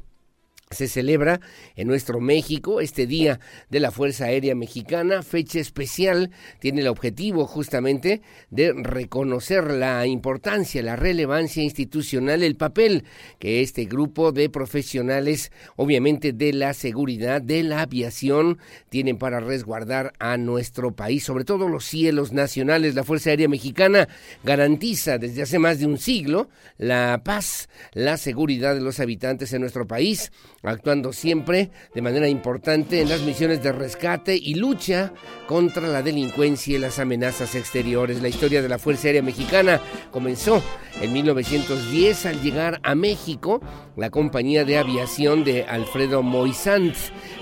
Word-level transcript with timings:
se 0.73 0.88
celebra 0.88 1.39
en 1.75 1.88
nuestro 1.88 2.19
México 2.19 2.81
este 2.81 3.07
Día 3.07 3.39
de 3.69 3.79
la 3.79 3.91
Fuerza 3.91 4.25
Aérea 4.25 4.56
Mexicana, 4.56 5.23
fecha 5.23 5.59
especial, 5.59 6.31
tiene 6.59 6.81
el 6.81 6.88
objetivo 6.88 7.45
justamente 7.45 8.22
de 8.50 8.73
reconocer 8.73 9.72
la 9.72 10.06
importancia, 10.06 10.81
la 10.84 10.95
relevancia 10.95 11.63
institucional, 11.63 12.44
el 12.44 12.56
papel 12.56 13.03
que 13.39 13.61
este 13.61 13.85
grupo 13.85 14.31
de 14.31 14.50
profesionales, 14.50 15.51
obviamente 15.75 16.34
de 16.34 16.53
la 16.53 16.73
seguridad, 16.73 17.41
de 17.41 17.63
la 17.63 17.81
aviación, 17.81 18.59
tienen 18.90 19.17
para 19.17 19.40
resguardar 19.40 20.13
a 20.19 20.38
nuestro 20.38 20.95
país, 20.95 21.23
sobre 21.23 21.45
todo 21.45 21.69
los 21.69 21.85
cielos 21.85 22.31
nacionales. 22.31 22.95
La 22.95 23.03
Fuerza 23.03 23.29
Aérea 23.29 23.47
Mexicana 23.47 24.07
garantiza 24.44 25.17
desde 25.17 25.41
hace 25.41 25.59
más 25.59 25.79
de 25.79 25.85
un 25.85 25.97
siglo 25.97 26.50
la 26.78 27.22
paz, 27.23 27.69
la 27.94 28.17
seguridad 28.17 28.75
de 28.75 28.81
los 28.81 29.00
habitantes 29.00 29.53
en 29.53 29.61
nuestro 29.61 29.88
país 29.88 30.31
actuando 30.63 31.12
siempre 31.12 31.72
de 31.94 32.01
manera 32.01 32.28
importante 32.28 33.01
en 33.01 33.09
las 33.09 33.22
misiones 33.22 33.62
de 33.62 33.72
rescate 33.72 34.35
y 34.35 34.56
lucha 34.56 35.13
contra 35.47 35.88
la 35.88 36.01
delincuencia 36.01 36.78
y 36.78 36.79
las 36.79 37.00
amenazas 37.00 37.56
exteriores. 37.56 38.22
La 38.22 38.29
historia 38.29 38.62
de 38.62 38.69
la 38.69 38.79
Fuerza 38.79 39.07
Aérea 39.07 39.22
Mexicana 39.22 39.81
comenzó 40.12 40.63
en 41.02 41.12
1910 41.12 42.25
al 42.25 42.41
llegar 42.41 42.79
a 42.84 42.96
México 42.96 43.62
la 43.97 44.09
compañía 44.09 44.63
de 44.63 44.78
aviación 44.78 45.44
de 45.44 45.63
Alfredo 45.63 46.23
Moisant. 46.23 46.96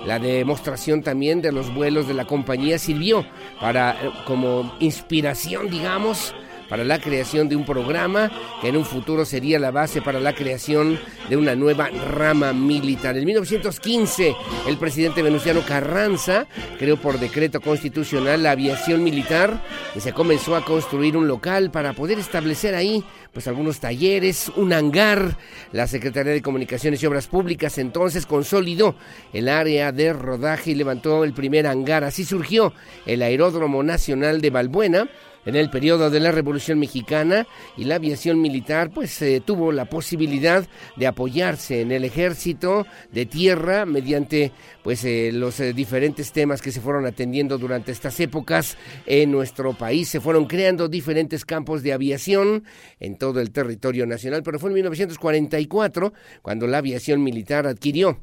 La 0.05 0.19
demostración 0.19 1.03
también 1.03 1.41
de 1.41 1.51
los 1.51 1.73
vuelos 1.73 2.07
de 2.07 2.15
la 2.15 2.25
compañía 2.25 2.79
sirvió 2.79 3.25
para 3.59 3.91
eh, 3.91 4.11
como 4.25 4.75
inspiración, 4.79 5.69
digamos, 5.69 6.33
para 6.71 6.85
la 6.85 7.01
creación 7.01 7.49
de 7.49 7.57
un 7.57 7.65
programa 7.65 8.31
que 8.61 8.69
en 8.69 8.77
un 8.77 8.85
futuro 8.85 9.25
sería 9.25 9.59
la 9.59 9.71
base 9.71 10.01
para 10.01 10.21
la 10.21 10.33
creación 10.33 10.97
de 11.27 11.35
una 11.35 11.53
nueva 11.53 11.89
rama 11.89 12.53
militar. 12.53 13.17
En 13.17 13.25
1915, 13.25 14.33
el 14.69 14.77
presidente 14.77 15.21
Venustiano 15.21 15.65
Carranza 15.67 16.47
creó 16.79 16.95
por 16.95 17.19
decreto 17.19 17.59
constitucional 17.59 18.43
la 18.43 18.51
aviación 18.51 19.03
militar 19.03 19.61
y 19.93 19.99
se 19.99 20.13
comenzó 20.13 20.55
a 20.55 20.63
construir 20.63 21.17
un 21.17 21.27
local 21.27 21.71
para 21.71 21.91
poder 21.91 22.19
establecer 22.19 22.73
ahí 22.73 23.03
pues 23.33 23.49
algunos 23.49 23.81
talleres, 23.81 24.49
un 24.55 24.71
hangar. 24.71 25.35
La 25.73 25.87
Secretaría 25.87 26.31
de 26.31 26.41
Comunicaciones 26.41 27.03
y 27.03 27.05
Obras 27.05 27.27
Públicas 27.27 27.77
entonces 27.79 28.25
consolidó 28.25 28.95
el 29.33 29.49
área 29.49 29.91
de 29.91 30.13
rodaje 30.13 30.71
y 30.71 30.75
levantó 30.75 31.25
el 31.25 31.33
primer 31.33 31.67
hangar. 31.67 32.05
Así 32.05 32.23
surgió 32.23 32.73
el 33.05 33.21
Aeródromo 33.23 33.83
Nacional 33.83 34.39
de 34.39 34.51
Balbuena 34.51 35.09
en 35.45 35.55
el 35.55 35.69
periodo 35.69 36.09
de 36.09 36.19
la 36.19 36.31
Revolución 36.31 36.79
Mexicana 36.79 37.47
y 37.77 37.85
la 37.85 37.95
aviación 37.95 38.41
militar 38.41 38.91
pues 38.91 39.21
eh, 39.21 39.41
tuvo 39.43 39.71
la 39.71 39.85
posibilidad 39.85 40.67
de 40.95 41.07
apoyarse 41.07 41.81
en 41.81 41.91
el 41.91 42.03
ejército 42.05 42.85
de 43.11 43.25
tierra 43.25 43.85
mediante 43.85 44.51
pues 44.83 45.03
eh, 45.05 45.31
los 45.33 45.59
eh, 45.59 45.73
diferentes 45.73 46.31
temas 46.31 46.61
que 46.61 46.71
se 46.71 46.81
fueron 46.81 47.05
atendiendo 47.05 47.57
durante 47.57 47.91
estas 47.91 48.19
épocas 48.19 48.77
en 49.05 49.31
nuestro 49.31 49.73
país. 49.73 50.09
Se 50.09 50.19
fueron 50.19 50.45
creando 50.45 50.87
diferentes 50.87 51.45
campos 51.45 51.83
de 51.83 51.93
aviación 51.93 52.63
en 52.99 53.17
todo 53.17 53.39
el 53.39 53.51
territorio 53.51 54.05
nacional 54.05 54.43
pero 54.43 54.59
fue 54.59 54.69
en 54.69 54.75
1944 54.75 56.13
cuando 56.41 56.67
la 56.67 56.79
aviación 56.79 57.23
militar 57.23 57.67
adquirió 57.67 58.19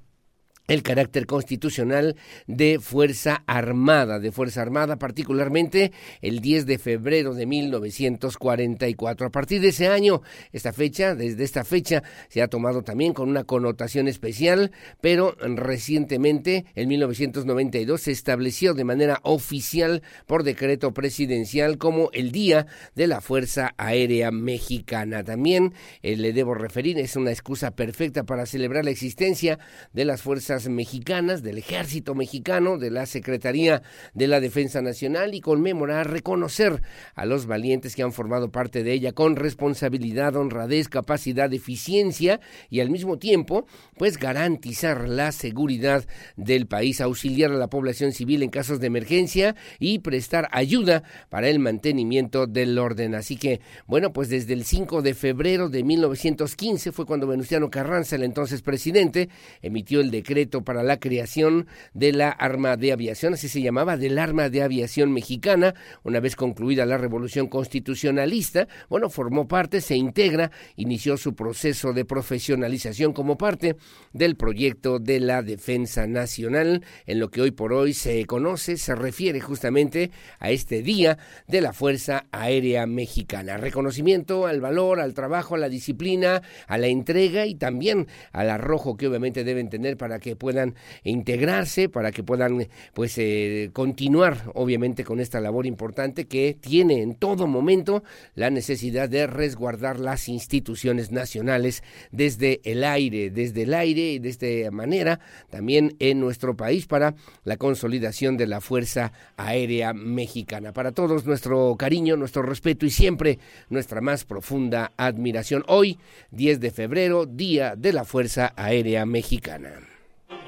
el 0.68 0.82
carácter 0.82 1.26
constitucional 1.26 2.14
de 2.46 2.78
Fuerza 2.78 3.42
Armada, 3.46 4.20
de 4.20 4.30
Fuerza 4.30 4.62
Armada, 4.62 4.96
particularmente 4.96 5.92
el 6.20 6.40
10 6.40 6.66
de 6.66 6.78
febrero 6.78 7.34
de 7.34 7.46
1944. 7.46 9.26
A 9.26 9.30
partir 9.30 9.62
de 9.62 9.68
ese 9.68 9.88
año, 9.88 10.20
esta 10.52 10.72
fecha, 10.72 11.14
desde 11.14 11.42
esta 11.42 11.64
fecha, 11.64 12.02
se 12.28 12.42
ha 12.42 12.48
tomado 12.48 12.82
también 12.82 13.14
con 13.14 13.30
una 13.30 13.44
connotación 13.44 14.08
especial, 14.08 14.70
pero 15.00 15.34
recientemente, 15.40 16.66
en 16.74 16.88
1992, 16.88 18.02
se 18.02 18.12
estableció 18.12 18.74
de 18.74 18.84
manera 18.84 19.20
oficial 19.22 20.02
por 20.26 20.44
decreto 20.44 20.92
presidencial 20.92 21.78
como 21.78 22.10
el 22.12 22.30
Día 22.30 22.66
de 22.94 23.06
la 23.06 23.22
Fuerza 23.22 23.74
Aérea 23.78 24.30
Mexicana. 24.30 25.24
También 25.24 25.72
eh, 26.02 26.16
le 26.16 26.34
debo 26.34 26.54
referir, 26.54 26.98
es 26.98 27.16
una 27.16 27.30
excusa 27.30 27.70
perfecta 27.70 28.24
para 28.24 28.44
celebrar 28.44 28.84
la 28.84 28.90
existencia 28.90 29.58
de 29.94 30.04
las 30.04 30.20
fuerzas 30.20 30.57
mexicanas, 30.66 31.42
del 31.42 31.58
ejército 31.58 32.14
mexicano, 32.14 32.78
de 32.78 32.90
la 32.90 33.06
Secretaría 33.06 33.82
de 34.14 34.26
la 34.26 34.40
Defensa 34.40 34.82
Nacional 34.82 35.34
y 35.34 35.40
conmemorar, 35.40 36.10
reconocer 36.10 36.82
a 37.14 37.26
los 37.26 37.46
valientes 37.46 37.94
que 37.94 38.02
han 38.02 38.12
formado 38.12 38.50
parte 38.50 38.82
de 38.82 38.92
ella 38.92 39.12
con 39.12 39.36
responsabilidad, 39.36 40.34
honradez, 40.34 40.88
capacidad, 40.88 41.52
eficiencia 41.52 42.40
y 42.70 42.80
al 42.80 42.90
mismo 42.90 43.18
tiempo, 43.18 43.66
pues 43.96 44.18
garantizar 44.18 45.08
la 45.08 45.32
seguridad 45.32 46.04
del 46.36 46.66
país, 46.66 47.00
auxiliar 47.00 47.52
a 47.52 47.56
la 47.56 47.68
población 47.68 48.12
civil 48.12 48.42
en 48.42 48.50
casos 48.50 48.80
de 48.80 48.86
emergencia 48.88 49.54
y 49.78 50.00
prestar 50.00 50.48
ayuda 50.52 51.02
para 51.28 51.48
el 51.48 51.58
mantenimiento 51.58 52.46
del 52.46 52.78
orden. 52.78 53.14
Así 53.14 53.36
que, 53.36 53.60
bueno, 53.86 54.12
pues 54.12 54.28
desde 54.28 54.54
el 54.54 54.64
5 54.64 55.02
de 55.02 55.14
febrero 55.14 55.68
de 55.68 55.84
1915 55.84 56.92
fue 56.92 57.06
cuando 57.06 57.26
Venustiano 57.26 57.70
Carranza, 57.70 58.16
el 58.16 58.22
entonces 58.22 58.62
presidente, 58.62 59.28
emitió 59.62 60.00
el 60.00 60.10
decreto 60.10 60.47
para 60.48 60.82
la 60.82 60.98
creación 60.98 61.66
de 61.94 62.12
la 62.12 62.30
arma 62.30 62.76
de 62.76 62.92
aviación, 62.92 63.34
así 63.34 63.48
se 63.48 63.62
llamaba, 63.62 63.96
del 63.96 64.18
arma 64.18 64.48
de 64.48 64.62
aviación 64.62 65.12
mexicana, 65.12 65.74
una 66.02 66.20
vez 66.20 66.36
concluida 66.36 66.86
la 66.86 66.98
revolución 66.98 67.48
constitucionalista, 67.48 68.68
bueno, 68.88 69.10
formó 69.10 69.46
parte, 69.46 69.80
se 69.80 69.96
integra, 69.96 70.50
inició 70.76 71.16
su 71.16 71.34
proceso 71.34 71.92
de 71.92 72.04
profesionalización 72.04 73.12
como 73.12 73.36
parte 73.36 73.76
del 74.12 74.36
proyecto 74.36 74.98
de 74.98 75.20
la 75.20 75.42
defensa 75.42 76.06
nacional, 76.06 76.82
en 77.06 77.20
lo 77.20 77.30
que 77.30 77.40
hoy 77.40 77.50
por 77.50 77.72
hoy 77.72 77.92
se 77.92 78.24
conoce, 78.26 78.76
se 78.76 78.94
refiere 78.94 79.40
justamente 79.40 80.10
a 80.38 80.50
este 80.50 80.82
día 80.82 81.18
de 81.46 81.60
la 81.60 81.72
Fuerza 81.72 82.26
Aérea 82.32 82.86
Mexicana. 82.86 83.56
Reconocimiento 83.56 84.46
al 84.46 84.60
valor, 84.60 85.00
al 85.00 85.14
trabajo, 85.14 85.54
a 85.54 85.58
la 85.58 85.68
disciplina, 85.68 86.42
a 86.66 86.78
la 86.78 86.86
entrega 86.86 87.46
y 87.46 87.54
también 87.54 88.06
al 88.32 88.50
arrojo 88.50 88.96
que 88.96 89.06
obviamente 89.06 89.44
deben 89.44 89.68
tener 89.68 89.96
para 89.96 90.18
que 90.18 90.36
puedan 90.38 90.74
integrarse, 91.04 91.88
para 91.88 92.12
que 92.12 92.22
puedan 92.22 92.68
pues 92.94 93.18
eh, 93.18 93.70
continuar 93.72 94.50
obviamente 94.54 95.04
con 95.04 95.20
esta 95.20 95.40
labor 95.40 95.66
importante 95.66 96.26
que 96.26 96.56
tiene 96.58 97.02
en 97.02 97.14
todo 97.14 97.46
momento 97.46 98.02
la 98.34 98.50
necesidad 98.50 99.08
de 99.08 99.26
resguardar 99.26 100.00
las 100.00 100.28
instituciones 100.28 101.12
nacionales 101.12 101.82
desde 102.10 102.60
el 102.64 102.84
aire, 102.84 103.30
desde 103.30 103.62
el 103.62 103.74
aire 103.74 104.12
y 104.12 104.18
de 104.18 104.28
esta 104.28 104.70
manera 104.70 105.20
también 105.50 105.96
en 105.98 106.20
nuestro 106.20 106.56
país 106.56 106.86
para 106.86 107.14
la 107.44 107.56
consolidación 107.56 108.36
de 108.36 108.46
la 108.46 108.60
Fuerza 108.60 109.12
Aérea 109.36 109.92
Mexicana. 109.92 110.72
Para 110.72 110.92
todos 110.92 111.26
nuestro 111.26 111.76
cariño, 111.76 112.16
nuestro 112.16 112.42
respeto 112.42 112.86
y 112.86 112.90
siempre 112.90 113.38
nuestra 113.68 114.00
más 114.00 114.24
profunda 114.24 114.92
admiración. 114.96 115.64
Hoy, 115.68 115.98
10 116.30 116.60
de 116.60 116.70
febrero, 116.70 117.26
Día 117.26 117.74
de 117.76 117.92
la 117.92 118.04
Fuerza 118.04 118.52
Aérea 118.56 119.06
Mexicana. 119.06 119.87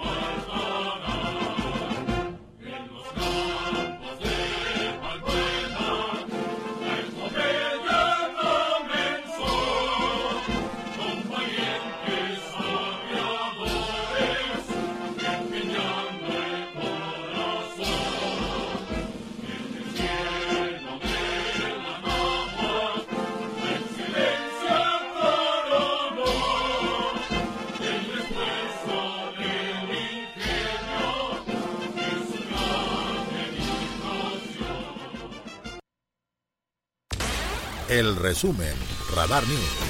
Oh! 0.03 0.30
El 37.91 38.15
resumen, 38.15 38.77
Radar 39.17 39.43
News. 39.49 39.90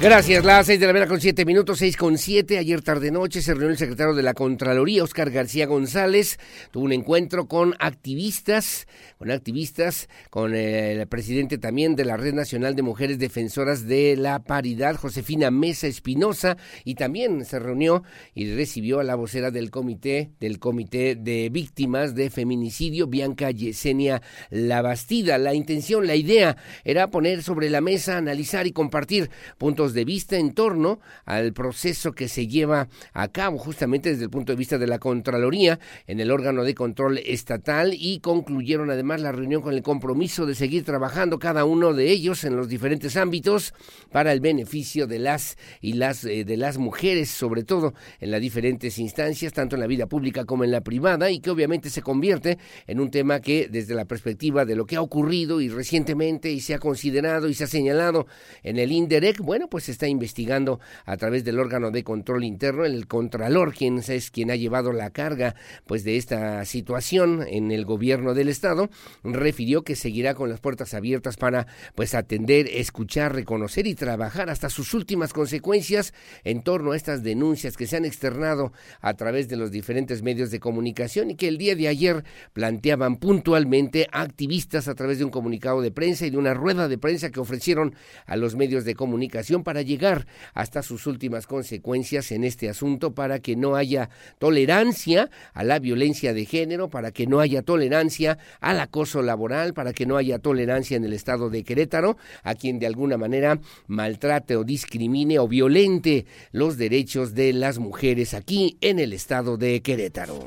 Gracias, 0.00 0.44
las 0.44 0.66
seis 0.66 0.78
de 0.78 0.86
la 0.86 0.92
mañana 0.92 1.08
con 1.08 1.20
siete 1.20 1.44
minutos, 1.44 1.80
seis 1.80 1.96
con 1.96 2.18
siete. 2.18 2.56
Ayer 2.56 2.82
tarde 2.82 3.10
noche 3.10 3.42
se 3.42 3.52
reunió 3.52 3.70
el 3.70 3.78
secretario 3.78 4.14
de 4.14 4.22
la 4.22 4.32
Contraloría, 4.32 5.02
Oscar 5.02 5.28
García 5.32 5.66
González. 5.66 6.38
Tuvo 6.70 6.84
un 6.84 6.92
encuentro 6.92 7.48
con 7.48 7.74
activistas, 7.80 8.86
con 9.18 9.32
activistas, 9.32 10.08
con 10.30 10.54
el 10.54 11.04
presidente 11.08 11.58
también 11.58 11.96
de 11.96 12.04
la 12.04 12.16
Red 12.16 12.34
Nacional 12.34 12.76
de 12.76 12.82
Mujeres 12.82 13.18
Defensoras 13.18 13.88
de 13.88 14.14
la 14.16 14.38
Paridad, 14.44 14.94
Josefina 14.94 15.50
Mesa 15.50 15.88
Espinosa, 15.88 16.58
y 16.84 16.94
también 16.94 17.44
se 17.44 17.58
reunió 17.58 18.04
y 18.36 18.54
recibió 18.54 19.00
a 19.00 19.04
la 19.04 19.16
vocera 19.16 19.50
del 19.50 19.72
comité, 19.72 20.30
del 20.38 20.60
comité 20.60 21.16
de 21.16 21.48
víctimas 21.50 22.14
de 22.14 22.30
feminicidio, 22.30 23.08
Bianca 23.08 23.50
Yesenia 23.50 24.22
Labastida. 24.50 25.38
La 25.38 25.54
intención, 25.54 26.06
la 26.06 26.14
idea 26.14 26.56
era 26.84 27.10
poner 27.10 27.42
sobre 27.42 27.68
la 27.68 27.80
mesa, 27.80 28.16
analizar 28.16 28.68
y 28.68 28.70
compartir 28.70 29.28
puntos 29.58 29.87
de 29.94 30.04
vista 30.04 30.36
en 30.36 30.52
torno 30.52 31.00
al 31.24 31.52
proceso 31.52 32.12
que 32.12 32.28
se 32.28 32.46
lleva 32.46 32.88
a 33.12 33.28
cabo 33.28 33.58
justamente 33.58 34.10
desde 34.10 34.24
el 34.24 34.30
punto 34.30 34.52
de 34.52 34.56
vista 34.56 34.78
de 34.78 34.86
la 34.86 34.98
Contraloría 34.98 35.78
en 36.06 36.20
el 36.20 36.30
órgano 36.30 36.64
de 36.64 36.74
control 36.74 37.18
estatal 37.18 37.94
y 37.94 38.20
concluyeron 38.20 38.90
además 38.90 39.20
la 39.20 39.32
reunión 39.32 39.62
con 39.62 39.74
el 39.74 39.82
compromiso 39.82 40.46
de 40.46 40.54
seguir 40.54 40.84
trabajando 40.84 41.38
cada 41.38 41.64
uno 41.64 41.92
de 41.92 42.10
ellos 42.10 42.44
en 42.44 42.56
los 42.56 42.68
diferentes 42.68 43.16
ámbitos 43.16 43.74
para 44.10 44.32
el 44.32 44.40
beneficio 44.40 45.06
de 45.06 45.18
las 45.18 45.56
y 45.80 45.94
las 45.94 46.24
eh, 46.24 46.44
de 46.44 46.56
las 46.56 46.78
mujeres, 46.78 47.30
sobre 47.30 47.64
todo 47.64 47.94
en 48.20 48.30
las 48.30 48.40
diferentes 48.40 48.98
instancias, 48.98 49.52
tanto 49.52 49.76
en 49.76 49.80
la 49.80 49.86
vida 49.86 50.06
pública 50.06 50.44
como 50.44 50.64
en 50.64 50.70
la 50.70 50.80
privada 50.80 51.30
y 51.30 51.40
que 51.40 51.50
obviamente 51.50 51.90
se 51.90 52.02
convierte 52.02 52.58
en 52.86 53.00
un 53.00 53.10
tema 53.10 53.40
que 53.40 53.68
desde 53.68 53.94
la 53.94 54.04
perspectiva 54.04 54.64
de 54.64 54.76
lo 54.76 54.86
que 54.86 54.96
ha 54.96 55.02
ocurrido 55.02 55.60
y 55.60 55.68
recientemente 55.68 56.50
y 56.50 56.60
se 56.60 56.74
ha 56.74 56.78
considerado 56.78 57.48
y 57.48 57.54
se 57.54 57.64
ha 57.64 57.66
señalado 57.66 58.26
en 58.62 58.78
el 58.78 58.92
INDEREC, 58.92 59.40
bueno, 59.40 59.68
pues 59.68 59.77
pues 59.78 59.88
está 59.90 60.08
investigando 60.08 60.80
a 61.06 61.16
través 61.16 61.44
del 61.44 61.60
órgano 61.60 61.92
de 61.92 62.02
control 62.02 62.42
interno, 62.42 62.84
el 62.84 63.06
Contralor, 63.06 63.72
quien 63.72 63.98
es 63.98 64.32
quien 64.32 64.50
ha 64.50 64.56
llevado 64.56 64.92
la 64.92 65.10
carga 65.10 65.54
pues 65.86 66.02
de 66.02 66.16
esta 66.16 66.64
situación 66.64 67.44
en 67.46 67.70
el 67.70 67.84
gobierno 67.84 68.34
del 68.34 68.48
estado, 68.48 68.90
refirió 69.22 69.84
que 69.84 69.94
seguirá 69.94 70.34
con 70.34 70.48
las 70.48 70.58
puertas 70.58 70.94
abiertas 70.94 71.36
para 71.36 71.68
pues 71.94 72.16
atender, 72.16 72.66
escuchar, 72.66 73.36
reconocer 73.36 73.86
y 73.86 73.94
trabajar 73.94 74.50
hasta 74.50 74.68
sus 74.68 74.94
últimas 74.94 75.32
consecuencias 75.32 76.12
en 76.42 76.62
torno 76.62 76.90
a 76.90 76.96
estas 76.96 77.22
denuncias 77.22 77.76
que 77.76 77.86
se 77.86 77.98
han 77.98 78.04
externado 78.04 78.72
a 79.00 79.14
través 79.14 79.48
de 79.48 79.58
los 79.58 79.70
diferentes 79.70 80.24
medios 80.24 80.50
de 80.50 80.58
comunicación 80.58 81.30
y 81.30 81.36
que 81.36 81.46
el 81.46 81.56
día 81.56 81.76
de 81.76 81.86
ayer 81.86 82.24
planteaban 82.52 83.18
puntualmente 83.18 84.08
activistas 84.10 84.88
a 84.88 84.96
través 84.96 85.18
de 85.18 85.24
un 85.24 85.30
comunicado 85.30 85.82
de 85.82 85.92
prensa 85.92 86.26
y 86.26 86.30
de 86.30 86.38
una 86.38 86.52
rueda 86.52 86.88
de 86.88 86.98
prensa 86.98 87.30
que 87.30 87.38
ofrecieron 87.38 87.94
a 88.26 88.34
los 88.34 88.56
medios 88.56 88.84
de 88.84 88.96
comunicación 88.96 89.62
para 89.68 89.82
llegar 89.82 90.26
hasta 90.54 90.82
sus 90.82 91.06
últimas 91.06 91.46
consecuencias 91.46 92.32
en 92.32 92.42
este 92.42 92.70
asunto, 92.70 93.12
para 93.12 93.40
que 93.40 93.54
no 93.54 93.76
haya 93.76 94.08
tolerancia 94.38 95.28
a 95.52 95.62
la 95.62 95.78
violencia 95.78 96.32
de 96.32 96.46
género, 96.46 96.88
para 96.88 97.10
que 97.10 97.26
no 97.26 97.40
haya 97.40 97.60
tolerancia 97.60 98.38
al 98.60 98.80
acoso 98.80 99.20
laboral, 99.20 99.74
para 99.74 99.92
que 99.92 100.06
no 100.06 100.16
haya 100.16 100.38
tolerancia 100.38 100.96
en 100.96 101.04
el 101.04 101.12
estado 101.12 101.50
de 101.50 101.64
Querétaro 101.64 102.16
a 102.44 102.54
quien 102.54 102.78
de 102.78 102.86
alguna 102.86 103.18
manera 103.18 103.60
maltrate 103.88 104.56
o 104.56 104.64
discrimine 104.64 105.38
o 105.38 105.46
violente 105.46 106.24
los 106.50 106.78
derechos 106.78 107.34
de 107.34 107.52
las 107.52 107.78
mujeres 107.78 108.32
aquí 108.32 108.78
en 108.80 108.98
el 108.98 109.12
estado 109.12 109.58
de 109.58 109.82
Querétaro. 109.82 110.46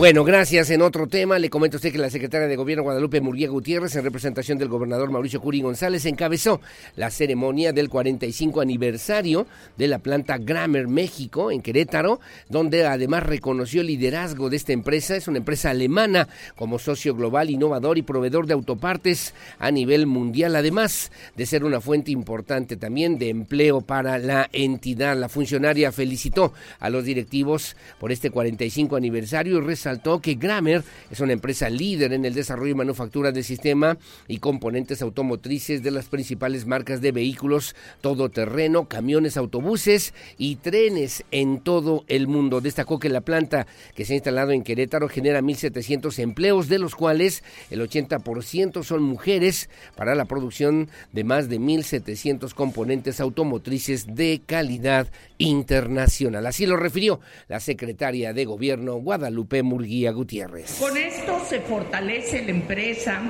Bueno, 0.00 0.24
gracias. 0.24 0.70
En 0.70 0.80
otro 0.80 1.08
tema, 1.08 1.38
le 1.38 1.50
comento 1.50 1.76
a 1.76 1.78
usted 1.78 1.92
que 1.92 1.98
la 1.98 2.08
secretaria 2.08 2.48
de 2.48 2.56
Gobierno 2.56 2.84
Guadalupe 2.84 3.20
Murguía 3.20 3.50
Gutiérrez, 3.50 3.94
en 3.96 4.02
representación 4.02 4.56
del 4.56 4.70
gobernador 4.70 5.10
Mauricio 5.10 5.42
Curi 5.42 5.60
González, 5.60 6.06
encabezó 6.06 6.62
la 6.96 7.10
ceremonia 7.10 7.74
del 7.74 7.90
45 7.90 8.62
aniversario 8.62 9.46
de 9.76 9.88
la 9.88 9.98
planta 9.98 10.38
Grammer 10.38 10.88
México 10.88 11.50
en 11.50 11.60
Querétaro, 11.60 12.18
donde 12.48 12.86
además 12.86 13.24
reconoció 13.24 13.82
el 13.82 13.88
liderazgo 13.88 14.48
de 14.48 14.56
esta 14.56 14.72
empresa. 14.72 15.16
Es 15.16 15.28
una 15.28 15.36
empresa 15.36 15.68
alemana 15.68 16.28
como 16.56 16.78
socio 16.78 17.14
global, 17.14 17.50
innovador 17.50 17.98
y 17.98 18.02
proveedor 18.02 18.46
de 18.46 18.54
autopartes 18.54 19.34
a 19.58 19.70
nivel 19.70 20.06
mundial, 20.06 20.56
además 20.56 21.12
de 21.36 21.44
ser 21.44 21.62
una 21.62 21.82
fuente 21.82 22.10
importante 22.10 22.76
también 22.76 23.18
de 23.18 23.28
empleo 23.28 23.82
para 23.82 24.16
la 24.16 24.48
entidad. 24.50 25.14
La 25.14 25.28
funcionaria 25.28 25.92
felicitó 25.92 26.54
a 26.78 26.88
los 26.88 27.04
directivos 27.04 27.76
por 27.98 28.12
este 28.12 28.30
45 28.30 28.96
aniversario 28.96 29.58
y 29.58 29.60
resaltó 29.60 29.89
que 30.22 30.34
Grammer 30.34 30.84
es 31.10 31.20
una 31.20 31.32
empresa 31.32 31.68
líder 31.68 32.12
en 32.12 32.24
el 32.24 32.34
desarrollo 32.34 32.72
y 32.72 32.76
manufactura 32.76 33.32
de 33.32 33.42
sistema 33.42 33.98
y 34.28 34.38
componentes 34.38 35.02
automotrices 35.02 35.82
de 35.82 35.90
las 35.90 36.06
principales 36.06 36.66
marcas 36.66 37.00
de 37.00 37.12
vehículos 37.12 37.74
todoterreno, 38.00 38.86
camiones, 38.88 39.36
autobuses 39.36 40.14
y 40.38 40.56
trenes 40.56 41.24
en 41.30 41.60
todo 41.60 42.04
el 42.08 42.28
mundo. 42.28 42.60
Destacó 42.60 42.98
que 42.98 43.08
la 43.08 43.20
planta 43.20 43.66
que 43.94 44.04
se 44.04 44.12
ha 44.12 44.16
instalado 44.16 44.52
en 44.52 44.62
Querétaro 44.62 45.08
genera 45.08 45.40
1.700 45.40 46.18
empleos, 46.18 46.68
de 46.68 46.78
los 46.78 46.94
cuales 46.94 47.42
el 47.70 47.80
80% 47.80 48.84
son 48.84 49.02
mujeres 49.02 49.70
para 49.96 50.14
la 50.14 50.24
producción 50.24 50.88
de 51.12 51.24
más 51.24 51.48
de 51.48 51.58
1.700 51.58 52.54
componentes 52.54 53.20
automotrices 53.20 54.14
de 54.14 54.40
calidad 54.44 55.08
internacional. 55.40 56.46
Así 56.46 56.66
lo 56.66 56.76
refirió 56.76 57.20
la 57.48 57.60
secretaria 57.60 58.32
de 58.32 58.44
Gobierno 58.44 58.96
Guadalupe 58.96 59.62
Murguía 59.62 60.12
Gutiérrez. 60.12 60.76
Con 60.78 60.96
esto 60.96 61.40
se 61.48 61.60
fortalece 61.60 62.42
la 62.42 62.50
empresa, 62.50 63.20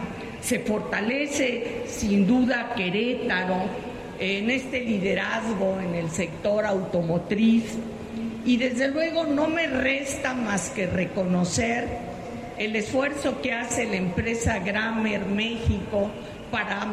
se 0.42 0.58
fortalece 0.60 1.84
sin 1.86 2.26
duda 2.26 2.74
Querétaro 2.74 3.62
en 4.18 4.50
este 4.50 4.80
liderazgo 4.80 5.78
en 5.80 5.94
el 5.94 6.10
sector 6.10 6.66
automotriz 6.66 7.64
y 8.44 8.56
desde 8.56 8.88
luego 8.88 9.24
no 9.24 9.46
me 9.46 9.68
resta 9.68 10.34
más 10.34 10.70
que 10.70 10.86
reconocer 10.86 11.86
el 12.58 12.74
esfuerzo 12.74 13.40
que 13.40 13.52
hace 13.52 13.86
la 13.86 13.96
empresa 13.96 14.58
Grammer 14.58 15.24
México 15.26 16.10
para 16.50 16.86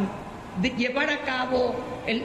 llevar 0.61 1.09
a 1.09 1.21
cabo 1.21 1.75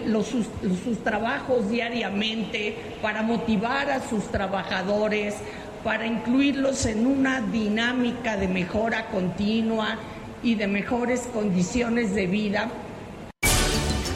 los, 0.06 0.26
sus, 0.26 0.46
sus 0.84 1.02
trabajos 1.02 1.70
diariamente, 1.70 2.76
para 3.02 3.22
motivar 3.22 3.90
a 3.90 4.08
sus 4.08 4.24
trabajadores, 4.30 5.36
para 5.84 6.06
incluirlos 6.06 6.86
en 6.86 7.06
una 7.06 7.40
dinámica 7.40 8.36
de 8.36 8.48
mejora 8.48 9.06
continua 9.06 9.98
y 10.42 10.54
de 10.54 10.66
mejores 10.66 11.28
condiciones 11.32 12.14
de 12.14 12.26
vida 12.26 12.68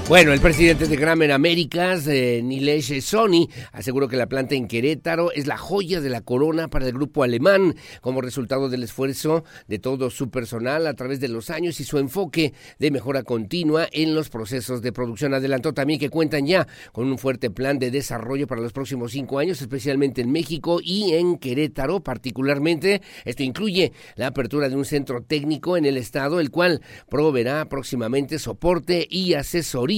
bueno, 0.09 0.33
el 0.33 0.41
presidente 0.41 0.87
de 0.87 0.95
Gramer 0.95 1.33
Américas, 1.33 2.07
eh, 2.07 2.41
Nilesh 2.41 3.01
Sony, 3.01 3.49
aseguró 3.73 4.07
que 4.07 4.17
la 4.17 4.29
planta 4.29 4.55
en 4.55 4.69
Querétaro 4.69 5.33
es 5.33 5.49
la 5.49 5.57
joya 5.57 6.01
de 6.01 6.11
la 6.11 6.21
corona 6.21 6.69
para 6.69 6.87
el 6.87 6.93
grupo 6.93 7.25
alemán, 7.25 7.75
como 8.03 8.21
resultado 8.21 8.69
del 8.69 8.85
esfuerzo 8.85 9.43
de 9.67 9.81
todo 9.81 10.11
su 10.11 10.31
personal 10.31 10.87
a 10.87 10.95
través 10.95 11.19
de 11.19 11.27
los 11.27 11.51
años 11.51 11.81
y 11.81 11.85
su 11.85 11.99
enfoque 11.99 12.53
de 12.79 12.93
mejora 12.93 13.25
continua 13.25 13.89
en 13.91 14.15
los 14.15 14.29
procesos 14.29 14.81
de 14.81 14.93
producción. 14.93 15.35
Adelantó 15.35 15.75
también 15.75 15.99
que 15.99 16.09
cuentan 16.09 16.47
ya 16.47 16.69
con 16.93 17.09
un 17.09 17.19
fuerte 17.19 17.51
plan 17.51 17.81
de 17.81 17.91
desarrollo 17.91 18.47
para 18.47 18.61
los 18.61 18.73
próximos 18.73 19.11
cinco 19.11 19.41
años, 19.41 19.61
especialmente 19.61 20.21
en 20.21 20.31
México 20.31 20.79
y 20.81 21.15
en 21.15 21.37
Querétaro 21.37 21.99
particularmente. 21.99 23.03
Esto 23.25 23.43
incluye 23.43 23.93
la 24.15 24.29
apertura 24.29 24.69
de 24.69 24.77
un 24.77 24.85
centro 24.85 25.25
técnico 25.25 25.77
en 25.77 25.85
el 25.85 25.97
estado, 25.97 26.39
el 26.39 26.53
cual 26.53 26.81
proveerá 27.09 27.69
próximamente 27.69 28.39
soporte 28.39 29.05
y 29.11 29.35
asesoría 29.35 29.96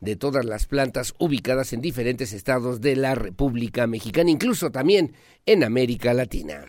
de 0.00 0.16
todas 0.16 0.44
las 0.44 0.66
plantas 0.66 1.14
ubicadas 1.18 1.72
en 1.72 1.80
diferentes 1.80 2.32
estados 2.32 2.80
de 2.80 2.96
la 2.96 3.14
República 3.14 3.86
Mexicana, 3.86 4.30
incluso 4.30 4.70
también 4.70 5.12
en 5.46 5.64
América 5.64 6.12
Latina. 6.14 6.64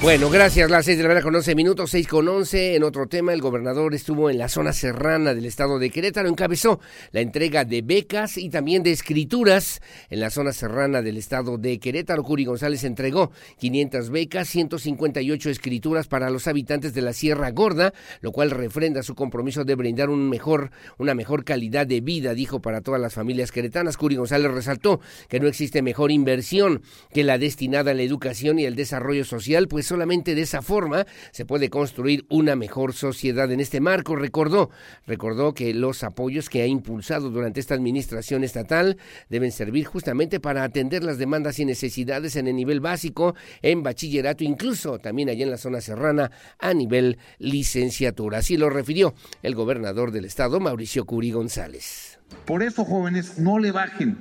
Bueno, 0.00 0.30
gracias. 0.30 0.70
Las 0.70 0.84
seis 0.84 0.96
de 0.96 1.02
la 1.02 1.08
mañana 1.08 1.24
con 1.24 1.34
11 1.34 1.56
minutos, 1.56 1.90
seis 1.90 2.06
con 2.06 2.28
11. 2.28 2.76
En 2.76 2.84
otro 2.84 3.08
tema, 3.08 3.32
el 3.32 3.40
gobernador 3.40 3.96
estuvo 3.96 4.30
en 4.30 4.38
la 4.38 4.48
zona 4.48 4.72
serrana 4.72 5.34
del 5.34 5.44
estado 5.44 5.80
de 5.80 5.90
Querétaro, 5.90 6.28
encabezó 6.28 6.78
la 7.10 7.20
entrega 7.20 7.64
de 7.64 7.82
becas 7.82 8.38
y 8.38 8.48
también 8.48 8.84
de 8.84 8.92
escrituras 8.92 9.82
en 10.08 10.20
la 10.20 10.30
zona 10.30 10.52
serrana 10.52 11.02
del 11.02 11.16
estado 11.16 11.58
de 11.58 11.80
Querétaro. 11.80 12.22
Curi 12.22 12.44
González 12.44 12.84
entregó 12.84 13.32
500 13.58 14.10
becas, 14.10 14.48
158 14.48 15.50
escrituras 15.50 16.06
para 16.06 16.30
los 16.30 16.46
habitantes 16.46 16.94
de 16.94 17.02
la 17.02 17.12
Sierra 17.12 17.50
Gorda, 17.50 17.92
lo 18.20 18.30
cual 18.30 18.52
refrenda 18.52 19.02
su 19.02 19.16
compromiso 19.16 19.64
de 19.64 19.74
brindar 19.74 20.10
un 20.10 20.30
mejor, 20.30 20.70
una 20.98 21.16
mejor 21.16 21.44
calidad 21.44 21.88
de 21.88 22.00
vida, 22.00 22.34
dijo, 22.34 22.62
para 22.62 22.82
todas 22.82 23.00
las 23.00 23.14
familias 23.14 23.50
queretanas. 23.50 23.96
Curi 23.96 24.14
González 24.14 24.52
resaltó 24.52 25.00
que 25.28 25.40
no 25.40 25.48
existe 25.48 25.82
mejor 25.82 26.12
inversión 26.12 26.82
que 27.12 27.24
la 27.24 27.36
destinada 27.36 27.90
a 27.90 27.94
la 27.94 28.02
educación 28.02 28.60
y 28.60 28.64
el 28.64 28.76
desarrollo 28.76 29.24
social, 29.24 29.66
pues 29.66 29.87
solamente 29.88 30.34
de 30.34 30.42
esa 30.42 30.62
forma 30.62 31.06
se 31.32 31.44
puede 31.44 31.70
construir 31.70 32.26
una 32.28 32.54
mejor 32.54 32.92
sociedad. 32.92 33.50
En 33.50 33.60
este 33.60 33.80
marco 33.80 34.14
recordó, 34.14 34.70
recordó 35.06 35.54
que 35.54 35.74
los 35.74 36.04
apoyos 36.04 36.48
que 36.48 36.62
ha 36.62 36.66
impulsado 36.66 37.30
durante 37.30 37.58
esta 37.58 37.74
administración 37.74 38.44
estatal 38.44 38.98
deben 39.28 39.50
servir 39.50 39.86
justamente 39.86 40.40
para 40.40 40.62
atender 40.62 41.02
las 41.02 41.18
demandas 41.18 41.58
y 41.58 41.64
necesidades 41.64 42.36
en 42.36 42.46
el 42.46 42.56
nivel 42.56 42.80
básico, 42.80 43.34
en 43.62 43.82
bachillerato, 43.82 44.44
incluso 44.44 44.98
también 44.98 45.30
allá 45.30 45.44
en 45.44 45.50
la 45.50 45.58
zona 45.58 45.80
serrana 45.80 46.30
a 46.58 46.74
nivel 46.74 47.18
licenciatura. 47.38 48.38
Así 48.38 48.56
lo 48.56 48.70
refirió 48.70 49.14
el 49.42 49.54
gobernador 49.54 50.12
del 50.12 50.26
estado, 50.26 50.60
Mauricio 50.60 51.06
Curi 51.06 51.32
González. 51.32 52.18
Por 52.44 52.62
eso, 52.62 52.84
jóvenes, 52.84 53.38
no 53.38 53.58
le 53.58 53.72
bajen. 53.72 54.18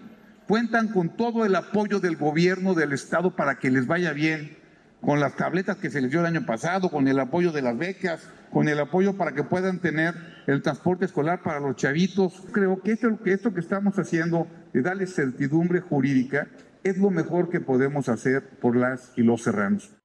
Cuentan 0.48 0.88
con 0.88 1.18
todo 1.18 1.44
el 1.46 1.56
apoyo 1.56 2.00
del 2.00 2.16
gobierno 2.16 2.74
del 2.74 2.94
estado 2.94 3.36
para 3.36 3.60
que 3.60 3.70
les 3.70 3.86
vaya 3.86 4.14
bien 4.14 4.57
con 5.02 5.20
las 5.20 5.36
tabletas 5.36 5.78
que 5.78 5.90
se 5.90 6.02
les 6.02 6.12
dio 6.12 6.22
el 6.22 6.26
año 6.26 6.46
pasado, 6.46 6.90
con 6.90 7.08
el 7.08 7.20
apoyo 7.20 7.52
de 7.52 7.62
las 7.62 7.78
becas, 7.78 8.28
con 8.52 8.68
el 8.68 8.80
apoyo 8.80 9.18
para 9.18 9.34
que 9.34 9.44
puedan 9.44 9.80
tener 9.80 10.16
el 10.48 10.62
transporte 10.62 11.06
escolar 11.06 11.42
para 11.44 11.60
los 11.60 11.76
chavitos. 11.76 12.44
Creo 12.52 12.82
que 12.82 12.94
esto, 12.94 13.20
que 13.24 13.34
esto 13.34 13.54
que 13.54 13.60
estamos 13.60 13.98
haciendo 14.00 14.48
de 14.74 14.82
darles 14.82 15.14
certidumbre 15.16 15.82
jurídica 15.82 16.48
es 16.84 16.98
lo 16.98 17.10
mejor 17.10 17.50
que 17.50 17.60
podemos 17.60 18.10
hacer 18.10 18.44
por 18.62 18.76
las 18.76 19.14
y 19.18 19.24
los 19.24 19.44
serranos. 19.44 19.97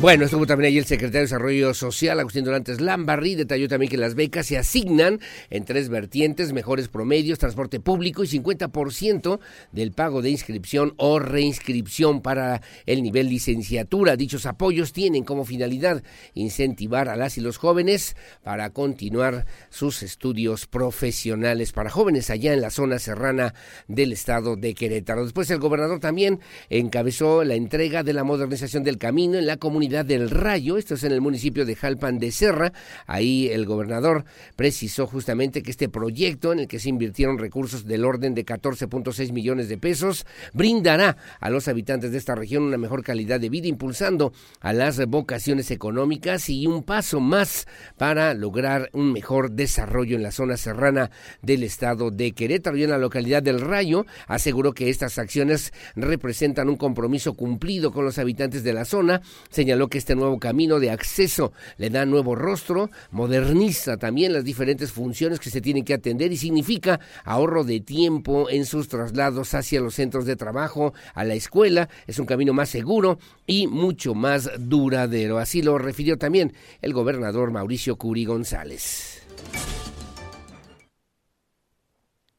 Bueno, 0.00 0.26
estuvo 0.26 0.46
también 0.46 0.68
ahí 0.68 0.78
el 0.78 0.84
secretario 0.84 1.18
de 1.18 1.24
Desarrollo 1.24 1.74
Social, 1.74 2.20
Agustín 2.20 2.44
Dorantes 2.44 2.80
Lambarri, 2.80 3.34
detalló 3.34 3.66
también 3.66 3.90
que 3.90 3.96
las 3.96 4.14
becas 4.14 4.46
se 4.46 4.56
asignan 4.56 5.18
en 5.50 5.64
tres 5.64 5.88
vertientes, 5.88 6.52
mejores 6.52 6.86
promedios, 6.86 7.40
transporte 7.40 7.80
público 7.80 8.22
y 8.22 8.28
50% 8.28 9.40
del 9.72 9.90
pago 9.90 10.22
de 10.22 10.30
inscripción 10.30 10.94
o 10.98 11.18
reinscripción 11.18 12.22
para 12.22 12.62
el 12.86 13.02
nivel 13.02 13.28
licenciatura. 13.28 14.14
Dichos 14.14 14.46
apoyos 14.46 14.92
tienen 14.92 15.24
como 15.24 15.44
finalidad 15.44 16.04
incentivar 16.34 17.08
a 17.08 17.16
las 17.16 17.36
y 17.36 17.40
los 17.40 17.56
jóvenes 17.56 18.14
para 18.44 18.70
continuar 18.70 19.46
sus 19.68 20.04
estudios 20.04 20.68
profesionales 20.68 21.72
para 21.72 21.90
jóvenes 21.90 22.30
allá 22.30 22.52
en 22.54 22.60
la 22.60 22.70
zona 22.70 23.00
serrana 23.00 23.52
del 23.88 24.12
estado 24.12 24.54
de 24.54 24.74
Querétaro. 24.74 25.24
Después 25.24 25.50
el 25.50 25.58
gobernador 25.58 25.98
también 25.98 26.38
encabezó 26.70 27.42
la 27.42 27.56
entrega 27.56 28.04
de 28.04 28.12
la 28.12 28.22
modernización 28.22 28.84
del 28.84 28.98
camino 28.98 29.38
en 29.38 29.46
la 29.48 29.56
comunidad 29.56 29.87
del 29.88 30.28
Rayo, 30.28 30.76
esto 30.76 30.94
es 30.94 31.04
en 31.04 31.12
el 31.12 31.22
municipio 31.22 31.64
de 31.64 31.74
Jalpan 31.74 32.18
de 32.18 32.30
Serra. 32.30 32.74
Ahí 33.06 33.48
el 33.48 33.64
gobernador 33.64 34.26
precisó 34.54 35.06
justamente 35.06 35.62
que 35.62 35.70
este 35.70 35.88
proyecto, 35.88 36.52
en 36.52 36.60
el 36.60 36.68
que 36.68 36.78
se 36.78 36.90
invirtieron 36.90 37.38
recursos 37.38 37.86
del 37.86 38.04
orden 38.04 38.34
de 38.34 38.44
14.6 38.44 39.32
millones 39.32 39.70
de 39.70 39.78
pesos, 39.78 40.26
brindará 40.52 41.16
a 41.40 41.48
los 41.48 41.68
habitantes 41.68 42.12
de 42.12 42.18
esta 42.18 42.34
región 42.34 42.64
una 42.64 42.76
mejor 42.76 43.02
calidad 43.02 43.40
de 43.40 43.48
vida, 43.48 43.66
impulsando 43.66 44.34
a 44.60 44.74
las 44.74 45.04
vocaciones 45.06 45.70
económicas 45.70 46.50
y 46.50 46.66
un 46.66 46.82
paso 46.82 47.18
más 47.18 47.66
para 47.96 48.34
lograr 48.34 48.90
un 48.92 49.10
mejor 49.10 49.52
desarrollo 49.52 50.16
en 50.16 50.22
la 50.22 50.32
zona 50.32 50.58
serrana 50.58 51.10
del 51.40 51.62
estado 51.62 52.10
de 52.10 52.32
Querétaro 52.32 52.76
y 52.76 52.84
en 52.84 52.90
la 52.90 52.98
localidad 52.98 53.42
del 53.42 53.62
Rayo. 53.62 54.04
Aseguró 54.26 54.74
que 54.74 54.90
estas 54.90 55.18
acciones 55.18 55.72
representan 55.96 56.68
un 56.68 56.76
compromiso 56.76 57.32
cumplido 57.32 57.90
con 57.90 58.04
los 58.04 58.18
habitantes 58.18 58.62
de 58.64 58.74
la 58.74 58.84
zona, 58.84 59.22
señaló 59.48 59.77
lo 59.78 59.88
que 59.88 59.98
este 59.98 60.14
nuevo 60.14 60.38
camino 60.38 60.80
de 60.80 60.90
acceso 60.90 61.52
le 61.76 61.90
da 61.90 62.04
nuevo 62.04 62.34
rostro, 62.34 62.90
moderniza 63.10 63.96
también 63.96 64.32
las 64.32 64.44
diferentes 64.44 64.92
funciones 64.92 65.40
que 65.40 65.50
se 65.50 65.60
tienen 65.60 65.84
que 65.84 65.94
atender 65.94 66.32
y 66.32 66.36
significa 66.36 67.00
ahorro 67.24 67.64
de 67.64 67.80
tiempo 67.80 68.50
en 68.50 68.66
sus 68.66 68.88
traslados 68.88 69.54
hacia 69.54 69.80
los 69.80 69.94
centros 69.94 70.26
de 70.26 70.36
trabajo, 70.36 70.92
a 71.14 71.24
la 71.24 71.34
escuela. 71.34 71.88
Es 72.06 72.18
un 72.18 72.26
camino 72.26 72.52
más 72.52 72.68
seguro 72.68 73.18
y 73.46 73.66
mucho 73.66 74.14
más 74.14 74.50
duradero. 74.58 75.38
Así 75.38 75.62
lo 75.62 75.78
refirió 75.78 76.18
también 76.18 76.52
el 76.82 76.92
gobernador 76.92 77.50
Mauricio 77.50 77.96
Curi 77.96 78.24
González. 78.24 79.22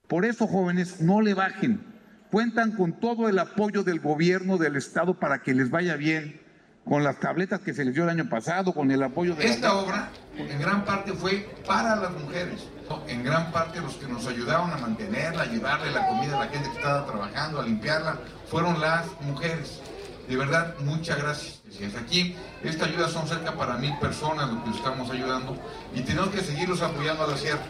Por 0.08 0.25
eso, 0.25 0.48
jóvenes, 0.48 1.01
no 1.01 1.22
le 1.22 1.34
bajen 1.34 1.89
cuentan 2.31 2.72
con 2.74 3.00
todo 3.00 3.27
el 3.27 3.39
apoyo 3.39 3.84
del 3.84 4.00
gobierno 4.00 4.58
del 4.58 4.75
estado 4.75 5.19
para 5.19 5.41
que 5.41 5.53
les 5.53 5.69
vaya 5.69 5.96
bien, 5.96 6.39
con 6.86 7.03
las 7.03 7.19
tabletas 7.19 7.59
que 7.59 7.74
se 7.74 7.86
les 7.86 7.93
dio 7.93 8.03
el 8.03 8.09
año 8.09 8.29
pasado, 8.29 8.74
con 8.74 8.89
el 8.91 9.01
apoyo 9.03 9.36
de... 9.36 9.45
Esta 9.45 9.75
obra 9.75 10.09
en 10.38 10.59
gran 10.59 10.86
parte 10.86 11.13
fue 11.13 11.48
para 11.65 11.95
las 11.95 12.12
mujeres, 12.12 12.67
en 13.07 13.24
gran 13.24 13.51
parte 13.51 13.79
los 13.81 13.95
que 13.95 14.07
nos 14.07 14.25
ayudaron 14.27 14.71
a 14.71 14.77
mantenerla, 14.77 15.43
a 15.43 15.45
llevarle 15.45 15.91
la 15.91 16.07
comida 16.07 16.38
a 16.38 16.45
la 16.45 16.51
gente 16.51 16.69
que 16.69 16.77
estaba 16.77 17.05
trabajando, 17.05 17.62
a 17.62 17.63
limpiarla, 17.65 18.17
fueron 18.50 18.79
las 18.79 19.05
mujeres. 19.21 19.81
De 20.27 20.38
verdad, 20.38 20.75
muchas 20.79 21.17
gracias. 21.17 21.59
Aquí, 22.00 22.36
esta 22.63 22.86
ayuda 22.86 23.07
son 23.07 23.27
cerca 23.27 23.53
para 23.55 23.77
mil 23.77 23.98
personas 24.00 24.51
los 24.51 24.63
que 24.63 24.69
estamos 24.71 25.09
ayudando 25.09 25.57
y 25.93 26.01
tenemos 26.01 26.29
que 26.29 26.41
seguirlos 26.41 26.81
apoyando 26.81 27.24
a 27.24 27.27
la 27.27 27.38
sierra. 27.38 27.62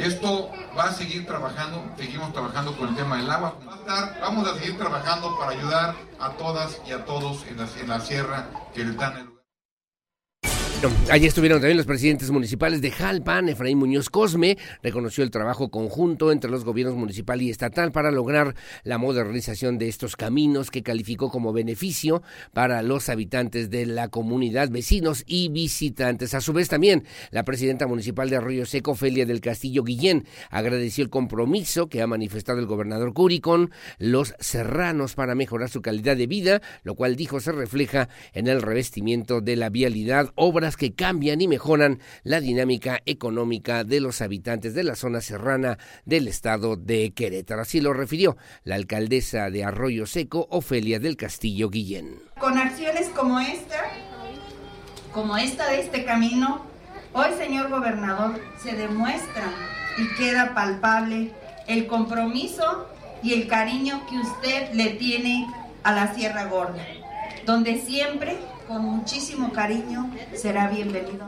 Esto 0.00 0.50
va 0.76 0.84
a 0.84 0.92
seguir 0.92 1.26
trabajando, 1.26 1.84
seguimos 1.98 2.32
trabajando 2.32 2.74
con 2.74 2.88
el 2.88 2.96
tema 2.96 3.18
del 3.18 3.30
agua. 3.30 3.54
vamos 4.22 4.48
a 4.48 4.54
seguir 4.54 4.78
trabajando 4.78 5.38
para 5.38 5.50
ayudar 5.50 5.94
a 6.18 6.30
todas 6.30 6.80
y 6.86 6.92
a 6.92 7.04
todos 7.04 7.44
en 7.46 7.88
la, 7.88 8.00
sierra 8.00 8.48
que 8.72 8.82
le 8.82 8.94
dan 8.94 9.16
el 9.18 9.39
Allí 11.10 11.26
estuvieron 11.26 11.60
también 11.60 11.76
los 11.76 11.84
presidentes 11.84 12.30
municipales 12.30 12.80
de 12.80 12.90
Jalpan, 12.90 13.50
Efraín 13.50 13.76
Muñoz 13.76 14.08
Cosme, 14.08 14.56
reconoció 14.82 15.22
el 15.22 15.30
trabajo 15.30 15.70
conjunto 15.70 16.32
entre 16.32 16.50
los 16.50 16.64
gobiernos 16.64 16.96
municipal 16.96 17.42
y 17.42 17.50
estatal 17.50 17.92
para 17.92 18.10
lograr 18.10 18.54
la 18.82 18.96
modernización 18.96 19.76
de 19.76 19.88
estos 19.88 20.16
caminos 20.16 20.70
que 20.70 20.82
calificó 20.82 21.30
como 21.30 21.52
beneficio 21.52 22.22
para 22.54 22.80
los 22.80 23.10
habitantes 23.10 23.68
de 23.68 23.84
la 23.84 24.08
comunidad, 24.08 24.70
vecinos 24.70 25.22
y 25.26 25.50
visitantes. 25.50 26.32
A 26.32 26.40
su 26.40 26.54
vez 26.54 26.70
también 26.70 27.04
la 27.30 27.44
presidenta 27.44 27.86
municipal 27.86 28.30
de 28.30 28.36
Arroyo 28.36 28.64
Seco, 28.64 28.94
Felia 28.94 29.26
del 29.26 29.42
Castillo 29.42 29.84
Guillén, 29.84 30.24
agradeció 30.48 31.04
el 31.04 31.10
compromiso 31.10 31.88
que 31.90 32.00
ha 32.00 32.06
manifestado 32.06 32.58
el 32.58 32.66
gobernador 32.66 33.12
Curi 33.12 33.40
con 33.40 33.70
los 33.98 34.34
serranos 34.38 35.14
para 35.14 35.34
mejorar 35.34 35.68
su 35.68 35.82
calidad 35.82 36.16
de 36.16 36.26
vida, 36.26 36.62
lo 36.84 36.94
cual 36.94 37.16
dijo 37.16 37.38
se 37.38 37.52
refleja 37.52 38.08
en 38.32 38.46
el 38.46 38.62
revestimiento 38.62 39.42
de 39.42 39.56
la 39.56 39.68
vialidad, 39.68 40.32
que 40.76 40.94
cambian 40.94 41.40
y 41.40 41.48
mejoran 41.48 42.00
la 42.22 42.40
dinámica 42.40 43.00
económica 43.06 43.84
de 43.84 44.00
los 44.00 44.20
habitantes 44.20 44.74
de 44.74 44.84
la 44.84 44.96
zona 44.96 45.20
serrana 45.20 45.78
del 46.04 46.28
estado 46.28 46.76
de 46.76 47.12
Querétaro. 47.12 47.62
Así 47.62 47.80
lo 47.80 47.92
refirió 47.92 48.36
la 48.64 48.74
alcaldesa 48.74 49.50
de 49.50 49.64
Arroyo 49.64 50.06
Seco, 50.06 50.46
Ofelia 50.50 50.98
del 50.98 51.16
Castillo 51.16 51.70
Guillén. 51.70 52.18
Con 52.38 52.58
acciones 52.58 53.08
como 53.08 53.40
esta, 53.40 53.80
como 55.12 55.36
esta 55.36 55.70
de 55.70 55.80
este 55.80 56.04
camino, 56.04 56.64
hoy, 57.12 57.28
señor 57.38 57.70
gobernador, 57.70 58.40
se 58.62 58.74
demuestra 58.74 59.44
y 59.98 60.16
queda 60.16 60.54
palpable 60.54 61.32
el 61.66 61.86
compromiso 61.86 62.88
y 63.22 63.34
el 63.34 63.48
cariño 63.48 64.02
que 64.08 64.18
usted 64.18 64.72
le 64.72 64.90
tiene 64.90 65.46
a 65.82 65.92
la 65.92 66.14
Sierra 66.14 66.46
Gorda, 66.46 66.84
donde 67.46 67.80
siempre 67.80 68.38
con 68.70 68.84
muchísimo 68.84 69.52
cariño, 69.52 70.08
será 70.32 70.68
bienvenido. 70.68 71.26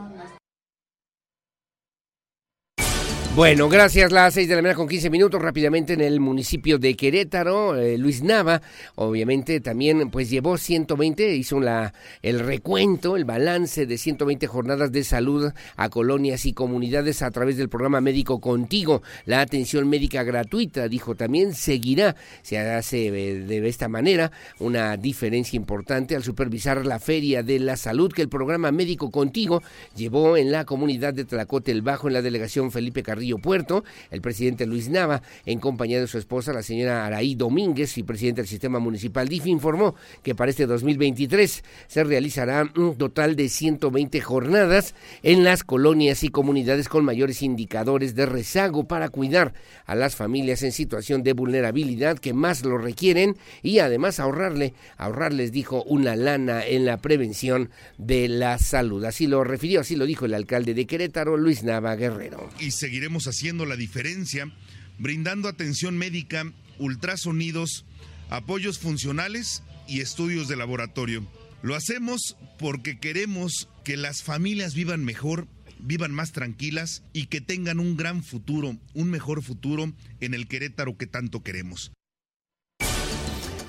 Bueno, 3.35 3.67
gracias. 3.67 4.11
Las 4.11 4.35
seis 4.35 4.47
de 4.47 4.55
la 4.55 4.61
mañana 4.61 4.77
con 4.77 4.87
15 4.87 5.09
minutos. 5.09 5.41
Rápidamente 5.41 5.93
en 5.93 6.01
el 6.01 6.19
municipio 6.19 6.77
de 6.77 6.93
Querétaro, 6.93 7.75
eh, 7.75 7.97
Luis 7.97 8.21
Nava, 8.21 8.61
obviamente 8.93 9.59
también 9.59 10.11
pues 10.11 10.29
llevó 10.29 10.55
120, 10.55 11.35
hizo 11.35 11.59
la, 11.59 11.95
el 12.21 12.39
recuento, 12.39 13.15
el 13.15 13.25
balance 13.25 13.87
de 13.87 13.97
120 13.97 14.45
jornadas 14.45 14.91
de 14.91 15.03
salud 15.03 15.51
a 15.75 15.89
colonias 15.89 16.45
y 16.45 16.53
comunidades 16.53 17.23
a 17.23 17.31
través 17.31 17.57
del 17.57 17.69
programa 17.69 18.01
Médico 18.01 18.39
Contigo. 18.39 19.01
La 19.25 19.41
atención 19.41 19.89
médica 19.89 20.21
gratuita, 20.21 20.87
dijo 20.87 21.15
también, 21.15 21.55
seguirá. 21.55 22.15
Se 22.43 22.59
hace 22.59 23.07
eh, 23.07 23.39
de 23.39 23.67
esta 23.67 23.87
manera 23.87 24.31
una 24.59 24.95
diferencia 24.95 25.57
importante 25.57 26.15
al 26.15 26.23
supervisar 26.23 26.85
la 26.85 26.99
Feria 26.99 27.41
de 27.41 27.57
la 27.57 27.77
Salud 27.77 28.13
que 28.13 28.21
el 28.21 28.29
programa 28.29 28.71
Médico 28.71 29.09
Contigo 29.09 29.63
llevó 29.95 30.37
en 30.37 30.51
la 30.51 30.65
comunidad 30.65 31.15
de 31.15 31.25
Tlacote 31.25 31.71
el 31.71 31.81
Bajo, 31.81 32.07
en 32.07 32.13
la 32.13 32.21
delegación 32.21 32.71
Felipe 32.71 33.01
Carrillo 33.01 33.22
Puerto. 33.39 33.83
El 34.11 34.21
presidente 34.21 34.65
Luis 34.65 34.89
Nava, 34.89 35.21
en 35.45 35.59
compañía 35.59 35.99
de 35.99 36.07
su 36.07 36.17
esposa, 36.17 36.53
la 36.53 36.63
señora 36.63 37.05
Araí 37.05 37.35
Domínguez, 37.35 37.97
y 37.97 38.03
presidente 38.03 38.41
del 38.41 38.47
sistema 38.47 38.79
municipal 38.79 39.27
DIF, 39.27 39.47
informó 39.47 39.95
que 40.21 40.35
para 40.35 40.51
este 40.51 40.65
2023 40.65 41.63
se 41.87 42.03
realizará 42.03 42.71
un 42.75 42.97
total 42.97 43.35
de 43.35 43.49
120 43.49 44.21
jornadas 44.21 44.95
en 45.21 45.43
las 45.43 45.63
colonias 45.63 46.23
y 46.23 46.29
comunidades 46.29 46.89
con 46.89 47.05
mayores 47.05 47.41
indicadores 47.41 48.15
de 48.15 48.25
rezago 48.25 48.87
para 48.87 49.09
cuidar 49.09 49.53
a 49.85 49.95
las 49.95 50.15
familias 50.15 50.63
en 50.63 50.71
situación 50.71 51.23
de 51.23 51.33
vulnerabilidad 51.33 52.19
que 52.19 52.33
más 52.33 52.63
lo 52.63 52.77
requieren 52.77 53.37
y 53.61 53.79
además 53.79 54.19
ahorrarle, 54.19 54.73
ahorrarles, 54.97 55.51
dijo, 55.51 55.83
una 55.83 56.15
lana 56.15 56.65
en 56.65 56.85
la 56.85 56.97
prevención 56.97 57.69
de 57.97 58.27
la 58.27 58.57
salud. 58.57 59.03
Así 59.05 59.27
lo 59.27 59.43
refirió, 59.43 59.81
así 59.81 59.95
lo 59.95 60.05
dijo 60.05 60.25
el 60.25 60.33
alcalde 60.33 60.73
de 60.73 60.85
Querétaro, 60.85 61.37
Luis 61.37 61.63
Nava 61.63 61.95
Guerrero. 61.95 62.49
Y 62.59 62.71
seguiremos 62.71 63.12
haciendo 63.21 63.65
la 63.65 63.75
diferencia, 63.75 64.51
brindando 64.97 65.47
atención 65.47 65.97
médica, 65.97 66.51
ultrasonidos, 66.79 67.85
apoyos 68.29 68.79
funcionales 68.79 69.63
y 69.87 70.01
estudios 70.01 70.47
de 70.47 70.55
laboratorio. 70.55 71.27
Lo 71.61 71.75
hacemos 71.75 72.35
porque 72.59 72.99
queremos 72.99 73.69
que 73.83 73.97
las 73.97 74.23
familias 74.23 74.73
vivan 74.73 75.03
mejor, 75.03 75.47
vivan 75.79 76.11
más 76.11 76.31
tranquilas 76.31 77.03
y 77.13 77.27
que 77.27 77.41
tengan 77.41 77.79
un 77.79 77.95
gran 77.95 78.23
futuro, 78.23 78.77
un 78.93 79.09
mejor 79.09 79.43
futuro 79.43 79.93
en 80.19 80.33
el 80.33 80.47
Querétaro 80.47 80.97
que 80.97 81.07
tanto 81.07 81.43
queremos. 81.43 81.91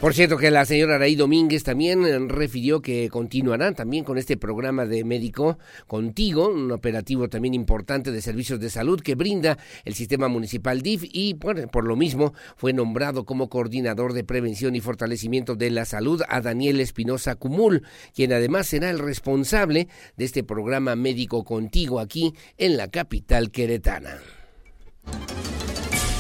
Por 0.05 0.12
cierto 0.12 0.37
que 0.37 0.51
la 0.51 0.67
señora 0.67 0.97
Araí 0.97 1.17
Domínguez 1.17 1.64
también 1.64 2.05
eh, 2.05 2.19
refirió 2.29 2.83
que 2.83 3.09
continuarán 3.09 3.75
también 3.75 4.05
con 4.05 4.19
este 4.19 4.37
programa 4.37 4.85
de 4.85 5.03
médico 5.03 5.59
contigo, 5.87 6.51
un 6.51 6.71
operativo 6.73 7.31
también 7.31 7.55
importante 7.55 8.12
de 8.12 8.21
servicios 8.21 8.61
de 8.61 8.69
salud 8.69 9.01
que 9.01 9.14
brinda 9.14 9.57
el 9.87 9.95
sistema 9.95 10.29
municipal 10.29 10.83
DIF 10.83 11.05
y 11.11 11.33
por, 11.33 11.87
lo 11.87 11.97
mismo 11.97 12.35
fue 12.55 12.75
nombrado 12.75 13.25
como 13.25 13.49
coordinador 13.49 14.12
de 14.12 14.25
prevención 14.25 14.77
y 14.77 14.83
fortalecimiento 14.83 15.57
de 15.57 15.71
la 15.71 15.87
salud 15.87 16.21
a 16.29 16.43
Daniel 16.43 16.81
Espinosa 16.81 17.37
Cumul, 17.37 17.83
quien 18.14 18.35
además 18.35 18.67
será 18.67 18.90
el 18.90 18.99
responsable 18.99 19.88
de 20.19 20.25
este 20.27 20.45
programa 20.45 20.97
médico 20.97 21.45
contigo 21.45 21.99
aquí 21.99 22.35
en 22.59 22.77
la 22.77 22.88
capital 22.88 23.51
queretana. 23.51 24.21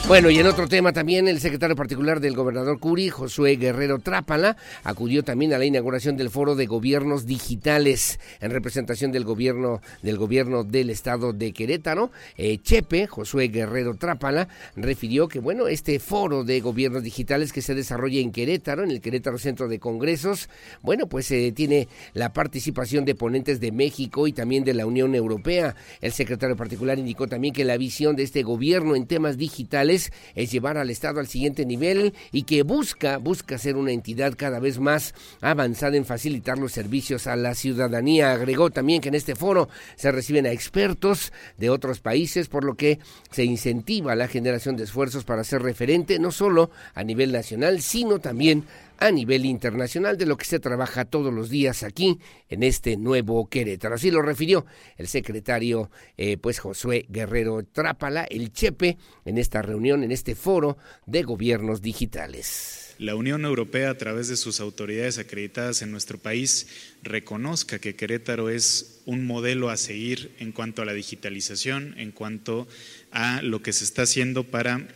Bueno, 0.06 0.28
y 0.28 0.38
en 0.38 0.46
otro 0.46 0.68
tema 0.68 0.92
también, 0.92 1.28
el 1.28 1.40
secretario 1.40 1.74
particular 1.76 2.20
del 2.20 2.36
gobernador 2.36 2.78
Curi, 2.78 3.08
Josué 3.08 3.56
Guerrero 3.56 4.00
Trápala, 4.00 4.54
acudió 4.82 5.22
también 5.22 5.54
a 5.54 5.58
la 5.58 5.64
inauguración 5.64 6.18
del 6.18 6.28
Foro 6.28 6.54
de 6.56 6.66
Gobiernos 6.66 7.24
Digitales 7.24 8.20
en 8.42 8.50
representación 8.50 9.12
del 9.12 9.24
gobierno 9.24 9.80
del 10.02 10.18
gobierno 10.18 10.62
del 10.62 10.90
estado 10.90 11.32
de 11.32 11.52
Querétaro. 11.52 12.10
Eh, 12.36 12.58
Chepe, 12.58 13.06
Josué 13.06 13.48
Guerrero 13.48 13.94
Trápala, 13.94 14.48
refirió 14.76 15.26
que, 15.26 15.40
bueno, 15.40 15.68
este 15.68 15.98
Foro 15.98 16.44
de 16.44 16.60
Gobiernos 16.60 17.02
Digitales 17.02 17.50
que 17.50 17.62
se 17.62 17.74
desarrolla 17.74 18.20
en 18.20 18.30
Querétaro, 18.30 18.84
en 18.84 18.90
el 18.90 19.00
Querétaro 19.00 19.38
Centro 19.38 19.68
de 19.68 19.78
Congresos, 19.78 20.50
bueno, 20.82 21.06
pues 21.06 21.30
eh, 21.30 21.50
tiene 21.56 21.88
la 22.12 22.34
participación 22.34 23.06
de 23.06 23.14
ponentes 23.14 23.58
de 23.58 23.72
México 23.72 24.26
y 24.26 24.34
también 24.34 24.64
de 24.64 24.74
la 24.74 24.84
Unión 24.84 25.14
Europea. 25.14 25.74
El 26.02 26.12
secretario 26.12 26.56
particular 26.56 26.98
indicó 26.98 27.26
también 27.26 27.54
que 27.54 27.64
la 27.64 27.78
visión 27.78 28.16
de 28.16 28.22
este 28.22 28.42
gobierno 28.42 28.96
en 28.96 29.06
temas 29.06 29.38
digitales 29.38 29.93
es, 29.94 30.12
llevar 30.34 30.78
al 30.78 30.90
Estado 30.90 31.20
al 31.20 31.26
siguiente 31.26 31.64
nivel 31.64 32.14
y 32.32 32.42
que 32.42 32.62
busca, 32.62 33.18
busca 33.18 33.58
ser 33.58 33.76
una 33.76 33.92
entidad 33.92 34.34
cada 34.36 34.60
vez 34.60 34.78
más 34.78 35.14
avanzada 35.40 35.96
en 35.96 36.04
facilitar 36.04 36.58
los 36.58 36.72
servicios 36.72 37.26
a 37.26 37.36
la 37.36 37.54
ciudadanía. 37.54 38.32
Agregó 38.32 38.70
también 38.70 39.00
que 39.00 39.08
en 39.08 39.14
este 39.14 39.34
foro 39.34 39.68
se 39.96 40.12
reciben 40.12 40.46
a 40.46 40.52
expertos 40.52 41.32
de 41.56 41.70
otros 41.70 42.00
países, 42.00 42.48
por 42.48 42.64
lo 42.64 42.74
que 42.74 42.98
se 43.30 43.44
incentiva 43.44 44.14
la 44.14 44.28
generación 44.28 44.76
de 44.76 44.84
esfuerzos 44.84 45.24
para 45.24 45.44
ser 45.44 45.62
referente 45.62 46.18
no 46.18 46.30
solo 46.30 46.70
a 46.94 47.02
nivel 47.04 47.32
nacional, 47.32 47.80
sino 47.80 48.18
también 48.18 48.64
a 48.98 49.10
nivel 49.10 49.44
internacional 49.44 50.16
de 50.16 50.26
lo 50.26 50.36
que 50.36 50.44
se 50.44 50.60
trabaja 50.60 51.04
todos 51.04 51.32
los 51.32 51.50
días 51.50 51.82
aquí 51.82 52.18
en 52.48 52.62
este 52.62 52.96
nuevo 52.96 53.48
Querétaro. 53.48 53.94
Así 53.94 54.10
lo 54.10 54.22
refirió 54.22 54.66
el 54.96 55.08
secretario 55.08 55.90
eh, 56.16 56.36
pues 56.36 56.58
Josué 56.58 57.06
Guerrero 57.08 57.64
Trápala, 57.64 58.24
el 58.24 58.52
Chepe, 58.52 58.96
en 59.24 59.38
esta 59.38 59.62
reunión, 59.62 60.02
en 60.02 60.12
este 60.12 60.34
foro 60.34 60.76
de 61.06 61.22
gobiernos 61.22 61.82
digitales 61.82 62.84
la 62.98 63.14
Unión 63.14 63.44
Europea, 63.44 63.90
a 63.90 63.98
través 63.98 64.28
de 64.28 64.36
sus 64.36 64.60
autoridades 64.60 65.18
acreditadas 65.18 65.82
en 65.82 65.90
nuestro 65.90 66.18
país, 66.18 66.94
reconozca 67.02 67.78
que 67.78 67.96
Querétaro 67.96 68.50
es 68.50 69.00
un 69.04 69.26
modelo 69.26 69.70
a 69.70 69.76
seguir 69.76 70.34
en 70.38 70.52
cuanto 70.52 70.82
a 70.82 70.84
la 70.84 70.92
digitalización, 70.92 71.94
en 71.98 72.12
cuanto 72.12 72.68
a 73.10 73.42
lo 73.42 73.62
que 73.62 73.72
se 73.72 73.84
está 73.84 74.02
haciendo 74.02 74.44
para 74.44 74.86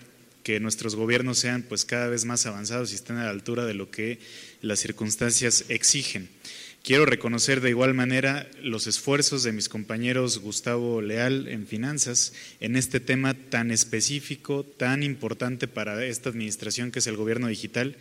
que 0.48 0.60
nuestros 0.60 0.96
gobiernos 0.96 1.38
sean 1.38 1.62
pues 1.62 1.84
cada 1.84 2.08
vez 2.08 2.24
más 2.24 2.46
avanzados 2.46 2.90
y 2.90 2.94
estén 2.94 3.18
a 3.18 3.24
la 3.24 3.30
altura 3.30 3.66
de 3.66 3.74
lo 3.74 3.90
que 3.90 4.18
las 4.62 4.78
circunstancias 4.78 5.66
exigen. 5.68 6.30
Quiero 6.82 7.04
reconocer 7.04 7.60
de 7.60 7.68
igual 7.68 7.92
manera 7.92 8.48
los 8.62 8.86
esfuerzos 8.86 9.42
de 9.42 9.52
mis 9.52 9.68
compañeros 9.68 10.38
Gustavo 10.38 11.02
Leal 11.02 11.48
en 11.48 11.66
finanzas 11.66 12.32
en 12.60 12.76
este 12.76 12.98
tema 12.98 13.34
tan 13.34 13.70
específico, 13.70 14.64
tan 14.64 15.02
importante 15.02 15.68
para 15.68 16.02
esta 16.02 16.30
administración 16.30 16.92
que 16.92 17.00
es 17.00 17.06
el 17.06 17.18
gobierno 17.18 17.48
digital. 17.48 17.98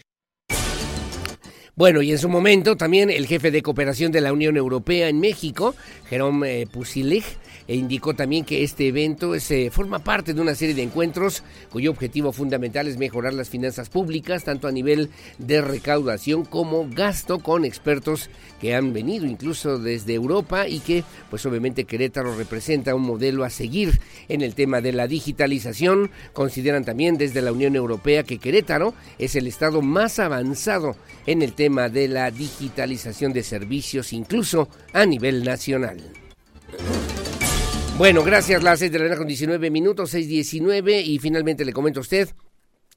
Bueno, 1.76 2.02
y 2.02 2.12
en 2.12 2.18
su 2.18 2.30
momento 2.30 2.78
también 2.78 3.10
el 3.10 3.28
jefe 3.28 3.52
de 3.52 3.62
cooperación 3.62 4.14
de 4.14 4.22
la 4.22 4.32
Unión 4.32 4.56
Europea 4.56 5.10
en 5.10 5.20
México, 5.20 5.76
Jerome 6.10 6.62
eh, 6.62 6.66
Pusilig, 6.66 7.26
e 7.68 7.76
indicó 7.76 8.14
también 8.14 8.46
que 8.46 8.64
este 8.64 8.88
evento 8.88 9.40
se 9.40 9.70
forma 9.72 10.00
parte 10.00 10.34
de 10.34 10.42
una 10.42 10.56
serie 10.56 10.76
de 10.76 10.84
encuentros 10.84 11.44
cuyo 11.72 11.92
objetivo 11.92 12.32
fundamental 12.32 12.88
es 12.88 12.98
mejorar 12.98 13.34
las 13.34 13.50
finanzas 13.50 13.90
públicas, 13.90 14.44
tanto 14.44 14.68
a 14.68 14.72
nivel 14.72 15.10
de 15.38 15.62
recaudación 15.62 16.46
como 16.46 16.88
gasto, 16.90 17.40
con 17.40 17.66
expertos 17.66 18.30
que 18.60 18.76
han 18.76 18.94
venido 18.94 19.26
incluso 19.26 19.78
desde 19.78 20.14
Europa 20.14 20.68
y 20.68 20.80
que, 20.80 21.04
pues 21.30 21.46
obviamente 21.46 21.86
Querétaro 21.86 22.36
representa 22.36 22.96
un 22.96 23.04
modelo 23.04 23.44
a 23.44 23.50
seguir 23.50 24.00
en 24.28 24.42
el 24.42 24.56
tema 24.56 24.82
de 24.82 24.94
la 24.94 25.08
digitalización. 25.08 26.10
Consideran 26.34 26.86
también 26.86 27.18
desde 27.18 27.42
la 27.42 27.52
Unión 27.52 27.76
Europea 27.76 28.24
que 28.24 28.40
Querétaro 28.40 28.94
es 29.20 29.36
el 29.36 29.48
estado 29.48 29.82
más 29.82 30.20
avanzado 30.20 30.96
en 31.26 31.42
el 31.42 31.54
tema 31.54 31.90
de 31.90 32.08
la 32.08 32.32
digitalización 32.32 33.34
de 33.34 33.44
servicios, 33.44 34.14
incluso 34.14 34.70
a 34.94 35.06
nivel 35.06 35.44
nacional. 35.44 35.98
Bueno, 37.98 38.24
gracias. 38.24 38.62
Las 38.62 38.78
6 38.78 38.92
de 38.92 39.00
la 39.00 39.06
mañana 39.06 39.18
con 39.18 39.28
19 39.28 39.72
minutos, 39.72 40.14
6.19. 40.14 41.04
Y 41.04 41.18
finalmente 41.18 41.66
le 41.66 41.74
comento 41.74 42.00
a 42.00 42.02
usted 42.02 42.30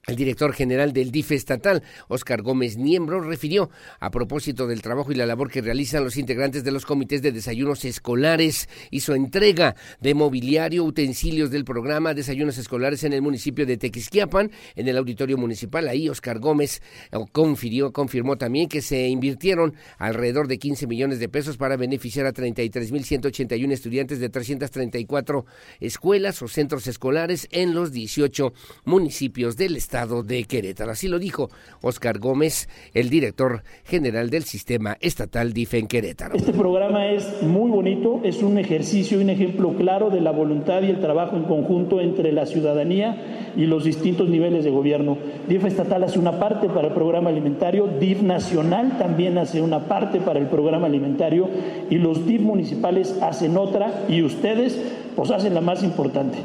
el 0.07 0.17
director 0.17 0.55
general 0.55 0.95
del 0.95 1.11
DIF 1.11 1.33
estatal, 1.33 1.83
Óscar 2.09 2.41
Gómez 2.41 2.79
Niembro, 2.79 3.21
refirió 3.21 3.69
a 4.01 4.11
propósito 4.11 4.67
del 4.67 4.81
trabajo 4.81 5.13
y 5.13 5.15
la 5.15 5.27
labor 5.27 5.51
que 5.51 5.61
realizan 5.61 6.03
los 6.05 6.17
integrantes 6.17 6.65
de 6.65 6.73
los 6.73 6.87
comités 6.87 7.21
de 7.21 7.33
desayunos 7.33 7.85
escolares 7.85 8.67
su 8.99 9.13
entrega 9.13 9.77
de 10.01 10.15
mobiliario, 10.15 10.85
utensilios 10.85 11.51
del 11.51 11.65
programa 11.65 12.15
Desayunos 12.15 12.57
Escolares 12.57 13.05
en 13.05 13.13
el 13.13 13.21
municipio 13.21 13.67
de 13.67 13.77
Tequisquiapan, 13.77 14.51
en 14.75 14.89
el 14.89 14.97
auditorio 14.97 15.37
municipal. 15.37 15.87
Ahí 15.87 16.09
Óscar 16.09 16.39
Gómez 16.39 16.81
eh, 17.13 17.19
confirió, 17.33 17.93
confirmó 17.93 18.37
también 18.37 18.69
que 18.69 18.81
se 18.81 19.09
invirtieron 19.09 19.75
alrededor 19.99 20.49
de 20.49 20.59
15 20.59 20.87
millones 20.87 21.19
de 21.19 21.29
pesos 21.29 21.57
para 21.59 21.77
beneficiar 21.77 22.27
a 22.27 22.33
33.181 22.33 23.73
estudiantes 23.73 24.19
de 24.19 24.29
334 24.31 25.45
escuelas 25.81 26.41
o 26.43 26.49
centros 26.49 26.87
escolares 26.87 27.49
en 27.51 27.75
los 27.75 27.93
18 27.93 28.53
municipios 28.85 29.57
del 29.57 29.77
estado 29.77 29.90
estado 29.91 30.23
de 30.23 30.45
Querétaro. 30.45 30.93
Así 30.93 31.09
lo 31.09 31.19
dijo 31.19 31.51
Oscar 31.83 32.21
Gómez, 32.21 32.69
el 32.95 33.11
director 33.11 33.65
general 33.85 34.31
del 34.31 34.45
sistema 34.45 34.97
estatal 35.01 35.53
DIF 35.53 35.75
en 35.75 35.89
Querétaro. 35.89 36.37
Este 36.37 36.53
programa 36.53 37.09
es 37.09 37.43
muy 37.43 37.73
bonito, 37.73 38.21
es 38.23 38.41
un 38.41 38.59
ejercicio 38.59 39.19
y 39.19 39.25
un 39.25 39.31
ejemplo 39.31 39.75
claro 39.75 40.11
de 40.11 40.21
la 40.21 40.31
voluntad 40.31 40.83
y 40.83 40.91
el 40.91 41.01
trabajo 41.01 41.35
en 41.35 41.43
conjunto 41.43 42.01
entre 42.01 42.31
la 42.31 42.47
ciudadanía 42.47 43.53
y 43.57 43.67
los 43.67 43.83
distintos 43.83 44.29
niveles 44.29 44.63
de 44.63 44.71
gobierno. 44.71 45.19
DIF 45.49 45.65
estatal 45.65 46.05
hace 46.05 46.21
una 46.21 46.39
parte 46.39 46.69
para 46.69 46.87
el 46.87 46.95
programa 46.95 47.31
alimentario, 47.31 47.89
DIF 47.99 48.23
nacional 48.23 48.97
también 48.97 49.39
hace 49.39 49.61
una 49.61 49.89
parte 49.89 50.21
para 50.21 50.39
el 50.39 50.47
programa 50.47 50.87
alimentario 50.87 51.51
y 51.91 51.97
los 51.97 52.29
DIF 52.29 52.43
municipales 52.43 53.19
hacen 53.21 53.57
otra 53.57 54.05
y 54.09 54.23
ustedes 54.23 54.81
pues 55.17 55.33
hacen 55.33 55.53
la 55.53 55.61
más 55.61 55.83
importante 55.83 56.39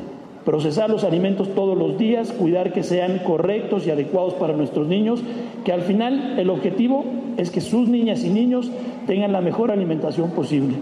procesar 0.45 0.89
los 0.89 1.03
alimentos 1.03 1.53
todos 1.55 1.77
los 1.77 1.97
días, 1.97 2.31
cuidar 2.31 2.71
que 2.71 2.83
sean 2.83 3.19
correctos 3.19 3.85
y 3.85 3.91
adecuados 3.91 4.35
para 4.35 4.53
nuestros 4.53 4.87
niños, 4.87 5.21
que 5.65 5.73
al 5.73 5.81
final 5.81 6.39
el 6.39 6.49
objetivo 6.49 7.03
es 7.37 7.49
que 7.49 7.61
sus 7.61 7.89
niñas 7.89 8.23
y 8.23 8.29
niños 8.29 8.71
tengan 9.07 9.31
la 9.31 9.41
mejor 9.41 9.71
alimentación 9.71 10.31
posible. 10.31 10.75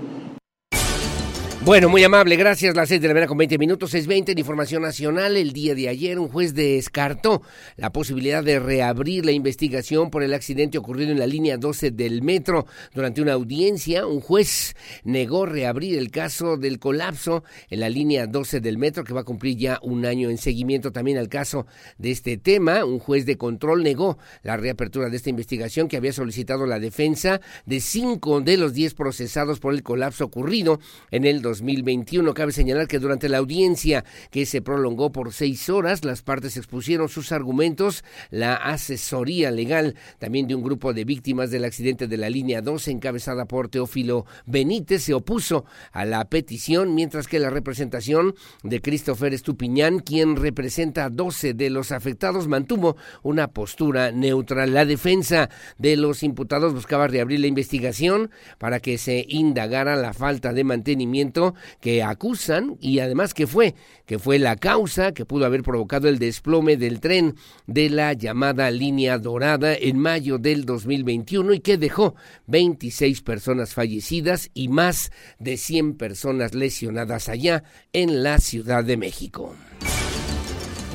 Bueno, 1.66 1.88
muy 1.88 2.04
amable, 2.04 2.36
gracias. 2.36 2.76
Las 2.76 2.90
seis 2.90 3.00
de 3.00 3.08
la 3.08 3.14
mañana 3.14 3.30
con 3.30 3.38
20 3.38 3.58
minutos, 3.58 3.94
6.20 3.94 4.34
en 4.34 4.38
Información 4.38 4.82
Nacional. 4.82 5.38
El 5.38 5.54
día 5.54 5.74
de 5.74 5.88
ayer 5.88 6.20
un 6.20 6.28
juez 6.28 6.54
descartó 6.54 7.42
la 7.78 7.90
posibilidad 7.90 8.44
de 8.44 8.60
reabrir 8.60 9.26
la 9.26 9.32
investigación 9.32 10.10
por 10.10 10.24
el 10.24 10.34
accidente 10.34 10.78
ocurrido 10.78 11.14
en 11.14 11.20
la 11.20 11.26
línea 11.26 11.56
12 11.56 11.92
del 11.92 12.22
metro. 12.22 12.66
Durante 12.94 13.22
una 13.22 13.32
audiencia, 13.32 14.06
un 14.06 14.20
juez 14.20 14.76
negó 15.06 15.46
reabrir 15.46 15.98
el 15.98 16.12
caso 16.12 16.58
del 16.58 16.80
colapso 16.80 17.46
en 17.70 17.80
la 17.80 17.88
línea 17.88 18.28
12 18.28 18.60
del 18.60 18.78
metro, 18.78 19.06
que 19.06 19.14
va 19.14 19.22
a 19.22 19.26
cumplir 19.26 19.56
ya 19.56 19.80
un 19.84 20.06
año 20.06 20.30
en 20.30 20.40
seguimiento 20.40 20.92
también 20.92 21.18
al 21.18 21.30
caso 21.30 21.66
de 21.98 22.12
este 22.12 22.36
tema. 22.36 22.84
Un 22.84 23.00
juez 23.00 23.26
de 23.26 23.38
control 23.38 23.84
negó 23.84 24.18
la 24.42 24.58
reapertura 24.58 25.10
de 25.10 25.16
esta 25.16 25.30
investigación 25.30 25.88
que 25.88 25.96
había 25.96 26.12
solicitado 26.12 26.66
la 26.66 26.80
defensa 26.80 27.40
de 27.66 27.80
cinco 27.80 28.42
de 28.42 28.58
los 28.58 28.74
diez 28.74 28.94
procesados 28.96 29.62
por 29.62 29.74
el 29.74 29.82
colapso 29.82 30.26
ocurrido 30.26 30.82
en 31.10 31.24
el 31.24 31.42
2021. 31.60 32.34
Cabe 32.34 32.52
señalar 32.52 32.88
que 32.88 33.00
durante 33.00 33.30
la 33.30 33.38
audiencia 33.38 34.04
que 34.32 34.46
se 34.46 34.62
prolongó 34.62 35.12
por 35.12 35.34
seis 35.34 35.70
horas, 35.70 36.04
las 36.04 36.22
partes 36.22 36.58
expusieron 36.58 37.10
sus 37.10 37.32
argumentos. 37.32 38.04
La 38.32 38.56
asesoría 38.56 39.52
legal 39.52 39.96
también 40.20 40.48
de 40.48 40.56
un 40.56 40.64
grupo 40.64 40.94
de 40.94 41.06
víctimas 41.06 41.52
del 41.52 41.66
accidente 41.66 42.08
de 42.08 42.18
la 42.18 42.30
línea 42.30 42.62
2, 42.62 42.88
encabezada 42.88 43.46
por 43.46 43.70
Teófilo 43.70 44.26
Benítez, 44.46 45.04
se 45.04 45.14
opuso 45.14 45.66
a 45.92 46.06
la 46.06 46.26
petición, 46.26 46.96
mientras 46.96 47.28
que 47.28 47.40
la 47.40 47.50
representación 47.50 48.36
de 48.64 48.82
Christopher 48.82 49.34
Estupiñán, 49.34 50.00
quien 50.00 50.36
representa 50.36 51.06
a 51.06 51.10
12 51.10 51.54
de 51.54 51.70
los 51.70 51.92
afectados, 51.92 52.48
mantuvo 52.48 52.96
una 53.22 53.50
postura 53.50 54.12
neutral. 54.12 54.74
La 54.74 54.86
defensa 54.86 55.50
de 55.78 55.98
los 55.98 56.24
imputados 56.24 56.74
buscaba 56.74 57.08
reabrir 57.08 57.40
la 57.40 57.48
investigación 57.48 58.32
para 58.58 58.80
que 58.80 58.98
se 58.98 59.26
indagara 59.28 59.96
la 59.96 60.14
falta 60.14 60.54
de 60.54 60.64
mantenimiento 60.64 61.43
que 61.80 62.04
acusan 62.04 62.78
y 62.80 63.00
además 63.00 63.34
que 63.34 63.48
fue, 63.48 63.76
que 64.06 64.20
fue 64.20 64.40
la 64.40 64.56
causa 64.56 65.14
que 65.14 65.26
pudo 65.26 65.46
haber 65.46 65.64
provocado 65.64 66.08
el 66.08 66.20
desplome 66.20 66.78
del 66.78 67.00
tren 67.00 67.36
de 67.68 67.90
la 67.90 68.14
llamada 68.14 68.70
línea 68.72 69.18
dorada 69.18 69.74
en 69.74 69.98
mayo 70.00 70.38
del 70.38 70.66
2021 70.66 71.54
y 71.54 71.60
que 71.60 71.78
dejó 71.78 72.16
26 72.48 73.22
personas 73.22 73.74
fallecidas 73.74 74.50
y 74.54 74.68
más 74.68 75.12
de 75.40 75.58
100 75.58 75.96
personas 75.96 76.54
lesionadas 76.54 77.30
allá 77.30 77.64
en 77.92 78.24
la 78.24 78.40
Ciudad 78.40 78.84
de 78.84 78.98
México. 78.98 79.56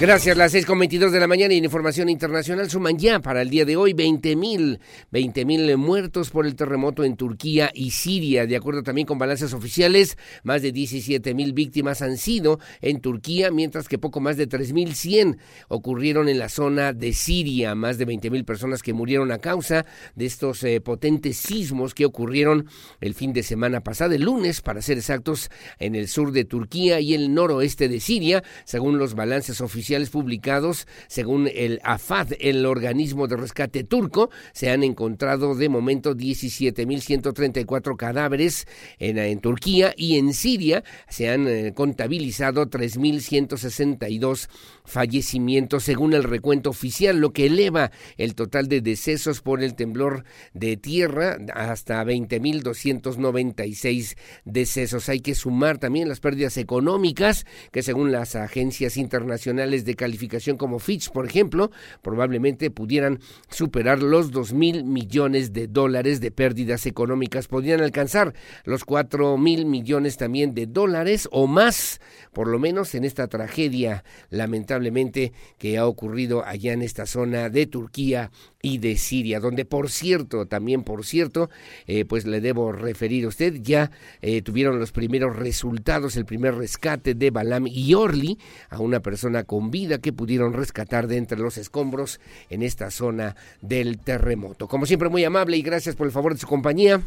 Gracias, 0.01 0.37
las 0.37 0.55
6.22 0.55 1.11
de 1.11 1.19
la 1.19 1.27
mañana 1.27 1.55
y 1.55 1.57
información 1.57 2.09
internacional 2.09 2.71
suman 2.71 2.97
ya 2.99 3.19
para 3.19 3.43
el 3.43 3.51
día 3.51 3.65
de 3.65 3.77
hoy 3.77 3.95
20 3.95 4.37
mil, 4.37 4.79
20 5.11 5.45
mil 5.45 5.77
muertos 5.77 6.31
por 6.31 6.47
el 6.47 6.55
terremoto 6.55 7.03
en 7.03 7.17
Turquía 7.17 7.73
y 7.75 7.91
Siria. 7.91 8.47
De 8.47 8.55
acuerdo 8.55 8.85
también 8.85 9.09
con 9.09 9.19
balances 9.19 9.53
oficiales, 9.55 10.17
más 10.45 10.63
de 10.63 10.71
17 10.71 11.35
mil 11.35 11.53
víctimas 11.53 12.01
han 12.01 12.17
sido 12.17 12.61
en 12.81 13.01
Turquía, 13.01 13.51
mientras 13.51 13.89
que 13.89 13.99
poco 13.99 14.21
más 14.21 14.37
de 14.37 14.49
3.100 14.49 15.37
ocurrieron 15.67 16.29
en 16.29 16.39
la 16.39 16.49
zona 16.49 16.93
de 16.93 17.13
Siria. 17.13 17.75
Más 17.75 17.99
de 17.99 18.05
20 18.05 18.31
mil 18.31 18.45
personas 18.45 18.85
que 18.85 18.93
murieron 18.93 19.33
a 19.33 19.39
causa 19.39 19.85
de 20.15 20.27
estos 20.27 20.63
eh, 20.63 20.81
potentes 20.81 21.39
sismos 21.39 21.93
que 21.93 22.07
ocurrieron 22.07 22.69
el 23.01 23.15
fin 23.15 23.33
de 23.33 23.43
semana 23.43 23.81
pasado, 23.81 24.15
el 24.15 24.23
lunes, 24.23 24.61
para 24.61 24.81
ser 24.81 24.97
exactos, 24.97 25.51
en 25.81 25.97
el 25.97 26.07
sur 26.07 26.31
de 26.31 26.45
Turquía 26.45 27.01
y 27.01 27.15
el 27.15 27.35
noroeste 27.35 27.89
de 27.89 27.99
Siria, 27.99 28.45
según 28.65 28.97
los 28.99 29.15
balances 29.15 29.61
oficiales 29.61 29.88
publicados, 30.11 30.87
según 31.07 31.49
el 31.53 31.81
AFAD, 31.83 32.33
el 32.41 32.67
organismo 32.67 33.27
de 33.27 33.37
rescate 33.37 33.85
turco, 33.85 34.31
se 34.53 34.71
han 34.71 34.83
encontrado 34.83 35.55
de 35.55 35.69
momento 35.69 36.15
17.134 36.15 37.97
cadáveres 37.97 38.67
en, 38.99 39.19
en, 39.19 39.41
Turquía 39.41 39.95
y 39.97 40.19
en 40.19 40.35
Siria 40.35 40.83
se 41.09 41.31
han 41.31 41.49
eh, 41.49 41.73
contabilizado 41.75 42.67
3.162 42.67 44.49
fallecimientos 44.85 45.85
según 45.85 46.15
el 46.15 46.25
recuento 46.25 46.71
oficial, 46.71 47.19
lo 47.19 47.33
que 47.33 47.47
eleva 47.47 47.91
el 48.17 48.35
total 48.35 48.69
de 48.69 48.81
decesos 48.81 49.41
por 49.41 49.63
el 49.63 49.75
temblor 49.75 50.25
de 50.55 50.77
tierra 50.77 51.39
hasta 51.55 52.05
20.296 52.05 54.17
decesos. 54.45 55.09
Hay 55.09 55.21
que 55.21 55.35
sumar 55.35 55.79
también 55.79 56.09
las 56.09 56.21
pérdidas 56.21 56.57
económicas 56.57 57.47
que 57.71 57.83
según 57.83 58.13
las 58.13 58.35
agencias 58.35 58.97
internacionales 58.97 59.78
de 59.85 59.95
calificación 59.95 60.57
como 60.57 60.79
Fitch, 60.79 61.11
por 61.11 61.27
ejemplo, 61.27 61.71
probablemente 62.03 62.71
pudieran 62.71 63.21
superar 63.51 64.03
los 64.03 64.31
dos 64.31 64.53
mil 64.53 64.85
millones 64.85 65.53
de 65.53 65.67
dólares 65.67 66.21
de 66.21 66.31
pérdidas 66.31 66.87
económicas, 66.87 67.49
podrían 67.49 67.81
alcanzar 67.81 68.35
los 68.65 68.85
cuatro 68.85 69.37
mil 69.37 69.67
millones 69.67 70.17
también 70.17 70.55
de 70.55 70.67
dólares 70.67 71.29
o 71.33 71.47
más, 71.47 72.01
por 72.33 72.49
lo 72.49 72.59
menos 72.59 72.95
en 72.95 73.05
esta 73.05 73.29
tragedia 73.29 74.05
lamentablemente 74.31 75.33
que 75.59 75.79
ha 75.79 75.87
ocurrido 75.87 76.45
allá 76.45 76.73
en 76.73 76.83
esta 76.83 77.07
zona 77.07 77.49
de 77.51 77.67
Turquía 77.67 78.31
y 78.63 78.79
de 78.79 78.97
Siria, 78.97 79.41
donde 79.41 79.65
por 79.65 79.91
cierto, 79.91 80.47
también 80.47 80.83
por 80.83 81.05
cierto, 81.05 81.49
eh, 81.87 82.05
pues 82.05 82.27
le 82.27 82.41
debo 82.41 82.73
referir 82.73 83.25
a 83.25 83.29
usted, 83.29 83.55
ya 83.63 83.91
eh, 84.21 84.43
tuvieron 84.43 84.79
los 84.79 84.93
primeros 84.93 85.37
resultados, 85.37 86.17
el 86.17 86.25
primer 86.25 86.55
rescate 86.57 87.15
de 87.15 87.31
Balam 87.31 87.67
y 87.67 87.95
Orly, 87.95 88.39
a 88.71 88.81
una 88.81 89.01
persona 89.01 89.45
con 89.45 89.68
vida 89.71 89.99
que 89.99 90.13
pudieron 90.13 90.53
rescatar 90.53 91.07
de 91.07 91.17
entre 91.17 91.39
los 91.39 91.59
escombros 91.59 92.21
en 92.51 92.63
esta 92.63 92.91
zona 92.91 93.37
del 93.61 93.99
terremoto. 93.99 94.69
Como 94.69 94.87
siempre, 94.87 95.09
muy 95.09 95.25
amable 95.25 95.57
y 95.57 95.63
gracias 95.63 95.97
por 95.97 96.07
el 96.07 96.13
favor 96.13 96.35
de 96.35 96.41
su 96.41 96.47
compañía. 96.47 97.03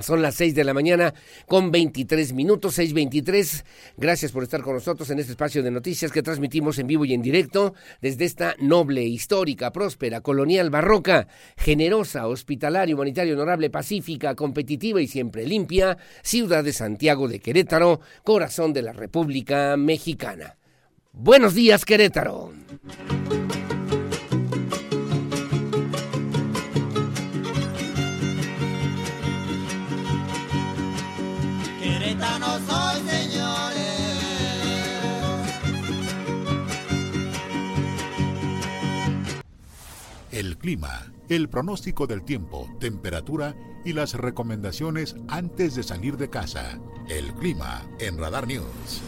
Son 0.00 0.22
las 0.22 0.34
6 0.34 0.56
de 0.56 0.64
la 0.64 0.74
mañana 0.74 1.14
con 1.46 1.70
23 1.70 2.32
minutos, 2.32 2.78
6.23. 2.78 3.64
Gracias 3.96 4.32
por 4.32 4.42
estar 4.42 4.60
con 4.60 4.74
nosotros 4.74 5.08
en 5.10 5.20
este 5.20 5.32
espacio 5.32 5.62
de 5.62 5.70
noticias 5.70 6.10
que 6.10 6.20
transmitimos 6.20 6.80
en 6.80 6.88
vivo 6.88 7.04
y 7.04 7.14
en 7.14 7.22
directo 7.22 7.74
desde 8.02 8.24
esta 8.24 8.56
noble, 8.58 9.04
histórica, 9.04 9.72
próspera, 9.72 10.20
colonial, 10.20 10.70
barroca, 10.70 11.28
generosa, 11.56 12.26
hospitalaria, 12.26 12.96
humanitaria, 12.96 13.34
honorable, 13.34 13.70
pacífica, 13.70 14.34
competitiva 14.34 15.00
y 15.00 15.06
siempre 15.06 15.46
limpia, 15.46 15.96
ciudad 16.22 16.64
de 16.64 16.72
Santiago 16.72 17.28
de 17.28 17.38
Querétaro, 17.38 18.00
corazón 18.24 18.72
de 18.72 18.82
la 18.82 18.92
República 18.92 19.76
Mexicana. 19.76 20.56
Buenos 21.16 21.54
días, 21.54 21.84
Querétaro. 21.84 22.52
El 40.32 40.58
clima, 40.58 41.12
el 41.28 41.48
pronóstico 41.48 42.08
del 42.08 42.24
tiempo, 42.24 42.68
temperatura 42.80 43.54
y 43.84 43.92
las 43.92 44.14
recomendaciones 44.14 45.14
antes 45.28 45.76
de 45.76 45.84
salir 45.84 46.16
de 46.16 46.28
casa. 46.28 46.80
El 47.08 47.32
clima 47.34 47.86
en 48.00 48.18
Radar 48.18 48.48
News. 48.48 49.00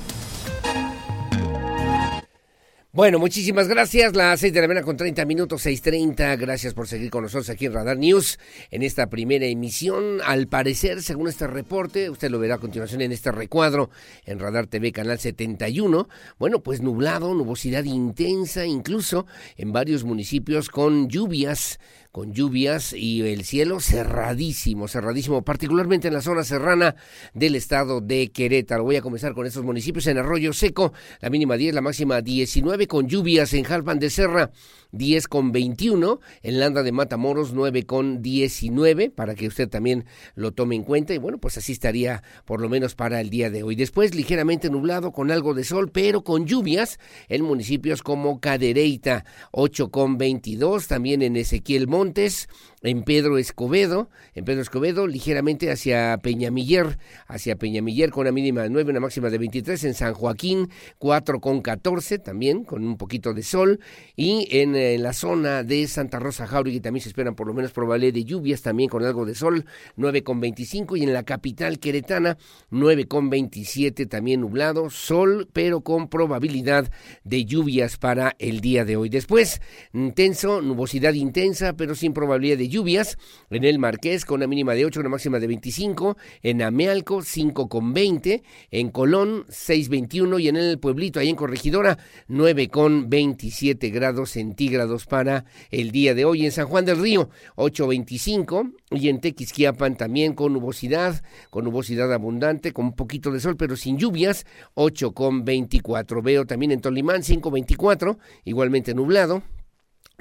Bueno, 2.97 3.19
muchísimas 3.19 3.69
gracias. 3.69 4.17
Las 4.17 4.41
seis 4.41 4.55
de 4.55 4.63
la 4.63 4.69
mañana 4.69 4.83
con 4.83 4.97
30 4.97 5.27
minutos, 5.27 5.67
6.30. 5.67 6.39
Gracias 6.39 6.73
por 6.73 6.89
seguir 6.89 7.11
con 7.11 7.25
nosotros 7.25 7.51
aquí 7.51 7.67
en 7.67 7.75
Radar 7.75 7.99
News 7.99 8.39
en 8.71 8.83
esta 8.83 9.09
primera 9.11 9.45
emisión. 9.45 10.23
Al 10.25 10.47
parecer, 10.47 11.03
según 11.03 11.29
este 11.29 11.47
reporte, 11.47 12.09
usted 12.09 12.31
lo 12.31 12.39
verá 12.39 12.55
a 12.55 12.59
continuación 12.59 13.03
en 13.03 13.13
este 13.13 13.31
recuadro 13.33 13.91
en 14.25 14.39
Radar 14.39 14.67
TV 14.67 14.93
Canal 14.93 15.19
71. 15.19 16.09
Bueno, 16.39 16.63
pues 16.63 16.81
nublado, 16.81 17.35
nubosidad 17.35 17.85
intensa, 17.85 18.65
incluso 18.65 19.27
en 19.59 19.73
varios 19.73 20.05
municipios 20.05 20.71
con 20.71 21.11
lluvias 21.11 21.79
con 22.17 22.33
lluvias 22.33 22.95
y 22.95 23.21
el 23.21 23.45
cielo 23.45 23.79
cerradísimo, 23.79 24.89
cerradísimo, 24.89 25.43
particularmente 25.43 26.09
en 26.09 26.15
la 26.15 26.23
zona 26.23 26.45
serrana 26.45 26.97
del 27.35 27.55
estado 27.55 28.01
de 28.01 28.33
Querétaro. 28.33 28.85
Voy 28.85 28.97
a 28.97 29.03
comenzar 29.03 29.35
con 29.35 29.45
estos 29.45 29.65
municipios 29.65 30.07
en 30.07 30.17
Arroyo 30.17 30.55
Seco, 30.55 30.95
la 31.21 31.29
mínima 31.29 31.59
10, 31.59 31.75
la 31.75 31.83
máxima 31.83 32.23
19, 32.23 32.87
con 32.87 33.07
lluvias 33.07 33.53
en 33.53 33.65
Jalpan 33.65 33.99
de 33.99 34.09
Serra, 34.09 34.51
10 34.97 35.29
con 35.29 35.53
21, 35.53 36.21
en 36.43 36.61
Landa 36.61 36.83
de 36.83 36.93
Matamoros 36.93 37.53
9 37.53 37.85
con 37.85 38.23
19, 38.23 39.11
para 39.11 39.35
que 39.35 39.47
usted 39.47 39.69
también 39.69 40.05
lo 40.35 40.53
tome 40.53 40.75
en 40.77 40.83
cuenta 40.83 41.15
y 41.15 41.19
bueno, 41.19 41.39
pues 41.39 41.59
así 41.59 41.73
estaría 41.73 42.23
por 42.45 42.61
lo 42.61 42.69
menos 42.69 42.95
para 42.95 43.21
el 43.21 43.31
día 43.31 43.51
de 43.51 43.63
hoy. 43.63 43.77
Después 43.77 44.15
ligeramente 44.15 44.71
nublado 44.71 45.13
con 45.13 45.31
algo 45.31 45.55
de 45.55 45.65
sol, 45.65 45.91
pero 45.91 46.23
con 46.23 46.47
lluvias 46.47 46.99
en 47.29 47.43
municipios 47.43 48.03
como 48.03 48.41
Cadereyta 48.41 49.25
8 49.53 49.91
con 49.91 50.19
22, 50.19 50.87
también 50.87 51.23
en 51.23 51.37
Ezequiel 51.37 51.87
Montes, 51.87 52.49
en 52.83 53.03
Pedro 53.03 53.39
Escobedo, 53.39 54.11
en 54.35 54.45
Pedro 54.45 54.63
Escobedo, 54.63 55.07
ligeramente 55.07 55.71
hacia 55.71 56.19
Peñamiller, 56.19 56.99
hacia 57.27 57.57
Peñamiller 57.57 58.11
con 58.11 58.23
una 58.23 58.33
mínima 58.33 58.63
de 58.63 58.71
9, 58.71 58.91
una 58.91 59.01
máxima 59.01 59.31
de 59.31 59.39
23, 59.39 59.85
en 59.85 59.95
San 59.95 60.15
Joaquín 60.15 60.69
4 60.99 61.41
con 61.41 61.63
14, 61.63 62.19
también 62.19 62.65
con 62.65 62.85
un 62.85 62.97
poquito 62.97 63.35
de 63.35 63.43
sol, 63.43 63.81
y 64.15 64.49
en, 64.51 64.77
en 64.77 65.03
la 65.03 65.13
zona 65.13 65.63
de 65.63 65.87
Santa 65.89 66.19
Rosa 66.19 66.47
Jauregui 66.47 66.81
también 66.81 67.03
se 67.03 67.09
esperan 67.09 67.35
por 67.35 67.47
lo 67.47 67.55
menos 67.55 67.73
probabilidad 67.73 68.13
de 68.13 68.25
lluvias, 68.25 68.63
también 68.63 68.89
con 68.89 69.05
algo 69.05 69.25
de 69.25 69.35
sol, 69.35 69.65
9 69.97 70.23
con 70.23 70.41
25, 70.41 70.97
y 70.97 71.03
en 71.03 71.13
la 71.13 71.23
capital 71.23 71.79
queretana 71.79 72.37
9 72.71 73.07
con 73.07 73.31
27, 73.31 74.07
también 74.07 74.41
nublado, 74.41 74.91
sol, 74.91 75.49
pero 75.53 75.81
con 75.81 76.09
probabilidad 76.09 76.91
de 77.25 77.45
lluvias 77.45 77.97
para 77.97 78.35
el 78.39 78.61
día 78.61 78.85
de 78.85 78.97
hoy. 78.97 79.09
Después, 79.09 79.61
intenso, 79.93 80.61
nubosidad 80.61 81.15
intensa, 81.15 81.73
pero 81.73 81.95
sin 81.95 82.13
probabilidad 82.13 82.59
de 82.59 82.66
lluvias. 82.69 83.19
En 83.51 83.65
el 83.65 83.79
Marqués 83.79 84.25
con 84.25 84.37
una 84.37 84.47
mínima 84.47 84.75
de 84.75 84.85
8, 84.85 85.01
una 85.01 85.09
máxima 85.09 85.39
de 85.39 85.47
25. 85.47 86.17
En 86.43 86.63
Amealco 86.63 87.23
5 87.23 87.69
con 87.69 87.93
20. 87.93 88.43
En 88.71 88.91
Colón 88.91 89.45
6.21 89.49 90.41
y 90.41 90.49
en 90.49 90.57
el 90.57 90.79
Pueblito, 90.79 91.21
ahí 91.21 91.29
en 91.29 91.37
Corregidora 91.37 91.99
9 92.29 92.69
con 92.69 93.09
27 93.09 93.91
grados 93.91 94.31
centígrados 94.31 95.07
para 95.07 95.45
el 95.71 95.91
día 95.91 96.15
de 96.15 96.25
hoy. 96.25 96.45
En 96.45 96.53
San 96.53 96.67
Juan 96.67 96.85
del 96.85 96.99
Río 96.99 97.31
8.25 97.57 98.73
y 98.91 99.09
en 99.09 99.21
Tequisquiapan 99.21 99.97
también 99.97 100.35
con 100.35 100.53
nubosidad, 100.53 101.23
con 101.51 101.65
nubosidad 101.65 102.13
abundante, 102.13 102.73
con 102.73 102.87
un 102.87 102.97
poquito 102.97 103.31
de 103.31 103.41
sol, 103.41 103.57
pero 103.57 103.77
sin 103.77 103.99
lluvias 103.99 104.47
8 104.75 105.13
con 105.13 105.45
24. 105.45 106.23
Veo 106.23 106.47
también 106.47 106.73
en 106.73 106.81
Tolimán 106.81 107.23
5.24, 107.23 108.19
igualmente 108.45 108.95
nublado 108.95 109.43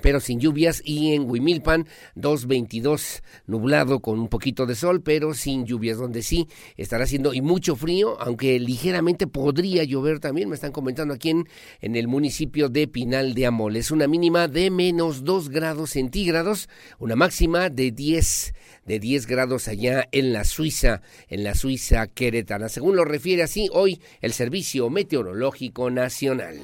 pero 0.01 0.19
sin 0.19 0.39
lluvias 0.39 0.81
y 0.83 1.13
en 1.13 1.29
Huimilpan 1.29 1.87
2.22 2.15 3.21
nublado 3.47 4.01
con 4.01 4.19
un 4.19 4.27
poquito 4.27 4.65
de 4.65 4.75
sol 4.75 5.01
pero 5.01 5.33
sin 5.33 5.65
lluvias 5.65 5.97
donde 5.97 6.21
sí 6.21 6.47
estará 6.77 7.05
haciendo 7.05 7.33
y 7.33 7.41
mucho 7.41 7.75
frío 7.75 8.19
aunque 8.19 8.59
ligeramente 8.59 9.27
podría 9.27 9.83
llover 9.83 10.19
también 10.19 10.49
me 10.49 10.55
están 10.55 10.71
comentando 10.71 11.13
aquí 11.13 11.29
en, 11.29 11.47
en 11.81 11.95
el 11.95 12.07
municipio 12.07 12.69
de 12.69 12.87
Pinal 12.87 13.33
de 13.33 13.45
Amol. 13.45 13.75
Es 13.75 13.91
una 13.91 14.07
mínima 14.07 14.47
de 14.47 14.69
menos 14.69 15.23
2 15.23 15.49
grados 15.49 15.91
centígrados 15.91 16.69
una 16.99 17.15
máxima 17.15 17.69
de 17.69 17.91
10 17.91 18.53
de 18.85 18.99
10 18.99 19.27
grados 19.27 19.67
allá 19.67 20.07
en 20.11 20.33
la 20.33 20.43
Suiza 20.43 21.01
en 21.29 21.43
la 21.43 21.55
Suiza 21.55 22.07
queretana. 22.07 22.69
Según 22.69 22.95
lo 22.95 23.05
refiere 23.05 23.43
así 23.43 23.69
hoy 23.71 24.01
el 24.21 24.33
Servicio 24.33 24.89
Meteorológico 24.89 25.89
Nacional 25.89 26.59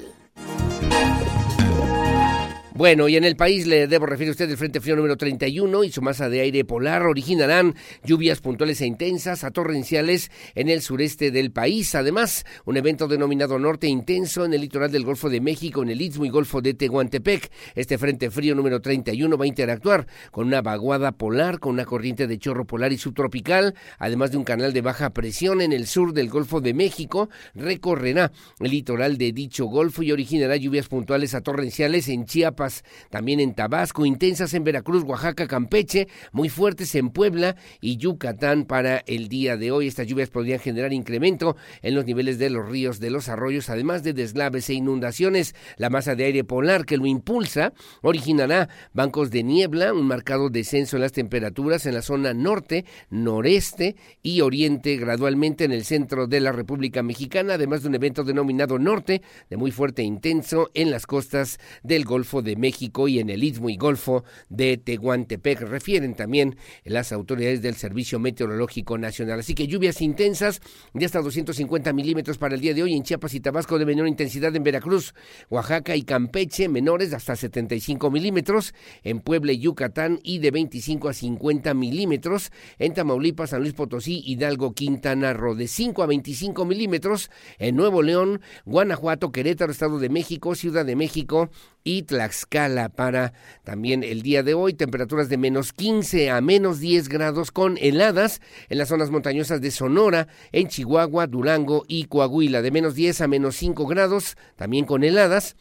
bueno, 2.74 3.06
y 3.06 3.16
en 3.16 3.24
el 3.24 3.36
país 3.36 3.66
le 3.66 3.86
debo 3.86 4.06
referir 4.06 4.30
a 4.30 4.32
usted 4.32 4.48
el 4.48 4.56
Frente 4.56 4.80
Frío 4.80 4.96
número 4.96 5.18
31 5.18 5.84
y 5.84 5.92
su 5.92 6.00
masa 6.00 6.30
de 6.30 6.40
aire 6.40 6.64
polar 6.64 7.02
originarán 7.02 7.74
lluvias 8.02 8.40
puntuales 8.40 8.80
e 8.80 8.86
intensas 8.86 9.44
a 9.44 9.50
torrenciales 9.50 10.30
en 10.54 10.70
el 10.70 10.80
sureste 10.80 11.30
del 11.30 11.52
país. 11.52 11.94
Además, 11.94 12.46
un 12.64 12.78
evento 12.78 13.08
denominado 13.08 13.58
Norte 13.58 13.88
Intenso 13.88 14.46
en 14.46 14.54
el 14.54 14.62
litoral 14.62 14.90
del 14.90 15.04
Golfo 15.04 15.28
de 15.28 15.42
México, 15.42 15.82
en 15.82 15.90
el 15.90 16.00
Istmo 16.00 16.24
y 16.24 16.30
Golfo 16.30 16.62
de 16.62 16.72
Tehuantepec. 16.72 17.52
Este 17.74 17.98
Frente 17.98 18.30
Frío 18.30 18.54
número 18.54 18.80
31 18.80 19.36
va 19.36 19.44
a 19.44 19.48
interactuar 19.48 20.06
con 20.30 20.46
una 20.46 20.62
vaguada 20.62 21.12
polar, 21.12 21.58
con 21.58 21.74
una 21.74 21.84
corriente 21.84 22.26
de 22.26 22.38
chorro 22.38 22.66
polar 22.66 22.90
y 22.94 22.96
subtropical, 22.96 23.74
además 23.98 24.30
de 24.30 24.38
un 24.38 24.44
canal 24.44 24.72
de 24.72 24.80
baja 24.80 25.10
presión 25.10 25.60
en 25.60 25.74
el 25.74 25.86
sur 25.86 26.14
del 26.14 26.30
Golfo 26.30 26.62
de 26.62 26.72
México. 26.72 27.28
Recorrerá 27.54 28.32
el 28.60 28.70
litoral 28.70 29.18
de 29.18 29.32
dicho 29.32 29.66
golfo 29.66 30.02
y 30.02 30.10
originará 30.10 30.56
lluvias 30.56 30.88
puntuales 30.88 31.34
a 31.34 31.42
torrenciales 31.42 32.08
en 32.08 32.24
Chiapas 32.24 32.61
también 33.10 33.40
en 33.40 33.54
Tabasco, 33.54 34.06
intensas 34.06 34.54
en 34.54 34.64
Veracruz, 34.64 35.02
Oaxaca, 35.04 35.48
Campeche, 35.48 36.08
muy 36.32 36.48
fuertes 36.48 36.94
en 36.94 37.10
Puebla 37.10 37.56
y 37.80 37.96
Yucatán 37.96 38.64
para 38.64 38.98
el 39.06 39.28
día 39.28 39.56
de 39.56 39.72
hoy. 39.72 39.88
Estas 39.88 40.06
lluvias 40.06 40.30
podrían 40.30 40.60
generar 40.60 40.92
incremento 40.92 41.56
en 41.82 41.94
los 41.94 42.04
niveles 42.04 42.38
de 42.38 42.50
los 42.50 42.68
ríos, 42.68 43.00
de 43.00 43.10
los 43.10 43.28
arroyos, 43.28 43.68
además 43.68 44.02
de 44.02 44.12
deslaves 44.12 44.68
e 44.70 44.74
inundaciones. 44.74 45.54
La 45.76 45.90
masa 45.90 46.14
de 46.14 46.24
aire 46.24 46.44
polar 46.44 46.86
que 46.86 46.96
lo 46.96 47.06
impulsa 47.06 47.72
originará 48.02 48.68
bancos 48.92 49.30
de 49.30 49.42
niebla, 49.42 49.92
un 49.92 50.06
marcado 50.06 50.50
descenso 50.50 50.96
en 50.96 51.02
las 51.02 51.12
temperaturas 51.12 51.86
en 51.86 51.94
la 51.94 52.02
zona 52.02 52.34
norte, 52.34 52.84
noreste 53.10 53.96
y 54.22 54.40
oriente 54.40 54.96
gradualmente 54.96 55.64
en 55.64 55.72
el 55.72 55.84
centro 55.84 56.26
de 56.26 56.40
la 56.40 56.52
República 56.52 57.02
Mexicana, 57.02 57.54
además 57.54 57.82
de 57.82 57.88
un 57.88 57.94
evento 57.94 58.24
denominado 58.24 58.78
norte 58.78 59.22
de 59.50 59.56
muy 59.56 59.70
fuerte 59.70 60.02
e 60.02 60.04
intenso 60.04 60.70
en 60.74 60.90
las 60.90 61.06
costas 61.06 61.58
del 61.82 62.04
Golfo 62.04 62.42
de 62.42 62.51
México 62.56 63.08
y 63.08 63.18
en 63.18 63.30
el 63.30 63.44
Istmo 63.44 63.70
y 63.70 63.76
Golfo 63.76 64.24
de 64.48 64.76
Tehuantepec, 64.76 65.60
refieren 65.60 66.14
también 66.14 66.56
las 66.84 67.12
autoridades 67.12 67.62
del 67.62 67.74
Servicio 67.74 68.18
Meteorológico 68.18 68.98
Nacional. 68.98 69.40
Así 69.40 69.54
que 69.54 69.66
lluvias 69.66 70.00
intensas 70.00 70.60
de 70.94 71.04
hasta 71.04 71.20
250 71.20 71.92
milímetros 71.92 72.38
para 72.38 72.54
el 72.54 72.60
día 72.60 72.74
de 72.74 72.82
hoy 72.82 72.94
en 72.94 73.02
Chiapas 73.02 73.34
y 73.34 73.40
Tabasco 73.40 73.78
de 73.78 73.86
menor 73.86 74.08
intensidad 74.08 74.54
en 74.54 74.62
Veracruz, 74.62 75.14
Oaxaca 75.50 75.96
y 75.96 76.02
Campeche, 76.02 76.68
menores 76.68 77.12
hasta 77.12 77.36
75 77.36 78.10
milímetros, 78.10 78.74
en 79.02 79.20
Puebla 79.20 79.52
y 79.52 79.58
Yucatán 79.58 80.18
y 80.22 80.38
de 80.38 80.50
25 80.50 81.08
a 81.08 81.12
50 81.12 81.74
milímetros, 81.74 82.50
en 82.78 82.94
Tamaulipas, 82.94 83.50
San 83.50 83.62
Luis 83.62 83.74
Potosí, 83.74 84.22
Hidalgo, 84.24 84.74
Quintana 84.74 85.32
Roo, 85.32 85.54
de 85.54 85.68
5 85.68 86.02
a 86.02 86.06
25 86.06 86.64
milímetros, 86.64 87.30
en 87.58 87.76
Nuevo 87.76 88.02
León, 88.02 88.40
Guanajuato, 88.64 89.32
Querétaro, 89.32 89.72
Estado 89.72 89.98
de 89.98 90.08
México, 90.08 90.54
Ciudad 90.54 90.84
de 90.84 90.96
México 90.96 91.50
y 91.84 92.02
Tlaxcala 92.02 92.41
para 92.46 93.32
también 93.64 94.02
el 94.04 94.22
día 94.22 94.42
de 94.42 94.54
hoy. 94.54 94.74
Temperaturas 94.74 95.28
de 95.28 95.36
menos 95.36 95.72
15 95.72 96.30
a 96.30 96.40
menos 96.40 96.80
10 96.80 97.08
grados 97.08 97.50
con 97.50 97.78
heladas 97.78 98.40
en 98.68 98.78
las 98.78 98.88
zonas 98.88 99.10
montañosas 99.10 99.60
de 99.60 99.70
Sonora, 99.70 100.28
en 100.52 100.68
Chihuahua, 100.68 101.26
Durango 101.26 101.84
y 101.88 102.04
Coahuila. 102.04 102.62
De 102.62 102.70
menos 102.70 102.94
10 102.94 103.20
a 103.22 103.28
menos 103.28 103.56
5 103.56 103.86
grados, 103.86 104.36
también 104.56 104.84
con 104.84 105.04
heladas 105.04 105.56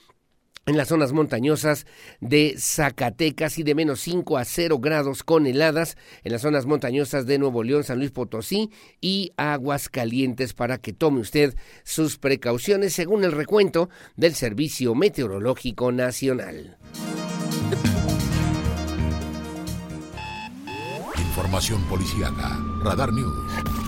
en 0.66 0.78
las 0.78 0.90
zonas 0.90 1.12
montañosas 1.12 1.86
de 2.20 2.56
Zacatecas 2.58 3.58
y 3.58 3.64
de 3.64 3.76
menos 3.76 4.00
5 4.02 4.38
a 4.38 4.46
0 4.46 4.80
grados 4.80 5.24
con 5.24 5.48
heladas 5.48 5.98
en 6.24 6.32
las 6.32 6.42
zonas 6.42 6.66
montañosas 6.66 7.26
de 7.26 7.40
Nuevo 7.40 7.64
León, 7.64 7.84
San 7.84 7.98
Luis 7.98 8.12
Potosí 8.12 8.70
y 9.00 9.32
Aguascalientes 9.38 10.54
para 10.54 10.78
que 10.78 10.94
tome 10.94 11.22
usted 11.22 11.56
sus 11.84 12.18
precauciones 12.18 12.94
según 12.94 13.24
el 13.24 13.32
recuento 13.32 13.90
del 14.16 14.36
Servicio 14.36 14.94
Meteorológico 14.96 15.92
Nacional. 15.92 16.78
Información 21.18 21.82
policiaca. 21.86 22.60
Radar 22.84 23.12
News. 23.14 23.81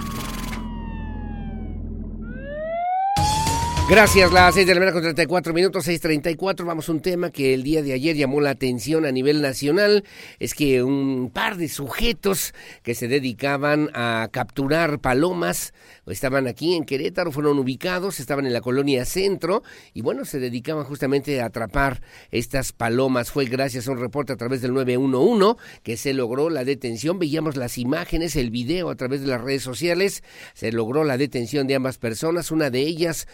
Gracias, 3.89 4.32
las 4.32 4.56
6 4.56 4.65
de 4.65 4.74
la 4.74 4.80
mañana 4.80 4.93
con 4.93 5.02
34 5.02 5.54
minutos, 5.54 5.86
6.34. 5.86 6.65
Vamos 6.65 6.88
a 6.88 6.93
un 6.93 7.02
tema 7.02 7.32
que 7.32 7.54
el 7.54 7.63
día 7.63 7.84
de 7.84 7.91
ayer 7.91 8.15
llamó 8.15 8.39
la 8.39 8.52
atención 8.52 9.06
a 9.06 9.12
nivel 9.12 9.41
nacional. 9.41 10.06
Es 10.39 10.54
que 10.54 10.82
un 10.84 11.30
par 11.32 11.58
de 11.58 11.67
sujetos 11.67 12.54
que 12.82 12.96
se 12.96 13.10
dedicaban 13.10 13.89
a 13.93 14.30
capturar 14.32 15.00
palomas 15.00 15.74
estaban 16.08 16.48
aquí 16.48 16.76
en 16.76 16.86
Querétaro, 16.86 17.32
fueron 17.34 17.60
ubicados, 17.60 18.22
estaban 18.22 18.46
en 18.46 18.54
la 18.54 18.62
colonia 18.62 19.04
Centro 19.04 19.63
y 19.93 20.02
bueno, 20.02 20.24
se 20.24 20.39
dedicaban 20.39 20.86
justamente 20.86 21.41
a 21.41 21.48
atrapar 21.48 22.02
estas 22.32 22.72
palomas. 22.72 23.32
Fue 23.32 23.46
gracias 23.46 23.89
a 23.89 23.91
un 23.91 24.00
reporte 24.00 24.32
a 24.32 24.38
través 24.38 24.62
del 24.62 24.74
911 24.74 25.62
que 25.84 25.98
se 25.98 26.13
logró 26.13 26.50
la 26.50 26.63
detención. 26.63 27.19
Veíamos 27.19 27.58
las 27.58 27.78
imágenes, 27.78 28.38
el 28.38 28.50
video 28.50 28.89
a 28.89 28.96
través 28.96 29.22
de 29.22 29.28
las 29.28 29.41
redes 29.41 29.62
sociales. 29.62 30.24
Se 30.54 30.72
logró 30.72 31.04
la 31.04 31.17
detención 31.17 31.67
de 31.67 31.76
ambas 31.76 31.98
personas, 31.98 32.50
una 32.50 32.69
de 32.69 32.80
ellas 32.80 33.28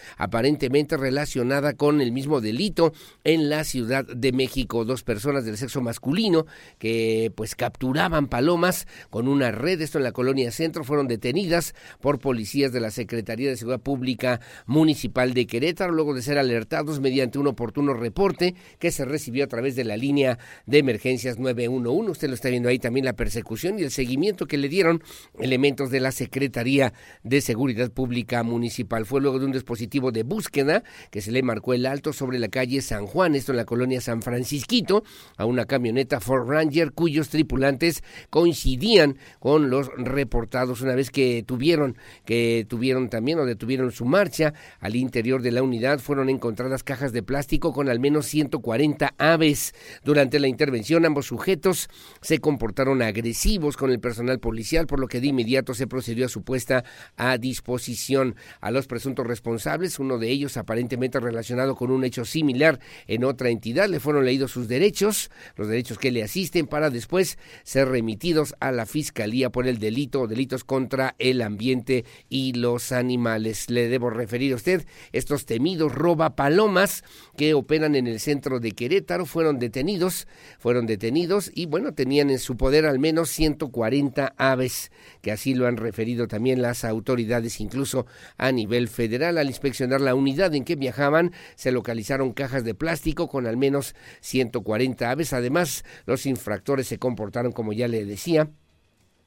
aparentemente 0.50 0.96
relacionada 0.96 1.74
con 1.74 2.00
el 2.00 2.10
mismo 2.10 2.40
delito 2.40 2.92
en 3.22 3.48
la 3.48 3.62
Ciudad 3.62 4.04
de 4.04 4.32
México. 4.32 4.84
Dos 4.84 5.04
personas 5.04 5.44
del 5.44 5.56
sexo 5.56 5.80
masculino 5.80 6.44
que 6.80 7.30
pues 7.36 7.54
capturaban 7.54 8.26
palomas 8.26 8.88
con 9.10 9.28
una 9.28 9.52
red, 9.52 9.80
esto 9.80 9.98
en 9.98 10.04
la 10.04 10.10
colonia 10.10 10.50
Centro, 10.50 10.82
fueron 10.82 11.06
detenidas 11.06 11.72
por 12.00 12.18
policías 12.18 12.72
de 12.72 12.80
la 12.80 12.90
Secretaría 12.90 13.48
de 13.48 13.56
Seguridad 13.56 13.80
Pública 13.80 14.40
Municipal 14.66 15.34
de 15.34 15.46
Querétaro, 15.46 15.92
luego 15.92 16.14
de 16.14 16.22
ser 16.22 16.36
alertados 16.36 16.98
mediante 16.98 17.38
un 17.38 17.46
oportuno 17.46 17.94
reporte 17.94 18.56
que 18.80 18.90
se 18.90 19.04
recibió 19.04 19.44
a 19.44 19.46
través 19.48 19.76
de 19.76 19.84
la 19.84 19.96
línea 19.96 20.40
de 20.66 20.78
emergencias 20.78 21.38
911. 21.38 22.10
Usted 22.10 22.26
lo 22.26 22.34
está 22.34 22.48
viendo 22.48 22.68
ahí 22.68 22.80
también 22.80 23.06
la 23.06 23.12
persecución 23.12 23.78
y 23.78 23.82
el 23.82 23.92
seguimiento 23.92 24.46
que 24.48 24.58
le 24.58 24.68
dieron 24.68 25.00
elementos 25.38 25.92
de 25.92 26.00
la 26.00 26.10
Secretaría 26.10 26.92
de 27.22 27.40
Seguridad 27.40 27.92
Pública 27.92 28.42
Municipal. 28.42 29.06
Fue 29.06 29.20
luego 29.20 29.38
de 29.38 29.46
un 29.46 29.52
dispositivo 29.52 30.10
de 30.10 30.24
búsqueda 30.30 30.82
que 31.10 31.20
se 31.20 31.30
le 31.30 31.42
marcó 31.42 31.74
el 31.74 31.84
alto 31.84 32.14
sobre 32.14 32.38
la 32.38 32.48
calle 32.48 32.80
San 32.80 33.06
Juan, 33.06 33.34
esto 33.34 33.52
en 33.52 33.58
la 33.58 33.66
colonia 33.66 34.00
San 34.00 34.22
Francisquito, 34.22 35.04
a 35.36 35.44
una 35.44 35.66
camioneta 35.66 36.20
Ford 36.20 36.48
Ranger 36.48 36.92
cuyos 36.92 37.28
tripulantes 37.28 38.02
coincidían 38.30 39.18
con 39.40 39.68
los 39.68 39.90
reportados 39.98 40.80
una 40.80 40.94
vez 40.94 41.10
que 41.10 41.44
tuvieron 41.46 41.98
que 42.24 42.64
tuvieron 42.66 43.10
también 43.10 43.38
o 43.40 43.44
detuvieron 43.44 43.92
su 43.92 44.06
marcha 44.06 44.54
al 44.78 44.96
interior 44.96 45.42
de 45.42 45.50
la 45.50 45.62
unidad 45.62 45.98
fueron 45.98 46.30
encontradas 46.30 46.82
cajas 46.82 47.12
de 47.12 47.22
plástico 47.22 47.72
con 47.72 47.90
al 47.90 48.00
menos 48.00 48.26
140 48.26 49.14
aves. 49.18 49.74
Durante 50.04 50.38
la 50.38 50.48
intervención 50.48 51.04
ambos 51.04 51.26
sujetos 51.26 51.88
se 52.20 52.38
comportaron 52.38 53.02
agresivos 53.02 53.76
con 53.76 53.90
el 53.90 53.98
personal 54.00 54.38
policial, 54.38 54.86
por 54.86 55.00
lo 55.00 55.08
que 55.08 55.20
de 55.20 55.26
inmediato 55.26 55.74
se 55.74 55.88
procedió 55.88 56.26
a 56.26 56.28
su 56.28 56.42
puesta 56.42 56.84
a 57.16 57.36
disposición 57.38 58.36
a 58.60 58.70
los 58.70 58.86
presuntos 58.86 59.26
responsables, 59.26 59.98
uno 59.98 60.18
de 60.20 60.30
ellos 60.30 60.56
aparentemente 60.56 61.18
relacionado 61.18 61.74
con 61.74 61.90
un 61.90 62.04
hecho 62.04 62.24
similar 62.24 62.78
en 63.06 63.24
otra 63.24 63.50
entidad. 63.50 63.88
Le 63.88 63.98
fueron 63.98 64.24
leídos 64.24 64.52
sus 64.52 64.68
derechos, 64.68 65.30
los 65.56 65.68
derechos 65.68 65.98
que 65.98 66.12
le 66.12 66.22
asisten, 66.22 66.66
para 66.66 66.90
después 66.90 67.38
ser 67.64 67.88
remitidos 67.88 68.54
a 68.60 68.70
la 68.70 68.86
Fiscalía 68.86 69.50
por 69.50 69.66
el 69.66 69.78
delito 69.78 70.22
o 70.22 70.26
delitos 70.28 70.64
contra 70.64 71.14
el 71.18 71.42
ambiente 71.42 72.04
y 72.28 72.52
los 72.52 72.92
animales. 72.92 73.70
Le 73.70 73.88
debo 73.88 74.10
referir 74.10 74.52
a 74.52 74.56
usted 74.56 74.86
estos 75.12 75.46
temidos 75.46 75.92
roba 75.92 76.36
palomas 76.36 77.02
que 77.36 77.54
operan 77.54 77.94
en 77.94 78.06
el 78.06 78.20
centro 78.20 78.60
de 78.60 78.72
Querétaro 78.72 79.26
fueron 79.26 79.58
detenidos, 79.58 80.28
fueron 80.58 80.86
detenidos 80.86 81.50
y 81.54 81.66
bueno, 81.66 81.94
tenían 81.94 82.30
en 82.30 82.38
su 82.38 82.56
poder 82.56 82.86
al 82.86 82.98
menos 82.98 83.30
140 83.30 84.34
aves, 84.36 84.90
que 85.22 85.32
así 85.32 85.54
lo 85.54 85.66
han 85.66 85.76
referido 85.76 86.28
también 86.28 86.62
las 86.62 86.84
autoridades 86.84 87.60
incluso 87.60 88.06
a 88.36 88.52
nivel 88.52 88.88
federal 88.88 89.38
al 89.38 89.48
inspeccionar 89.48 90.00
la 90.00 90.09
la 90.10 90.16
unidad 90.16 90.52
en 90.56 90.64
que 90.64 90.74
viajaban 90.74 91.30
se 91.54 91.70
localizaron 91.70 92.32
cajas 92.32 92.64
de 92.64 92.74
plástico 92.74 93.28
con 93.28 93.46
al 93.46 93.56
menos 93.56 93.94
140 94.22 95.08
aves. 95.08 95.32
Además, 95.32 95.84
los 96.04 96.26
infractores 96.26 96.88
se 96.88 96.98
comportaron, 96.98 97.52
como 97.52 97.72
ya 97.72 97.86
le 97.86 98.04
decía, 98.04 98.50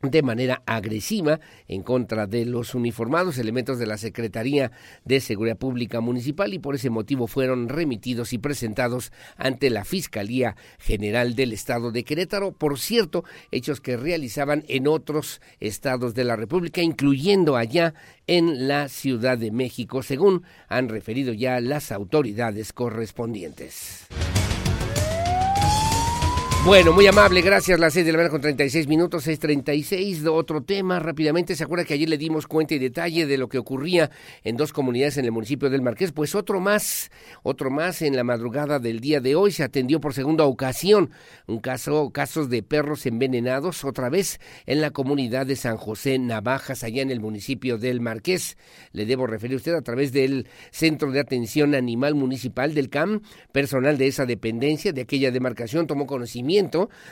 de 0.04 0.22
manera 0.22 0.62
agresiva 0.66 1.40
en 1.68 1.82
contra 1.82 2.28
de 2.28 2.46
los 2.46 2.76
uniformados, 2.76 3.38
elementos 3.38 3.80
de 3.80 3.88
la 3.88 3.98
Secretaría 3.98 4.72
de 5.06 5.22
Seguridad 5.22 5.58
Pública 5.58 6.02
Municipal 6.02 6.54
y 6.54 6.60
por 6.60 6.76
ese 6.76 6.90
motivo 6.90 7.28
fueron 7.28 7.70
remitidos 7.70 8.34
y 8.34 8.38
presentados 8.38 9.12
ante 9.38 9.70
la 9.70 9.86
Fiscalía 9.86 10.56
General 10.78 11.36
del 11.36 11.54
Estado 11.54 11.92
de 11.92 12.04
Querétaro. 12.04 12.52
Por 12.52 12.80
cierto, 12.80 13.24
hechos 13.52 13.80
que 13.80 13.96
realizaban 13.96 14.66
en 14.68 14.88
otros 14.88 15.42
estados 15.62 16.14
de 16.14 16.26
la 16.26 16.36
República, 16.36 16.82
incluyendo 16.82 17.56
allá 17.56 17.94
en 18.28 18.68
la 18.68 18.90
Ciudad 18.90 19.38
de 19.38 19.52
México, 19.52 20.04
según 20.04 20.44
han 20.68 20.90
referido 20.90 21.34
ya 21.34 21.62
las 21.62 21.92
autoridades 21.92 22.74
correspondientes. 22.74 24.08
Bueno, 26.66 26.94
muy 26.94 27.06
amable, 27.08 27.42
gracias. 27.42 27.78
Las 27.78 27.92
seis 27.92 28.06
de 28.06 28.14
la 28.14 28.20
mañana 28.20 28.32
con 28.32 28.40
36 28.40 28.88
minutos, 28.88 29.28
6.36. 29.28 30.26
Otro 30.32 30.64
tema, 30.64 30.98
rápidamente. 30.98 31.58
¿Se 31.58 31.66
acuerda 31.66 31.84
que 31.84 31.94
ayer 31.94 32.08
le 32.08 32.18
dimos 32.18 32.48
cuenta 32.48 32.74
y 32.74 32.80
detalle 32.80 33.26
de 33.26 33.38
lo 33.38 33.50
que 33.50 33.58
ocurría 33.58 34.10
en 34.46 34.56
dos 34.56 34.72
comunidades 34.72 35.18
en 35.18 35.26
el 35.26 35.34
municipio 35.34 35.70
del 35.70 35.82
Marqués? 35.82 36.14
Pues 36.14 36.36
otro 36.36 36.62
más, 36.62 37.12
otro 37.44 37.70
más 37.70 38.02
en 38.02 38.16
la 38.16 38.24
madrugada 38.24 38.80
del 38.80 39.02
día 39.02 39.20
de 39.20 39.36
hoy. 39.36 39.52
Se 39.52 39.64
atendió 39.64 40.00
por 40.00 40.14
segunda 40.14 40.46
ocasión 40.46 41.12
un 41.48 41.60
caso, 41.60 42.12
casos 42.12 42.50
de 42.50 42.64
perros 42.64 43.06
envenenados, 43.08 43.84
otra 43.84 44.10
vez 44.10 44.40
en 44.66 44.80
la 44.80 44.92
comunidad 44.92 45.46
de 45.46 45.58
San 45.58 45.76
José 45.76 46.18
Navajas, 46.18 46.86
allá 46.86 47.02
en 47.02 47.12
el 47.12 47.20
municipio 47.20 47.78
del 47.78 48.00
Marqués. 48.00 48.58
Le 48.94 49.06
debo 49.06 49.28
referir 49.28 49.56
a 49.56 49.58
usted 49.58 49.74
a 49.74 49.82
través 49.82 50.14
del 50.14 50.48
Centro 50.72 51.12
de 51.12 51.20
Atención 51.20 51.76
Animal 51.76 52.16
Municipal 52.16 52.74
del 52.74 52.90
CAM. 52.90 53.20
Personal 53.52 53.98
de 53.98 54.08
esa 54.08 54.26
dependencia, 54.26 54.94
de 54.94 55.02
aquella 55.02 55.30
demarcación, 55.30 55.88
tomó 55.88 56.08
conocimiento 56.08 56.53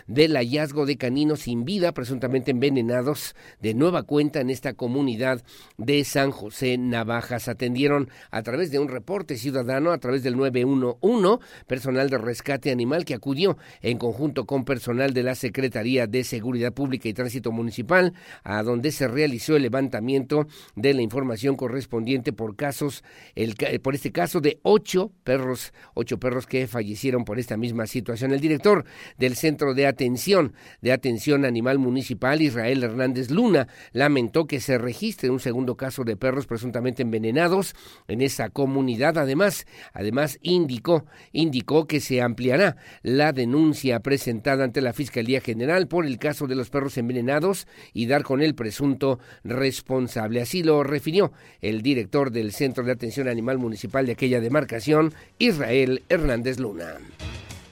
del 0.07 0.35
hallazgo 0.35 0.85
de 0.85 0.97
caninos 0.97 1.41
sin 1.41 1.65
vida, 1.65 1.93
presuntamente 1.93 2.51
envenenados 2.51 3.35
de 3.59 3.73
nueva 3.73 4.03
cuenta 4.03 4.39
en 4.39 4.51
esta 4.51 4.73
comunidad 4.73 5.41
de 5.77 6.03
San 6.03 6.29
José 6.29 6.77
Navajas. 6.77 7.47
Atendieron 7.47 8.09
a 8.29 8.43
través 8.43 8.69
de 8.69 8.77
un 8.77 8.87
reporte 8.87 9.37
ciudadano, 9.37 9.91
a 9.91 9.97
través 9.97 10.21
del 10.21 10.37
911, 10.37 11.43
personal 11.65 12.09
de 12.09 12.19
rescate 12.19 12.71
animal 12.71 13.03
que 13.03 13.15
acudió 13.15 13.57
en 13.81 13.97
conjunto 13.97 14.45
con 14.45 14.63
personal 14.63 15.13
de 15.13 15.23
la 15.23 15.33
Secretaría 15.33 16.05
de 16.05 16.23
Seguridad 16.23 16.71
Pública 16.71 17.09
y 17.09 17.13
Tránsito 17.13 17.51
Municipal, 17.51 18.13
a 18.43 18.61
donde 18.61 18.91
se 18.91 19.07
realizó 19.07 19.55
el 19.55 19.63
levantamiento 19.63 20.45
de 20.75 20.93
la 20.93 21.01
información 21.01 21.55
correspondiente 21.55 22.31
por 22.31 22.55
casos, 22.55 23.03
el, 23.33 23.55
por 23.81 23.95
este 23.95 24.11
caso 24.11 24.39
de 24.39 24.59
ocho 24.61 25.11
perros, 25.23 25.73
ocho 25.95 26.19
perros 26.19 26.45
que 26.45 26.67
fallecieron 26.67 27.25
por 27.25 27.39
esta 27.39 27.57
misma 27.57 27.87
situación. 27.87 28.31
El 28.31 28.39
director 28.39 28.85
del 29.31 29.37
Centro 29.37 29.73
de 29.73 29.87
Atención 29.87 30.51
de 30.81 30.91
Atención 30.91 31.45
Animal 31.45 31.79
Municipal, 31.79 32.41
Israel 32.41 32.83
Hernández 32.83 33.31
Luna, 33.31 33.69
lamentó 33.93 34.45
que 34.45 34.59
se 34.59 34.77
registre 34.77 35.29
un 35.29 35.39
segundo 35.39 35.77
caso 35.77 36.03
de 36.03 36.17
perros 36.17 36.47
presuntamente 36.47 37.01
envenenados 37.01 37.73
en 38.09 38.19
esa 38.21 38.49
comunidad. 38.49 39.17
Además, 39.17 39.65
además 39.93 40.37
indicó, 40.41 41.05
indicó 41.31 41.87
que 41.87 42.01
se 42.01 42.21
ampliará 42.21 42.75
la 43.03 43.31
denuncia 43.31 44.01
presentada 44.01 44.65
ante 44.65 44.81
la 44.81 44.91
Fiscalía 44.91 45.39
General 45.39 45.87
por 45.87 46.05
el 46.05 46.19
caso 46.19 46.45
de 46.45 46.55
los 46.55 46.69
perros 46.69 46.97
envenenados 46.97 47.67
y 47.93 48.07
dar 48.07 48.23
con 48.23 48.41
el 48.41 48.53
presunto 48.53 49.19
responsable. 49.45 50.41
Así 50.41 50.61
lo 50.61 50.83
refirió 50.83 51.31
el 51.61 51.81
director 51.81 52.31
del 52.31 52.51
Centro 52.51 52.83
de 52.83 52.91
Atención 52.91 53.29
Animal 53.29 53.59
Municipal 53.59 54.05
de 54.05 54.11
aquella 54.11 54.41
demarcación, 54.41 55.13
Israel 55.39 56.03
Hernández 56.09 56.59
Luna. 56.59 56.97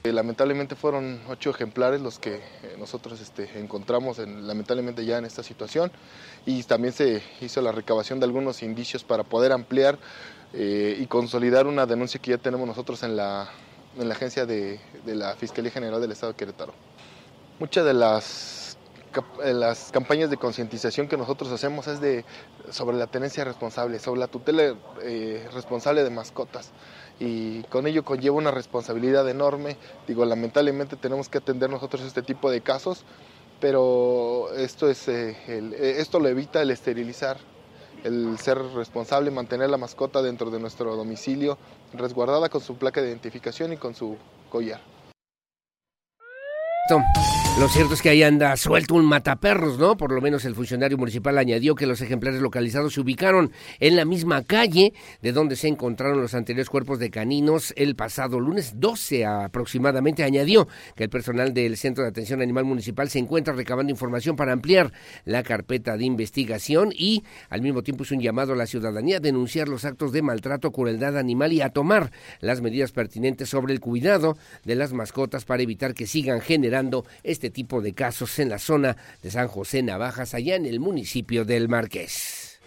Eh, 0.02 0.12
lamentablemente 0.12 0.76
fueron 0.76 1.20
ocho 1.28 1.50
ejemplares 1.50 2.00
los 2.00 2.18
que 2.18 2.36
eh, 2.36 2.76
nosotros 2.78 3.20
este, 3.20 3.58
encontramos 3.58 4.16
lamentablemente 4.16 5.04
ya 5.04 5.18
en 5.18 5.26
esta 5.26 5.42
situación 5.42 5.92
y 6.46 6.62
también 6.62 6.94
se 6.94 7.22
hizo 7.42 7.60
la 7.60 7.70
recabación 7.70 8.18
de 8.18 8.24
algunos 8.24 8.62
indicios 8.62 9.04
para 9.04 9.24
poder 9.24 9.52
ampliar 9.52 9.98
eh, 10.54 10.96
y 10.98 11.04
consolidar 11.04 11.66
una 11.66 11.84
denuncia 11.84 12.18
que 12.18 12.30
ya 12.30 12.38
tenemos 12.38 12.66
nosotros 12.66 13.02
en 13.02 13.14
la, 13.14 13.50
en 13.98 14.08
la 14.08 14.14
agencia 14.14 14.46
de, 14.46 14.80
la 15.04 15.36
Fiscalía 15.36 15.70
General 15.70 16.00
del 16.00 16.12
Estado 16.12 16.32
de 16.32 16.38
Querétaro. 16.38 16.72
Muchas 17.58 17.84
de 17.84 17.92
las 17.92 18.78
campañas 19.92 20.30
de 20.30 20.38
concientización 20.38 21.08
que 21.08 21.18
nosotros 21.18 21.52
hacemos 21.52 21.88
es 21.88 22.00
de, 22.00 22.24
sobre 22.70 22.96
la 22.96 23.06
tenencia 23.06 23.44
responsable, 23.44 23.98
sobre 23.98 24.20
la 24.20 24.28
tutela 24.28 24.74
responsable 25.52 26.04
de 26.04 26.10
mascotas. 26.10 26.70
Y 27.20 27.62
con 27.64 27.86
ello 27.86 28.04
conlleva 28.04 28.36
una 28.36 28.50
responsabilidad 28.50 29.28
enorme. 29.28 29.76
Digo, 30.08 30.24
lamentablemente 30.24 30.96
tenemos 30.96 31.28
que 31.28 31.38
atender 31.38 31.70
nosotros 31.70 32.02
este 32.02 32.22
tipo 32.22 32.50
de 32.50 32.62
casos, 32.62 33.04
pero 33.60 34.52
esto, 34.56 34.90
es, 34.90 35.06
esto 35.06 36.18
lo 36.18 36.28
evita 36.28 36.62
el 36.62 36.70
esterilizar 36.70 37.36
el 38.04 38.38
ser 38.38 38.58
responsable, 38.58 39.30
mantener 39.30 39.70
la 39.70 39.76
mascota 39.76 40.22
dentro 40.22 40.50
de 40.50 40.58
nuestro 40.58 40.96
domicilio, 40.96 41.58
resguardada 41.92 42.48
con 42.48 42.60
su 42.60 42.76
placa 42.76 43.02
de 43.02 43.08
identificación 43.08 43.72
y 43.72 43.76
con 43.76 43.94
su 43.94 44.16
collar. 44.48 44.80
Lo 47.58 47.68
cierto 47.68 47.92
es 47.92 48.00
que 48.00 48.08
ahí 48.08 48.22
anda 48.22 48.56
suelto 48.56 48.94
un 48.94 49.04
mataperros, 49.04 49.78
¿no? 49.78 49.96
Por 49.96 50.12
lo 50.12 50.20
menos 50.22 50.46
el 50.46 50.54
funcionario 50.54 50.96
municipal 50.96 51.36
añadió 51.36 51.74
que 51.74 51.86
los 51.86 52.00
ejemplares 52.00 52.40
localizados 52.40 52.94
se 52.94 53.00
ubicaron 53.00 53.52
en 53.80 53.96
la 53.96 54.06
misma 54.06 54.42
calle 54.44 54.94
de 55.20 55.32
donde 55.32 55.56
se 55.56 55.68
encontraron 55.68 56.22
los 56.22 56.32
anteriores 56.32 56.70
cuerpos 56.70 56.98
de 56.98 57.10
caninos 57.10 57.74
el 57.76 57.96
pasado 57.96 58.40
lunes 58.40 58.80
12 58.80 59.26
aproximadamente. 59.26 60.24
Añadió 60.24 60.68
que 60.96 61.04
el 61.04 61.10
personal 61.10 61.52
del 61.52 61.76
Centro 61.76 62.02
de 62.02 62.10
Atención 62.10 62.40
Animal 62.40 62.64
Municipal 62.64 63.10
se 63.10 63.18
encuentra 63.18 63.52
recabando 63.52 63.90
información 63.92 64.34
para 64.34 64.52
ampliar 64.52 64.92
la 65.26 65.42
carpeta 65.42 65.98
de 65.98 66.04
investigación 66.06 66.92
y 66.96 67.24
al 67.50 67.60
mismo 67.60 67.82
tiempo 67.82 68.04
es 68.04 68.10
un 68.10 68.20
llamado 68.20 68.54
a 68.54 68.56
la 68.56 68.66
ciudadanía 68.66 69.18
a 69.18 69.20
denunciar 69.20 69.68
los 69.68 69.84
actos 69.84 70.12
de 70.12 70.22
maltrato, 70.22 70.72
crueldad 70.72 71.18
animal 71.18 71.52
y 71.52 71.60
a 71.60 71.68
tomar 71.68 72.10
las 72.40 72.62
medidas 72.62 72.92
pertinentes 72.92 73.50
sobre 73.50 73.74
el 73.74 73.80
cuidado 73.80 74.38
de 74.64 74.76
las 74.76 74.94
mascotas 74.94 75.44
para 75.44 75.62
evitar 75.62 75.92
que 75.92 76.06
sigan 76.06 76.40
generando 76.40 76.79
este 77.22 77.50
tipo 77.50 77.80
de 77.80 77.92
casos 77.92 78.38
en 78.38 78.48
la 78.48 78.58
zona 78.58 78.96
de 79.22 79.30
San 79.30 79.48
José 79.48 79.82
Navajas, 79.82 80.34
allá 80.34 80.56
en 80.56 80.66
el 80.66 80.80
municipio 80.80 81.44
del 81.44 81.68
Marqués. 81.68 82.60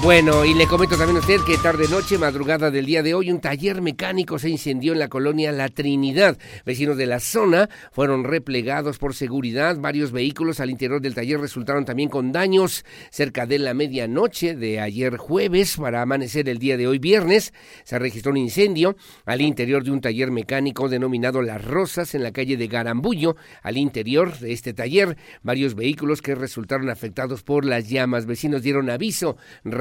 Bueno, 0.00 0.44
y 0.44 0.54
le 0.54 0.68
comento 0.68 0.96
también 0.96 1.16
a 1.16 1.20
usted 1.20 1.40
que 1.44 1.58
tarde 1.58 1.88
noche, 1.88 2.18
madrugada 2.18 2.70
del 2.70 2.86
día 2.86 3.02
de 3.02 3.14
hoy, 3.14 3.32
un 3.32 3.40
taller 3.40 3.82
mecánico 3.82 4.38
se 4.38 4.48
incendió 4.48 4.92
en 4.92 5.00
la 5.00 5.08
colonia 5.08 5.50
La 5.50 5.68
Trinidad. 5.68 6.38
Vecinos 6.64 6.96
de 6.96 7.06
la 7.06 7.18
zona 7.18 7.68
fueron 7.90 8.22
replegados 8.22 8.98
por 8.98 9.14
seguridad. 9.14 9.76
Varios 9.80 10.12
vehículos 10.12 10.60
al 10.60 10.70
interior 10.70 11.00
del 11.00 11.16
taller 11.16 11.40
resultaron 11.40 11.84
también 11.84 12.10
con 12.10 12.30
daños. 12.30 12.84
Cerca 13.10 13.44
de 13.44 13.58
la 13.58 13.74
medianoche 13.74 14.54
de 14.54 14.78
ayer 14.78 15.16
jueves, 15.16 15.76
para 15.76 16.00
amanecer 16.00 16.48
el 16.48 16.58
día 16.58 16.76
de 16.76 16.86
hoy 16.86 17.00
viernes, 17.00 17.52
se 17.82 17.98
registró 17.98 18.30
un 18.30 18.38
incendio 18.38 18.96
al 19.26 19.40
interior 19.40 19.82
de 19.82 19.90
un 19.90 20.00
taller 20.00 20.30
mecánico 20.30 20.88
denominado 20.88 21.42
Las 21.42 21.64
Rosas 21.64 22.14
en 22.14 22.22
la 22.22 22.30
calle 22.30 22.56
de 22.56 22.68
Garambullo. 22.68 23.34
Al 23.62 23.76
interior 23.76 24.38
de 24.38 24.52
este 24.52 24.74
taller, 24.74 25.16
varios 25.42 25.74
vehículos 25.74 26.22
que 26.22 26.36
resultaron 26.36 26.88
afectados 26.88 27.42
por 27.42 27.64
las 27.64 27.88
llamas. 27.88 28.26
Vecinos 28.26 28.62
dieron 28.62 28.90
aviso 28.90 29.36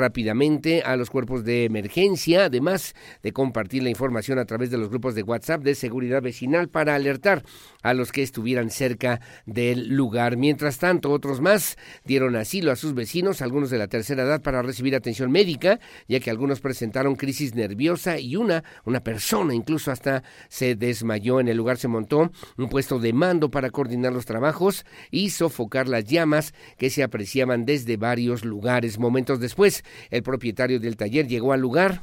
rápidamente 0.07 0.83
a 0.83 0.95
los 0.95 1.09
cuerpos 1.09 1.43
de 1.43 1.65
emergencia, 1.65 2.45
además 2.45 2.95
de 3.23 3.33
compartir 3.33 3.83
la 3.83 3.89
información 3.89 4.39
a 4.39 4.45
través 4.45 4.71
de 4.71 4.77
los 4.77 4.87
grupos 4.87 5.15
de 5.15 5.23
WhatsApp 5.23 5.61
de 5.63 5.75
seguridad 5.75 6.21
vecinal 6.21 6.69
para 6.69 6.95
alertar 6.95 7.43
a 7.87 7.93
los 7.93 8.11
que 8.11 8.21
estuvieran 8.21 8.69
cerca 8.69 9.21
del 9.45 9.95
lugar. 9.95 10.35
Mientras 10.35 10.77
tanto, 10.77 11.11
otros 11.11 11.39
más 11.39 11.77
dieron 12.03 12.35
asilo 12.35 12.71
a 12.71 12.75
sus 12.75 12.93
vecinos, 12.93 13.41
algunos 13.41 13.69
de 13.69 13.77
la 13.77 13.87
tercera 13.87 14.23
edad, 14.23 14.41
para 14.41 14.61
recibir 14.61 14.95
atención 14.95 15.31
médica, 15.31 15.79
ya 16.07 16.19
que 16.19 16.29
algunos 16.29 16.59
presentaron 16.59 17.15
crisis 17.15 17.55
nerviosa 17.55 18.19
y 18.19 18.35
una, 18.35 18.63
una 18.83 18.99
persona 18.99 19.53
incluso 19.53 19.91
hasta 19.91 20.23
se 20.49 20.75
desmayó. 20.75 21.39
En 21.39 21.47
el 21.47 21.55
lugar 21.57 21.77
se 21.77 21.87
montó 21.87 22.31
un 22.57 22.69
puesto 22.69 22.99
de 22.99 23.13
mando 23.13 23.49
para 23.49 23.69
coordinar 23.69 24.11
los 24.11 24.25
trabajos 24.25 24.85
y 25.09 25.29
sofocar 25.29 25.87
las 25.87 26.03
llamas 26.03 26.53
que 26.77 26.89
se 26.89 27.03
apreciaban 27.03 27.65
desde 27.65 27.95
varios 27.95 28.43
lugares. 28.43 28.99
Momentos 28.99 29.39
después, 29.39 29.83
el 30.09 30.23
propietario 30.23 30.79
del 30.79 30.97
taller 30.97 31.27
llegó 31.27 31.53
al 31.53 31.61
lugar 31.61 32.01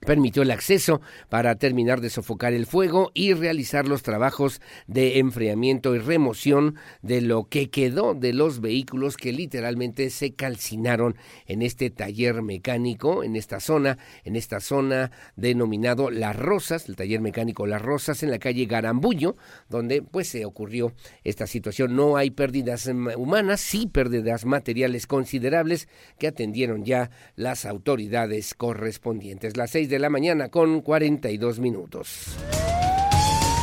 permitió 0.00 0.42
el 0.42 0.50
acceso 0.50 1.00
para 1.28 1.56
terminar 1.56 2.00
de 2.00 2.10
sofocar 2.10 2.52
el 2.52 2.66
fuego 2.66 3.10
y 3.14 3.34
realizar 3.34 3.88
los 3.88 4.02
trabajos 4.02 4.60
de 4.86 5.18
enfriamiento 5.18 5.94
y 5.94 5.98
remoción 5.98 6.76
de 7.02 7.20
lo 7.20 7.48
que 7.48 7.70
quedó 7.70 8.14
de 8.14 8.32
los 8.32 8.60
vehículos 8.60 9.16
que 9.16 9.32
literalmente 9.32 10.10
se 10.10 10.34
calcinaron 10.34 11.16
en 11.46 11.62
este 11.62 11.90
taller 11.90 12.42
mecánico, 12.42 13.24
en 13.24 13.36
esta 13.36 13.60
zona, 13.60 13.98
en 14.24 14.36
esta 14.36 14.60
zona 14.60 15.10
denominado 15.36 16.10
Las 16.10 16.36
Rosas, 16.36 16.88
el 16.88 16.96
taller 16.96 17.20
mecánico 17.20 17.66
Las 17.66 17.82
Rosas 17.82 18.22
en 18.22 18.30
la 18.30 18.38
calle 18.38 18.66
Garambullo, 18.66 19.36
donde 19.68 20.02
pues 20.02 20.28
se 20.28 20.44
ocurrió 20.44 20.92
esta 21.24 21.46
situación. 21.46 21.96
No 21.96 22.16
hay 22.16 22.30
pérdidas 22.30 22.86
humanas, 22.86 23.60
sí 23.60 23.86
pérdidas 23.86 24.44
materiales 24.44 25.06
considerables 25.06 25.88
que 26.18 26.28
atendieron 26.28 26.84
ya 26.84 27.10
las 27.36 27.64
autoridades 27.64 28.54
correspondientes. 28.54 29.56
Las 29.56 29.70
seis 29.70 29.87
de 29.88 29.98
la 29.98 30.10
mañana 30.10 30.48
con 30.48 30.80
42 30.80 31.58
minutos. 31.60 32.36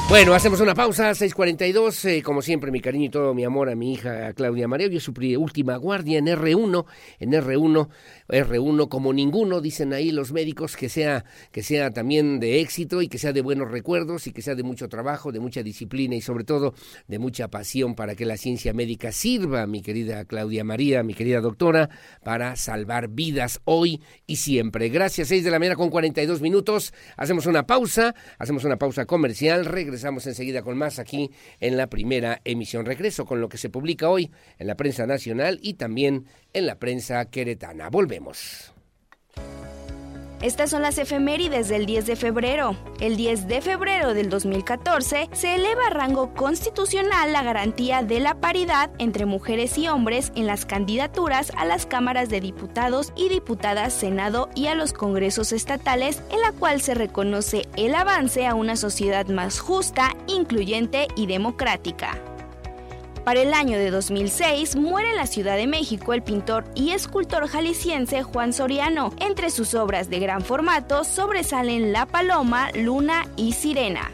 Bueno, 0.08 0.36
hacemos 0.36 0.62
una 0.62 0.76
pausa, 0.76 1.10
6.42. 1.10 2.06
Eh, 2.06 2.22
como 2.22 2.44
siempre, 2.44 2.70
mi 2.70 2.80
cariño 2.80 3.06
y 3.06 3.10
todo 3.10 3.34
mi 3.34 3.44
amor 3.44 3.70
a 3.70 3.76
mi 3.76 3.92
hija 3.92 4.32
Claudia 4.34 4.68
María. 4.68 4.86
Hoy 4.86 4.98
es 4.98 5.04
su 5.04 5.14
última 5.40 5.78
guardia 5.78 6.20
en 6.20 6.28
R1. 6.28 6.86
En 7.18 7.32
R1, 7.32 7.90
R1 8.30 8.88
como 8.88 9.14
ninguno, 9.14 9.62
dicen 9.62 9.94
ahí 9.94 10.12
los 10.12 10.32
médicos, 10.32 10.78
que 10.78 10.90
sea, 10.90 11.26
que 11.52 11.64
sea 11.64 11.90
también 11.90 12.40
de 12.40 12.62
éxito 12.62 13.02
y 13.02 13.08
que 13.08 13.18
sea 13.18 13.34
de 13.34 13.42
buenos 13.42 13.72
recuerdos 13.72 14.28
y 14.28 14.32
que 14.32 14.44
sea 14.44 14.54
de 14.54 14.62
mucho 14.62 14.90
trabajo, 14.90 15.32
de 15.32 15.40
mucha 15.40 15.64
disciplina 15.64 16.14
y 16.16 16.22
sobre 16.22 16.44
todo 16.44 16.76
de 17.08 17.18
mucha 17.18 17.48
pasión 17.48 17.96
para 17.96 18.14
que 18.14 18.26
la 18.26 18.38
ciencia 18.38 18.74
médica 18.74 19.12
sirva, 19.12 19.66
mi 19.66 19.82
querida 19.82 20.26
Claudia 20.26 20.64
María, 20.64 21.02
mi 21.02 21.16
querida 21.16 21.42
doctora, 21.42 21.90
para 22.24 22.56
salvar 22.58 23.08
vidas 23.08 23.60
hoy 23.66 24.04
y 24.28 24.36
siempre. 24.36 24.90
Gracias, 24.90 25.30
6 25.30 25.44
de 25.44 25.50
la 25.50 25.58
mañana 25.58 25.76
con 25.76 25.90
42 25.90 26.42
minutos. 26.42 26.94
Hacemos 27.18 27.48
una 27.48 27.66
pausa, 27.66 28.14
hacemos 28.38 28.64
una 28.66 28.78
pausa 28.78 29.08
comercial. 29.08 29.66
Regresamos 29.66 29.95
enseguida 30.04 30.62
con 30.62 30.78
más 30.78 31.00
aquí 31.00 31.32
en 31.60 31.78
la 31.78 31.88
primera 31.88 32.42
emisión. 32.44 32.86
Regreso 32.86 33.26
con 33.26 33.42
lo 33.42 33.50
que 33.50 33.58
se 33.58 33.70
publica 33.70 34.10
hoy 34.10 34.32
en 34.58 34.68
la 34.68 34.76
prensa 34.76 35.06
nacional 35.06 35.60
y 35.62 35.76
también 35.76 36.26
en 36.54 36.66
la 36.66 36.80
prensa 36.80 37.26
queretana. 37.26 37.90
Volvemos. 37.90 38.74
Estas 40.42 40.70
son 40.70 40.82
las 40.82 40.98
efemérides 40.98 41.70
del 41.70 41.86
10 41.86 42.06
de 42.06 42.16
febrero. 42.16 42.76
El 43.00 43.18
10 43.18 43.48
de 43.48 43.62
febrero 43.62 44.14
del 44.14 44.30
2014 44.30 45.30
se 45.32 45.56
eleva 45.56 45.88
a 45.88 45.90
rango 45.90 46.34
constitucional 46.34 47.32
la 47.32 47.44
garantía 47.44 48.04
de 48.04 48.20
la 48.20 48.36
paridad 48.36 48.92
entre 49.00 49.26
mujeres 49.26 49.78
y 49.78 49.88
hombres 49.88 50.32
en 50.36 50.48
las 50.48 50.66
candidaturas 50.66 51.52
a 51.58 51.66
las 51.66 51.86
cámaras 51.86 52.30
de 52.30 52.42
diputados 52.42 53.14
y 53.16 53.30
diputadas, 53.30 53.94
Senado 53.94 54.50
y 54.56 54.68
a 54.68 54.76
los 54.76 54.94
congresos 54.94 55.52
estatales, 55.52 56.22
en 56.30 56.42
la 56.42 56.52
cual 56.52 56.82
se 56.82 56.94
reconoce 56.94 57.68
el 57.78 57.96
avance 57.96 58.46
a 58.46 58.56
una 58.56 58.76
sociedad 58.76 59.26
más 59.28 59.60
justa, 59.60 60.16
incluyente 60.28 61.08
y 61.16 61.28
democrática. 61.28 62.35
Para 63.26 63.42
el 63.42 63.56
año 63.56 63.80
de 63.80 63.90
2006 63.90 64.76
muere 64.76 65.10
en 65.10 65.16
la 65.16 65.26
Ciudad 65.26 65.58
de 65.58 65.66
México 65.66 66.14
el 66.14 66.22
pintor 66.22 66.64
y 66.76 66.92
escultor 66.92 67.48
jalisciense 67.48 68.22
Juan 68.22 68.54
Soriano. 68.54 69.12
Entre 69.20 69.50
sus 69.50 69.74
obras 69.74 70.12
de 70.12 70.20
gran 70.20 70.44
formato 70.44 71.04
sobresalen 71.04 71.92
La 71.92 72.06
Paloma, 72.06 72.70
Luna 72.76 73.28
y 73.36 73.54
Sirena. 73.54 74.12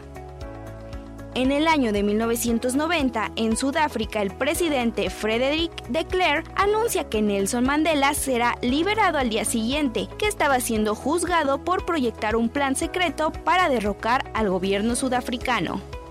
En 1.34 1.52
el 1.52 1.68
año 1.68 1.92
de 1.92 2.02
1990, 2.02 3.32
en 3.36 3.54
Sudáfrica, 3.54 4.22
el 4.22 4.30
presidente 4.30 5.10
Frederick 5.10 5.88
de 5.88 6.06
Klerk 6.06 6.50
anuncia 6.56 7.10
que 7.10 7.20
Nelson 7.20 7.64
Mandela 7.64 8.14
será 8.14 8.56
liberado 8.62 9.18
al 9.18 9.28
día 9.28 9.44
siguiente, 9.44 10.08
que 10.18 10.26
estaba 10.26 10.58
siendo 10.60 10.94
juzgado 10.94 11.62
por 11.62 11.84
proyectar 11.84 12.34
un 12.34 12.48
plan 12.48 12.76
secreto 12.76 13.30
para 13.30 13.68
derrocar 13.68 14.30
al 14.32 14.48
gobierno 14.48 14.96
sudafricano. 14.96 16.01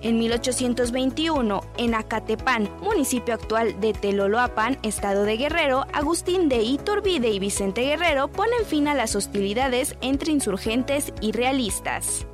En 0.00 0.18
1821, 0.18 1.60
en 1.76 1.94
Acatepán, 1.94 2.70
municipio 2.80 3.34
actual 3.34 3.80
de 3.80 3.92
Teloloapan, 3.92 4.78
estado 4.84 5.24
de 5.24 5.36
Guerrero, 5.36 5.86
Agustín 5.92 6.48
de 6.48 6.62
Iturbide 6.62 7.30
y 7.30 7.40
Vicente 7.40 7.82
Guerrero 7.82 8.28
ponen 8.28 8.64
fin 8.64 8.86
a 8.86 8.94
las 8.94 9.16
hostilidades 9.16 9.96
entre 10.00 10.30
insurgentes 10.30 11.12
y 11.20 11.32
realistas. 11.32 12.26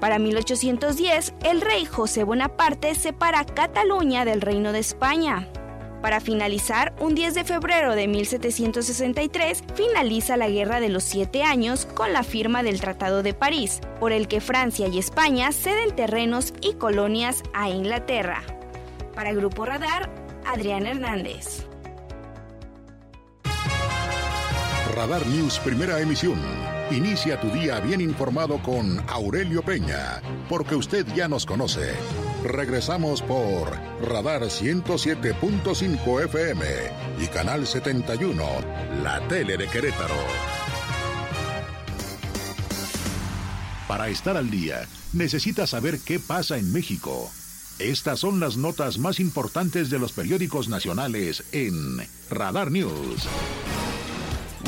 Para 0.00 0.18
1810, 0.18 1.34
el 1.44 1.62
rey 1.62 1.86
José 1.86 2.24
Bonaparte 2.24 2.94
separa 2.94 3.44
Cataluña 3.44 4.26
del 4.26 4.42
Reino 4.42 4.72
de 4.72 4.80
España. 4.80 5.48
Para 6.02 6.20
finalizar, 6.20 6.94
un 6.98 7.14
10 7.14 7.34
de 7.34 7.44
febrero 7.44 7.94
de 7.94 8.08
1763 8.08 9.64
finaliza 9.74 10.36
la 10.36 10.48
Guerra 10.48 10.80
de 10.80 10.88
los 10.88 11.04
Siete 11.04 11.42
Años 11.42 11.86
con 11.86 12.12
la 12.12 12.22
firma 12.22 12.62
del 12.62 12.80
Tratado 12.80 13.22
de 13.22 13.34
París, 13.34 13.80
por 13.98 14.12
el 14.12 14.26
que 14.26 14.40
Francia 14.40 14.88
y 14.88 14.98
España 14.98 15.52
ceden 15.52 15.94
terrenos 15.94 16.54
y 16.62 16.74
colonias 16.74 17.42
a 17.52 17.68
Inglaterra. 17.68 18.42
Para 19.14 19.32
Grupo 19.32 19.66
Radar, 19.66 20.10
Adrián 20.46 20.86
Hernández. 20.86 21.69
Radar 24.94 25.24
News 25.26 25.58
Primera 25.60 26.00
Emisión. 26.00 26.40
Inicia 26.90 27.40
tu 27.40 27.48
día 27.50 27.78
bien 27.80 28.00
informado 28.00 28.60
con 28.62 28.98
Aurelio 29.08 29.62
Peña, 29.62 30.20
porque 30.48 30.74
usted 30.74 31.06
ya 31.14 31.28
nos 31.28 31.46
conoce. 31.46 31.92
Regresamos 32.44 33.22
por 33.22 33.70
Radar 34.02 34.42
107.5 34.42 36.24
FM 36.24 36.64
y 37.20 37.26
Canal 37.28 37.66
71, 37.66 38.44
la 39.02 39.26
tele 39.28 39.56
de 39.56 39.68
Querétaro. 39.68 40.14
Para 43.86 44.08
estar 44.08 44.36
al 44.36 44.50
día, 44.50 44.86
necesita 45.12 45.66
saber 45.66 46.00
qué 46.00 46.18
pasa 46.18 46.58
en 46.58 46.72
México. 46.72 47.30
Estas 47.78 48.20
son 48.20 48.40
las 48.40 48.56
notas 48.56 48.98
más 48.98 49.20
importantes 49.20 49.88
de 49.88 49.98
los 49.98 50.12
periódicos 50.12 50.68
nacionales 50.68 51.44
en 51.52 51.74
Radar 52.28 52.70
News. 52.70 53.28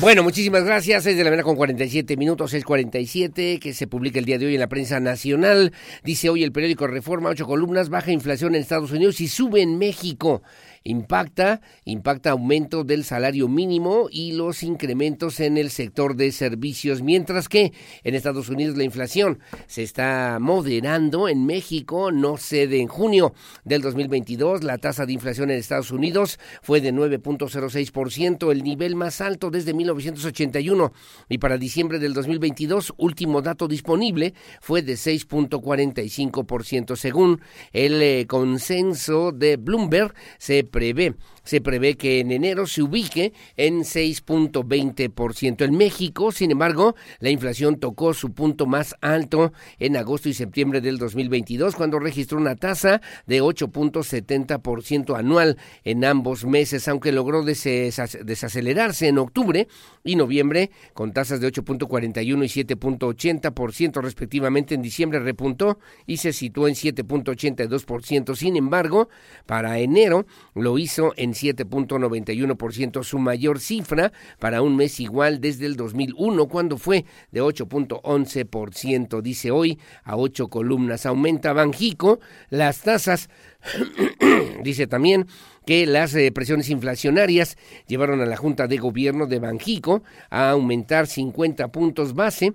Bueno, 0.03 0.24
muchísimas 0.24 0.64
gracias. 0.64 1.07
Es 1.07 1.16
de 1.16 1.22
la 1.22 1.30
mañana 1.30 1.44
con 1.44 1.55
47 1.55 2.16
minutos, 2.16 2.53
es 2.55 2.64
47, 2.64 3.61
que 3.61 3.72
se 3.72 3.86
publica 3.86 4.18
el 4.18 4.24
día 4.24 4.36
de 4.36 4.46
hoy 4.46 4.55
en 4.55 4.61
la 4.61 4.68
prensa 4.68 4.98
nacional. 4.98 5.72
Dice 6.03 6.28
hoy 6.28 6.42
el 6.42 6.50
periódico 6.50 6.88
Reforma, 6.88 7.30
ocho 7.30 7.46
columnas, 7.46 7.88
baja 7.88 8.11
inflación 8.11 8.57
en 8.57 8.62
Estados 8.62 8.90
Unidos 8.90 9.20
y 9.20 9.28
sube 9.28 9.62
en 9.62 9.78
México 9.78 10.42
impacta, 10.85 11.61
impacta 11.85 12.30
aumento 12.30 12.85
del 12.85 13.05
salario 13.05 13.49
mínimo 13.49 14.09
y 14.11 14.33
los 14.33 14.62
incrementos 14.62 15.41
en 15.41 15.57
el 15.57 15.70
sector 15.70 16.16
de 16.16 16.33
servicios, 16.33 17.03
mientras 17.03 17.49
que 17.49 17.72
en 18.05 18.14
Estados 18.14 18.49
Unidos 18.49 18.76
la 18.76 18.85
inflación 18.85 19.39
se 19.66 19.83
está 19.83 20.39
moderando, 20.41 21.28
en 21.28 21.47
México 21.47 22.12
no 22.12 22.37
cede. 22.37 22.80
En 22.80 22.89
junio 22.89 23.35
del 23.64 23.83
2022, 23.83 24.64
la 24.64 24.78
tasa 24.78 25.07
de 25.07 25.12
inflación 25.12 25.51
en 25.51 25.59
Estados 25.59 25.91
Unidos 25.91 26.39
fue 26.62 26.80
de 26.80 26.93
9.06%, 26.93 28.51
el 28.51 28.62
nivel 28.62 28.97
más 28.97 29.20
alto 29.20 29.51
desde 29.51 29.74
1981 29.74 30.93
y 31.28 31.39
para 31.39 31.59
diciembre 31.59 31.99
del 31.99 32.14
2022, 32.14 32.95
último 32.97 33.43
dato 33.43 33.68
disponible, 33.68 34.35
fue 34.61 34.83
de 34.83 34.95
6.45%, 34.95 36.97
según 36.97 37.41
el 37.72 38.03
eh, 38.03 38.26
consenso 38.26 39.33
de 39.33 39.57
Bloomberg, 39.57 40.14
se 40.39 40.64
prevé 40.72 41.14
se 41.45 41.61
prevé 41.61 41.97
que 41.97 42.20
en 42.20 42.30
enero 42.30 42.66
se 42.66 42.82
ubique 42.82 43.32
en 43.57 43.80
6.20%. 43.80 45.64
En 45.64 45.76
México, 45.76 46.32
sin 46.32 46.51
embargo, 46.51 46.95
la 47.20 47.30
inflación 47.30 47.78
tocó 47.78 48.14
su 48.14 48.32
punto 48.32 48.66
más 48.66 48.95
alto 49.01 49.53
en 49.78 49.97
agosto 49.97 50.28
y 50.28 50.34
septiembre 50.34 50.80
del 50.80 50.99
2022, 50.99 51.74
cuando 51.76 51.99
registró 51.99 52.38
una 52.38 52.57
tasa 52.57 53.01
de 53.26 53.43
8.70% 53.43 55.16
anual 55.16 55.59
en 55.84 56.05
ambos 56.05 56.45
meses, 56.45 56.88
aunque 56.88 57.12
logró 57.12 57.43
desacelerarse 57.43 59.09
en 59.09 59.18
octubre 59.18 59.68
y 60.05 60.16
noviembre 60.16 60.70
con 60.95 61.12
tasas 61.12 61.40
de 61.40 61.53
8.41 61.53 62.22
y 62.24 62.64
7.80% 62.64 64.01
respectivamente. 64.03 64.74
En 64.74 64.82
diciembre 64.82 65.20
repuntó 65.20 65.78
y 66.07 66.18
se 66.18 66.32
situó 66.32 66.68
en 66.68 66.74
7.82%. 66.74 68.34
Sin 68.36 68.57
embargo, 68.57 69.09
para 69.47 69.78
enero 69.78 70.26
lo 70.55 70.78
hizo 70.78 71.12
en 71.16 71.32
7.91%, 71.33 73.03
su 73.03 73.18
mayor 73.18 73.61
cifra 73.61 74.12
para 74.39 74.62
un 74.62 74.76
mes 74.76 75.01
igual 75.01 75.41
desde 75.41 75.66
el 75.66 75.76
2001, 75.76 76.49
cuando 76.49 76.78
fue 76.78 77.05
de 77.30 77.43
8.11%. 77.43 79.20
Dice 79.22 79.51
hoy 79.51 79.78
a 80.05 80.16
ocho 80.16 80.49
columnas. 80.49 81.07
Aumenta 81.07 81.53
Banjico 81.53 82.20
las 82.51 82.83
tasas. 82.83 83.28
dice 84.62 84.87
también 84.87 85.26
que 85.66 85.87
las 85.87 86.14
eh, 86.14 86.33
presiones 86.33 86.68
inflacionarias 86.70 87.57
llevaron 87.87 88.20
a 88.20 88.26
la 88.26 88.37
Junta 88.37 88.66
de 88.66 88.78
Gobierno 88.78 89.26
de 89.26 89.39
Banjico 89.39 90.03
a 90.30 90.51
aumentar 90.51 91.07
50 91.07 91.68
puntos 91.68 92.14
base 92.14 92.55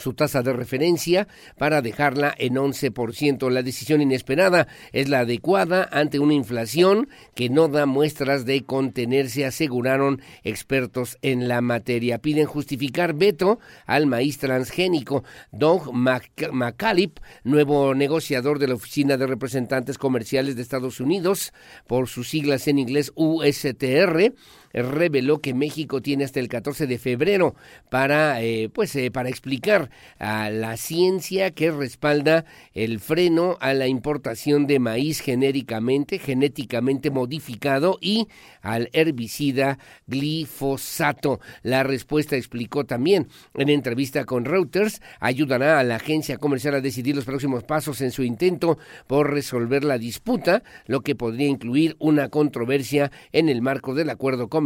su 0.00 0.14
tasa 0.14 0.42
de 0.42 0.52
referencia 0.52 1.28
para 1.56 1.82
dejarla 1.82 2.34
en 2.38 2.54
11%. 2.54 3.50
La 3.50 3.62
decisión 3.62 4.00
inesperada 4.00 4.68
es 4.92 5.08
la 5.08 5.20
adecuada 5.20 5.88
ante 5.90 6.18
una 6.18 6.34
inflación 6.34 7.08
que 7.34 7.48
no 7.48 7.68
da 7.68 7.86
muestras 7.86 8.44
de 8.44 8.64
contenerse, 8.64 9.44
aseguraron 9.44 10.20
expertos 10.44 11.18
en 11.22 11.48
la 11.48 11.60
materia. 11.60 12.18
Piden 12.18 12.46
justificar 12.46 13.14
veto 13.14 13.58
al 13.86 14.06
maíz 14.06 14.38
transgénico. 14.38 15.24
Doug 15.52 15.92
McCallip, 15.92 17.18
nuevo 17.44 17.94
negociador 17.94 18.58
de 18.58 18.68
la 18.68 18.74
Oficina 18.74 19.16
de 19.16 19.26
Representantes 19.26 19.98
Comerciales 19.98 20.56
de 20.56 20.62
Estados 20.62 21.00
Unidos, 21.00 21.52
por 21.86 22.08
sus 22.08 22.28
siglas 22.28 22.68
en 22.68 22.78
inglés 22.78 23.12
USTR, 23.14 24.32
reveló 24.72 25.40
que 25.40 25.54
México 25.54 26.02
tiene 26.02 26.24
hasta 26.24 26.40
el 26.40 26.48
14 26.48 26.86
de 26.86 26.98
febrero 26.98 27.54
para, 27.90 28.42
eh, 28.42 28.68
pues, 28.72 28.94
eh, 28.96 29.10
para 29.10 29.28
explicar 29.28 29.90
a 30.18 30.50
la 30.50 30.76
ciencia 30.76 31.50
que 31.52 31.70
respalda 31.70 32.44
el 32.74 33.00
freno 33.00 33.56
a 33.60 33.74
la 33.74 33.86
importación 33.86 34.66
de 34.66 34.78
maíz 34.78 35.20
genéricamente, 35.20 36.18
genéticamente 36.18 37.10
modificado 37.10 37.98
y 38.00 38.28
al 38.60 38.90
herbicida 38.92 39.78
glifosato. 40.06 41.40
La 41.62 41.82
respuesta 41.82 42.36
explicó 42.36 42.84
también 42.84 43.28
en 43.54 43.68
entrevista 43.68 44.24
con 44.24 44.44
Reuters, 44.44 45.00
ayudará 45.20 45.78
a 45.78 45.84
la 45.84 45.96
agencia 45.96 46.38
comercial 46.38 46.74
a 46.74 46.80
decidir 46.80 47.16
los 47.16 47.24
próximos 47.24 47.64
pasos 47.64 48.00
en 48.00 48.10
su 48.10 48.22
intento 48.22 48.78
por 49.06 49.30
resolver 49.32 49.84
la 49.84 49.98
disputa, 49.98 50.62
lo 50.86 51.00
que 51.00 51.14
podría 51.14 51.48
incluir 51.48 51.96
una 51.98 52.28
controversia 52.28 53.10
en 53.32 53.48
el 53.48 53.62
marco 53.62 53.94
del 53.94 54.10
acuerdo 54.10 54.48
comercial 54.48 54.57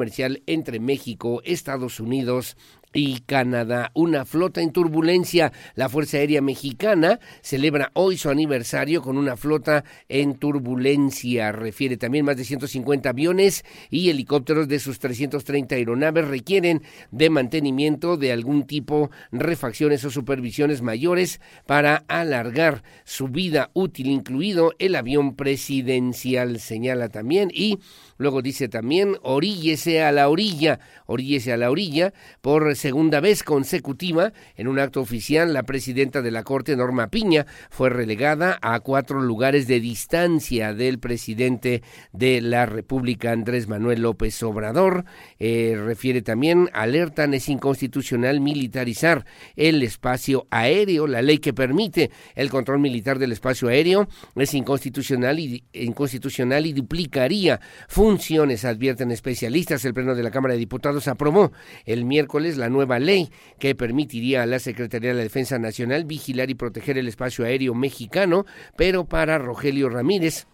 entre 0.46 0.80
México, 0.80 1.40
Estados 1.44 2.00
Unidos 2.00 2.56
y 2.92 3.20
Canadá. 3.20 3.90
Una 3.94 4.24
flota 4.24 4.60
en 4.60 4.72
turbulencia. 4.72 5.52
La 5.74 5.88
Fuerza 5.88 6.18
Aérea 6.18 6.42
Mexicana 6.42 7.20
celebra 7.40 7.90
hoy 7.94 8.16
su 8.16 8.30
aniversario 8.30 9.02
con 9.02 9.16
una 9.16 9.36
flota 9.36 9.84
en 10.08 10.34
turbulencia. 10.34 11.52
Refiere 11.52 11.96
también 11.96 12.24
más 12.24 12.36
de 12.36 12.44
150 12.44 13.08
aviones 13.08 13.64
y 13.90 14.10
helicópteros 14.10 14.68
de 14.68 14.78
sus 14.78 14.98
330 14.98 15.74
aeronaves 15.74 16.28
requieren 16.28 16.82
de 17.10 17.30
mantenimiento 17.30 18.16
de 18.16 18.32
algún 18.32 18.66
tipo, 18.66 19.10
refacciones 19.30 20.04
o 20.04 20.10
supervisiones 20.10 20.82
mayores 20.82 21.40
para 21.66 22.04
alargar 22.08 22.82
su 23.04 23.28
vida 23.28 23.70
útil, 23.74 24.08
incluido 24.08 24.72
el 24.78 24.96
avión 24.96 25.36
presidencial, 25.36 26.60
señala 26.60 27.08
también. 27.08 27.50
Y 27.52 27.78
luego 28.16 28.42
dice 28.42 28.68
también, 28.68 29.16
oríllese 29.22 30.02
a 30.02 30.12
la 30.12 30.28
orilla, 30.28 30.80
oríllese 31.06 31.52
a 31.52 31.56
la 31.56 31.70
orilla 31.70 32.12
por 32.40 32.74
segunda 32.82 33.20
vez 33.20 33.44
consecutiva, 33.44 34.32
en 34.56 34.66
un 34.66 34.80
acto 34.80 35.00
oficial, 35.00 35.52
la 35.52 35.62
presidenta 35.62 36.20
de 36.20 36.32
la 36.32 36.42
Corte, 36.42 36.74
Norma 36.74 37.10
Piña, 37.10 37.46
fue 37.70 37.90
relegada 37.90 38.58
a 38.60 38.80
cuatro 38.80 39.20
lugares 39.20 39.68
de 39.68 39.78
distancia 39.78 40.74
del 40.74 40.98
presidente 40.98 41.84
de 42.12 42.40
la 42.40 42.66
República, 42.66 43.30
Andrés 43.30 43.68
Manuel 43.68 44.02
López 44.02 44.42
Obrador. 44.42 45.04
Eh, 45.38 45.80
refiere 45.80 46.22
también, 46.22 46.70
alertan, 46.72 47.34
es 47.34 47.48
inconstitucional 47.48 48.40
militarizar 48.40 49.26
el 49.54 49.80
espacio 49.84 50.48
aéreo. 50.50 51.06
La 51.06 51.22
ley 51.22 51.38
que 51.38 51.52
permite 51.52 52.10
el 52.34 52.50
control 52.50 52.80
militar 52.80 53.20
del 53.20 53.30
espacio 53.30 53.68
aéreo 53.68 54.08
es 54.34 54.54
inconstitucional 54.54 55.38
y, 55.38 55.62
inconstitucional 55.72 56.66
y 56.66 56.72
duplicaría 56.72 57.60
funciones, 57.86 58.64
advierten 58.64 59.12
especialistas. 59.12 59.84
El 59.84 59.94
Pleno 59.94 60.16
de 60.16 60.24
la 60.24 60.32
Cámara 60.32 60.54
de 60.54 60.58
Diputados 60.58 61.06
aprobó 61.06 61.52
el 61.84 62.04
miércoles 62.04 62.56
la 62.56 62.71
nueva 62.72 62.98
ley 62.98 63.30
que 63.58 63.74
permitiría 63.74 64.42
a 64.42 64.46
la 64.46 64.58
Secretaría 64.58 65.10
de 65.10 65.16
la 65.16 65.22
Defensa 65.22 65.58
Nacional 65.58 66.04
vigilar 66.04 66.50
y 66.50 66.54
proteger 66.54 66.98
el 66.98 67.08
espacio 67.08 67.44
aéreo 67.44 67.74
mexicano, 67.74 68.46
pero 68.76 69.04
para 69.04 69.38
Rogelio 69.38 69.88
Ramírez, 69.88 70.46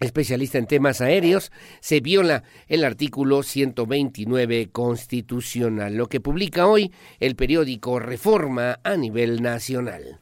especialista 0.00 0.58
en 0.58 0.66
temas 0.66 1.00
aéreos, 1.00 1.50
se 1.80 2.00
viola 2.00 2.44
el 2.68 2.84
artículo 2.84 3.42
129 3.42 4.70
constitucional, 4.70 5.96
lo 5.96 6.08
que 6.08 6.20
publica 6.20 6.66
hoy 6.66 6.92
el 7.20 7.36
periódico 7.36 7.98
Reforma 7.98 8.78
a 8.82 8.96
nivel 8.96 9.42
nacional. 9.42 10.20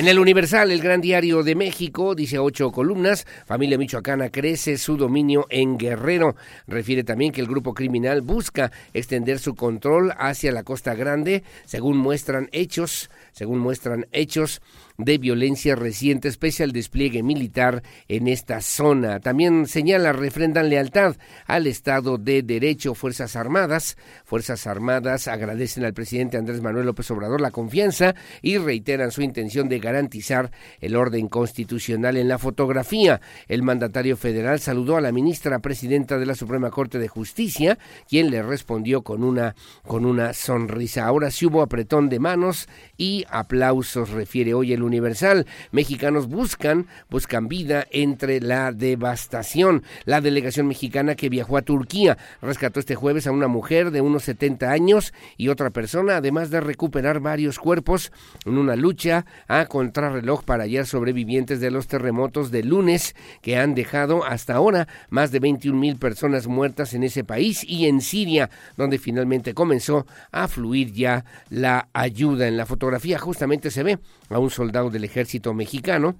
En 0.00 0.08
el 0.08 0.18
Universal, 0.18 0.70
el 0.70 0.80
gran 0.80 1.02
diario 1.02 1.42
de 1.42 1.54
México, 1.54 2.14
dice 2.14 2.38
ocho 2.38 2.72
columnas, 2.72 3.26
familia 3.44 3.76
michoacana 3.76 4.30
crece 4.30 4.78
su 4.78 4.96
dominio 4.96 5.46
en 5.50 5.76
Guerrero. 5.76 6.36
Refiere 6.66 7.04
también 7.04 7.32
que 7.32 7.42
el 7.42 7.46
grupo 7.46 7.74
criminal 7.74 8.22
busca 8.22 8.72
extender 8.94 9.38
su 9.38 9.54
control 9.54 10.14
hacia 10.16 10.52
la 10.52 10.62
Costa 10.62 10.94
Grande, 10.94 11.42
según 11.66 11.98
muestran 11.98 12.48
hechos, 12.52 13.10
según 13.32 13.58
muestran 13.58 14.06
hechos 14.10 14.62
de 15.04 15.18
violencia 15.18 15.74
reciente, 15.76 16.28
especial 16.28 16.72
despliegue 16.72 17.22
militar 17.22 17.82
en 18.08 18.28
esta 18.28 18.60
zona. 18.60 19.20
También 19.20 19.66
señala, 19.66 20.12
refrendan 20.12 20.68
lealtad 20.68 21.16
al 21.46 21.66
Estado 21.66 22.18
de 22.18 22.42
Derecho, 22.42 22.94
Fuerzas 22.94 23.36
Armadas. 23.36 23.96
Fuerzas 24.24 24.66
Armadas 24.66 25.28
agradecen 25.28 25.84
al 25.84 25.94
presidente 25.94 26.36
Andrés 26.36 26.60
Manuel 26.60 26.86
López 26.86 27.10
Obrador 27.10 27.40
la 27.40 27.50
confianza 27.50 28.14
y 28.42 28.58
reiteran 28.58 29.10
su 29.10 29.22
intención 29.22 29.68
de 29.68 29.78
garantizar 29.78 30.50
el 30.80 30.96
orden 30.96 31.28
constitucional. 31.28 32.16
En 32.16 32.28
la 32.28 32.38
fotografía, 32.38 33.20
el 33.48 33.62
mandatario 33.62 34.16
federal 34.16 34.60
saludó 34.60 34.96
a 34.96 35.00
la 35.00 35.12
ministra 35.12 35.58
presidenta 35.60 36.18
de 36.18 36.26
la 36.26 36.34
Suprema 36.34 36.70
Corte 36.70 36.98
de 36.98 37.08
Justicia, 37.08 37.78
quien 38.08 38.30
le 38.30 38.42
respondió 38.42 39.02
con 39.02 39.24
una, 39.24 39.54
con 39.86 40.04
una 40.04 40.32
sonrisa. 40.32 41.06
Ahora 41.06 41.30
sí 41.30 41.46
hubo 41.46 41.62
apretón 41.62 42.08
de 42.08 42.18
manos 42.18 42.68
y 42.96 43.24
aplausos, 43.30 44.10
refiere 44.10 44.54
hoy 44.54 44.72
el 44.72 44.82
Universal. 44.90 45.46
Mexicanos 45.70 46.26
buscan, 46.26 46.86
buscan 47.08 47.46
vida 47.48 47.86
entre 47.90 48.40
la 48.40 48.72
devastación. 48.72 49.84
La 50.04 50.20
delegación 50.20 50.66
mexicana 50.66 51.14
que 51.14 51.28
viajó 51.28 51.56
a 51.56 51.62
Turquía 51.62 52.18
rescató 52.42 52.80
este 52.80 52.96
jueves 52.96 53.26
a 53.26 53.32
una 53.32 53.46
mujer 53.46 53.92
de 53.92 54.00
unos 54.00 54.24
70 54.24 54.70
años 54.70 55.14
y 55.36 55.48
otra 55.48 55.70
persona, 55.70 56.16
además 56.16 56.50
de 56.50 56.60
recuperar 56.60 57.20
varios 57.20 57.58
cuerpos 57.58 58.12
en 58.44 58.58
una 58.58 58.74
lucha 58.76 59.24
a 59.46 59.66
contrarreloj 59.66 60.42
para 60.44 60.64
hallar 60.64 60.86
sobrevivientes 60.86 61.60
de 61.60 61.70
los 61.70 61.86
terremotos 61.86 62.50
de 62.50 62.64
lunes 62.64 63.14
que 63.42 63.56
han 63.56 63.74
dejado 63.74 64.24
hasta 64.24 64.54
ahora 64.54 64.88
más 65.08 65.30
de 65.30 65.38
21 65.38 65.78
mil 65.78 65.96
personas 65.96 66.46
muertas 66.46 66.94
en 66.94 67.04
ese 67.04 67.22
país 67.22 67.64
y 67.64 67.86
en 67.86 68.00
Siria, 68.00 68.50
donde 68.76 68.98
finalmente 68.98 69.54
comenzó 69.54 70.06
a 70.32 70.48
fluir 70.48 70.92
ya 70.92 71.24
la 71.48 71.88
ayuda. 71.92 72.48
En 72.48 72.56
la 72.56 72.66
fotografía 72.66 73.18
justamente 73.18 73.70
se 73.70 73.82
ve 73.82 73.98
a 74.30 74.38
un 74.38 74.50
soldado 74.50 74.90
del 74.90 75.04
ejército 75.04 75.52
mexicano 75.52 76.16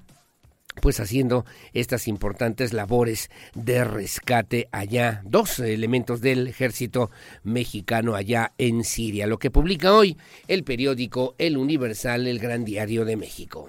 pues 0.80 1.00
haciendo 1.00 1.44
estas 1.72 2.06
importantes 2.08 2.72
labores 2.72 3.28
de 3.54 3.84
rescate 3.84 4.68
allá, 4.72 5.20
dos 5.24 5.58
elementos 5.58 6.20
del 6.20 6.46
ejército 6.46 7.10
mexicano 7.42 8.14
allá 8.14 8.52
en 8.56 8.84
Siria, 8.84 9.26
lo 9.26 9.38
que 9.38 9.50
publica 9.50 9.92
hoy 9.92 10.16
el 10.46 10.64
periódico 10.64 11.34
El 11.38 11.56
Universal, 11.56 12.26
el 12.26 12.38
Gran 12.38 12.64
Diario 12.64 13.04
de 13.04 13.16
México. 13.16 13.68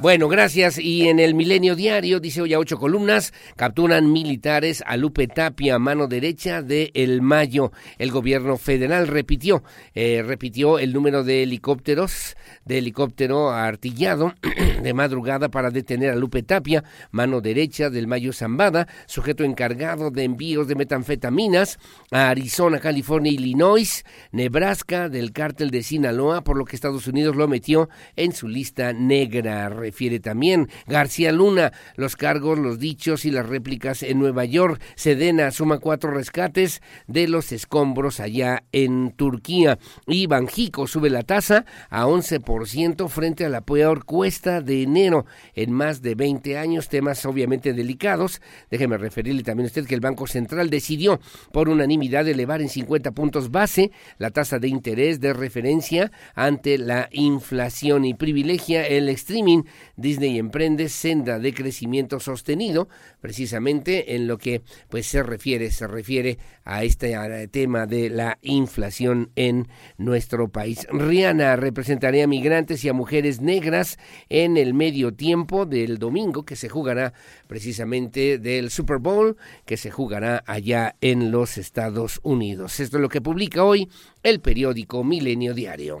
Bueno, 0.00 0.28
gracias. 0.28 0.78
Y 0.78 1.08
en 1.08 1.20
el 1.20 1.34
Milenio 1.34 1.76
Diario, 1.76 2.20
dice 2.20 2.40
hoy 2.40 2.54
a 2.54 2.58
ocho 2.58 2.78
columnas, 2.78 3.34
capturan 3.54 4.10
militares 4.10 4.82
a 4.86 4.96
Lupe 4.96 5.28
Tapia, 5.28 5.78
mano 5.78 6.06
derecha 6.06 6.62
de 6.62 6.90
El 6.94 7.20
Mayo. 7.20 7.70
El 7.98 8.10
gobierno 8.10 8.56
federal 8.56 9.08
repitió, 9.08 9.62
eh, 9.94 10.22
repitió 10.26 10.78
el 10.78 10.94
número 10.94 11.22
de 11.22 11.42
helicópteros, 11.42 12.34
de 12.64 12.78
helicóptero 12.78 13.50
artillado 13.50 14.32
de 14.82 14.94
madrugada 14.94 15.50
para 15.50 15.70
detener 15.70 16.12
a 16.12 16.16
Lupe 16.16 16.42
Tapia, 16.42 16.82
mano 17.10 17.42
derecha 17.42 17.90
del 17.90 18.06
Mayo 18.06 18.32
Zambada, 18.32 18.88
sujeto 19.04 19.44
encargado 19.44 20.10
de 20.10 20.24
envíos 20.24 20.66
de 20.66 20.76
metanfetaminas 20.76 21.78
a 22.10 22.30
Arizona, 22.30 22.78
California, 22.78 23.32
Illinois, 23.32 24.02
Nebraska, 24.32 25.10
del 25.10 25.32
cártel 25.32 25.70
de 25.70 25.82
Sinaloa, 25.82 26.42
por 26.42 26.56
lo 26.56 26.64
que 26.64 26.74
Estados 26.74 27.06
Unidos 27.06 27.36
lo 27.36 27.46
metió 27.48 27.90
en 28.16 28.32
su 28.32 28.48
lista 28.48 28.94
negra 28.94 29.68
refiere 29.90 30.20
también. 30.20 30.68
García 30.86 31.32
Luna, 31.32 31.72
los 31.96 32.14
cargos, 32.14 32.60
los 32.60 32.78
dichos 32.78 33.24
y 33.24 33.32
las 33.32 33.48
réplicas 33.48 34.04
en 34.04 34.20
Nueva 34.20 34.44
York. 34.44 34.80
Sedena 34.94 35.50
suma 35.50 35.78
cuatro 35.78 36.12
rescates 36.12 36.80
de 37.08 37.26
los 37.26 37.50
escombros 37.50 38.20
allá 38.20 38.62
en 38.70 39.10
Turquía. 39.10 39.80
Y 40.06 40.28
Banjico 40.28 40.86
sube 40.86 41.10
la 41.10 41.24
tasa 41.24 41.64
a 41.88 42.06
11% 42.06 43.08
frente 43.08 43.44
a 43.44 43.48
la 43.48 43.62
peor 43.62 44.04
cuesta 44.04 44.60
de 44.60 44.82
enero 44.82 45.26
en 45.54 45.72
más 45.72 46.02
de 46.02 46.14
20 46.14 46.56
años. 46.56 46.88
Temas 46.88 47.26
obviamente 47.26 47.72
delicados. 47.72 48.40
Déjeme 48.70 48.96
referirle 48.96 49.42
también 49.42 49.66
a 49.66 49.70
usted 49.70 49.86
que 49.86 49.96
el 49.96 50.00
Banco 50.00 50.28
Central 50.28 50.70
decidió 50.70 51.18
por 51.50 51.68
unanimidad 51.68 52.28
elevar 52.28 52.62
en 52.62 52.68
50 52.68 53.10
puntos 53.10 53.50
base 53.50 53.90
la 54.18 54.30
tasa 54.30 54.60
de 54.60 54.68
interés 54.68 55.18
de 55.18 55.32
referencia 55.32 56.12
ante 56.36 56.78
la 56.78 57.08
inflación 57.10 58.04
y 58.04 58.14
privilegia 58.14 58.86
el 58.86 59.08
streaming 59.08 59.64
Disney 59.96 60.38
emprende 60.38 60.88
senda 60.88 61.38
de 61.38 61.52
crecimiento 61.54 62.20
sostenido, 62.20 62.88
precisamente 63.20 64.14
en 64.14 64.26
lo 64.26 64.38
que 64.38 64.62
pues 64.88 65.06
se 65.06 65.22
refiere, 65.22 65.70
se 65.70 65.86
refiere 65.86 66.38
a 66.64 66.84
este 66.84 67.16
tema 67.48 67.86
de 67.86 68.10
la 68.10 68.38
inflación 68.42 69.30
en 69.36 69.68
nuestro 69.98 70.48
país. 70.48 70.86
Rihanna 70.90 71.56
representará 71.56 72.24
a 72.24 72.26
migrantes 72.26 72.84
y 72.84 72.88
a 72.88 72.92
mujeres 72.92 73.40
negras 73.40 73.98
en 74.28 74.56
el 74.56 74.74
medio 74.74 75.14
tiempo 75.14 75.66
del 75.66 75.98
domingo 75.98 76.44
que 76.44 76.56
se 76.56 76.68
jugará 76.68 77.12
precisamente 77.46 78.38
del 78.38 78.70
Super 78.70 78.98
Bowl 78.98 79.36
que 79.64 79.76
se 79.76 79.90
jugará 79.90 80.42
allá 80.46 80.96
en 81.00 81.30
los 81.30 81.58
Estados 81.58 82.20
Unidos. 82.22 82.80
Esto 82.80 82.96
es 82.96 83.00
lo 83.00 83.08
que 83.08 83.20
publica 83.20 83.64
hoy 83.64 83.88
el 84.22 84.40
periódico 84.40 85.04
Milenio 85.04 85.54
Diario. 85.54 86.00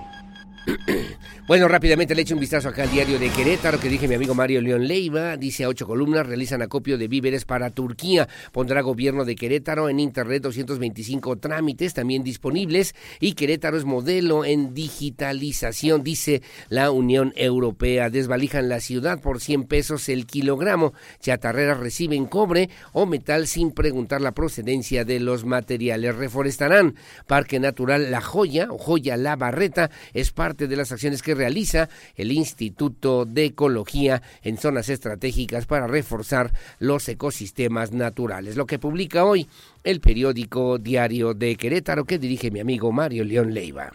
Bueno, 1.51 1.67
rápidamente 1.67 2.15
le 2.15 2.21
echo 2.21 2.33
un 2.33 2.39
vistazo 2.39 2.69
acá 2.69 2.83
al 2.83 2.91
diario 2.91 3.19
de 3.19 3.29
Querétaro 3.29 3.77
que 3.77 3.89
dije 3.89 4.07
mi 4.07 4.15
amigo 4.15 4.33
Mario 4.33 4.61
León 4.61 4.87
Leiva. 4.87 5.35
Dice 5.35 5.65
a 5.65 5.67
ocho 5.67 5.85
columnas, 5.85 6.25
realizan 6.25 6.61
acopio 6.61 6.97
de 6.97 7.09
víveres 7.09 7.43
para 7.43 7.71
Turquía. 7.71 8.29
Pondrá 8.53 8.79
gobierno 8.79 9.25
de 9.25 9.35
Querétaro 9.35 9.89
en 9.89 9.99
internet 9.99 10.43
225 10.43 11.39
trámites 11.39 11.93
también 11.93 12.23
disponibles. 12.23 12.95
Y 13.19 13.33
Querétaro 13.33 13.75
es 13.75 13.83
modelo 13.83 14.45
en 14.45 14.73
digitalización, 14.73 16.03
dice 16.03 16.41
la 16.69 16.91
Unión 16.91 17.33
Europea. 17.35 18.09
Desvalijan 18.09 18.69
la 18.69 18.79
ciudad 18.79 19.19
por 19.19 19.41
100 19.41 19.65
pesos 19.65 20.07
el 20.07 20.27
kilogramo. 20.27 20.93
Chatarreras 21.19 21.79
reciben 21.79 22.27
cobre 22.27 22.69
o 22.93 23.05
metal 23.05 23.45
sin 23.47 23.71
preguntar 23.71 24.21
la 24.21 24.31
procedencia 24.31 25.03
de 25.03 25.19
los 25.19 25.43
materiales. 25.43 26.15
Reforestarán 26.15 26.95
Parque 27.27 27.59
Natural 27.59 28.09
La 28.09 28.21
Joya 28.21 28.67
o 28.71 28.77
Joya 28.77 29.17
La 29.17 29.35
Barreta. 29.35 29.89
Es 30.13 30.31
parte 30.51 30.67
de 30.67 30.75
las 30.75 30.91
acciones 30.91 31.21
que 31.21 31.33
realiza 31.33 31.87
el 32.13 32.29
Instituto 32.29 33.23
de 33.23 33.45
Ecología 33.45 34.21
en 34.43 34.57
zonas 34.57 34.89
estratégicas 34.89 35.65
para 35.65 35.87
reforzar 35.87 36.51
los 36.77 37.07
ecosistemas 37.07 37.93
naturales. 37.93 38.57
Lo 38.57 38.65
que 38.65 38.77
publica 38.77 39.23
hoy 39.23 39.47
el 39.85 40.01
periódico 40.01 40.77
Diario 40.77 41.33
de 41.33 41.55
Querétaro 41.55 42.03
que 42.03 42.19
dirige 42.19 42.51
mi 42.51 42.59
amigo 42.59 42.91
Mario 42.91 43.23
León 43.23 43.53
Leiva. 43.53 43.93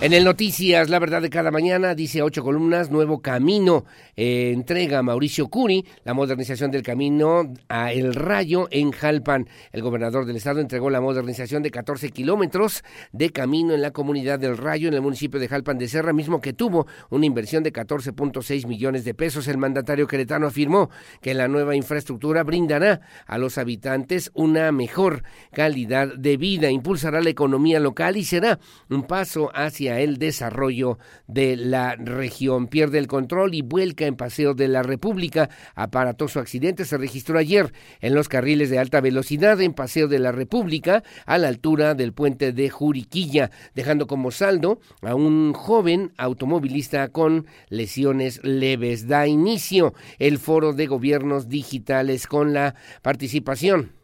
En 0.00 0.12
el 0.12 0.24
Noticias, 0.24 0.90
la 0.90 0.98
verdad 0.98 1.22
de 1.22 1.30
cada 1.30 1.52
mañana, 1.52 1.94
dice 1.94 2.20
ocho 2.20 2.42
columnas, 2.42 2.90
nuevo 2.90 3.22
camino, 3.22 3.84
eh, 4.16 4.50
entrega 4.52 5.02
Mauricio 5.02 5.48
Curi 5.48 5.86
la 6.04 6.14
modernización 6.14 6.72
del 6.72 6.82
camino 6.82 7.54
a 7.68 7.92
El 7.92 8.12
Rayo 8.12 8.66
en 8.72 8.90
Jalpan. 8.90 9.48
El 9.72 9.82
gobernador 9.82 10.26
del 10.26 10.36
estado 10.36 10.60
entregó 10.60 10.90
la 10.90 11.00
modernización 11.00 11.62
de 11.62 11.70
14 11.70 12.10
kilómetros 12.10 12.82
de 13.12 13.30
camino 13.30 13.72
en 13.72 13.82
la 13.82 13.92
comunidad 13.92 14.40
del 14.40 14.58
Rayo, 14.58 14.88
en 14.88 14.94
el 14.94 15.00
municipio 15.00 15.38
de 15.38 15.48
Jalpan 15.48 15.78
de 15.78 15.88
Serra, 15.88 16.12
mismo 16.12 16.40
que 16.40 16.52
tuvo 16.52 16.86
una 17.10 17.24
inversión 17.24 17.62
de 17.62 17.72
14.6 17.72 18.66
millones 18.66 19.04
de 19.04 19.14
pesos. 19.14 19.46
El 19.46 19.58
mandatario 19.58 20.08
queretano 20.08 20.48
afirmó 20.48 20.90
que 21.22 21.34
la 21.34 21.46
nueva 21.46 21.76
infraestructura 21.76 22.42
brindará 22.42 23.00
a 23.26 23.38
los 23.38 23.58
habitantes 23.58 24.32
una 24.34 24.72
mejor 24.72 25.22
calidad 25.52 26.12
de 26.14 26.36
vida, 26.36 26.68
impulsará 26.68 27.20
la 27.20 27.30
economía 27.30 27.78
local 27.78 28.16
y 28.16 28.24
será 28.24 28.58
un 28.90 29.04
paso 29.04 29.50
hacia 29.54 29.83
el 29.88 30.18
desarrollo 30.18 30.98
de 31.26 31.56
la 31.56 31.96
región. 31.96 32.66
Pierde 32.68 32.98
el 32.98 33.06
control 33.06 33.54
y 33.54 33.62
vuelca 33.62 34.06
en 34.06 34.16
Paseo 34.16 34.54
de 34.54 34.68
la 34.68 34.82
República. 34.82 35.50
Aparatoso 35.74 36.40
accidente 36.40 36.84
se 36.84 36.98
registró 36.98 37.38
ayer 37.38 37.72
en 38.00 38.14
los 38.14 38.28
carriles 38.28 38.70
de 38.70 38.78
alta 38.78 39.00
velocidad 39.00 39.60
en 39.60 39.74
Paseo 39.74 40.08
de 40.08 40.18
la 40.18 40.32
República 40.32 41.02
a 41.26 41.38
la 41.38 41.48
altura 41.48 41.94
del 41.94 42.12
puente 42.12 42.52
de 42.52 42.70
Juriquilla, 42.70 43.50
dejando 43.74 44.06
como 44.06 44.30
saldo 44.30 44.80
a 45.02 45.14
un 45.14 45.52
joven 45.52 46.12
automovilista 46.16 47.08
con 47.08 47.46
lesiones 47.68 48.40
leves. 48.42 49.06
Da 49.06 49.26
inicio 49.26 49.94
el 50.18 50.38
foro 50.38 50.72
de 50.72 50.86
gobiernos 50.86 51.48
digitales 51.48 52.26
con 52.26 52.52
la 52.52 52.74
participación 53.02 54.03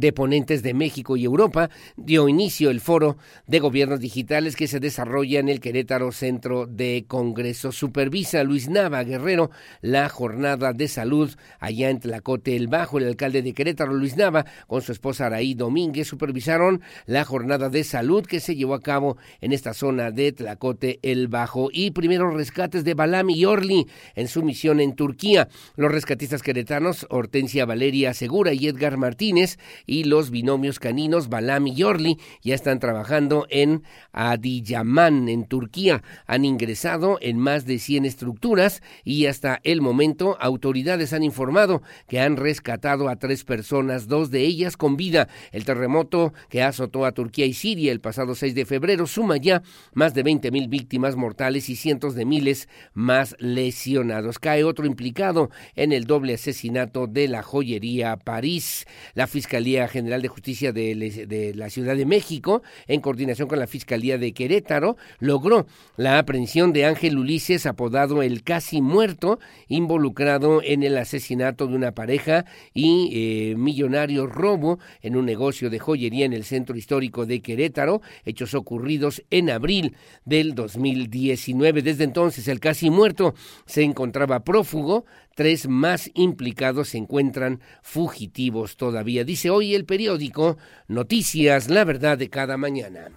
de 0.00 0.12
ponentes 0.12 0.62
de 0.62 0.74
México 0.74 1.16
y 1.16 1.24
Europa 1.24 1.70
dio 1.96 2.28
inicio 2.28 2.70
el 2.70 2.80
foro 2.80 3.16
de 3.46 3.60
gobiernos 3.60 4.00
digitales 4.00 4.56
que 4.56 4.68
se 4.68 4.80
desarrolla 4.80 5.40
en 5.40 5.48
el 5.48 5.60
Querétaro 5.60 6.12
Centro 6.12 6.66
de 6.66 7.04
Congreso. 7.06 7.72
Supervisa 7.72 8.42
Luis 8.44 8.68
Nava 8.68 9.02
Guerrero 9.04 9.50
la 9.80 10.08
jornada 10.08 10.72
de 10.72 10.88
salud 10.88 11.34
allá 11.60 11.90
en 11.90 12.00
Tlacote 12.00 12.56
el 12.56 12.68
Bajo. 12.68 12.98
El 12.98 13.08
alcalde 13.08 13.42
de 13.42 13.52
Querétaro, 13.52 13.92
Luis 13.92 14.16
Nava, 14.16 14.44
con 14.66 14.82
su 14.82 14.92
esposa 14.92 15.26
Araí 15.26 15.54
Domínguez, 15.54 16.08
supervisaron 16.08 16.82
la 17.06 17.24
jornada 17.24 17.68
de 17.68 17.84
salud 17.84 18.24
que 18.24 18.40
se 18.40 18.56
llevó 18.56 18.74
a 18.74 18.82
cabo 18.82 19.16
en 19.40 19.52
esta 19.52 19.74
zona 19.74 20.10
de 20.10 20.32
Tlacote 20.32 20.98
el 21.02 21.28
Bajo. 21.28 21.68
Y 21.72 21.90
primeros 21.92 22.34
rescates 22.34 22.84
de 22.84 22.94
Balam 22.94 23.30
y 23.30 23.44
Orly 23.44 23.86
en 24.14 24.28
su 24.28 24.42
misión 24.42 24.80
en 24.80 24.94
Turquía. 24.94 25.48
Los 25.76 25.92
rescatistas 25.92 26.42
queretanos, 26.42 27.06
Hortensia 27.10 27.66
Valeria 27.66 28.14
Segura 28.14 28.52
y 28.52 28.66
Edgar 28.66 28.96
Martínez, 28.96 29.58
y 29.86 30.04
los 30.04 30.30
binomios 30.30 30.78
caninos 30.78 31.28
Balam 31.28 31.66
y 31.68 31.74
Yorli 31.74 32.18
ya 32.42 32.54
están 32.54 32.78
trabajando 32.78 33.46
en 33.50 33.82
Adiyaman, 34.12 35.28
en 35.28 35.46
Turquía. 35.46 36.02
Han 36.26 36.44
ingresado 36.44 37.18
en 37.20 37.38
más 37.38 37.64
de 37.66 37.78
100 37.78 38.04
estructuras 38.04 38.82
y 39.04 39.26
hasta 39.26 39.60
el 39.62 39.80
momento 39.80 40.36
autoridades 40.40 41.12
han 41.12 41.22
informado 41.22 41.82
que 42.08 42.20
han 42.20 42.36
rescatado 42.36 43.08
a 43.08 43.16
tres 43.16 43.44
personas, 43.44 44.08
dos 44.08 44.30
de 44.30 44.42
ellas 44.42 44.76
con 44.76 44.96
vida. 44.96 45.28
El 45.52 45.64
terremoto 45.64 46.32
que 46.48 46.62
azotó 46.62 47.04
a 47.04 47.12
Turquía 47.12 47.46
y 47.46 47.52
Siria 47.52 47.92
el 47.92 48.00
pasado 48.00 48.34
6 48.34 48.54
de 48.54 48.66
febrero 48.66 49.06
suma 49.06 49.36
ya 49.36 49.62
más 49.94 50.14
de 50.14 50.22
20 50.22 50.50
mil 50.50 50.68
víctimas 50.68 51.16
mortales 51.16 51.68
y 51.68 51.76
cientos 51.76 52.14
de 52.14 52.24
miles 52.24 52.68
más 52.94 53.36
lesionados. 53.38 54.38
Cae 54.38 54.64
otro 54.64 54.86
implicado 54.86 55.50
en 55.74 55.92
el 55.92 56.04
doble 56.04 56.34
asesinato 56.34 57.06
de 57.06 57.28
la 57.28 57.42
joyería 57.42 58.16
París. 58.16 58.86
La 59.14 59.26
Fiscalía 59.26 59.65
General 59.88 60.22
de 60.22 60.28
Justicia 60.28 60.72
de, 60.72 61.52
la 61.54 61.70
Ciudad 61.70 61.96
de 61.96 62.06
México, 62.06 62.62
en 62.86 63.00
coordinación 63.00 63.48
con 63.48 63.58
la 63.58 63.66
Fiscalía 63.66 64.16
de 64.18 64.32
Querétaro, 64.32 64.96
logró 65.18 65.66
la 65.96 66.18
aprehensión 66.18 66.72
de 66.72 66.84
Ángel 66.84 67.18
Ulises, 67.18 67.66
apodado 67.66 68.22
el 68.22 68.42
casi 68.42 68.80
muerto, 68.80 69.38
involucrado 69.68 70.62
en 70.62 70.82
el 70.82 70.96
asesinato 70.96 71.66
de 71.66 71.74
una 71.74 71.92
pareja 71.92 72.44
y 72.72 73.10
eh, 73.12 73.56
millonario 73.56 74.26
robo 74.26 74.78
en 75.02 75.16
un 75.16 75.26
negocio 75.26 75.68
de 75.68 75.78
joyería 75.78 76.24
en 76.26 76.32
el 76.32 76.44
centro 76.44 76.76
histórico 76.76 77.26
de 77.26 77.40
Querétaro, 77.40 78.02
hechos 78.24 78.54
ocurridos 78.54 79.24
en 79.30 79.50
abril 79.50 79.96
del 80.24 80.54
2019. 80.54 81.82
Desde 81.82 82.04
entonces, 82.04 82.46
el 82.48 82.60
casi 82.60 82.90
muerto 82.90 83.34
se 83.66 83.82
encontraba 83.82 84.44
prófugo, 84.44 85.06
tres 85.36 85.68
más 85.68 86.10
implicados 86.14 86.88
se 86.88 86.98
encuentran 86.98 87.60
fugitivos 87.82 88.76
todavía. 88.76 89.22
Dice 89.22 89.50
hoy 89.50 89.74
el 89.74 89.84
periódico 89.84 90.56
Noticias, 90.88 91.68
la 91.68 91.84
verdad 91.84 92.18
de 92.18 92.30
cada 92.30 92.56
mañana. 92.56 93.10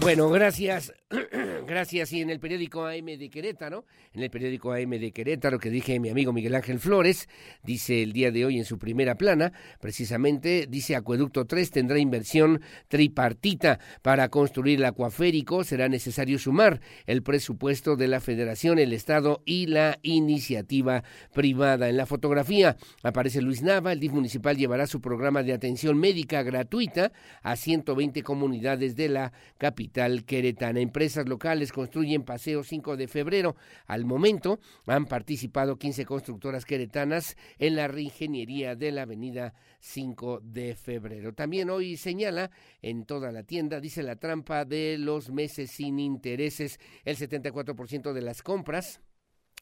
Bueno, 0.00 0.28
gracias 0.28 0.92
Gracias. 1.66 2.12
Y 2.12 2.20
en 2.20 2.30
el 2.30 2.40
periódico 2.40 2.84
AM 2.84 3.06
de 3.06 3.30
Querétaro, 3.30 3.84
en 4.12 4.24
el 4.24 4.30
periódico 4.30 4.72
AM 4.72 4.90
de 4.90 5.12
Querétaro 5.12 5.60
que 5.60 5.70
dije 5.70 6.00
mi 6.00 6.08
amigo 6.08 6.32
Miguel 6.32 6.56
Ángel 6.56 6.80
Flores, 6.80 7.28
dice 7.62 8.02
el 8.02 8.12
día 8.12 8.32
de 8.32 8.44
hoy 8.44 8.58
en 8.58 8.64
su 8.64 8.76
primera 8.76 9.14
plana, 9.14 9.52
precisamente 9.80 10.66
dice 10.68 10.96
Acueducto 10.96 11.44
3 11.44 11.70
tendrá 11.70 12.00
inversión 12.00 12.60
tripartita 12.88 13.78
para 14.02 14.28
construir 14.30 14.80
el 14.80 14.84
acuaférico, 14.84 15.62
será 15.62 15.88
necesario 15.88 16.40
sumar 16.40 16.80
el 17.06 17.22
presupuesto 17.22 17.94
de 17.94 18.08
la 18.08 18.18
Federación, 18.18 18.80
el 18.80 18.92
Estado 18.92 19.42
y 19.44 19.66
la 19.66 20.00
iniciativa 20.02 21.04
privada. 21.32 21.88
En 21.88 21.98
la 21.98 22.06
fotografía 22.06 22.76
aparece 23.04 23.42
Luis 23.42 23.62
Nava, 23.62 23.92
el 23.92 24.00
DIF 24.00 24.12
municipal 24.12 24.56
llevará 24.56 24.88
su 24.88 25.00
programa 25.00 25.44
de 25.44 25.52
atención 25.52 25.98
médica 25.98 26.42
gratuita 26.42 27.12
a 27.42 27.54
120 27.54 28.24
comunidades 28.24 28.96
de 28.96 29.08
la 29.08 29.32
capital 29.56 30.24
queretana 30.24 30.80
empresas 30.96 31.28
locales 31.28 31.72
construyen 31.72 32.22
Paseo 32.22 32.64
5 32.64 32.96
de 32.96 33.06
febrero. 33.06 33.54
Al 33.84 34.06
momento 34.06 34.60
han 34.86 35.04
participado 35.04 35.76
15 35.76 36.06
constructoras 36.06 36.64
queretanas 36.64 37.36
en 37.58 37.76
la 37.76 37.86
reingeniería 37.86 38.76
de 38.76 38.92
la 38.92 39.02
avenida 39.02 39.52
5 39.80 40.40
de 40.42 40.74
febrero. 40.74 41.34
También 41.34 41.68
hoy 41.68 41.98
señala 41.98 42.50
en 42.80 43.04
toda 43.04 43.30
la 43.30 43.42
tienda, 43.42 43.78
dice 43.78 44.02
la 44.02 44.16
trampa 44.16 44.64
de 44.64 44.96
los 44.96 45.30
meses 45.30 45.70
sin 45.70 45.98
intereses, 45.98 46.80
el 47.04 47.18
74% 47.18 48.14
de 48.14 48.22
las 48.22 48.42
compras 48.42 49.02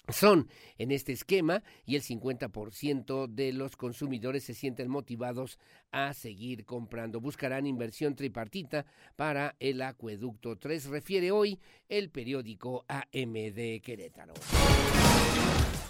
son 0.09 0.49
en 0.79 0.91
este 0.91 1.13
esquema 1.13 1.63
y 1.87 1.97
el 1.97 2.03
50% 2.03 3.27
de 3.29 3.53
los 3.53 3.77
consumidores 3.77 4.45
se 4.45 4.55
sienten 4.55 4.91
motivados 4.91 5.59
a 5.93 6.13
seguir 6.13 6.65
comprando. 6.65 7.21
Buscarán 7.21 7.67
inversión 7.67 8.15
tripartita 8.15 8.85
para 9.17 9.57
el 9.61 9.83
acueducto 9.83 10.57
3, 10.57 10.87
refiere 10.87 11.31
hoy 11.31 11.59
el 11.89 12.11
periódico 12.11 12.85
AMD 12.89 13.81
Querétaro. 13.83 14.35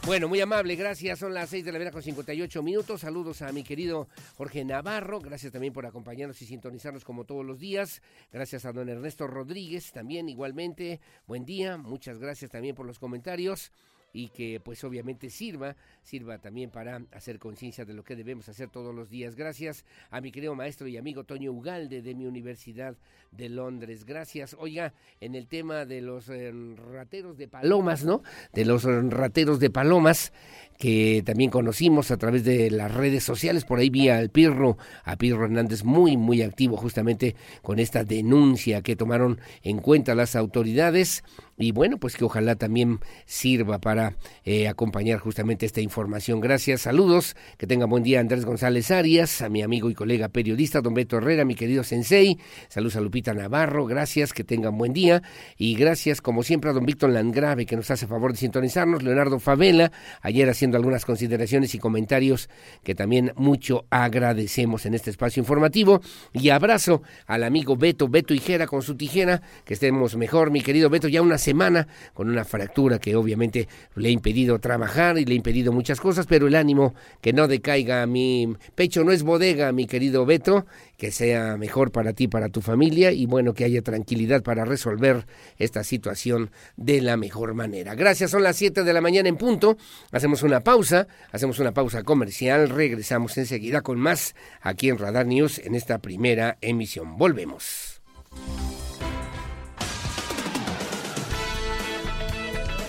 Bueno, 0.07 0.29
muy 0.29 0.39
amable, 0.39 0.77
gracias. 0.77 1.19
Son 1.19 1.33
las 1.33 1.49
6 1.49 1.65
de 1.65 1.73
la 1.73 1.79
mañana 1.79 1.91
con 1.91 2.03
58 2.03 2.63
minutos. 2.63 3.01
Saludos 3.01 3.41
a 3.41 3.51
mi 3.53 3.65
querido 3.65 4.07
Jorge 4.37 4.63
Navarro. 4.63 5.19
Gracias 5.19 5.51
también 5.51 5.73
por 5.73 5.87
acompañarnos 5.87 6.43
y 6.43 6.47
sintonizarnos 6.47 7.07
como 7.07 7.25
todos 7.25 7.43
los 7.43 7.59
días. 7.59 8.03
Gracias 8.31 8.67
a 8.67 8.73
don 8.73 8.91
Ernesto 8.91 9.27
Rodríguez 9.27 9.93
también 9.93 10.29
igualmente. 10.29 11.01
Buen 11.27 11.47
día. 11.47 11.79
Muchas 11.79 12.19
gracias 12.19 12.51
también 12.51 12.75
por 12.75 12.85
los 12.85 12.99
comentarios 12.99 13.73
y 14.15 14.29
que 14.29 14.61
pues 14.61 14.83
obviamente 14.85 15.29
sirva, 15.29 15.77
sirva 16.05 16.39
también 16.39 16.71
para 16.71 17.03
hacer 17.13 17.39
conciencia 17.39 17.85
de 17.85 17.95
lo 17.95 18.05
que 18.05 18.15
debemos 18.15 18.49
hacer 18.49 18.69
todos 18.69 18.95
los 18.95 19.09
días. 19.09 19.35
Gracias 19.35 19.85
a 20.11 20.21
mi 20.21 20.31
querido 20.31 20.55
maestro 20.55 20.87
y 20.87 20.97
amigo 20.97 21.25
Toño 21.25 21.51
Ugalde 21.51 22.03
de 22.03 22.15
mi 22.15 22.27
Universidad 22.27 22.95
de 23.33 23.49
Londres. 23.49 24.05
Gracias. 24.05 24.55
Oiga, 24.59 24.93
en 25.21 25.35
el 25.35 25.49
tema 25.49 25.87
de 25.87 26.03
los 26.03 26.29
eh, 26.29 26.53
rateros 26.93 27.37
de 27.39 27.49
palomas, 27.49 28.05
¿no? 28.05 28.23
De 28.53 28.65
los 28.65 28.85
eh, 28.85 29.01
rateros 29.09 29.59
de 29.59 29.71
palomas 29.71 30.33
que 30.79 31.23
también 31.25 31.51
conocimos 31.51 32.11
a 32.11 32.17
través 32.17 32.45
de 32.45 32.71
las 32.71 32.93
redes 32.93 33.25
sociales, 33.25 33.65
por 33.65 33.79
ahí 33.79 33.91
vi 33.91 34.09
al 34.09 34.29
Pirro, 34.31 34.77
a 35.05 35.17
Pirro 35.17 35.45
Hernández 35.45 35.85
muy 35.85 36.17
muy 36.17 36.43
activo 36.43 36.77
justamente 36.77 37.37
con 37.63 37.79
esta 37.79 38.05
denuncia 38.05 38.83
que 38.83 38.97
tomaron 38.97 39.41
en 39.63 39.79
cuenta 39.79 40.15
las 40.15 40.37
autoridades 40.37 41.25
y 41.57 41.73
bueno, 41.73 41.99
pues 41.99 42.17
que 42.17 42.25
ojalá 42.25 42.57
también 42.57 42.99
sirva 43.27 43.79
para 43.79 44.17
eh, 44.45 44.67
acompañar 44.69 45.21
justamente 45.21 45.67
esta 45.67 45.81
información. 45.81 45.94
Gracias, 45.97 46.81
saludos, 46.81 47.37
que 47.57 47.69
tenga 47.69 47.87
buen 47.87 48.03
día 48.03 48.19
Andrés 48.19 48.45
González 48.45 48.91
Arias, 48.91 49.43
a 49.43 49.49
mi 49.49 49.63
amigo 49.63 49.89
y 49.91 49.95
colega 49.95 50.29
periodista 50.29 50.81
don 50.81 50.93
Beto 50.93 51.19
Herrera, 51.19 51.45
mi 51.45 51.55
querido 51.55 51.85
Sensei, 51.85 52.37
saludos 52.69 52.97
a 52.97 53.01
Lupita 53.01 53.33
Navarro, 53.33 53.87
gracias, 53.87 54.33
que 54.33 54.43
tengan 54.43 54.77
buen 54.77 54.93
día. 54.93 55.23
Y 55.57 55.77
gracias 55.77 56.21
como 56.21 56.43
siempre 56.43 56.71
a 56.71 56.73
don 56.73 56.85
Víctor 56.85 57.11
Landgrave 57.11 57.65
que 57.65 57.77
nos 57.77 57.93
hace 57.93 58.09
favor 58.09 58.33
de 58.33 58.39
sintonizarnos, 58.39 59.05
Leonardo 59.05 59.39
Favela, 59.39 59.93
ayer 60.21 60.51
haciendo 60.51 60.77
algunas 60.77 61.05
consideraciones 61.05 61.77
y 61.77 61.79
comentarios 61.79 62.51
que 62.83 62.97
también 62.97 63.33
mucho 63.37 63.87
agradecemos 63.91 64.87
en 64.87 64.95
este 64.95 65.11
espacio 65.11 65.41
informativo. 65.41 66.01
Y 66.33 66.49
abrazo 66.49 67.03
al 67.27 67.45
amigo 67.45 67.77
Beto, 67.77 68.09
Beto 68.09 68.35
Hijera 68.35 68.67
con 68.67 68.83
su 68.83 68.97
tijera, 68.97 69.43
que 69.65 69.75
estemos 69.75 70.17
mejor, 70.17 70.51
mi 70.51 70.61
querido 70.61 70.91
Beto, 70.91 71.07
ya 71.07 71.23
unas 71.23 71.41
semana 71.41 71.87
con 72.15 72.29
una 72.29 72.45
fractura 72.45 72.99
que 72.99 73.15
obviamente 73.15 73.69
le 73.95 74.09
ha 74.09 74.13
impedido 74.13 74.59
trabajar 74.59 75.19
y 75.19 75.25
le 75.25 75.35
ha 75.35 75.37
impedido 75.37 75.73
muchas 75.85 76.01
cosas, 76.01 76.25
pero 76.25 76.47
el 76.47 76.55
ánimo 76.55 76.95
que 77.21 77.35
no 77.35 77.47
decaiga 77.47 78.01
a 78.01 78.07
mi 78.07 78.57
pecho 78.75 79.05
no 79.05 79.13
es 79.13 79.23
bodega, 79.23 79.71
mi 79.71 79.87
querido 79.87 80.25
Beto, 80.25 80.65
que 80.97 81.13
sea 81.13 81.59
mejor 81.59 81.93
para 81.93 82.15
ti, 82.15 82.27
para 82.27 82.49
tu 82.49 82.63
familia 82.63 83.13
y 83.13 83.27
bueno, 83.27 83.53
que 83.53 83.65
haya 83.65 83.83
tranquilidad 83.83 84.43
para 84.43 84.65
resolver 84.65 85.27
esta 85.59 85.85
situación 85.85 86.51
de 86.79 87.03
la 87.03 87.19
mejor 87.19 87.53
manera. 87.53 87.95
Gracias, 87.95 88.31
son 88.31 88.43
las 88.43 88.57
7 88.57 88.83
de 88.83 88.93
la 88.95 89.03
mañana 89.03 89.29
en 89.29 89.37
punto. 89.37 89.77
Hacemos 90.11 90.43
una 90.43 90.61
pausa, 90.61 91.07
hacemos 91.33 91.59
una 91.59 91.73
pausa 91.73 92.03
comercial, 92.03 92.71
regresamos 92.71 93.37
enseguida 93.37 93.83
con 93.83 93.99
más 93.99 94.35
aquí 94.63 94.89
en 94.89 94.97
Radar 94.97 95.27
News 95.27 95.59
en 95.59 95.75
esta 95.75 95.99
primera 95.99 96.57
emisión. 96.63 97.19
Volvemos. 97.19 98.01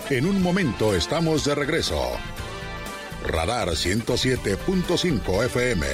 En 0.09 0.25
un 0.25 0.41
momento 0.41 0.95
estamos 0.95 1.43
de 1.43 1.55
regreso. 1.55 1.99
Radar 3.27 3.69
107.5 3.69 5.45
FM 5.45 5.87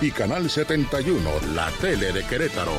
y 0.00 0.10
Canal 0.12 0.48
71, 0.48 1.30
la 1.54 1.70
tele 1.80 2.12
de 2.12 2.24
Querétaro. 2.24 2.76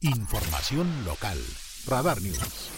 Información 0.00 1.04
local. 1.04 1.38
Radar 1.86 2.20
News. 2.20 2.70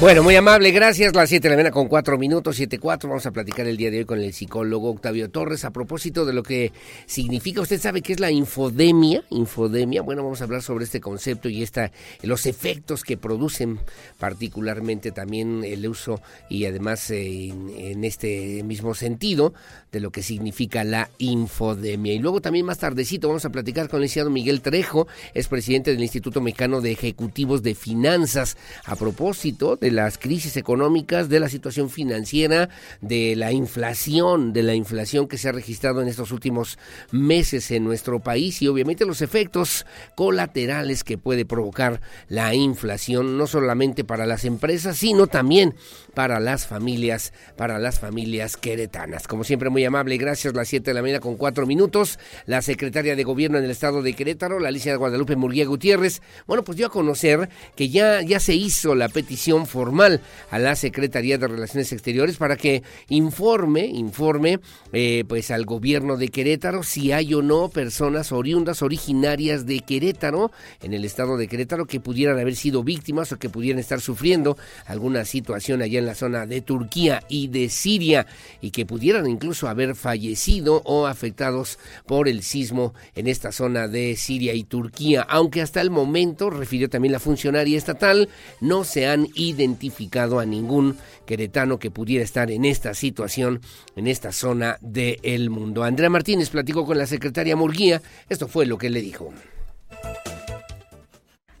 Bueno, 0.00 0.22
muy 0.22 0.34
amable, 0.34 0.70
gracias. 0.70 1.14
Las 1.14 1.28
7 1.28 1.42
de 1.42 1.50
la 1.50 1.56
mañana 1.56 1.74
con 1.74 1.86
4 1.86 2.16
minutos, 2.16 2.58
7-4. 2.58 3.02
Vamos 3.06 3.26
a 3.26 3.32
platicar 3.32 3.66
el 3.66 3.76
día 3.76 3.90
de 3.90 3.98
hoy 3.98 4.04
con 4.06 4.18
el 4.18 4.32
psicólogo 4.32 4.88
Octavio 4.88 5.30
Torres 5.30 5.66
a 5.66 5.72
propósito 5.72 6.24
de 6.24 6.32
lo 6.32 6.42
que 6.42 6.72
significa. 7.04 7.60
Usted 7.60 7.78
sabe 7.78 8.00
qué 8.00 8.14
es 8.14 8.18
la 8.18 8.30
infodemia. 8.30 9.22
Infodemia, 9.28 10.00
bueno, 10.00 10.22
vamos 10.22 10.40
a 10.40 10.44
hablar 10.44 10.62
sobre 10.62 10.86
este 10.86 11.02
concepto 11.02 11.50
y 11.50 11.62
esta, 11.62 11.92
los 12.22 12.46
efectos 12.46 13.04
que 13.04 13.18
producen, 13.18 13.78
particularmente 14.18 15.12
también 15.12 15.64
el 15.64 15.86
uso 15.86 16.22
y 16.48 16.64
además 16.64 17.10
eh, 17.10 17.48
en, 17.48 18.02
este 18.02 18.62
mismo 18.62 18.94
sentido 18.94 19.52
de 19.92 20.00
lo 20.00 20.12
que 20.12 20.22
significa 20.22 20.82
la 20.82 21.10
infodemia. 21.18 22.14
Y 22.14 22.20
luego 22.20 22.40
también 22.40 22.64
más 22.64 22.78
tardecito 22.78 23.28
vamos 23.28 23.44
a 23.44 23.50
platicar 23.50 23.90
con 23.90 23.98
el 23.98 24.04
licenciado 24.04 24.30
Miguel 24.30 24.62
Trejo, 24.62 25.08
es 25.34 25.46
presidente 25.48 25.90
del 25.92 26.00
Instituto 26.00 26.40
Mexicano 26.40 26.80
de 26.80 26.92
Ejecutivos 26.92 27.62
de 27.62 27.74
Finanzas, 27.74 28.56
a 28.86 28.96
propósito 28.96 29.76
de 29.76 29.89
las 29.90 30.18
crisis 30.18 30.56
económicas, 30.56 31.28
de 31.28 31.40
la 31.40 31.48
situación 31.48 31.90
financiera, 31.90 32.68
de 33.00 33.36
la 33.36 33.52
inflación, 33.52 34.52
de 34.52 34.62
la 34.62 34.74
inflación 34.74 35.28
que 35.28 35.38
se 35.38 35.48
ha 35.48 35.52
registrado 35.52 36.02
en 36.02 36.08
estos 36.08 36.32
últimos 36.32 36.78
meses 37.10 37.70
en 37.70 37.84
nuestro 37.84 38.20
país 38.20 38.62
y 38.62 38.68
obviamente 38.68 39.06
los 39.06 39.22
efectos 39.22 39.86
colaterales 40.14 41.04
que 41.04 41.18
puede 41.18 41.44
provocar 41.44 42.00
la 42.28 42.54
inflación, 42.54 43.36
no 43.38 43.46
solamente 43.46 44.04
para 44.04 44.26
las 44.26 44.44
empresas, 44.44 44.96
sino 44.96 45.26
también 45.26 45.74
para 46.14 46.40
las 46.40 46.66
familias, 46.66 47.32
para 47.56 47.78
las 47.78 48.00
familias 48.00 48.56
queretanas. 48.56 49.26
Como 49.26 49.44
siempre, 49.44 49.70
muy 49.70 49.84
amable, 49.84 50.16
gracias. 50.16 50.54
Las 50.54 50.68
7 50.68 50.90
de 50.90 50.94
la 50.94 51.02
mañana 51.02 51.20
con 51.20 51.36
4 51.36 51.66
minutos. 51.66 52.18
La 52.46 52.62
secretaria 52.62 53.16
de 53.16 53.24
Gobierno 53.24 53.58
en 53.58 53.64
el 53.64 53.70
estado 53.70 54.02
de 54.02 54.14
Querétaro, 54.14 54.58
la 54.58 54.68
Alicia 54.68 54.96
Guadalupe 54.96 55.36
Murguía 55.36 55.66
Gutiérrez, 55.66 56.22
bueno, 56.46 56.64
pues 56.64 56.76
dio 56.76 56.86
a 56.86 56.90
conocer 56.90 57.48
que 57.76 57.88
ya, 57.88 58.22
ya 58.22 58.40
se 58.40 58.54
hizo 58.54 58.94
la 58.94 59.08
petición 59.08 59.66
formal 59.66 60.20
a 60.50 60.58
la 60.58 60.76
Secretaría 60.76 61.38
de 61.38 61.48
Relaciones 61.48 61.92
Exteriores 61.92 62.36
para 62.36 62.56
que 62.56 62.82
informe, 63.08 63.86
informe, 63.86 64.60
eh, 64.92 65.24
pues 65.28 65.50
al 65.50 65.64
gobierno 65.64 66.16
de 66.16 66.28
Querétaro 66.28 66.82
si 66.82 67.12
hay 67.12 67.34
o 67.34 67.42
no 67.42 67.68
personas 67.68 68.32
oriundas, 68.32 68.82
originarias 68.82 69.66
de 69.66 69.80
Querétaro, 69.80 70.50
en 70.82 70.94
el 70.94 71.04
estado 71.04 71.36
de 71.36 71.48
Querétaro, 71.48 71.86
que 71.86 72.00
pudieran 72.00 72.38
haber 72.38 72.56
sido 72.56 72.82
víctimas 72.82 73.32
o 73.32 73.38
que 73.38 73.48
pudieran 73.48 73.78
estar 73.78 74.00
sufriendo 74.00 74.56
alguna 74.86 75.24
situación 75.24 75.82
allá 75.82 75.98
en 75.98 76.06
la 76.06 76.09
zona 76.14 76.46
de 76.46 76.60
Turquía 76.60 77.22
y 77.28 77.48
de 77.48 77.68
Siria 77.68 78.26
y 78.60 78.70
que 78.70 78.86
pudieran 78.86 79.26
incluso 79.28 79.68
haber 79.68 79.94
fallecido 79.94 80.82
o 80.84 81.06
afectados 81.06 81.78
por 82.06 82.28
el 82.28 82.42
sismo 82.42 82.94
en 83.14 83.26
esta 83.26 83.52
zona 83.52 83.88
de 83.88 84.16
Siria 84.16 84.54
y 84.54 84.64
Turquía, 84.64 85.22
aunque 85.22 85.62
hasta 85.62 85.80
el 85.80 85.90
momento, 85.90 86.50
refirió 86.50 86.88
también 86.88 87.12
la 87.12 87.20
funcionaria 87.20 87.76
estatal, 87.76 88.28
no 88.60 88.84
se 88.84 89.06
han 89.06 89.28
identificado 89.34 90.38
a 90.38 90.46
ningún 90.46 90.96
queretano 91.26 91.78
que 91.78 91.90
pudiera 91.90 92.24
estar 92.24 92.50
en 92.50 92.64
esta 92.64 92.94
situación, 92.94 93.60
en 93.96 94.06
esta 94.06 94.32
zona 94.32 94.78
del 94.80 95.50
mundo. 95.50 95.84
Andrea 95.84 96.10
Martínez 96.10 96.50
platicó 96.50 96.84
con 96.84 96.98
la 96.98 97.06
secretaria 97.06 97.56
Murguía, 97.56 98.02
esto 98.28 98.48
fue 98.48 98.66
lo 98.66 98.78
que 98.78 98.90
le 98.90 99.00
dijo. 99.00 99.32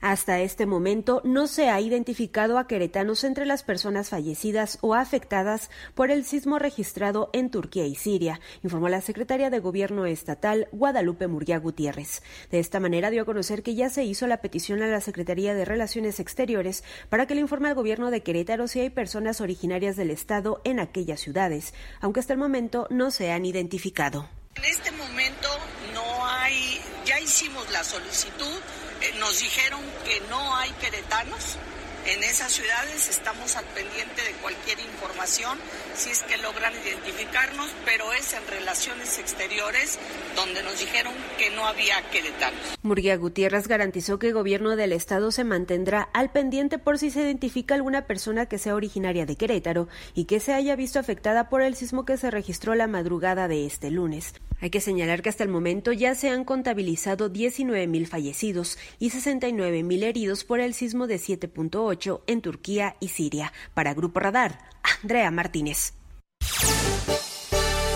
Hasta 0.00 0.40
este 0.40 0.64
momento 0.64 1.20
no 1.24 1.46
se 1.46 1.68
ha 1.68 1.78
identificado 1.78 2.58
a 2.58 2.66
queretanos 2.66 3.22
entre 3.22 3.44
las 3.44 3.62
personas 3.62 4.08
fallecidas 4.08 4.78
o 4.80 4.94
afectadas 4.94 5.68
por 5.94 6.10
el 6.10 6.24
sismo 6.24 6.58
registrado 6.58 7.28
en 7.34 7.50
Turquía 7.50 7.84
y 7.84 7.94
Siria, 7.94 8.40
informó 8.62 8.88
la 8.88 9.02
secretaria 9.02 9.50
de 9.50 9.58
Gobierno 9.58 10.06
estatal 10.06 10.68
Guadalupe 10.72 11.26
Murguía 11.26 11.58
Gutiérrez. 11.58 12.22
De 12.50 12.60
esta 12.60 12.80
manera 12.80 13.10
dio 13.10 13.22
a 13.22 13.26
conocer 13.26 13.62
que 13.62 13.74
ya 13.74 13.90
se 13.90 14.04
hizo 14.04 14.26
la 14.26 14.40
petición 14.40 14.82
a 14.82 14.86
la 14.86 15.02
Secretaría 15.02 15.54
de 15.54 15.66
Relaciones 15.66 16.18
Exteriores 16.18 16.82
para 17.10 17.26
que 17.26 17.34
le 17.34 17.42
informe 17.42 17.68
al 17.68 17.74
gobierno 17.74 18.10
de 18.10 18.22
Querétaro 18.22 18.68
si 18.68 18.80
hay 18.80 18.88
personas 18.88 19.42
originarias 19.42 19.96
del 19.96 20.10
estado 20.10 20.62
en 20.64 20.80
aquellas 20.80 21.20
ciudades, 21.20 21.74
aunque 22.00 22.20
hasta 22.20 22.32
el 22.32 22.38
momento 22.38 22.86
no 22.88 23.10
se 23.10 23.32
han 23.32 23.44
identificado. 23.44 24.30
En 24.56 24.64
este 24.64 24.90
momento 24.92 25.48
no 25.92 26.26
hay, 26.26 26.80
ya 27.04 27.20
hicimos 27.20 27.70
la 27.70 27.84
solicitud 27.84 28.60
nos 29.20 29.38
dijeron 29.38 29.80
que 30.04 30.20
no 30.30 30.56
hay 30.56 30.70
queretanos 30.72 31.56
en 32.06 32.22
esas 32.22 32.52
ciudades. 32.52 33.08
Estamos 33.08 33.56
al 33.56 33.64
pendiente 33.66 34.22
de 34.22 34.32
cualquier 34.42 34.78
información 34.80 35.58
si 35.94 36.10
es 36.10 36.22
que 36.22 36.36
logran 36.38 36.72
identificarnos, 36.84 37.70
pero 37.84 38.12
es 38.12 38.32
en 38.32 38.46
relaciones 38.46 39.18
exteriores 39.18 39.98
donde 40.36 40.62
nos 40.62 40.78
dijeron 40.78 41.12
que 41.38 41.50
no 41.50 41.66
había 41.66 42.00
queretanos. 42.10 42.60
Murguía 42.82 43.16
Gutiérrez 43.16 43.68
garantizó 43.68 44.18
que 44.18 44.28
el 44.28 44.34
gobierno 44.34 44.76
del 44.76 44.92
estado 44.92 45.30
se 45.30 45.44
mantendrá 45.44 46.08
al 46.12 46.30
pendiente 46.30 46.78
por 46.78 46.98
si 46.98 47.10
se 47.10 47.22
identifica 47.22 47.74
alguna 47.74 48.06
persona 48.06 48.46
que 48.46 48.58
sea 48.58 48.74
originaria 48.74 49.26
de 49.26 49.36
Querétaro 49.36 49.88
y 50.14 50.24
que 50.24 50.40
se 50.40 50.54
haya 50.54 50.76
visto 50.76 50.98
afectada 50.98 51.48
por 51.48 51.62
el 51.62 51.74
sismo 51.76 52.04
que 52.04 52.16
se 52.16 52.30
registró 52.30 52.74
la 52.74 52.86
madrugada 52.86 53.48
de 53.48 53.66
este 53.66 53.90
lunes. 53.90 54.34
Hay 54.62 54.68
que 54.68 54.80
señalar 54.82 55.22
que 55.22 55.30
hasta 55.30 55.42
el 55.42 55.48
momento 55.48 55.90
ya 55.92 56.14
se 56.14 56.28
han 56.28 56.44
contabilizado 56.44 57.30
19 57.30 57.86
mil 57.86 58.06
fallecidos 58.06 58.76
y 58.98 59.08
69 59.08 59.82
mil 59.82 60.02
heridos 60.02 60.44
por 60.44 60.60
el 60.60 60.74
sismo 60.74 61.06
de 61.06 61.16
7.8 61.16 61.89
en 62.26 62.40
Turquía 62.40 62.96
y 63.00 63.08
Siria. 63.08 63.52
Para 63.74 63.94
Grupo 63.94 64.20
Radar, 64.20 64.58
Andrea 65.02 65.30
Martínez. 65.30 65.94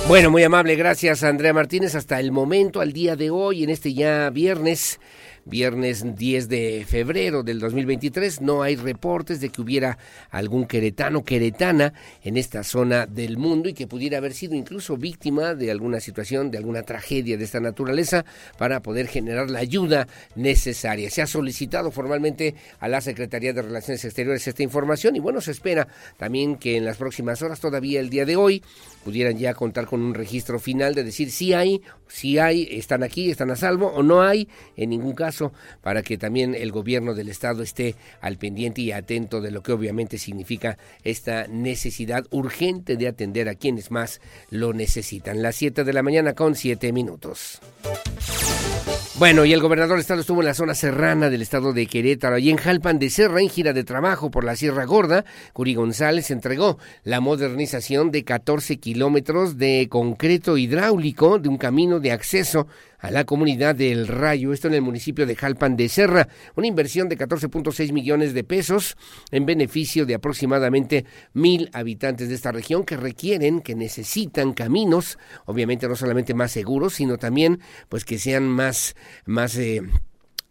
Bueno, 0.07 0.31
muy 0.31 0.43
amable, 0.43 0.77
gracias 0.77 1.23
Andrea 1.23 1.55
Martínez. 1.55 1.95
Hasta 1.95 2.21
el 2.21 2.31
momento, 2.31 2.81
al 2.81 2.93
día 2.93 3.17
de 3.17 3.31
hoy, 3.31 3.65
en 3.65 3.71
este 3.71 3.95
ya 3.95 4.29
viernes, 4.31 5.01
viernes 5.45 6.17
10 6.17 6.49
de 6.49 6.85
febrero 6.89 7.43
del 7.43 7.61
2023. 7.61 8.41
No 8.41 8.63
hay 8.63 8.77
reportes 8.77 9.41
de 9.41 9.51
que 9.51 9.61
hubiera 9.61 9.99
algún 10.31 10.67
queretano, 10.67 11.25
queretana 11.25 11.93
en 12.23 12.37
esta 12.37 12.65
zona 12.65 13.07
del 13.07 13.37
mundo 13.37 13.69
y 13.69 13.75
que 13.75 13.87
pudiera 13.87 14.19
haber 14.19 14.35
sido 14.35 14.55
incluso 14.55 14.97
víctima 14.97 15.55
de 15.55 15.71
alguna 15.71 16.01
situación, 16.01 16.51
de 16.51 16.59
alguna 16.59 16.83
tragedia 16.83 17.37
de 17.37 17.45
esta 17.45 17.61
naturaleza 17.61 18.25
para 18.59 18.81
poder 18.81 19.07
generar 19.07 19.51
la 19.51 19.61
ayuda 19.61 20.09
necesaria. 20.35 21.11
Se 21.11 21.23
ha 21.23 21.27
solicitado 21.27 21.91
formalmente 21.91 22.55
a 22.81 22.89
la 22.89 23.01
Secretaría 23.01 23.53
de 23.53 23.63
Relaciones 23.63 24.05
Exteriores 24.05 24.47
esta 24.47 24.63
información 24.63 25.17
y 25.17 25.21
bueno, 25.21 25.41
se 25.41 25.51
espera 25.51 25.89
también 26.17 26.57
que 26.57 26.77
en 26.77 26.85
las 26.85 26.97
próximas 26.97 27.43
horas, 27.43 27.61
todavía 27.61 28.01
el 28.01 28.11
día 28.11 28.25
de 28.25 28.37
hoy, 28.37 28.63
pudieran 29.05 29.39
ya 29.39 29.55
contar 29.55 29.87
con 29.87 30.03
un 30.03 30.15
registro 30.15 30.59
final 30.59 30.95
de 30.95 31.05
decir 31.05 31.31
si 31.31 31.53
hay, 31.53 31.83
si 32.09 32.39
hay, 32.39 32.69
están 32.71 33.03
aquí, 33.03 33.31
están 33.31 33.51
a 33.51 33.57
salvo 33.57 33.89
o 33.89 34.03
no 34.03 34.23
hay 34.23 34.49
en 34.77 34.91
ningún 34.91 35.15
caso 35.15 35.53
para 35.83 36.03
que 36.03 36.19
también 36.19 36.55
el 36.55 36.73
gobierno 36.73 37.15
del 37.15 37.29
estado 37.29 37.63
esté 37.63 37.95
al 38.21 38.39
pendiente 38.39 38.81
y 38.81 38.93
atento 38.93 39.41
de 39.41 39.51
lo 39.51 39.63
que 39.63 39.73
obviamente 39.73 40.19
significa 40.19 40.79
esta 41.03 41.47
necesidad 41.47 42.25
urgente 42.31 42.97
de 42.97 43.09
atender 43.09 43.49
a 43.49 43.55
quienes 43.55 43.91
más 43.91 44.21
lo 44.51 44.73
necesitan. 44.73 45.43
Las 45.43 45.57
7 45.57 45.85
de 45.85 45.93
la 45.93 46.03
mañana 46.03 46.35
con 46.35 46.55
7 46.55 46.93
minutos. 46.93 47.61
Bueno, 49.17 49.45
y 49.45 49.53
el 49.53 49.61
gobernador 49.61 49.93
del 49.93 50.01
estado 50.01 50.23
estuvo 50.23 50.41
en 50.41 50.47
la 50.47 50.55
zona 50.55 50.75
serrana 50.75 51.31
del 51.31 51.41
estado 51.41 51.73
de 51.73 51.87
Querétaro, 51.87 52.37
y 52.39 52.51
en 52.51 52.57
Jalpan 52.57 52.99
de 52.99 53.11
Serra, 53.11 53.41
en 53.41 53.49
gira 53.49 53.73
de 53.73 53.85
trabajo 53.85 54.29
por 54.29 54.43
la 54.43 54.57
Sierra 54.57 54.87
Gorda. 54.87 55.25
Curi 55.53 55.77
González 55.77 56.33
entregó 56.33 56.79
la 57.05 57.21
modernización 57.21 58.11
de 58.11 58.25
14 58.25 58.79
kilómetros 58.79 59.57
de 59.57 59.87
concreto 59.89 60.57
hidráulico 60.57 61.39
de 61.39 61.49
un 61.49 61.59
camino 61.59 62.01
de 62.01 62.11
acceso 62.11 62.67
a 62.99 63.11
la 63.11 63.25
comunidad 63.25 63.75
del 63.75 64.09
Rayo, 64.09 64.53
esto 64.53 64.69
en 64.69 64.75
el 64.75 64.83
municipio 64.83 65.27
de 65.27 65.37
Jalpan 65.37 65.77
de 65.77 65.89
Serra, 65.89 66.29
una 66.57 66.67
inversión 66.67 67.09
de 67.09 67.19
14.6 67.19 67.93
millones 67.93 68.35
de 68.35 68.45
pesos 68.45 68.97
en 69.31 69.47
beneficio 69.47 70.07
de 70.07 70.15
aproximadamente 70.15 71.05
mil 71.33 71.71
habitantes 71.73 72.29
de 72.29 72.35
esta 72.35 72.53
región 72.53 72.85
que 72.85 72.97
requieren, 72.97 73.61
que 73.61 73.75
necesitan 73.75 74.53
caminos, 74.53 75.19
obviamente 75.47 75.89
no 75.89 75.97
solamente 75.97 76.35
más 76.35 76.53
seguros, 76.53 76.95
sino 76.95 77.19
también 77.19 77.61
pues 77.89 78.05
que 78.05 78.19
sean 78.19 78.49
más, 78.49 78.95
más 79.27 79.57
eh, 79.57 79.83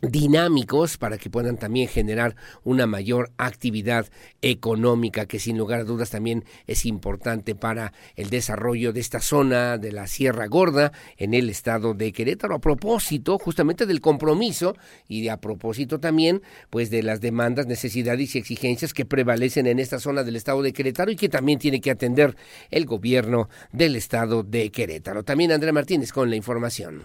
dinámicos 0.03 0.97
para 0.97 1.17
que 1.17 1.29
puedan 1.29 1.57
también 1.57 1.87
generar 1.87 2.35
una 2.63 2.85
mayor 2.85 3.31
actividad 3.37 4.07
económica 4.41 5.25
que 5.25 5.39
sin 5.39 5.57
lugar 5.57 5.81
a 5.81 5.83
dudas 5.83 6.09
también 6.09 6.43
es 6.67 6.85
importante 6.85 7.55
para 7.55 7.93
el 8.15 8.29
desarrollo 8.29 8.91
de 8.91 8.99
esta 8.99 9.19
zona 9.19 9.77
de 9.77 9.91
la 9.91 10.07
Sierra 10.07 10.47
Gorda 10.47 10.91
en 11.17 11.33
el 11.33 11.49
estado 11.49 11.93
de 11.93 12.11
Querétaro 12.11 12.55
a 12.55 12.59
propósito 12.59 13.37
justamente 13.37 13.85
del 13.85 14.01
compromiso 14.01 14.75
y 15.07 15.27
a 15.29 15.37
propósito 15.37 15.99
también 15.99 16.41
pues 16.69 16.89
de 16.89 17.03
las 17.03 17.21
demandas, 17.21 17.67
necesidades 17.67 18.35
y 18.35 18.39
exigencias 18.39 18.93
que 18.93 19.05
prevalecen 19.05 19.67
en 19.67 19.79
esta 19.79 19.99
zona 19.99 20.23
del 20.23 20.35
estado 20.35 20.61
de 20.61 20.73
Querétaro 20.73 21.11
y 21.11 21.15
que 21.15 21.29
también 21.29 21.59
tiene 21.59 21.79
que 21.79 21.91
atender 21.91 22.35
el 22.71 22.85
gobierno 22.85 23.49
del 23.71 23.95
estado 23.95 24.43
de 24.43 24.69
Querétaro. 24.69 25.23
También 25.23 25.51
Andrea 25.51 25.73
Martínez 25.73 26.11
con 26.11 26.29
la 26.29 26.35
información. 26.35 27.03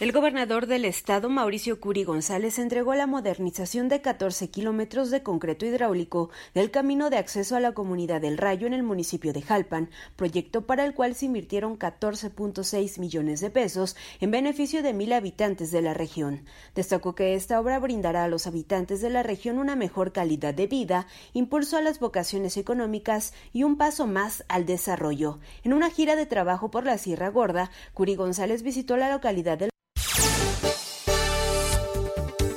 El 0.00 0.12
gobernador 0.12 0.66
del 0.66 0.86
estado, 0.86 1.28
Mauricio 1.28 1.78
Curi 1.78 2.04
González, 2.04 2.58
entregó 2.58 2.94
la 2.94 3.06
modernización 3.06 3.90
de 3.90 4.00
14 4.00 4.48
kilómetros 4.48 5.10
de 5.10 5.22
concreto 5.22 5.66
hidráulico 5.66 6.30
del 6.54 6.70
camino 6.70 7.10
de 7.10 7.18
acceso 7.18 7.54
a 7.54 7.60
la 7.60 7.72
comunidad 7.72 8.22
del 8.22 8.38
Rayo 8.38 8.66
en 8.66 8.72
el 8.72 8.82
municipio 8.82 9.34
de 9.34 9.42
Jalpan, 9.42 9.90
proyecto 10.16 10.64
para 10.66 10.86
el 10.86 10.94
cual 10.94 11.14
se 11.14 11.26
invirtieron 11.26 11.78
14.6 11.78 12.98
millones 12.98 13.42
de 13.42 13.50
pesos 13.50 13.94
en 14.20 14.30
beneficio 14.30 14.82
de 14.82 14.94
mil 14.94 15.12
habitantes 15.12 15.70
de 15.70 15.82
la 15.82 15.92
región. 15.92 16.46
Destacó 16.74 17.14
que 17.14 17.34
esta 17.34 17.60
obra 17.60 17.78
brindará 17.78 18.24
a 18.24 18.28
los 18.28 18.46
habitantes 18.46 19.02
de 19.02 19.10
la 19.10 19.22
región 19.22 19.58
una 19.58 19.76
mejor 19.76 20.12
calidad 20.12 20.54
de 20.54 20.66
vida, 20.66 21.08
impulso 21.34 21.76
a 21.76 21.82
las 21.82 22.00
vocaciones 22.00 22.56
económicas 22.56 23.34
y 23.52 23.64
un 23.64 23.76
paso 23.76 24.06
más 24.06 24.46
al 24.48 24.64
desarrollo. 24.64 25.40
En 25.62 25.74
una 25.74 25.90
gira 25.90 26.16
de 26.16 26.24
trabajo 26.24 26.70
por 26.70 26.86
la 26.86 26.96
Sierra 26.96 27.28
Gorda, 27.28 27.70
Curi 27.92 28.14
González 28.14 28.62
visitó 28.62 28.96
la 28.96 29.10
localidad 29.10 29.58
del 29.58 29.69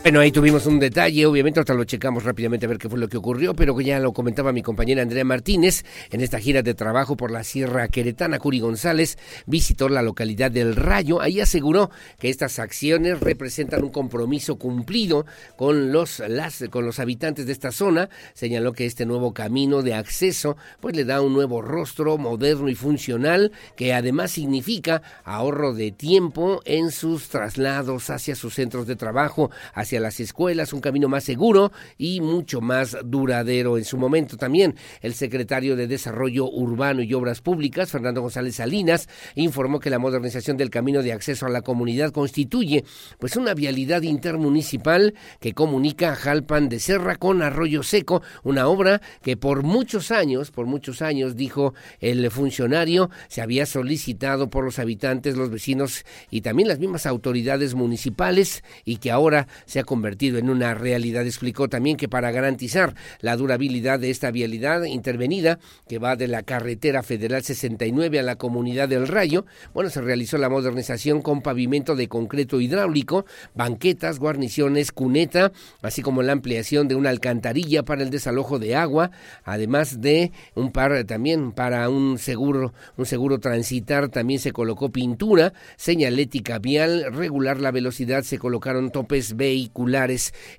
Bueno, 0.03 0.19
ahí 0.19 0.33
tuvimos 0.33 0.65
un 0.65 0.79
detalle, 0.79 1.25
obviamente, 1.25 1.61
ahorita 1.61 1.73
lo 1.75 1.85
checamos 1.85 2.25
rápidamente 2.25 2.65
a 2.65 2.69
ver 2.69 2.77
qué 2.77 2.89
fue 2.89 2.99
lo 2.99 3.07
que 3.07 3.15
ocurrió, 3.15 3.53
pero 3.53 3.79
ya 3.79 4.01
lo 4.01 4.11
comentaba 4.11 4.51
mi 4.51 4.61
compañera 4.61 5.01
Andrea 5.01 5.23
Martínez, 5.23 5.85
en 6.11 6.19
esta 6.19 6.39
gira 6.39 6.61
de 6.61 6.73
trabajo 6.73 7.15
por 7.15 7.31
la 7.31 7.45
Sierra 7.45 7.87
Queretana, 7.87 8.37
Curi 8.37 8.59
González 8.59 9.17
visitó 9.45 9.87
la 9.87 10.01
localidad 10.01 10.51
del 10.51 10.75
Rayo, 10.75 11.21
ahí 11.21 11.39
aseguró 11.39 11.89
que 12.19 12.29
estas 12.29 12.59
acciones 12.59 13.21
representan 13.21 13.81
un 13.81 13.91
compromiso 13.91 14.57
cumplido 14.57 15.25
con 15.55 15.93
los, 15.93 16.19
las, 16.19 16.65
con 16.69 16.85
los 16.85 16.99
habitantes 16.99 17.45
de 17.45 17.53
esta 17.53 17.71
zona, 17.71 18.09
señaló 18.33 18.73
que 18.73 18.85
este 18.85 19.05
nuevo 19.05 19.33
camino 19.33 19.83
de 19.83 19.93
acceso 19.93 20.57
pues 20.81 20.97
le 20.97 21.05
da 21.05 21.21
un 21.21 21.31
nuevo 21.31 21.61
rostro 21.61 22.17
moderno 22.17 22.67
y 22.67 22.75
funcional, 22.75 23.53
que 23.77 23.93
además 23.93 24.31
significa 24.31 25.01
ahorro 25.23 25.73
de 25.73 25.93
tiempo 25.93 26.59
en 26.65 26.91
sus 26.91 27.29
traslados 27.29 28.09
hacia 28.09 28.35
sus 28.35 28.55
centros 28.55 28.85
de 28.85 28.97
trabajo, 28.97 29.49
hacia 29.73 29.92
a 29.97 29.99
las 29.99 30.19
escuelas, 30.19 30.73
un 30.73 30.81
camino 30.81 31.07
más 31.07 31.23
seguro 31.23 31.71
y 31.97 32.21
mucho 32.21 32.61
más 32.61 32.97
duradero. 33.05 33.77
En 33.77 33.85
su 33.85 33.97
momento 33.97 34.37
también 34.37 34.75
el 35.01 35.13
secretario 35.13 35.75
de 35.75 35.87
Desarrollo 35.87 36.49
Urbano 36.49 37.01
y 37.01 37.13
Obras 37.13 37.41
Públicas, 37.41 37.91
Fernando 37.91 38.21
González 38.21 38.55
Salinas, 38.55 39.07
informó 39.35 39.79
que 39.79 39.89
la 39.89 39.99
modernización 39.99 40.57
del 40.57 40.69
camino 40.69 41.01
de 41.01 41.13
acceso 41.13 41.45
a 41.45 41.49
la 41.49 41.61
comunidad 41.61 42.11
constituye 42.11 42.83
pues 43.19 43.35
una 43.35 43.53
vialidad 43.53 44.01
intermunicipal 44.01 45.13
que 45.39 45.53
comunica 45.53 46.15
Jalpan 46.15 46.69
de 46.69 46.79
Serra 46.79 47.15
con 47.15 47.41
Arroyo 47.41 47.83
Seco, 47.83 48.21
una 48.43 48.67
obra 48.67 49.01
que 49.21 49.37
por 49.37 49.63
muchos 49.63 50.11
años, 50.11 50.51
por 50.51 50.65
muchos 50.65 51.01
años, 51.01 51.35
dijo 51.35 51.73
el 51.99 52.29
funcionario, 52.31 53.09
se 53.27 53.41
había 53.41 53.65
solicitado 53.65 54.49
por 54.49 54.65
los 54.65 54.79
habitantes, 54.79 55.35
los 55.35 55.49
vecinos 55.49 56.05
y 56.29 56.41
también 56.41 56.67
las 56.67 56.79
mismas 56.79 57.05
autoridades 57.05 57.75
municipales 57.75 58.63
y 58.85 58.97
que 58.97 59.11
ahora 59.11 59.47
se 59.65 59.79
ha 59.79 59.82
convertido 59.85 60.37
en 60.37 60.49
una 60.49 60.73
realidad. 60.73 61.25
Explicó 61.25 61.67
también 61.67 61.97
que 61.97 62.07
para 62.07 62.31
garantizar 62.31 62.95
la 63.19 63.35
durabilidad 63.35 63.99
de 63.99 64.09
esta 64.09 64.31
vialidad 64.31 64.83
intervenida, 64.83 65.59
que 65.87 65.99
va 65.99 66.15
de 66.15 66.27
la 66.27 66.43
carretera 66.43 67.03
federal 67.03 67.43
69 67.43 68.19
a 68.19 68.23
la 68.23 68.35
comunidad 68.35 68.89
del 68.89 69.07
Rayo, 69.07 69.45
bueno, 69.73 69.89
se 69.89 70.01
realizó 70.01 70.37
la 70.37 70.49
modernización 70.49 71.21
con 71.21 71.41
pavimento 71.41 71.95
de 71.95 72.07
concreto 72.07 72.61
hidráulico, 72.61 73.25
banquetas, 73.55 74.19
guarniciones, 74.19 74.91
cuneta, 74.91 75.51
así 75.81 76.01
como 76.01 76.21
la 76.21 76.33
ampliación 76.33 76.87
de 76.87 76.95
una 76.95 77.09
alcantarilla 77.09 77.83
para 77.83 78.03
el 78.03 78.09
desalojo 78.09 78.59
de 78.59 78.75
agua, 78.75 79.11
además 79.43 80.01
de 80.01 80.31
un 80.55 80.71
par 80.71 81.03
también 81.05 81.51
para 81.51 81.89
un 81.89 82.17
seguro, 82.17 82.73
un 82.97 83.05
seguro 83.05 83.39
transitar, 83.39 84.09
también 84.09 84.39
se 84.39 84.51
colocó 84.51 84.91
pintura, 84.91 85.53
señalética 85.75 86.59
vial, 86.59 87.05
regular 87.13 87.59
la 87.59 87.71
velocidad, 87.71 88.23
se 88.23 88.37
colocaron 88.37 88.91
topes 88.91 89.35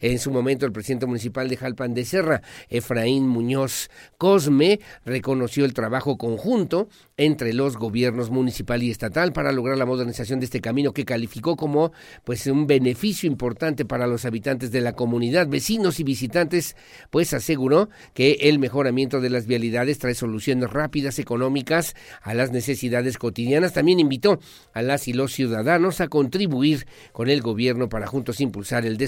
en 0.01 0.19
su 0.19 0.31
momento, 0.31 0.67
el 0.67 0.73
presidente 0.73 1.07
municipal 1.07 1.49
de 1.49 1.57
Jalpan 1.57 1.95
de 1.95 2.05
Serra, 2.05 2.43
Efraín 2.69 3.27
Muñoz 3.29 3.89
Cosme, 4.19 4.81
reconoció 5.05 5.65
el 5.65 5.73
trabajo 5.75 6.19
conjunto 6.19 6.89
entre 7.17 7.53
los 7.53 7.77
gobiernos 7.77 8.31
municipal 8.31 8.83
y 8.83 8.91
estatal 8.91 9.33
para 9.33 9.53
lograr 9.53 9.79
la 9.79 9.87
modernización 9.87 10.41
de 10.41 10.47
este 10.47 10.61
camino 10.61 10.93
que 10.93 11.05
calificó 11.05 11.57
como 11.57 11.93
pues 12.25 12.47
un 12.47 12.67
beneficio 12.67 13.29
importante 13.29 13.85
para 13.85 14.07
los 14.07 14.25
habitantes 14.25 14.73
de 14.73 14.81
la 14.81 14.95
comunidad, 14.95 15.47
vecinos 15.49 16.01
y 16.01 16.05
visitantes, 16.05 16.77
pues 17.11 17.33
aseguró 17.33 17.89
que 18.15 18.33
el 18.43 18.59
mejoramiento 18.59 19.21
de 19.21 19.31
las 19.31 19.47
vialidades 19.47 19.99
trae 19.99 20.15
soluciones 20.15 20.71
rápidas, 20.71 21.19
económicas 21.19 21.95
a 22.23 22.35
las 22.35 22.51
necesidades 22.51 23.19
cotidianas. 23.19 23.73
También 23.73 24.01
invitó 24.01 24.41
a 24.73 24.83
las 24.83 25.09
y 25.09 25.13
los 25.13 25.33
ciudadanos 25.33 26.01
a 26.01 26.09
contribuir 26.09 26.87
con 27.13 27.31
el 27.31 27.43
gobierno 27.43 27.89
para 27.89 28.07
juntos 28.07 28.41
impulsar 28.41 28.85
el 28.85 28.97
desarrollo 28.97 29.04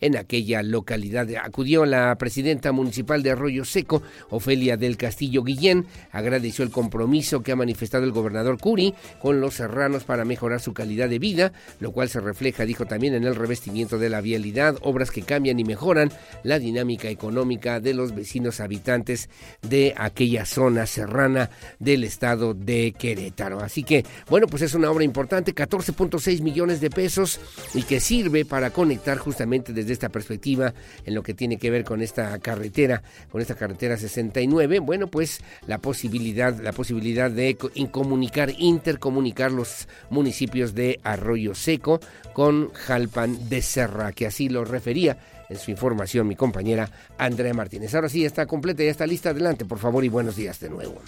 en 0.00 0.16
aquella 0.16 0.62
localidad. 0.62 1.28
Acudió 1.42 1.86
la 1.86 2.16
presidenta 2.16 2.72
municipal 2.72 3.22
de 3.22 3.30
Arroyo 3.30 3.64
Seco, 3.64 4.02
Ofelia 4.30 4.76
del 4.76 4.96
Castillo 4.96 5.42
Guillén, 5.42 5.86
agradeció 6.12 6.64
el 6.64 6.70
compromiso 6.70 7.42
que 7.42 7.52
ha 7.52 7.56
manifestado 7.56 8.04
el 8.04 8.12
gobernador 8.12 8.58
Curi 8.58 8.94
con 9.20 9.40
los 9.40 9.54
serranos 9.54 10.04
para 10.04 10.24
mejorar 10.24 10.60
su 10.60 10.74
calidad 10.74 11.08
de 11.08 11.18
vida, 11.18 11.52
lo 11.80 11.92
cual 11.92 12.08
se 12.08 12.20
refleja, 12.20 12.64
dijo 12.64 12.86
también, 12.86 13.14
en 13.14 13.24
el 13.24 13.34
revestimiento 13.34 13.98
de 13.98 14.08
la 14.08 14.20
vialidad, 14.20 14.76
obras 14.82 15.10
que 15.10 15.22
cambian 15.22 15.58
y 15.58 15.64
mejoran 15.64 16.10
la 16.42 16.58
dinámica 16.58 17.08
económica 17.08 17.80
de 17.80 17.94
los 17.94 18.14
vecinos 18.14 18.60
habitantes 18.60 19.28
de 19.62 19.94
aquella 19.96 20.44
zona 20.44 20.86
serrana 20.86 21.50
del 21.78 22.04
estado 22.04 22.54
de 22.54 22.94
Querétaro. 22.98 23.60
Así 23.60 23.82
que, 23.82 24.04
bueno, 24.28 24.46
pues 24.46 24.62
es 24.62 24.74
una 24.74 24.90
obra 24.90 25.04
importante, 25.04 25.54
14.6 25.54 26.40
millones 26.42 26.80
de 26.80 26.90
pesos 26.90 27.40
y 27.74 27.82
que 27.82 28.00
sirve 28.00 28.44
para 28.44 28.70
conectar 28.70 29.05
justamente 29.14 29.72
desde 29.72 29.92
esta 29.92 30.08
perspectiva 30.08 30.74
en 31.04 31.14
lo 31.14 31.22
que 31.22 31.34
tiene 31.34 31.58
que 31.58 31.70
ver 31.70 31.84
con 31.84 32.02
esta 32.02 32.38
carretera, 32.40 33.02
con 33.30 33.40
esta 33.40 33.54
carretera 33.54 33.96
69, 33.96 34.80
bueno, 34.80 35.06
pues 35.06 35.40
la 35.66 35.78
posibilidad, 35.78 36.58
la 36.60 36.72
posibilidad 36.72 37.30
de 37.30 37.56
incomunicar, 37.74 38.52
intercomunicar 38.58 39.52
los 39.52 39.88
municipios 40.10 40.74
de 40.74 40.98
Arroyo 41.04 41.54
Seco 41.54 42.00
con 42.32 42.72
Jalpan 42.72 43.48
de 43.48 43.62
Serra, 43.62 44.12
que 44.12 44.26
así 44.26 44.48
lo 44.48 44.64
refería 44.64 45.18
en 45.48 45.58
su 45.58 45.70
información 45.70 46.26
mi 46.26 46.36
compañera 46.36 46.90
Andrea 47.18 47.54
Martínez. 47.54 47.94
Ahora 47.94 48.08
sí, 48.08 48.24
está 48.24 48.46
completa, 48.46 48.82
ya 48.82 48.90
está 48.90 49.06
lista. 49.06 49.30
Adelante, 49.30 49.64
por 49.64 49.78
favor, 49.78 50.04
y 50.04 50.08
buenos 50.08 50.36
días 50.36 50.58
de 50.60 50.70
nuevo. 50.70 51.00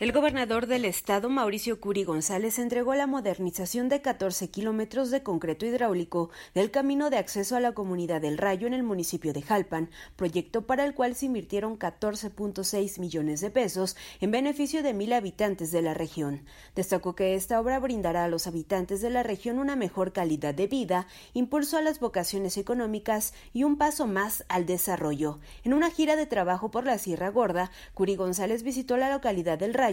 El 0.00 0.12
gobernador 0.12 0.66
del 0.66 0.86
estado, 0.86 1.28
Mauricio 1.28 1.78
Curi 1.78 2.04
González, 2.04 2.58
entregó 2.58 2.94
la 2.94 3.06
modernización 3.06 3.90
de 3.90 4.00
14 4.00 4.48
kilómetros 4.48 5.10
de 5.10 5.22
concreto 5.22 5.66
hidráulico 5.66 6.30
del 6.54 6.70
camino 6.70 7.10
de 7.10 7.18
acceso 7.18 7.54
a 7.54 7.60
la 7.60 7.72
comunidad 7.72 8.22
del 8.22 8.38
Rayo 8.38 8.66
en 8.66 8.72
el 8.72 8.82
municipio 8.82 9.34
de 9.34 9.42
Jalpan, 9.42 9.90
proyecto 10.16 10.66
para 10.66 10.86
el 10.86 10.94
cual 10.94 11.16
se 11.16 11.26
invirtieron 11.26 11.78
14.6 11.78 12.98
millones 12.98 13.42
de 13.42 13.50
pesos 13.50 13.94
en 14.22 14.30
beneficio 14.30 14.82
de 14.82 14.94
mil 14.94 15.12
habitantes 15.12 15.70
de 15.70 15.82
la 15.82 15.92
región. 15.92 16.44
Destacó 16.74 17.14
que 17.14 17.34
esta 17.34 17.60
obra 17.60 17.78
brindará 17.78 18.24
a 18.24 18.28
los 18.28 18.46
habitantes 18.46 19.02
de 19.02 19.10
la 19.10 19.22
región 19.22 19.58
una 19.58 19.76
mejor 19.76 20.14
calidad 20.14 20.54
de 20.54 20.66
vida, 20.66 21.08
impulso 21.34 21.76
a 21.76 21.82
las 21.82 22.00
vocaciones 22.00 22.56
económicas 22.56 23.34
y 23.52 23.64
un 23.64 23.76
paso 23.76 24.06
más 24.06 24.46
al 24.48 24.64
desarrollo. 24.64 25.40
En 25.62 25.74
una 25.74 25.90
gira 25.90 26.16
de 26.16 26.24
trabajo 26.24 26.70
por 26.70 26.86
la 26.86 26.96
Sierra 26.96 27.28
Gorda, 27.28 27.70
Curi 27.92 28.16
González 28.16 28.62
visitó 28.62 28.96
la 28.96 29.10
localidad 29.10 29.58
del 29.58 29.74
Rayo 29.74 29.89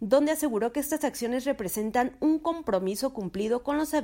donde 0.00 0.32
aseguró 0.32 0.72
que 0.72 0.80
estas 0.80 1.04
acciones 1.04 1.44
representan 1.44 2.16
un 2.20 2.38
compromiso 2.38 3.12
cumplido 3.12 3.62
con 3.62 3.76
los 3.76 3.94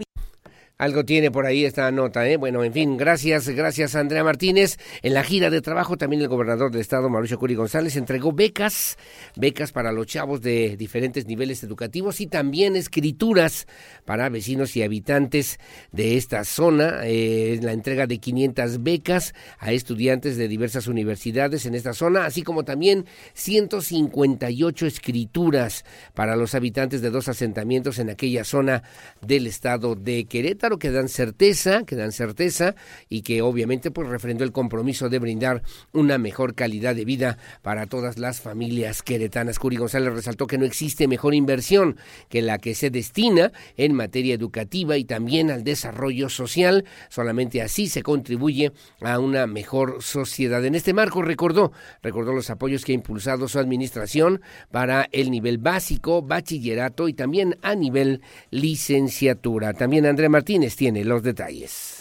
algo 0.79 1.07
tiene 1.07 1.31
por 1.31 1.47
ahí 1.47 1.65
esta 1.65 1.91
nota, 1.91 2.29
¿eh? 2.29 2.37
Bueno, 2.37 2.63
en 2.63 2.71
fin, 2.71 2.99
gracias, 2.99 3.49
gracias 3.49 3.95
Andrea 3.95 4.23
Martínez. 4.23 4.77
En 5.01 5.15
la 5.15 5.23
gira 5.23 5.49
de 5.49 5.63
trabajo 5.63 5.97
también 5.97 6.21
el 6.21 6.29
gobernador 6.29 6.71
del 6.71 6.83
estado, 6.83 7.09
Mauricio 7.09 7.39
Curi 7.39 7.55
González, 7.55 7.97
entregó 7.97 8.33
becas, 8.33 8.99
becas 9.37 9.73
para 9.73 9.91
los 9.91 10.07
chavos 10.07 10.43
de 10.43 10.77
diferentes 10.77 11.27
niveles 11.27 11.65
educativos 11.65 12.21
y 12.21 12.27
también 12.27 12.77
escrituras 12.77 13.67
para 14.05 14.29
vecinos 14.29 14.77
y 14.77 14.83
habitantes 14.83 15.59
de 15.93 16.19
esta 16.19 16.45
zona. 16.45 17.01
Eh, 17.05 17.59
la 17.63 17.73
entrega 17.73 18.07
de 18.07 18.19
500 18.19 18.83
becas 18.83 19.35
a 19.59 19.73
estudiantes 19.73 20.37
de 20.37 20.47
diversas 20.47 20.89
universidades 20.89 21.65
en 21.65 21.75
esta 21.75 21.95
zona, 21.95 22.27
así 22.27 22.43
como 22.43 22.65
también 22.65 23.07
158 23.33 24.87
escrituras 24.87 25.87
para 26.13 26.37
los 26.37 26.55
habitantes 26.55 27.01
de 27.01 27.09
dos 27.09 27.29
asentamientos 27.29 27.99
en 27.99 28.11
aquella 28.11 28.45
zona 28.45 28.83
del 29.23 29.47
estado 29.47 29.95
de 29.95 30.27
Querétaro 30.27 30.66
que 30.79 30.91
dan 30.91 31.09
certeza, 31.09 31.85
que 31.85 31.97
dan 31.97 32.13
certeza 32.13 32.75
y 33.09 33.23
que 33.23 33.43
obviamente 33.43 33.91
pues 33.91 34.09
refrendó 34.09 34.45
el 34.45 34.53
compromiso 34.53 35.09
de 35.09 35.19
brindar 35.19 35.63
una 35.93 36.19
mejor 36.19 36.55
calidad 36.55 36.95
de 36.95 37.05
vida 37.05 37.39
para 37.63 37.87
todas 37.87 38.19
las 38.19 38.41
familias 38.41 39.03
queretanas. 39.03 39.59
Curi 39.59 39.77
González 39.77 40.13
resaltó 40.13 40.47
que 40.47 40.59
no 40.59 40.65
existe 40.65 41.09
mejor 41.09 41.35
inversión 41.35 41.97
que 42.29 42.43
la 42.43 42.59
que 42.59 42.75
se 42.75 42.91
destina 42.91 43.53
en 43.77 43.95
materia 43.95 44.35
educativa 44.35 44.97
y 44.97 45.05
también 45.05 45.51
al 45.51 45.65
desarrollo 45.65 46.29
social. 46.29 46.85
Solamente 47.09 47.63
así 47.63 47.89
se 47.89 48.03
contribuye 48.03 48.73
a 49.01 49.19
una 49.19 49.47
mejor 49.47 50.03
sociedad. 50.03 50.65
En 50.65 50.75
este 50.75 50.93
marco 50.93 51.23
recordó, 51.23 51.73
recordó 52.03 52.33
los 52.33 52.51
apoyos 52.51 52.85
que 52.85 52.93
ha 52.93 52.95
impulsado 52.97 53.49
su 53.49 53.59
administración 53.59 54.41
para 54.71 55.09
el 55.13 55.31
nivel 55.31 55.59
básico, 55.59 56.23
bachillerato 56.23 57.09
y 57.09 57.15
también 57.15 57.57
a 57.63 57.75
nivel 57.75 58.23
licenciatura. 58.51 59.73
También 59.75 60.07
Andrea 60.07 60.29
Martín 60.29 60.56
tiene 60.77 61.05
los 61.05 61.23
detalles. 61.23 61.96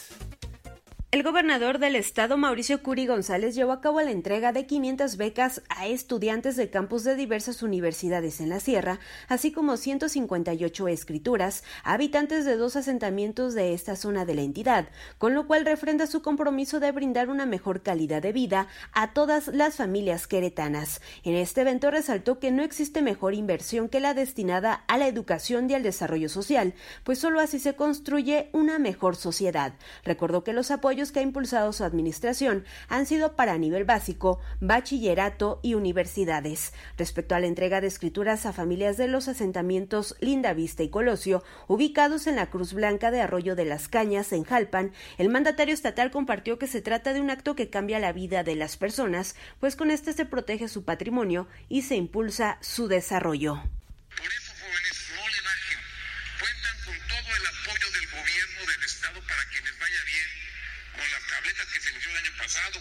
El 1.15 1.23
gobernador 1.23 1.79
del 1.79 1.95
estado, 1.95 2.35
Mauricio 2.35 2.83
Curi 2.83 3.07
González, 3.07 3.55
llevó 3.55 3.71
a 3.71 3.79
cabo 3.79 4.01
la 4.01 4.11
entrega 4.11 4.51
de 4.51 4.65
500 4.65 5.15
becas 5.15 5.61
a 5.69 5.87
estudiantes 5.87 6.57
de 6.57 6.69
campus 6.69 7.05
de 7.05 7.15
diversas 7.15 7.63
universidades 7.63 8.41
en 8.41 8.49
la 8.49 8.59
sierra, 8.59 8.99
así 9.29 9.53
como 9.53 9.77
158 9.77 10.89
escrituras 10.89 11.63
a 11.85 11.93
habitantes 11.93 12.43
de 12.43 12.57
dos 12.57 12.75
asentamientos 12.75 13.53
de 13.53 13.73
esta 13.73 13.95
zona 13.95 14.25
de 14.25 14.35
la 14.35 14.41
entidad, 14.41 14.89
con 15.17 15.33
lo 15.33 15.47
cual 15.47 15.65
refrenda 15.65 16.05
su 16.05 16.21
compromiso 16.21 16.81
de 16.81 16.91
brindar 16.91 17.29
una 17.29 17.45
mejor 17.45 17.81
calidad 17.81 18.21
de 18.21 18.33
vida 18.33 18.67
a 18.91 19.13
todas 19.13 19.47
las 19.47 19.77
familias 19.77 20.27
queretanas. 20.27 20.99
En 21.23 21.35
este 21.35 21.61
evento 21.61 21.91
resaltó 21.91 22.39
que 22.39 22.51
no 22.51 22.61
existe 22.61 23.01
mejor 23.01 23.35
inversión 23.35 23.87
que 23.87 24.01
la 24.01 24.13
destinada 24.13 24.83
a 24.89 24.97
la 24.97 25.07
educación 25.07 25.69
y 25.69 25.75
al 25.75 25.83
desarrollo 25.83 26.27
social, 26.27 26.73
pues 27.05 27.19
solo 27.19 27.39
así 27.39 27.59
se 27.59 27.77
construye 27.77 28.49
una 28.51 28.79
mejor 28.79 29.15
sociedad. 29.15 29.75
Recordó 30.03 30.43
que 30.43 30.51
los 30.51 30.71
apoyos 30.71 31.04
que 31.11 31.19
ha 31.19 31.23
impulsado 31.23 31.73
su 31.73 31.83
administración 31.83 32.65
han 32.87 33.05
sido 33.05 33.35
para 33.35 33.57
nivel 33.57 33.85
básico, 33.85 34.39
bachillerato 34.59 35.59
y 35.63 35.73
universidades. 35.73 36.73
Respecto 36.97 37.35
a 37.35 37.39
la 37.39 37.47
entrega 37.47 37.81
de 37.81 37.87
escrituras 37.87 38.45
a 38.45 38.53
familias 38.53 38.97
de 38.97 39.07
los 39.07 39.27
asentamientos 39.27 40.15
Linda 40.19 40.53
Vista 40.53 40.83
y 40.83 40.89
Colosio, 40.89 41.43
ubicados 41.67 42.27
en 42.27 42.35
la 42.35 42.49
Cruz 42.49 42.73
Blanca 42.73 43.11
de 43.11 43.21
Arroyo 43.21 43.55
de 43.55 43.65
las 43.65 43.87
Cañas, 43.87 44.31
en 44.33 44.43
Jalpan, 44.43 44.91
el 45.17 45.29
mandatario 45.29 45.73
estatal 45.73 46.11
compartió 46.11 46.59
que 46.59 46.67
se 46.67 46.81
trata 46.81 47.13
de 47.13 47.21
un 47.21 47.29
acto 47.29 47.55
que 47.55 47.69
cambia 47.69 47.99
la 47.99 48.13
vida 48.13 48.43
de 48.43 48.55
las 48.55 48.77
personas, 48.77 49.35
pues 49.59 49.75
con 49.75 49.91
este 49.91 50.13
se 50.13 50.25
protege 50.25 50.67
su 50.67 50.83
patrimonio 50.83 51.47
y 51.69 51.83
se 51.83 51.95
impulsa 51.95 52.57
su 52.61 52.87
desarrollo. 52.87 53.61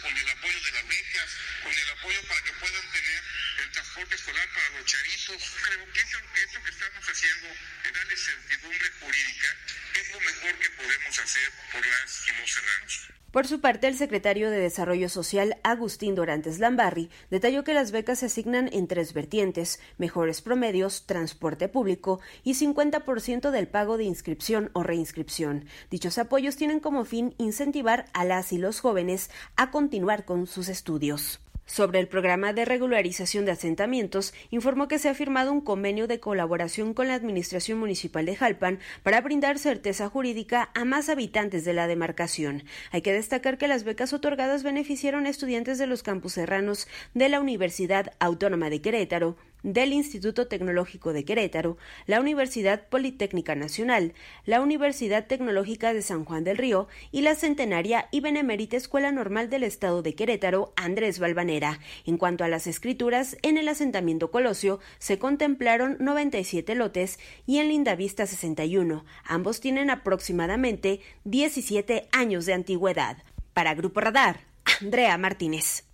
con 0.04 0.16
el 0.16 0.28
apoyo 0.28 0.60
de 0.60 0.72
las 0.72 0.88
becas, 0.88 1.30
con 1.62 1.72
el 1.72 1.90
apoyo 1.90 2.22
para 2.28 2.40
que 2.42 2.52
puedan 2.52 2.92
tener 2.92 3.22
el 3.58 3.70
transporte 3.70 4.13
por. 11.72 13.14
Por 13.34 13.48
su 13.48 13.60
parte, 13.60 13.88
el 13.88 13.96
secretario 13.96 14.48
de 14.48 14.58
Desarrollo 14.58 15.08
Social, 15.08 15.58
Agustín 15.64 16.14
Dorantes 16.14 16.60
Lambarri, 16.60 17.10
detalló 17.30 17.64
que 17.64 17.74
las 17.74 17.90
becas 17.90 18.20
se 18.20 18.26
asignan 18.26 18.70
en 18.72 18.86
tres 18.86 19.12
vertientes, 19.12 19.80
mejores 19.98 20.40
promedios, 20.40 21.04
transporte 21.06 21.68
público 21.68 22.20
y 22.44 22.54
50% 22.54 23.50
del 23.50 23.66
pago 23.66 23.96
de 23.96 24.04
inscripción 24.04 24.70
o 24.72 24.84
reinscripción. 24.84 25.66
Dichos 25.90 26.18
apoyos 26.18 26.54
tienen 26.54 26.78
como 26.78 27.04
fin 27.04 27.34
incentivar 27.38 28.06
a 28.12 28.24
las 28.24 28.52
y 28.52 28.58
los 28.58 28.78
jóvenes 28.78 29.30
a 29.56 29.72
continuar 29.72 30.24
con 30.24 30.46
sus 30.46 30.68
estudios. 30.68 31.40
Sobre 31.66 31.98
el 31.98 32.08
programa 32.08 32.52
de 32.52 32.66
regularización 32.66 33.46
de 33.46 33.52
asentamientos, 33.52 34.34
informó 34.50 34.86
que 34.86 34.98
se 34.98 35.08
ha 35.08 35.14
firmado 35.14 35.50
un 35.50 35.62
convenio 35.62 36.06
de 36.06 36.20
colaboración 36.20 36.92
con 36.92 37.08
la 37.08 37.14
Administración 37.14 37.78
Municipal 37.78 38.26
de 38.26 38.36
Jalpan 38.36 38.80
para 39.02 39.22
brindar 39.22 39.58
certeza 39.58 40.10
jurídica 40.10 40.70
a 40.74 40.84
más 40.84 41.08
habitantes 41.08 41.64
de 41.64 41.72
la 41.72 41.86
demarcación. 41.86 42.64
Hay 42.92 43.00
que 43.00 43.14
destacar 43.14 43.56
que 43.56 43.68
las 43.68 43.84
becas 43.84 44.12
otorgadas 44.12 44.62
beneficiaron 44.62 45.24
a 45.24 45.30
estudiantes 45.30 45.78
de 45.78 45.86
los 45.86 46.02
campus 46.02 46.34
serranos 46.34 46.86
de 47.14 47.30
la 47.30 47.40
Universidad 47.40 48.12
Autónoma 48.18 48.68
de 48.68 48.82
Querétaro, 48.82 49.36
del 49.64 49.92
Instituto 49.92 50.46
Tecnológico 50.46 51.12
de 51.12 51.24
Querétaro, 51.24 51.76
la 52.06 52.20
Universidad 52.20 52.86
Politécnica 52.88 53.56
Nacional, 53.56 54.12
la 54.44 54.60
Universidad 54.60 55.26
Tecnológica 55.26 55.92
de 55.92 56.02
San 56.02 56.24
Juan 56.24 56.44
del 56.44 56.58
Río 56.58 56.86
y 57.10 57.22
la 57.22 57.34
centenaria 57.34 58.06
y 58.12 58.20
benemérita 58.20 58.76
Escuela 58.76 59.10
Normal 59.10 59.50
del 59.50 59.64
Estado 59.64 60.02
de 60.02 60.14
Querétaro, 60.14 60.72
Andrés 60.76 61.18
Balvanera. 61.18 61.80
En 62.04 62.18
cuanto 62.18 62.44
a 62.44 62.48
las 62.48 62.68
escrituras, 62.68 63.36
en 63.42 63.58
el 63.58 63.68
asentamiento 63.68 64.30
Colosio 64.30 64.78
se 64.98 65.18
contemplaron 65.18 65.96
97 65.98 66.74
lotes 66.74 67.18
y 67.46 67.58
en 67.58 67.68
Lindavista 67.68 68.26
61. 68.26 69.04
Ambos 69.24 69.60
tienen 69.60 69.90
aproximadamente 69.90 71.00
17 71.24 72.08
años 72.12 72.46
de 72.46 72.52
antigüedad. 72.52 73.16
Para 73.54 73.74
Grupo 73.74 74.00
Radar, 74.00 74.40
Andrea 74.80 75.16
Martínez. 75.16 75.84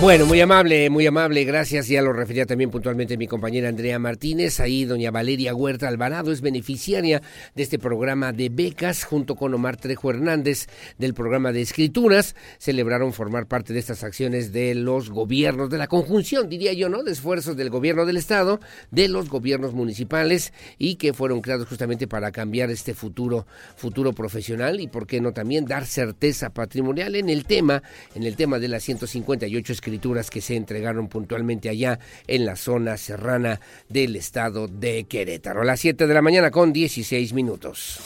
Bueno, 0.00 0.24
muy 0.24 0.40
amable, 0.40 0.88
muy 0.88 1.06
amable, 1.06 1.44
gracias. 1.44 1.86
Ya 1.88 2.00
lo 2.00 2.14
refería 2.14 2.46
también 2.46 2.70
puntualmente 2.70 3.18
mi 3.18 3.26
compañera 3.26 3.68
Andrea 3.68 3.98
Martínez. 3.98 4.58
Ahí 4.58 4.86
doña 4.86 5.10
Valeria 5.10 5.54
Huerta 5.54 5.88
Alvarado 5.88 6.32
es 6.32 6.40
beneficiaria 6.40 7.20
de 7.54 7.62
este 7.62 7.78
programa 7.78 8.32
de 8.32 8.48
becas 8.48 9.04
junto 9.04 9.36
con 9.36 9.52
Omar 9.52 9.76
Trejo 9.76 10.08
Hernández 10.08 10.68
del 10.96 11.12
programa 11.12 11.52
de 11.52 11.60
escrituras. 11.60 12.34
Celebraron 12.56 13.12
formar 13.12 13.46
parte 13.46 13.74
de 13.74 13.78
estas 13.78 14.02
acciones 14.02 14.54
de 14.54 14.74
los 14.74 15.10
gobiernos, 15.10 15.68
de 15.68 15.76
la 15.76 15.86
conjunción, 15.86 16.48
diría 16.48 16.72
yo, 16.72 16.88
¿no? 16.88 17.02
De 17.02 17.12
esfuerzos 17.12 17.54
del 17.58 17.68
gobierno 17.68 18.06
del 18.06 18.16
Estado, 18.16 18.58
de 18.90 19.06
los 19.06 19.28
gobiernos 19.28 19.74
municipales 19.74 20.54
y 20.78 20.94
que 20.94 21.12
fueron 21.12 21.42
creados 21.42 21.68
justamente 21.68 22.08
para 22.08 22.32
cambiar 22.32 22.70
este 22.70 22.94
futuro, 22.94 23.46
futuro 23.76 24.14
profesional 24.14 24.80
y, 24.80 24.88
por 24.88 25.06
qué 25.06 25.20
no, 25.20 25.32
también 25.32 25.66
dar 25.66 25.84
certeza 25.84 26.48
patrimonial 26.48 27.16
en 27.16 27.28
el 27.28 27.44
tema, 27.44 27.82
en 28.14 28.22
el 28.22 28.34
tema 28.34 28.58
de 28.58 28.68
las 28.68 28.82
158 28.82 29.74
escrituras 29.74 29.89
escrituras 29.90 30.30
que 30.30 30.40
se 30.40 30.54
entregaron 30.54 31.08
puntualmente 31.08 31.68
allá 31.68 31.98
en 32.28 32.46
la 32.46 32.54
zona 32.54 32.96
serrana 32.96 33.60
del 33.88 34.14
estado 34.14 34.68
de 34.68 35.02
Querétaro. 35.04 35.62
A 35.62 35.64
las 35.64 35.80
7 35.80 36.06
de 36.06 36.14
la 36.14 36.22
mañana 36.22 36.52
con 36.52 36.72
16 36.72 37.32
minutos. 37.32 37.98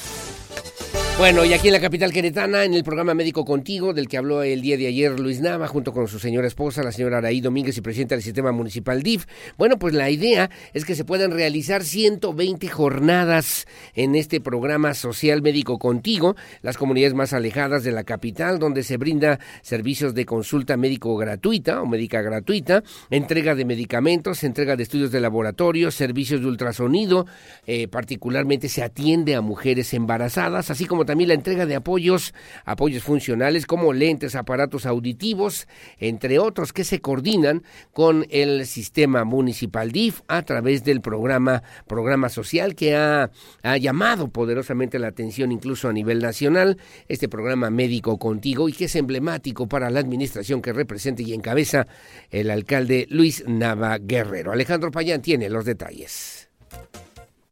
Bueno, 1.16 1.44
y 1.44 1.52
aquí 1.52 1.68
en 1.68 1.74
la 1.74 1.80
capital 1.80 2.12
queretana, 2.12 2.64
en 2.64 2.74
el 2.74 2.82
programa 2.82 3.14
Médico 3.14 3.44
Contigo, 3.44 3.94
del 3.94 4.08
que 4.08 4.16
habló 4.16 4.42
el 4.42 4.60
día 4.60 4.76
de 4.76 4.88
ayer 4.88 5.20
Luis 5.20 5.40
Nava, 5.40 5.68
junto 5.68 5.92
con 5.92 6.08
su 6.08 6.18
señora 6.18 6.48
esposa, 6.48 6.82
la 6.82 6.90
señora 6.90 7.18
Araí 7.18 7.40
Domínguez 7.40 7.78
y 7.78 7.82
presidenta 7.82 8.16
del 8.16 8.22
sistema 8.24 8.50
municipal 8.50 9.00
DIF. 9.00 9.24
Bueno, 9.56 9.78
pues 9.78 9.94
la 9.94 10.10
idea 10.10 10.50
es 10.72 10.84
que 10.84 10.96
se 10.96 11.04
puedan 11.04 11.30
realizar 11.30 11.84
120 11.84 12.66
jornadas 12.68 13.64
en 13.94 14.16
este 14.16 14.40
programa 14.40 14.92
social 14.92 15.40
Médico 15.40 15.78
Contigo, 15.78 16.34
las 16.62 16.76
comunidades 16.76 17.14
más 17.14 17.32
alejadas 17.32 17.84
de 17.84 17.92
la 17.92 18.02
capital, 18.02 18.58
donde 18.58 18.82
se 18.82 18.96
brinda 18.96 19.38
servicios 19.62 20.14
de 20.14 20.26
consulta 20.26 20.76
médico 20.76 21.16
gratuita 21.16 21.80
o 21.80 21.86
médica 21.86 22.22
gratuita, 22.22 22.82
entrega 23.08 23.54
de 23.54 23.64
medicamentos, 23.64 24.42
entrega 24.42 24.74
de 24.74 24.82
estudios 24.82 25.12
de 25.12 25.20
laboratorio, 25.20 25.92
servicios 25.92 26.40
de 26.40 26.48
ultrasonido, 26.48 27.24
eh, 27.68 27.86
particularmente 27.86 28.68
se 28.68 28.82
atiende 28.82 29.36
a 29.36 29.40
mujeres 29.40 29.94
embarazadas, 29.94 30.72
así 30.72 30.86
como 30.86 31.03
también 31.04 31.28
la 31.28 31.34
entrega 31.34 31.66
de 31.66 31.74
apoyos, 31.74 32.34
apoyos 32.64 33.02
funcionales 33.02 33.66
como 33.66 33.92
lentes, 33.92 34.34
aparatos 34.34 34.86
auditivos, 34.86 35.66
entre 35.98 36.38
otros 36.38 36.72
que 36.72 36.84
se 36.84 37.00
coordinan 37.00 37.62
con 37.92 38.26
el 38.30 38.66
sistema 38.66 39.24
municipal 39.24 39.92
DIF 39.92 40.22
a 40.28 40.42
través 40.42 40.84
del 40.84 41.00
programa, 41.00 41.62
programa 41.86 42.28
social 42.28 42.74
que 42.74 42.96
ha, 42.96 43.30
ha 43.62 43.76
llamado 43.76 44.28
poderosamente 44.28 44.98
la 44.98 45.08
atención 45.08 45.52
incluso 45.52 45.88
a 45.88 45.92
nivel 45.92 46.20
nacional, 46.20 46.78
este 47.08 47.28
programa 47.28 47.70
Médico 47.70 48.18
Contigo 48.18 48.68
y 48.68 48.72
que 48.72 48.86
es 48.86 48.96
emblemático 48.96 49.68
para 49.68 49.90
la 49.90 50.00
administración 50.00 50.62
que 50.62 50.72
representa 50.72 51.22
y 51.22 51.32
encabeza 51.32 51.86
el 52.30 52.50
alcalde 52.50 53.06
Luis 53.10 53.44
Nava 53.46 53.98
Guerrero. 53.98 54.52
Alejandro 54.52 54.90
Payán 54.90 55.22
tiene 55.22 55.48
los 55.50 55.64
detalles. 55.64 56.48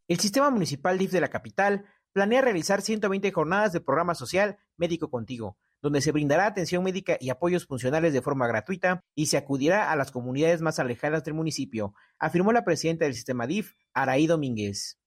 El 0.09 0.18
sistema 0.18 0.50
municipal 0.50 0.98
DIF 0.98 1.12
de 1.12 1.20
la 1.20 1.28
capital 1.28 1.84
planea 2.13 2.43
realizar 2.43 2.83
120 2.83 3.31
jornadas 3.33 3.73
de 3.73 3.81
programa 3.81 4.15
social 4.15 4.59
Médico 4.77 5.11
Contigo, 5.11 5.57
donde 5.81 6.01
se 6.01 6.13
brindará 6.13 6.47
atención 6.47 6.85
médica 6.85 7.17
y 7.21 7.31
apoyos 7.31 7.67
funcionales 7.67 8.13
de 8.13 8.23
forma 8.23 8.47
gratuita 8.47 9.03
y 9.15 9.27
se 9.27 9.37
acudirá 9.37 9.91
a 9.91 9.97
las 9.97 10.11
comunidades 10.11 10.63
más 10.63 10.79
alejadas 10.79 11.25
del 11.25 11.35
municipio, 11.35 11.95
afirmó 12.19 12.53
la 12.53 12.65
presidenta 12.65 13.05
del 13.05 13.15
sistema 13.15 13.47
DIF, 13.47 13.75
Araí 13.93 14.27
Domínguez. 14.27 14.99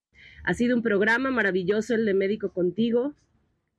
Ha 0.43 0.53
sido 0.53 0.75
un 0.75 0.83
programa 0.83 1.31
maravilloso 1.31 1.95
el 1.95 2.05
de 2.05 2.13
Médico 2.13 2.51
Contigo, 2.51 3.13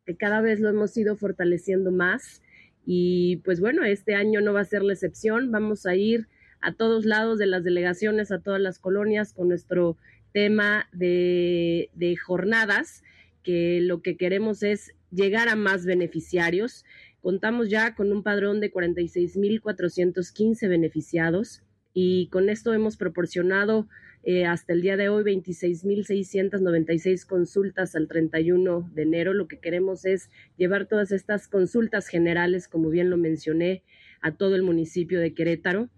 que 0.04 0.16
cada 0.16 0.40
vez 0.40 0.60
lo 0.60 0.68
hemos 0.68 0.96
ido 0.96 1.16
fortaleciendo 1.16 1.90
más 1.90 2.42
y 2.86 3.38
pues 3.38 3.60
bueno, 3.60 3.84
este 3.84 4.14
año 4.14 4.40
no 4.40 4.52
va 4.52 4.60
a 4.60 4.64
ser 4.64 4.82
la 4.82 4.92
excepción, 4.92 5.50
vamos 5.50 5.86
a 5.86 5.96
ir 5.96 6.28
a 6.60 6.72
todos 6.72 7.04
lados 7.04 7.38
de 7.38 7.46
las 7.46 7.64
delegaciones, 7.64 8.30
a 8.30 8.40
todas 8.40 8.60
las 8.60 8.78
colonias 8.78 9.32
con 9.32 9.48
nuestro 9.48 9.96
tema 10.32 10.88
de, 10.92 11.90
jornadas 12.24 13.02
que 13.42 13.80
lo 13.80 14.02
que 14.02 14.16
queremos 14.16 14.62
es 14.62 14.94
llegar 15.10 15.48
a 15.48 15.56
más 15.56 15.84
beneficiarios. 15.86 16.84
Contamos 17.20 17.68
ya 17.70 17.94
con 17.94 18.12
un 18.12 18.22
padrón 18.22 18.60
de 18.60 18.70
46.415 18.72 20.68
beneficiados 20.68 21.62
y 21.94 22.28
con 22.28 22.50
esto 22.50 22.74
hemos 22.74 22.96
proporcionado 22.96 23.88
eh, 24.22 24.44
hasta 24.44 24.72
el 24.72 24.82
día 24.82 24.96
de 24.96 25.08
hoy 25.08 25.22
26.696 25.22 27.26
consultas 27.26 27.94
al 27.94 28.08
31 28.08 28.90
de 28.92 29.02
enero. 29.02 29.32
Lo 29.32 29.46
que 29.46 29.60
queremos 29.60 30.04
es 30.04 30.30
llevar 30.56 30.86
todas 30.86 31.12
estas 31.12 31.46
consultas 31.46 32.08
generales, 32.08 32.66
como 32.66 32.90
bien 32.90 33.08
lo 33.08 33.16
mencioné, 33.16 33.84
a 34.20 34.36
todo 34.36 34.56
el 34.56 34.64
municipio 34.64 35.20
de 35.20 35.32
Querétaro. 35.32 35.88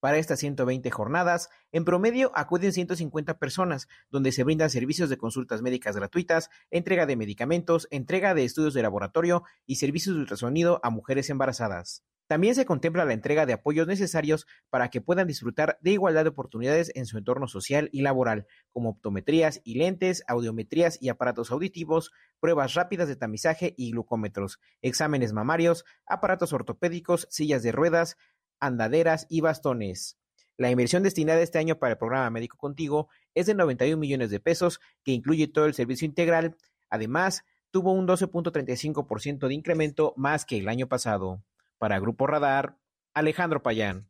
Para 0.00 0.18
estas 0.18 0.38
120 0.38 0.90
jornadas, 0.92 1.50
en 1.72 1.84
promedio 1.84 2.30
acuden 2.34 2.72
150 2.72 3.38
personas, 3.38 3.88
donde 4.10 4.30
se 4.30 4.44
brindan 4.44 4.70
servicios 4.70 5.10
de 5.10 5.18
consultas 5.18 5.60
médicas 5.60 5.96
gratuitas, 5.96 6.50
entrega 6.70 7.04
de 7.04 7.16
medicamentos, 7.16 7.88
entrega 7.90 8.32
de 8.34 8.44
estudios 8.44 8.74
de 8.74 8.82
laboratorio 8.82 9.42
y 9.66 9.76
servicios 9.76 10.14
de 10.14 10.20
ultrasonido 10.20 10.80
a 10.84 10.90
mujeres 10.90 11.30
embarazadas. 11.30 12.04
También 12.28 12.54
se 12.54 12.66
contempla 12.66 13.06
la 13.06 13.14
entrega 13.14 13.46
de 13.46 13.54
apoyos 13.54 13.86
necesarios 13.86 14.46
para 14.68 14.90
que 14.90 15.00
puedan 15.00 15.26
disfrutar 15.26 15.78
de 15.80 15.92
igualdad 15.92 16.24
de 16.24 16.28
oportunidades 16.28 16.92
en 16.94 17.06
su 17.06 17.16
entorno 17.16 17.48
social 17.48 17.88
y 17.90 18.02
laboral, 18.02 18.46
como 18.70 18.90
optometrías 18.90 19.62
y 19.64 19.78
lentes, 19.78 20.22
audiometrías 20.28 20.98
y 21.00 21.08
aparatos 21.08 21.50
auditivos, 21.50 22.12
pruebas 22.38 22.74
rápidas 22.74 23.08
de 23.08 23.16
tamizaje 23.16 23.72
y 23.78 23.92
glucómetros, 23.92 24.60
exámenes 24.82 25.32
mamarios, 25.32 25.86
aparatos 26.06 26.52
ortopédicos, 26.52 27.26
sillas 27.30 27.62
de 27.62 27.72
ruedas, 27.72 28.18
andaderas 28.60 29.26
y 29.28 29.40
bastones. 29.40 30.18
La 30.56 30.70
inversión 30.70 31.04
destinada 31.04 31.40
este 31.40 31.58
año 31.58 31.78
para 31.78 31.92
el 31.92 31.98
programa 31.98 32.30
Médico 32.30 32.56
Contigo 32.56 33.08
es 33.34 33.46
de 33.46 33.54
91 33.54 33.96
millones 33.96 34.30
de 34.30 34.40
pesos, 34.40 34.80
que 35.04 35.12
incluye 35.12 35.46
todo 35.46 35.66
el 35.66 35.74
servicio 35.74 36.04
integral. 36.04 36.56
Además, 36.90 37.44
tuvo 37.70 37.92
un 37.92 38.08
12.35% 38.08 39.46
de 39.46 39.54
incremento 39.54 40.14
más 40.16 40.44
que 40.44 40.58
el 40.58 40.68
año 40.68 40.88
pasado. 40.88 41.44
Para 41.78 42.00
Grupo 42.00 42.26
Radar, 42.26 42.76
Alejandro 43.14 43.62
Payán. 43.62 44.07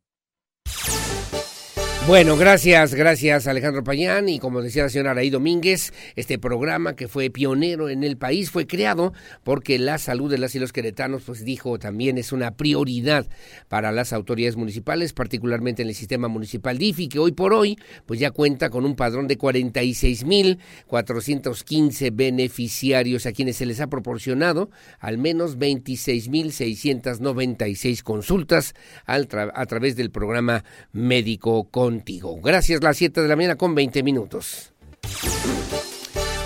Bueno, 2.08 2.36
gracias, 2.38 2.94
gracias 2.94 3.46
Alejandro 3.46 3.84
Payán 3.84 4.30
y 4.30 4.38
como 4.38 4.62
decía 4.62 4.84
la 4.84 4.88
señora 4.88 5.10
Araí 5.10 5.28
Domínguez, 5.28 5.92
este 6.16 6.38
programa 6.38 6.96
que 6.96 7.06
fue 7.06 7.28
pionero 7.28 7.90
en 7.90 8.02
el 8.02 8.16
país 8.16 8.50
fue 8.50 8.66
creado 8.66 9.12
porque 9.44 9.78
la 9.78 9.98
salud 9.98 10.30
de 10.30 10.38
las 10.38 10.54
y 10.54 10.58
los 10.58 10.72
queretanos, 10.72 11.24
pues 11.26 11.44
dijo 11.44 11.78
también 11.78 12.16
es 12.16 12.32
una 12.32 12.52
prioridad 12.52 13.26
para 13.68 13.92
las 13.92 14.14
autoridades 14.14 14.56
municipales, 14.56 15.12
particularmente 15.12 15.82
en 15.82 15.88
el 15.88 15.94
sistema 15.94 16.28
municipal 16.28 16.78
DIFI, 16.78 17.10
que 17.10 17.18
hoy 17.18 17.32
por 17.32 17.52
hoy 17.52 17.78
pues 18.06 18.18
ya 18.18 18.30
cuenta 18.30 18.70
con 18.70 18.86
un 18.86 18.96
padrón 18.96 19.28
de 19.28 19.36
46.415 19.36 22.10
beneficiarios 22.10 23.26
a 23.26 23.32
quienes 23.32 23.56
se 23.56 23.66
les 23.66 23.82
ha 23.82 23.88
proporcionado 23.88 24.70
al 24.98 25.18
menos 25.18 25.58
26.696 25.58 28.02
consultas 28.02 28.74
a 29.04 29.22
través 29.66 29.94
del 29.94 30.10
programa 30.10 30.64
médico 30.92 31.64
con 31.64 31.97
Gracias, 32.42 32.82
las 32.82 32.96
7 32.96 33.22
de 33.22 33.28
la 33.28 33.36
mañana 33.36 33.56
con 33.56 33.74
20 33.74 34.02
minutos. 34.02 34.72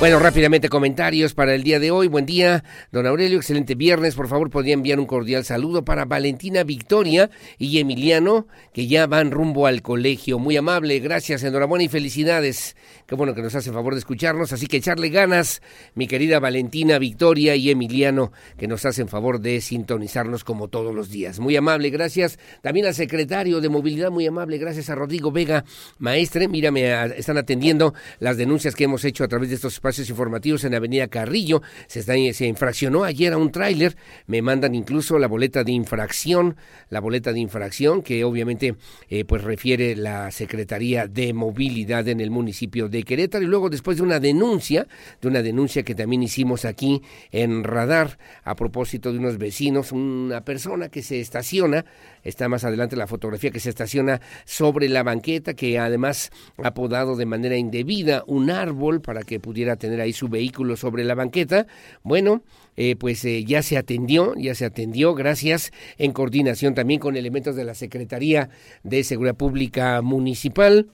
Bueno, 0.03 0.19
rápidamente 0.19 0.69
comentarios 0.69 1.33
para 1.33 1.55
el 1.55 1.63
día 1.63 1.79
de 1.79 1.93
hoy. 1.93 2.09
Buen 2.09 2.27
día, 2.27 2.65
don 2.91 3.07
Aurelio. 3.07 3.39
Excelente 3.39 3.77
viernes. 3.77 4.17
Por 4.17 4.27
favor, 4.27 4.51
podría 4.51 4.75
enviar 4.75 4.99
un 4.99 5.07
cordial 5.07 5.45
saludo 5.45 5.85
para 5.85 6.07
Valentina 6.07 6.65
Victoria 6.65 7.31
y 7.57 7.79
Emiliano, 7.79 8.49
que 8.73 8.89
ya 8.89 9.07
van 9.07 9.31
rumbo 9.31 9.69
al 9.69 9.81
colegio. 9.81 10.41
Muy 10.41 10.57
amable. 10.57 10.99
Gracias, 10.99 11.45
enhorabuena 11.45 11.85
y 11.85 11.89
felicidades. 11.89 12.75
Qué 13.07 13.15
bueno 13.15 13.33
que 13.33 13.43
nos 13.43 13.55
hace 13.55 13.71
favor 13.71 13.93
de 13.93 14.01
escucharnos. 14.01 14.53
Así 14.53 14.67
que 14.67 14.79
echarle 14.79 15.09
ganas, 15.09 15.63
mi 15.95 16.09
querida 16.09 16.41
Valentina 16.41 16.99
Victoria 16.99 17.55
y 17.55 17.71
Emiliano, 17.71 18.33
que 18.59 18.67
nos 18.67 18.85
hacen 18.85 19.07
favor 19.07 19.39
de 19.39 19.61
sintonizarnos 19.61 20.43
como 20.43 20.67
todos 20.67 20.93
los 20.93 21.11
días. 21.11 21.39
Muy 21.39 21.55
amable. 21.55 21.91
Gracias. 21.91 22.41
También 22.61 22.87
al 22.87 22.95
secretario 22.97 23.61
de 23.61 23.69
Movilidad, 23.69 24.11
muy 24.11 24.27
amable. 24.27 24.59
Gracias 24.59 24.91
a 24.91 24.97
Rodrigo 24.97 25.31
Vega, 25.31 25.65
maestre. 26.01 26.49
Mírame, 26.49 26.91
están 27.17 27.39
atendiendo 27.39 27.95
las 28.19 28.37
denuncias 28.37 28.75
que 28.75 28.83
hemos 28.83 29.05
hecho 29.05 29.23
a 29.23 29.29
través 29.29 29.49
de 29.49 29.55
estos 29.55 29.75
espacios 29.75 29.92
informativos 29.99 30.65
en 30.65 30.75
Avenida 30.75 31.09
Carrillo. 31.09 31.63
Se, 31.87 32.01
está, 32.01 32.15
se 32.33 32.47
infraccionó 32.47 33.05
ayer 33.05 33.33
a 33.33 33.39
un 33.39 33.51
tráiler. 33.51 33.97
Me 34.27 34.43
mandan 34.43 34.75
incluso 34.75 35.19
la 35.19 35.29
boleta 35.29 35.65
de 35.65 35.73
infracción, 35.73 36.57
la 36.91 37.01
boleta 37.01 37.33
de 37.33 37.41
infracción 37.41 38.03
que 38.03 38.25
obviamente 38.25 38.77
eh, 39.09 39.25
pues 39.25 39.43
refiere 39.43 39.97
la 39.97 40.31
Secretaría 40.31 41.07
de 41.07 41.33
Movilidad 41.33 42.09
en 42.09 42.21
el 42.21 42.31
municipio 42.31 42.89
de 42.89 43.03
Querétaro. 43.03 43.45
Y 43.45 43.49
luego 43.49 43.71
después 43.71 43.97
de 43.97 44.03
una 44.03 44.21
denuncia, 44.21 44.87
de 45.21 45.29
una 45.29 45.43
denuncia 45.43 45.83
que 45.83 45.95
también 45.95 46.23
hicimos 46.23 46.65
aquí 46.65 47.03
en 47.31 47.65
Radar 47.65 48.19
a 48.45 48.55
propósito 48.55 49.13
de 49.13 49.19
unos 49.19 49.39
vecinos, 49.39 49.93
una 49.93 50.45
persona 50.45 50.89
que 50.89 51.03
se 51.03 51.21
estaciona, 51.21 51.85
está 52.23 52.49
más 52.49 52.65
adelante 52.65 52.97
la 52.97 53.07
fotografía 53.07 53.51
que 53.51 53.61
se 53.61 53.71
estaciona 53.71 54.21
sobre 54.45 54.89
la 54.89 55.03
banqueta, 55.03 55.55
que 55.55 55.79
además 55.79 56.31
ha 56.63 56.75
podado 56.75 57.17
de 57.17 57.27
manera 57.27 57.57
indebida 57.57 58.25
un 58.27 58.51
árbol 58.51 59.01
para 59.01 59.23
que 59.23 59.41
pudiera 59.41 59.77
tener 59.83 60.01
ahí 60.01 60.13
su 60.13 60.29
vehículo 60.29 60.77
sobre 60.77 61.05
la 61.05 61.15
banqueta. 61.15 61.67
Bueno, 62.03 62.43
eh, 62.77 62.97
pues 62.97 63.25
eh, 63.25 63.45
ya 63.45 63.63
se 63.63 63.77
atendió, 63.77 64.35
ya 64.37 64.55
se 64.55 64.65
atendió, 64.65 65.15
gracias, 65.15 65.73
en 65.99 66.13
coordinación 66.13 66.75
también 66.75 67.01
con 67.01 67.17
elementos 67.17 67.57
de 67.57 67.65
la 67.65 67.75
Secretaría 67.75 68.49
de 68.85 69.05
Seguridad 69.05 69.37
Pública 69.37 70.01
Municipal 70.01 70.89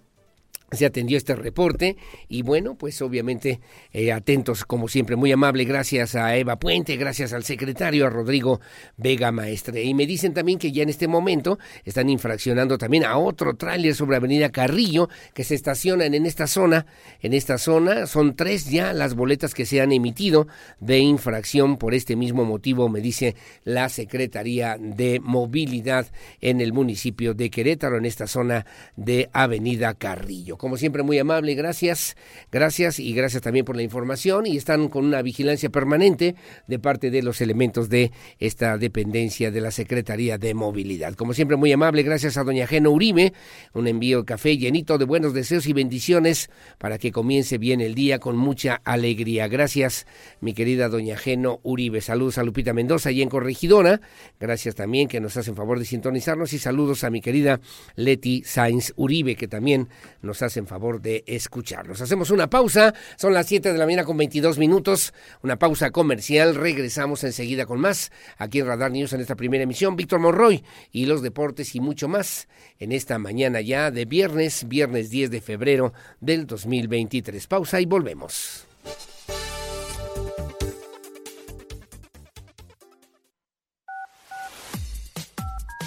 se 0.70 0.84
atendió 0.84 1.16
este 1.16 1.34
reporte 1.34 1.96
y 2.28 2.42
bueno, 2.42 2.74
pues 2.74 3.00
obviamente 3.00 3.60
eh, 3.92 4.12
atentos 4.12 4.64
como 4.64 4.88
siempre, 4.88 5.16
muy 5.16 5.32
amable, 5.32 5.64
gracias 5.64 6.14
a 6.14 6.36
Eva 6.36 6.58
Puente, 6.58 6.96
gracias 6.96 7.32
al 7.32 7.44
secretario, 7.44 8.06
a 8.06 8.10
Rodrigo 8.10 8.60
Vega 8.96 9.32
Maestre. 9.32 9.82
Y 9.82 9.94
me 9.94 10.06
dicen 10.06 10.34
también 10.34 10.58
que 10.58 10.70
ya 10.70 10.82
en 10.82 10.90
este 10.90 11.08
momento 11.08 11.58
están 11.84 12.10
infraccionando 12.10 12.76
también 12.76 13.04
a 13.04 13.16
otro 13.16 13.56
tráiler 13.56 13.94
sobre 13.94 14.16
Avenida 14.16 14.50
Carrillo 14.50 15.08
que 15.32 15.44
se 15.44 15.54
estacionan 15.54 16.12
en 16.12 16.26
esta 16.26 16.46
zona, 16.46 16.86
en 17.20 17.32
esta 17.32 17.56
zona 17.56 18.06
son 18.06 18.36
tres 18.36 18.68
ya 18.68 18.92
las 18.92 19.14
boletas 19.14 19.54
que 19.54 19.64
se 19.64 19.80
han 19.80 19.92
emitido 19.92 20.48
de 20.80 20.98
infracción 20.98 21.78
por 21.78 21.94
este 21.94 22.14
mismo 22.14 22.44
motivo, 22.44 22.88
me 22.88 23.00
dice 23.00 23.36
la 23.64 23.88
Secretaría 23.88 24.76
de 24.78 25.20
Movilidad 25.20 26.06
en 26.40 26.60
el 26.60 26.74
municipio 26.74 27.32
de 27.32 27.48
Querétaro, 27.48 27.96
en 27.96 28.04
esta 28.04 28.26
zona 28.26 28.66
de 28.96 29.30
Avenida 29.32 29.94
Carrillo 29.94 30.57
como 30.58 30.76
siempre 30.76 31.02
muy 31.02 31.18
amable, 31.18 31.54
gracias, 31.54 32.16
gracias 32.52 32.98
y 32.98 33.14
gracias 33.14 33.42
también 33.42 33.64
por 33.64 33.76
la 33.76 33.82
información 33.82 34.46
y 34.46 34.56
están 34.56 34.88
con 34.88 35.04
una 35.04 35.22
vigilancia 35.22 35.70
permanente 35.70 36.34
de 36.66 36.78
parte 36.78 37.10
de 37.10 37.22
los 37.22 37.40
elementos 37.40 37.88
de 37.88 38.12
esta 38.38 38.76
dependencia 38.76 39.50
de 39.50 39.60
la 39.60 39.70
Secretaría 39.70 40.36
de 40.36 40.54
Movilidad. 40.54 41.14
Como 41.14 41.32
siempre 41.32 41.56
muy 41.56 41.72
amable, 41.72 42.02
gracias 42.02 42.36
a 42.36 42.44
doña 42.44 42.66
Geno 42.66 42.90
Uribe, 42.90 43.32
un 43.72 43.86
envío 43.86 44.18
de 44.18 44.24
café 44.24 44.58
llenito 44.58 44.98
de 44.98 45.04
buenos 45.04 45.32
deseos 45.32 45.66
y 45.66 45.72
bendiciones 45.72 46.50
para 46.78 46.98
que 46.98 47.12
comience 47.12 47.56
bien 47.56 47.80
el 47.80 47.94
día 47.94 48.18
con 48.18 48.36
mucha 48.36 48.80
alegría. 48.84 49.48
Gracias, 49.48 50.06
mi 50.40 50.52
querida 50.52 50.88
doña 50.88 51.16
Geno 51.16 51.60
Uribe. 51.62 52.00
Saludos 52.00 52.38
a 52.38 52.42
Lupita 52.42 52.72
Mendoza 52.72 53.10
y 53.12 53.22
en 53.22 53.28
Corregidora. 53.28 54.00
Gracias 54.40 54.74
también 54.74 55.08
que 55.08 55.20
nos 55.20 55.36
hacen 55.36 55.54
favor 55.54 55.78
de 55.78 55.84
sintonizarnos 55.84 56.52
y 56.52 56.58
saludos 56.58 57.04
a 57.04 57.10
mi 57.10 57.20
querida 57.20 57.60
Leti 57.94 58.42
Sainz 58.44 58.92
Uribe 58.96 59.36
que 59.36 59.48
también 59.48 59.88
nos 60.22 60.42
hace 60.42 60.47
en 60.56 60.66
favor 60.66 61.00
de 61.00 61.24
escucharnos. 61.26 62.00
Hacemos 62.00 62.30
una 62.30 62.48
pausa, 62.48 62.94
son 63.16 63.34
las 63.34 63.46
7 63.46 63.72
de 63.72 63.78
la 63.78 63.84
mañana 63.84 64.04
con 64.04 64.16
22 64.16 64.58
minutos, 64.58 65.12
una 65.42 65.58
pausa 65.58 65.90
comercial, 65.90 66.54
regresamos 66.54 67.24
enseguida 67.24 67.66
con 67.66 67.80
más 67.80 68.10
aquí 68.36 68.60
en 68.60 68.66
Radar 68.66 68.90
News 68.90 69.12
en 69.12 69.20
esta 69.20 69.36
primera 69.36 69.64
emisión, 69.64 69.96
Víctor 69.96 70.20
Monroy 70.20 70.64
y 70.92 71.06
los 71.06 71.22
deportes 71.22 71.74
y 71.74 71.80
mucho 71.80 72.08
más 72.08 72.48
en 72.78 72.92
esta 72.92 73.18
mañana 73.18 73.60
ya 73.60 73.90
de 73.90 74.04
viernes, 74.04 74.66
viernes 74.68 75.10
10 75.10 75.30
de 75.30 75.40
febrero 75.40 75.92
del 76.20 76.46
2023. 76.46 77.46
Pausa 77.46 77.80
y 77.80 77.86
volvemos. 77.86 78.64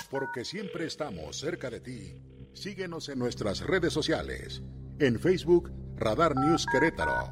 Porque 0.10 0.44
siempre 0.44 0.86
estamos 0.86 1.38
cerca 1.38 1.70
de 1.70 1.80
ti 1.80 2.14
Síguenos 2.54 3.10
en 3.10 3.20
nuestras 3.20 3.62
redes 3.62 3.94
sociales. 3.94 4.62
En 5.00 5.20
Facebook, 5.20 5.72
Radar 5.96 6.36
News 6.36 6.66
Querétaro. 6.72 7.30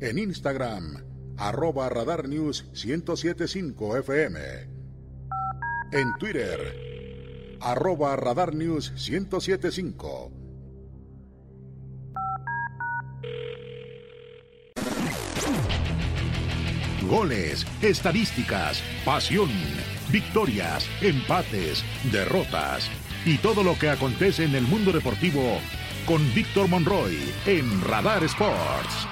En 0.00 0.18
Instagram, 0.18 1.04
arroba 1.38 1.88
Radar 1.88 2.28
News 2.28 2.66
1075 2.72 3.96
FM. 3.98 4.40
En 5.92 6.14
Twitter, 6.18 7.58
arroba 7.60 8.16
Radar 8.16 8.54
News 8.54 8.92
1075. 8.92 10.30
Goles, 17.08 17.66
estadísticas, 17.82 18.82
pasión, 19.04 19.50
victorias, 20.12 20.86
empates, 21.02 21.82
derrotas 22.12 22.88
y 23.24 23.38
todo 23.38 23.62
lo 23.62 23.78
que 23.78 23.90
acontece 23.90 24.44
en 24.44 24.54
el 24.54 24.62
mundo 24.62 24.92
deportivo 24.92 25.60
con 26.06 26.34
Víctor 26.34 26.68
Monroy 26.68 27.18
en 27.46 27.82
Radar 27.82 28.24
Sports. 28.24 29.06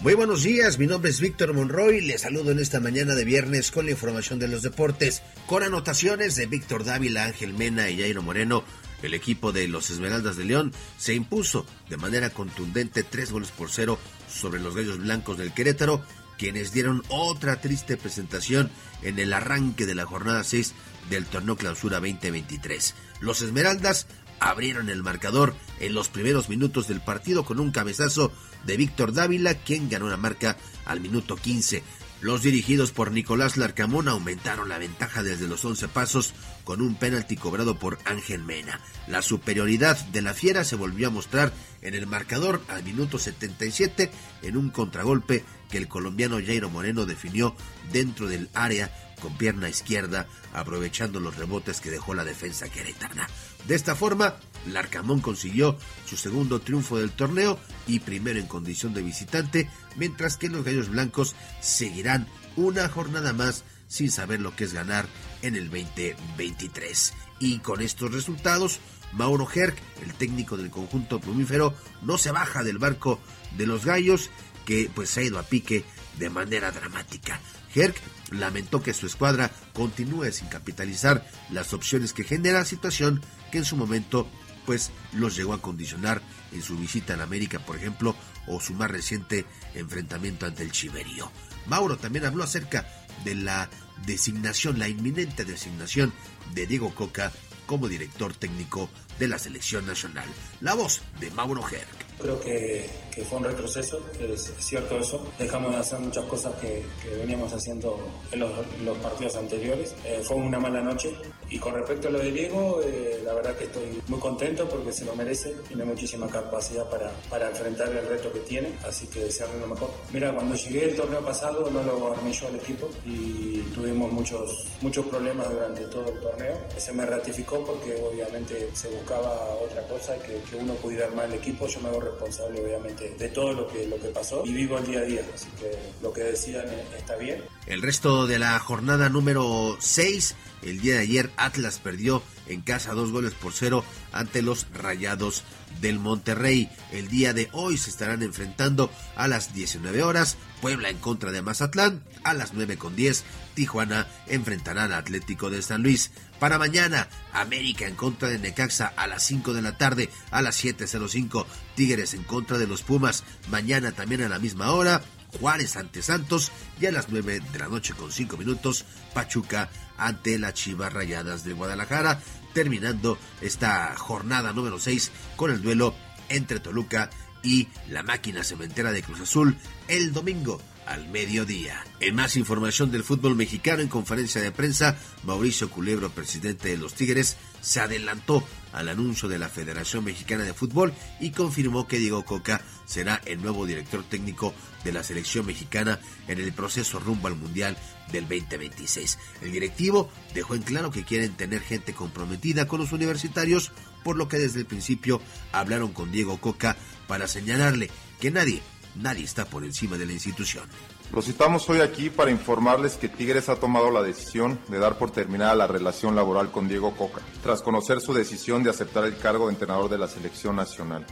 Muy 0.00 0.14
buenos 0.14 0.42
días, 0.42 0.78
mi 0.78 0.86
nombre 0.86 1.10
es 1.10 1.20
Víctor 1.20 1.54
Monroy, 1.54 2.02
les 2.02 2.20
saludo 2.20 2.50
en 2.50 2.58
esta 2.58 2.80
mañana 2.80 3.14
de 3.14 3.24
viernes 3.24 3.70
con 3.70 3.86
la 3.86 3.92
información 3.92 4.38
de 4.38 4.46
los 4.46 4.62
deportes, 4.62 5.22
con 5.46 5.62
anotaciones 5.62 6.36
de 6.36 6.46
Víctor 6.46 6.84
Dávila, 6.84 7.24
Ángel 7.24 7.54
Mena 7.54 7.88
y 7.88 7.98
Jairo 7.98 8.22
Moreno. 8.22 8.62
El 9.02 9.14
equipo 9.14 9.52
de 9.52 9.68
los 9.68 9.90
Esmeraldas 9.90 10.36
de 10.36 10.44
León 10.44 10.72
se 10.98 11.14
impuso 11.14 11.66
de 11.88 11.96
manera 11.96 12.30
contundente 12.30 13.04
tres 13.04 13.32
goles 13.32 13.50
por 13.50 13.70
cero 13.70 13.98
sobre 14.28 14.60
los 14.60 14.74
Gallos 14.74 14.98
Blancos 14.98 15.38
del 15.38 15.52
Querétaro 15.52 16.02
quienes 16.38 16.72
dieron 16.72 17.02
otra 17.08 17.60
triste 17.60 17.96
presentación 17.96 18.70
en 19.02 19.18
el 19.18 19.32
arranque 19.32 19.86
de 19.86 19.94
la 19.94 20.06
jornada 20.06 20.44
6 20.44 20.74
del 21.10 21.26
torneo 21.26 21.56
Clausura 21.56 22.00
2023. 22.00 22.94
Los 23.20 23.42
Esmeraldas 23.42 24.06
abrieron 24.40 24.90
el 24.90 25.02
marcador 25.02 25.54
en 25.80 25.94
los 25.94 26.08
primeros 26.08 26.48
minutos 26.48 26.88
del 26.88 27.00
partido 27.00 27.44
con 27.44 27.60
un 27.60 27.70
cabezazo 27.70 28.32
de 28.64 28.76
Víctor 28.76 29.12
Dávila, 29.12 29.54
quien 29.54 29.88
ganó 29.88 30.08
la 30.08 30.16
marca 30.16 30.56
al 30.84 31.00
minuto 31.00 31.36
15. 31.36 31.82
Los 32.26 32.42
dirigidos 32.42 32.90
por 32.90 33.12
Nicolás 33.12 33.56
Larcamón 33.56 34.08
aumentaron 34.08 34.68
la 34.68 34.78
ventaja 34.78 35.22
desde 35.22 35.46
los 35.46 35.64
11 35.64 35.86
pasos 35.86 36.34
con 36.64 36.80
un 36.82 36.96
penalti 36.96 37.36
cobrado 37.36 37.78
por 37.78 38.00
Ángel 38.04 38.42
Mena. 38.42 38.80
La 39.06 39.22
superioridad 39.22 39.96
de 40.06 40.22
la 40.22 40.34
Fiera 40.34 40.64
se 40.64 40.74
volvió 40.74 41.06
a 41.06 41.12
mostrar 41.12 41.52
en 41.82 41.94
el 41.94 42.08
marcador 42.08 42.60
al 42.66 42.82
minuto 42.82 43.20
77 43.20 44.10
en 44.42 44.56
un 44.56 44.70
contragolpe 44.70 45.44
que 45.70 45.78
el 45.78 45.86
colombiano 45.86 46.40
Jairo 46.44 46.68
Moreno 46.68 47.06
definió 47.06 47.54
dentro 47.92 48.26
del 48.26 48.50
área 48.54 48.90
con 49.20 49.38
pierna 49.38 49.68
izquierda, 49.68 50.26
aprovechando 50.52 51.20
los 51.20 51.36
rebotes 51.36 51.80
que 51.80 51.92
dejó 51.92 52.12
la 52.12 52.24
defensa 52.24 52.68
queretana. 52.68 53.28
De 53.66 53.74
esta 53.74 53.96
forma, 53.96 54.36
Larcamón 54.66 55.20
consiguió 55.20 55.76
su 56.06 56.16
segundo 56.16 56.60
triunfo 56.60 56.98
del 56.98 57.10
torneo 57.10 57.58
y 57.86 58.00
primero 58.00 58.38
en 58.38 58.46
condición 58.46 58.94
de 58.94 59.02
visitante, 59.02 59.68
mientras 59.96 60.36
que 60.36 60.48
los 60.48 60.64
Gallos 60.64 60.88
Blancos 60.88 61.34
seguirán 61.60 62.28
una 62.56 62.88
jornada 62.88 63.32
más 63.32 63.64
sin 63.88 64.10
saber 64.10 64.40
lo 64.40 64.54
que 64.54 64.64
es 64.64 64.72
ganar 64.72 65.06
en 65.42 65.56
el 65.56 65.70
2023. 65.70 67.12
Y 67.40 67.58
con 67.58 67.80
estos 67.80 68.12
resultados, 68.12 68.80
Mauro 69.12 69.48
Herc, 69.52 69.76
el 70.02 70.14
técnico 70.14 70.56
del 70.56 70.70
conjunto 70.70 71.20
plumífero, 71.20 71.74
no 72.02 72.18
se 72.18 72.30
baja 72.30 72.62
del 72.62 72.78
barco 72.78 73.20
de 73.56 73.66
los 73.66 73.84
Gallos, 73.84 74.30
que 74.64 74.90
pues 74.94 75.16
ha 75.16 75.22
ido 75.22 75.38
a 75.38 75.44
pique 75.44 75.84
de 76.18 76.30
manera 76.30 76.72
dramática. 76.72 77.40
Herc 77.74 77.96
lamentó 78.30 78.82
que 78.82 78.94
su 78.94 79.06
escuadra 79.06 79.50
continúe 79.74 80.32
sin 80.32 80.48
capitalizar 80.48 81.28
las 81.50 81.72
opciones 81.72 82.12
que 82.12 82.24
genera 82.24 82.64
situación 82.64 83.22
que 83.50 83.58
en 83.58 83.64
su 83.64 83.76
momento 83.76 84.28
pues 84.64 84.90
los 85.12 85.36
llegó 85.36 85.54
a 85.54 85.62
condicionar 85.62 86.20
en 86.52 86.60
su 86.60 86.76
visita 86.76 87.14
a 87.14 87.22
América, 87.22 87.60
por 87.60 87.76
ejemplo, 87.76 88.16
o 88.48 88.60
su 88.60 88.74
más 88.74 88.90
reciente 88.90 89.46
enfrentamiento 89.74 90.44
ante 90.44 90.64
el 90.64 90.72
Chiverío. 90.72 91.30
Mauro 91.66 91.96
también 91.96 92.26
habló 92.26 92.42
acerca 92.42 92.86
de 93.24 93.36
la 93.36 93.70
designación, 94.04 94.78
la 94.78 94.88
inminente 94.88 95.44
designación 95.44 96.12
de 96.54 96.66
Diego 96.66 96.94
Coca 96.94 97.32
como 97.66 97.88
director 97.88 98.34
técnico 98.34 98.90
de 99.18 99.28
la 99.28 99.38
selección 99.38 99.86
nacional. 99.86 100.28
La 100.60 100.74
voz 100.74 101.00
de 101.20 101.30
Mauro 101.30 101.62
Herc. 101.68 102.06
Creo 102.18 102.40
que, 102.40 102.88
que, 103.14 103.22
fue 103.24 103.38
un 103.38 103.44
retroceso, 103.44 104.00
es 104.18 104.50
cierto 104.58 104.98
eso. 104.98 105.22
Dejamos 105.38 105.72
de 105.72 105.76
hacer 105.78 105.98
muchas 105.98 106.24
cosas 106.24 106.54
que, 106.54 106.82
que 107.02 107.14
veníamos 107.14 107.52
haciendo 107.52 107.98
en 108.32 108.40
los, 108.40 108.50
los 108.82 108.96
partidos 108.98 109.36
anteriores. 109.36 109.94
Eh, 110.02 110.22
fue 110.24 110.36
una 110.38 110.58
mala 110.58 110.80
noche. 110.80 111.14
Y 111.50 111.58
con 111.58 111.74
respecto 111.74 112.08
a 112.08 112.12
lo 112.12 112.18
de 112.18 112.32
Diego, 112.32 112.80
eh, 112.82 113.20
la 113.22 113.34
verdad 113.34 113.54
que 113.56 113.64
estoy 113.64 114.02
muy 114.08 114.18
contento 114.18 114.66
porque 114.66 114.92
se 114.92 115.04
lo 115.04 115.14
merece. 115.14 115.54
Tiene 115.68 115.84
muchísima 115.84 116.26
capacidad 116.26 116.88
para, 116.88 117.10
para 117.28 117.50
enfrentar 117.50 117.88
el 117.88 118.08
reto 118.08 118.32
que 118.32 118.40
tiene, 118.40 118.70
así 118.86 119.06
que 119.08 119.20
desearle 119.20 119.60
lo 119.60 119.68
mejor. 119.68 119.90
Mira, 120.12 120.34
cuando 120.34 120.54
llegué 120.54 120.84
el 120.86 120.96
torneo 120.96 121.20
pasado 121.20 121.70
no 121.70 121.82
lo 121.82 122.12
armé 122.12 122.32
yo 122.32 122.48
al 122.48 122.56
equipo 122.56 122.88
y 123.04 123.60
tuvimos 123.74 124.10
muchos, 124.10 124.66
muchos 124.80 125.04
problemas 125.06 125.50
durante 125.50 125.82
todo 125.84 126.08
el 126.08 126.18
torneo. 126.20 126.58
Se 126.78 126.92
me 126.92 127.04
ratificó 127.04 127.64
porque 127.64 127.94
obviamente 128.10 128.70
se 128.72 128.88
buscaba 129.06 129.54
otra 129.62 129.82
cosa, 129.86 130.18
que, 130.18 130.42
que 130.50 130.56
uno 130.56 130.74
pudiera 130.74 131.06
armar 131.06 131.26
el 131.26 131.34
equipo. 131.34 131.68
Yo 131.68 131.80
me 131.80 131.88
hago 131.88 132.00
responsable 132.00 132.60
obviamente 132.60 133.14
de 133.16 133.28
todo 133.28 133.52
lo 133.52 133.68
que, 133.68 133.86
lo 133.86 134.00
que 134.00 134.08
pasó 134.08 134.44
y 134.44 134.52
vivo 134.52 134.78
el 134.78 134.86
día 134.86 134.98
a 134.98 135.02
día, 135.02 135.20
así 135.32 135.46
que 135.60 135.70
lo 136.02 136.12
que 136.12 136.22
decían 136.22 136.66
está 136.96 137.14
bien. 137.16 137.44
El 137.66 137.82
resto 137.82 138.26
de 138.26 138.40
la 138.40 138.58
jornada 138.58 139.08
número 139.08 139.76
6, 139.78 140.34
el 140.62 140.80
día 140.80 140.94
de 140.94 141.00
ayer 141.00 141.30
Atlas 141.36 141.78
perdió 141.78 142.20
en 142.48 142.62
casa 142.62 142.94
dos 142.94 143.12
goles 143.12 143.32
por 143.34 143.52
cero 143.52 143.84
ante 144.12 144.42
los 144.42 144.66
Rayados 144.72 145.44
del 145.80 146.00
Monterrey. 146.00 146.68
El 146.90 147.08
día 147.08 147.32
de 147.32 147.48
hoy 147.52 147.76
se 147.76 147.90
estarán 147.90 148.22
enfrentando 148.22 148.90
a 149.14 149.28
las 149.28 149.54
19 149.54 150.02
horas 150.02 150.36
Puebla 150.60 150.88
en 150.88 150.98
contra 150.98 151.32
de 151.32 151.42
Mazatlán, 151.42 152.02
a 152.24 152.34
las 152.34 152.54
9 152.54 152.76
con 152.76 152.96
10 152.96 153.24
Tijuana 153.54 154.06
enfrentará 154.26 154.84
al 154.84 154.92
Atlético 154.92 155.50
de 155.50 155.62
San 155.62 155.82
Luis. 155.82 156.12
Para 156.38 156.58
mañana, 156.58 157.08
América 157.32 157.86
en 157.86 157.94
contra 157.94 158.28
de 158.28 158.38
Necaxa 158.38 158.92
a 158.96 159.06
las 159.06 159.22
5 159.24 159.54
de 159.54 159.62
la 159.62 159.78
tarde, 159.78 160.10
a 160.30 160.42
las 160.42 160.62
7.05 160.62 161.46
Tigres 161.74 162.14
en 162.14 162.24
contra 162.24 162.58
de 162.58 162.66
los 162.66 162.82
Pumas, 162.82 163.24
mañana 163.48 163.92
también 163.92 164.22
a 164.22 164.28
la 164.28 164.38
misma 164.38 164.72
hora, 164.72 165.02
Juárez 165.40 165.76
ante 165.76 166.02
Santos 166.02 166.52
y 166.80 166.86
a 166.86 166.92
las 166.92 167.08
9 167.08 167.40
de 167.52 167.58
la 167.58 167.68
noche 167.68 167.94
con 167.94 168.12
5 168.12 168.36
minutos 168.36 168.84
Pachuca 169.14 169.70
ante 169.96 170.38
las 170.38 170.54
Chivas 170.54 170.92
Rayadas 170.92 171.44
de 171.44 171.52
Guadalajara, 171.54 172.20
terminando 172.52 173.18
esta 173.40 173.94
jornada 173.96 174.52
número 174.52 174.78
6 174.78 175.10
con 175.36 175.50
el 175.50 175.62
duelo 175.62 175.94
entre 176.28 176.60
Toluca 176.60 177.10
y 177.42 177.68
la 177.88 178.02
máquina 178.02 178.44
cementera 178.44 178.92
de 178.92 179.02
Cruz 179.02 179.20
Azul 179.20 179.56
el 179.88 180.12
domingo 180.12 180.60
al 180.86 181.08
mediodía. 181.08 181.84
En 182.00 182.14
más 182.14 182.36
información 182.36 182.90
del 182.90 183.04
fútbol 183.04 183.36
mexicano, 183.36 183.82
en 183.82 183.88
conferencia 183.88 184.40
de 184.40 184.52
prensa, 184.52 184.96
Mauricio 185.24 185.70
Culebro, 185.70 186.10
presidente 186.10 186.68
de 186.68 186.78
los 186.78 186.94
Tigres, 186.94 187.36
se 187.60 187.80
adelantó 187.80 188.44
al 188.72 188.88
anuncio 188.88 189.28
de 189.28 189.38
la 189.38 189.48
Federación 189.48 190.04
Mexicana 190.04 190.44
de 190.44 190.54
Fútbol 190.54 190.92
y 191.20 191.30
confirmó 191.30 191.88
que 191.88 191.98
Diego 191.98 192.24
Coca 192.24 192.60
será 192.84 193.20
el 193.24 193.42
nuevo 193.42 193.66
director 193.66 194.04
técnico 194.04 194.54
de 194.84 194.92
la 194.92 195.02
selección 195.02 195.46
mexicana 195.46 195.98
en 196.28 196.38
el 196.38 196.52
proceso 196.52 197.00
rumbo 197.00 197.26
al 197.26 197.36
Mundial 197.36 197.76
del 198.12 198.28
2026. 198.28 199.18
El 199.42 199.52
directivo 199.52 200.10
dejó 200.34 200.54
en 200.54 200.62
claro 200.62 200.90
que 200.90 201.04
quieren 201.04 201.32
tener 201.32 201.60
gente 201.60 201.92
comprometida 201.92 202.68
con 202.68 202.80
los 202.80 202.92
universitarios, 202.92 203.72
por 204.04 204.16
lo 204.16 204.28
que 204.28 204.38
desde 204.38 204.60
el 204.60 204.66
principio 204.66 205.20
hablaron 205.52 205.92
con 205.92 206.12
Diego 206.12 206.38
Coca 206.38 206.76
para 207.08 207.26
señalarle 207.26 207.90
que 208.20 208.30
nadie 208.30 208.62
nadie 209.00 209.24
está 209.24 209.44
por 209.44 209.64
encima 209.64 209.96
de 209.96 210.06
la 210.06 210.12
institución. 210.12 210.64
Los 211.12 211.26
citamos 211.26 211.68
hoy 211.70 211.80
aquí 211.80 212.10
para 212.10 212.30
informarles 212.30 212.96
que 212.96 213.08
Tigres 213.08 213.48
ha 213.48 213.56
tomado 213.56 213.90
la 213.90 214.02
decisión 214.02 214.58
de 214.68 214.78
dar 214.78 214.98
por 214.98 215.10
terminada 215.10 215.54
la 215.54 215.66
relación 215.66 216.16
laboral 216.16 216.50
con 216.50 216.68
Diego 216.68 216.96
Coca, 216.96 217.20
tras 217.42 217.62
conocer 217.62 218.00
su 218.00 218.12
decisión 218.12 218.62
de 218.62 218.70
aceptar 218.70 219.04
el 219.04 219.16
cargo 219.16 219.46
de 219.46 219.52
entrenador 219.52 219.88
de 219.88 219.98
la 219.98 220.08
selección 220.08 220.56
nacional. 220.56 221.06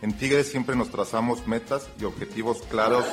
En 0.00 0.16
Tigres 0.16 0.50
siempre 0.50 0.76
nos 0.76 0.90
trazamos 0.90 1.46
metas 1.46 1.88
y 2.00 2.04
objetivos 2.04 2.62
claros 2.70 3.04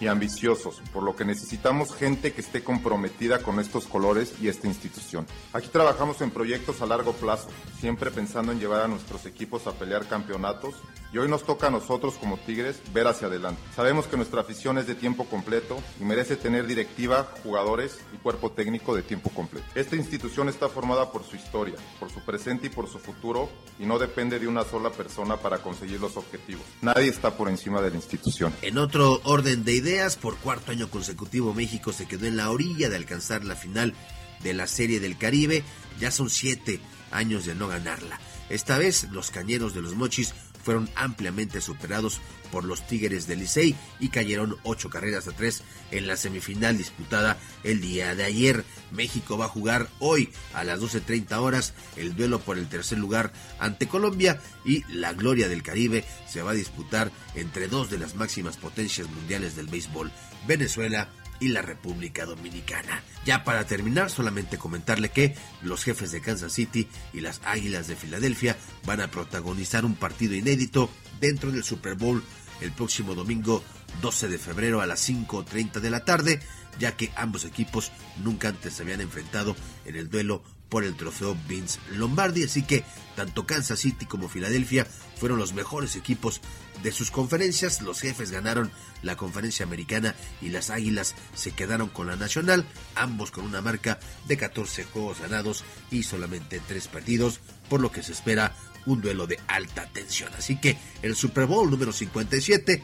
y 0.00 0.06
ambiciosos, 0.06 0.80
por 0.92 1.02
lo 1.02 1.16
que 1.16 1.24
necesitamos 1.24 1.94
gente 1.94 2.32
que 2.32 2.40
esté 2.40 2.62
comprometida 2.62 3.40
con 3.40 3.58
estos 3.58 3.86
colores 3.86 4.34
y 4.40 4.48
esta 4.48 4.68
institución. 4.68 5.26
Aquí 5.52 5.68
trabajamos 5.68 6.20
en 6.20 6.30
proyectos 6.30 6.80
a 6.82 6.86
largo 6.86 7.12
plazo, 7.12 7.48
siempre 7.80 8.10
pensando 8.10 8.52
en 8.52 8.60
llevar 8.60 8.82
a 8.82 8.88
nuestros 8.88 9.26
equipos 9.26 9.66
a 9.66 9.72
pelear 9.72 10.06
campeonatos 10.06 10.74
y 11.12 11.18
hoy 11.18 11.28
nos 11.28 11.44
toca 11.44 11.68
a 11.68 11.70
nosotros 11.70 12.14
como 12.20 12.36
Tigres 12.38 12.80
ver 12.92 13.06
hacia 13.06 13.28
adelante. 13.28 13.60
Sabemos 13.74 14.06
que 14.06 14.16
nuestra 14.16 14.40
afición 14.40 14.78
es 14.78 14.86
de 14.86 14.94
tiempo 14.94 15.24
completo 15.24 15.80
y 16.00 16.04
merece 16.04 16.36
tener 16.36 16.66
directiva, 16.66 17.32
jugadores 17.42 17.98
y 18.14 18.18
cuerpo 18.18 18.50
técnico 18.52 18.94
de 18.94 19.02
tiempo 19.02 19.30
completo. 19.30 19.66
Esta 19.74 19.96
institución 19.96 20.48
está 20.48 20.68
formada 20.68 21.10
por 21.10 21.24
su 21.24 21.36
historia, 21.36 21.76
por 21.98 22.10
su 22.10 22.20
presente 22.20 22.66
y 22.66 22.70
por 22.70 22.88
su 22.88 22.98
futuro 22.98 23.48
y 23.78 23.86
no 23.86 23.98
depende 23.98 24.38
de 24.38 24.48
una 24.48 24.64
sola 24.64 24.90
persona 24.90 25.36
para 25.36 25.58
conseguir 25.58 26.00
los 26.00 26.16
objetivos. 26.16 26.64
Nadie 26.82 27.08
está 27.08 27.36
por 27.36 27.48
encima 27.48 27.80
de 27.80 27.90
la 27.90 27.96
institución. 27.96 28.52
En 28.62 28.78
otro 28.78 29.20
orden 29.24 29.64
de 29.64 29.72
ideas, 29.72 30.16
por 30.16 30.36
cuarto 30.36 30.72
año 30.72 30.90
consecutivo 30.90 31.54
México 31.54 31.92
se 31.92 32.06
quedó 32.06 32.26
en 32.26 32.36
la 32.36 32.50
orilla 32.50 32.88
de 32.88 32.96
alcanzar 32.96 33.44
la 33.44 33.56
final 33.56 33.94
de 34.42 34.54
la 34.54 34.66
Serie 34.66 35.00
del 35.00 35.18
Caribe. 35.18 35.64
Ya 35.98 36.10
son 36.10 36.30
siete 36.30 36.80
años 37.10 37.46
de 37.46 37.54
no 37.54 37.68
ganarla. 37.68 38.20
Esta 38.48 38.78
vez 38.78 39.08
los 39.10 39.30
cañeros 39.30 39.74
de 39.74 39.82
los 39.82 39.94
Mochis 39.94 40.32
fueron 40.62 40.88
ampliamente 40.94 41.60
superados 41.60 42.20
por 42.50 42.64
los 42.64 42.86
Tigres 42.86 43.26
del 43.26 43.40
Licey 43.40 43.74
y 44.00 44.08
cayeron 44.08 44.56
ocho 44.62 44.90
carreras 44.90 45.28
a 45.28 45.32
tres 45.32 45.62
en 45.90 46.06
la 46.06 46.16
semifinal 46.16 46.76
disputada 46.76 47.38
el 47.62 47.80
día 47.80 48.14
de 48.14 48.24
ayer. 48.24 48.64
México 48.90 49.36
va 49.36 49.46
a 49.46 49.50
jugar 49.50 49.88
hoy 49.98 50.30
a 50.54 50.64
las 50.64 50.80
12.30 50.80 51.36
horas 51.38 51.74
el 51.96 52.16
duelo 52.16 52.40
por 52.40 52.58
el 52.58 52.68
tercer 52.68 52.98
lugar 52.98 53.32
ante 53.58 53.86
Colombia 53.86 54.40
y 54.64 54.84
la 54.92 55.12
gloria 55.12 55.48
del 55.48 55.62
Caribe 55.62 56.04
se 56.26 56.42
va 56.42 56.52
a 56.52 56.54
disputar 56.54 57.10
entre 57.34 57.68
dos 57.68 57.90
de 57.90 57.98
las 57.98 58.14
máximas 58.14 58.56
potencias 58.56 59.08
mundiales 59.08 59.56
del 59.56 59.66
béisbol, 59.66 60.10
Venezuela 60.46 61.08
y 61.40 61.48
la 61.48 61.62
República 61.62 62.24
Dominicana. 62.24 63.02
Ya 63.24 63.44
para 63.44 63.66
terminar, 63.66 64.10
solamente 64.10 64.58
comentarle 64.58 65.10
que 65.10 65.34
los 65.62 65.84
jefes 65.84 66.12
de 66.12 66.20
Kansas 66.20 66.52
City 66.52 66.88
y 67.12 67.20
las 67.20 67.40
Águilas 67.44 67.88
de 67.88 67.96
Filadelfia 67.96 68.56
van 68.84 69.00
a 69.00 69.10
protagonizar 69.10 69.84
un 69.84 69.94
partido 69.94 70.34
inédito 70.34 70.90
dentro 71.20 71.50
del 71.50 71.64
Super 71.64 71.94
Bowl 71.94 72.22
el 72.60 72.72
próximo 72.72 73.14
domingo 73.14 73.62
12 74.02 74.28
de 74.28 74.38
febrero 74.38 74.80
a 74.80 74.86
las 74.86 75.08
5.30 75.08 75.80
de 75.80 75.90
la 75.90 76.04
tarde, 76.04 76.40
ya 76.78 76.96
que 76.96 77.10
ambos 77.16 77.44
equipos 77.44 77.92
nunca 78.22 78.48
antes 78.48 78.74
se 78.74 78.82
habían 78.82 79.00
enfrentado 79.00 79.56
en 79.84 79.96
el 79.96 80.08
duelo 80.08 80.42
por 80.68 80.84
el 80.84 80.96
trofeo 80.96 81.36
Vince 81.48 81.78
Lombardi. 81.92 82.44
Así 82.44 82.62
que 82.62 82.84
tanto 83.16 83.46
Kansas 83.46 83.80
City 83.80 84.06
como 84.06 84.28
Filadelfia 84.28 84.86
fueron 85.16 85.38
los 85.38 85.52
mejores 85.52 85.96
equipos 85.96 86.40
de 86.82 86.92
sus 86.92 87.10
conferencias. 87.10 87.82
Los 87.82 88.00
jefes 88.00 88.30
ganaron 88.30 88.70
la 89.02 89.16
conferencia 89.16 89.66
americana 89.66 90.14
y 90.40 90.50
las 90.50 90.70
águilas 90.70 91.14
se 91.34 91.52
quedaron 91.52 91.88
con 91.88 92.06
la 92.06 92.16
nacional, 92.16 92.64
ambos 92.94 93.30
con 93.30 93.44
una 93.44 93.60
marca 93.60 93.98
de 94.26 94.36
14 94.36 94.84
juegos 94.84 95.20
ganados 95.20 95.64
y 95.90 96.02
solamente 96.02 96.60
3 96.66 96.88
perdidos, 96.88 97.40
por 97.68 97.80
lo 97.80 97.90
que 97.90 98.02
se 98.02 98.12
espera 98.12 98.54
un 98.86 99.00
duelo 99.00 99.26
de 99.26 99.38
alta 99.48 99.86
tensión. 99.86 100.32
Así 100.36 100.60
que 100.60 100.78
el 101.02 101.16
Super 101.16 101.46
Bowl 101.46 101.70
número 101.70 101.92
57 101.92 102.82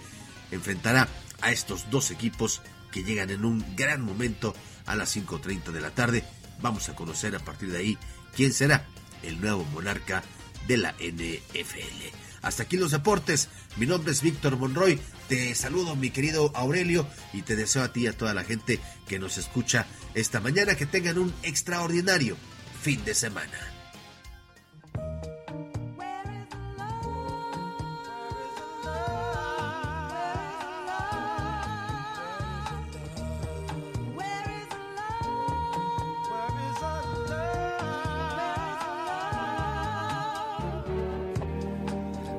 enfrentará 0.50 1.08
a 1.40 1.52
estos 1.52 1.90
dos 1.90 2.10
equipos 2.10 2.62
que 2.90 3.04
llegan 3.04 3.30
en 3.30 3.44
un 3.44 3.64
gran 3.76 4.02
momento 4.02 4.54
a 4.86 4.94
las 4.94 5.16
5.30 5.16 5.72
de 5.72 5.80
la 5.80 5.90
tarde. 5.90 6.24
Vamos 6.60 6.88
a 6.88 6.94
conocer 6.94 7.34
a 7.36 7.40
partir 7.40 7.70
de 7.70 7.78
ahí 7.78 7.98
quién 8.34 8.52
será 8.52 8.86
el 9.22 9.40
nuevo 9.40 9.64
monarca 9.64 10.22
de 10.66 10.76
la 10.76 10.92
NFL. 10.92 12.16
Hasta 12.42 12.64
aquí 12.64 12.76
los 12.76 12.90
deportes. 12.90 13.48
Mi 13.76 13.86
nombre 13.86 14.12
es 14.12 14.22
Víctor 14.22 14.56
Monroy. 14.56 15.00
Te 15.28 15.54
saludo, 15.54 15.96
mi 15.96 16.10
querido 16.10 16.52
Aurelio, 16.54 17.06
y 17.32 17.42
te 17.42 17.56
deseo 17.56 17.82
a 17.82 17.92
ti 17.92 18.02
y 18.02 18.06
a 18.06 18.16
toda 18.16 18.34
la 18.34 18.44
gente 18.44 18.80
que 19.08 19.18
nos 19.18 19.38
escucha 19.38 19.86
esta 20.14 20.40
mañana 20.40 20.76
que 20.76 20.86
tengan 20.86 21.18
un 21.18 21.34
extraordinario 21.42 22.36
fin 22.82 23.02
de 23.04 23.14
semana. 23.14 23.73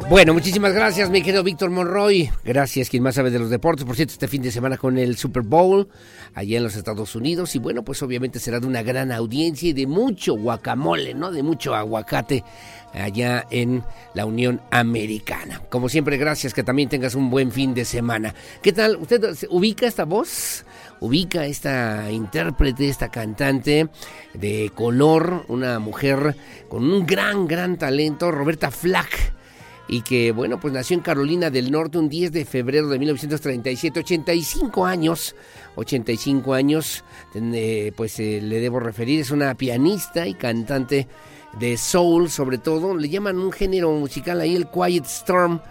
Bueno, 0.08 0.36
muchísimas 0.36 0.72
gracias, 0.72 1.10
mi 1.10 1.24
querido 1.24 1.42
Víctor 1.42 1.72
Monroy. 1.72 2.30
Gracias, 2.44 2.92
quien 2.92 3.02
más 3.02 3.16
sabe 3.16 3.32
de 3.32 3.40
los 3.40 3.50
deportes. 3.50 3.86
Por 3.86 3.96
cierto, 3.96 4.14
este 4.14 4.28
fin 4.28 4.44
de 4.44 4.52
semana 4.52 4.78
con 4.78 5.00
el 5.00 5.18
Super 5.18 5.42
Bowl 5.42 5.90
allá 6.36 6.58
en 6.58 6.64
los 6.64 6.76
Estados 6.76 7.16
Unidos. 7.16 7.56
Y 7.56 7.60
bueno, 7.60 7.84
pues 7.84 8.04
obviamente 8.04 8.40
será 8.40 8.60
de 8.60 8.68
una 8.68 8.84
gran 8.84 9.12
audiencia 9.12 9.70
y 9.70 9.74
de 9.74 9.88
mucho 9.88 10.36
guacamole, 10.36 11.16
¿no? 11.16 11.32
De 11.32 11.42
mucho 11.42 11.74
aguacate 11.74 12.44
allá 12.94 13.48
en 13.50 13.84
la 14.14 14.28
Unión 14.28 14.62
Americana. 14.70 15.64
Como 15.70 15.90
siempre, 15.90 16.18
gracias, 16.18 16.54
que 16.54 16.64
también 16.64 16.88
tengas 16.88 17.16
un 17.16 17.32
buen 17.32 17.52
fin 17.52 17.74
de 17.74 17.84
semana. 17.84 18.36
¿Qué 18.62 18.74
tal? 18.74 18.98
¿Usted 18.98 19.36
ubica 19.50 19.88
esta 19.88 20.06
voz? 20.06 20.66
ubica 21.02 21.46
esta 21.46 22.10
intérprete, 22.10 22.88
esta 22.88 23.10
cantante 23.10 23.90
de 24.34 24.72
color, 24.74 25.46
una 25.50 25.78
mujer 25.80 26.36
con 26.70 26.90
un 26.90 27.06
gran, 27.06 27.48
gran 27.48 27.78
talento, 27.78 28.32
Roberta 28.32 28.72
Flack 28.72 29.36
y 29.88 30.02
que, 30.02 30.32
bueno, 30.32 30.60
pues 30.60 30.74
nació 30.74 30.96
en 30.96 31.02
Carolina 31.02 31.50
del 31.50 31.72
Norte 31.72 31.98
un 31.98 32.10
10 32.10 32.32
de 32.32 32.46
febrero 32.46 32.88
de 32.88 33.00
1937, 33.00 34.00
85 34.00 34.86
años, 34.86 35.36
85 35.76 36.54
años, 36.54 37.04
pues 37.96 38.20
eh, 38.20 38.40
le 38.42 38.60
debo 38.60 38.80
referir, 38.80 39.20
es 39.20 39.32
una 39.32 39.56
pianista 39.56 40.28
y 40.28 40.34
cantante 40.34 41.08
de 41.60 41.78
soul 41.78 42.30
sobre 42.30 42.58
todo, 42.58 42.96
le 42.96 43.10
llaman 43.10 43.38
un 43.38 43.52
género 43.52 43.92
musical 43.92 44.42
ahí 44.42 44.56
el 44.56 44.68
Quiet 44.68 45.06
Storm. 45.06 45.62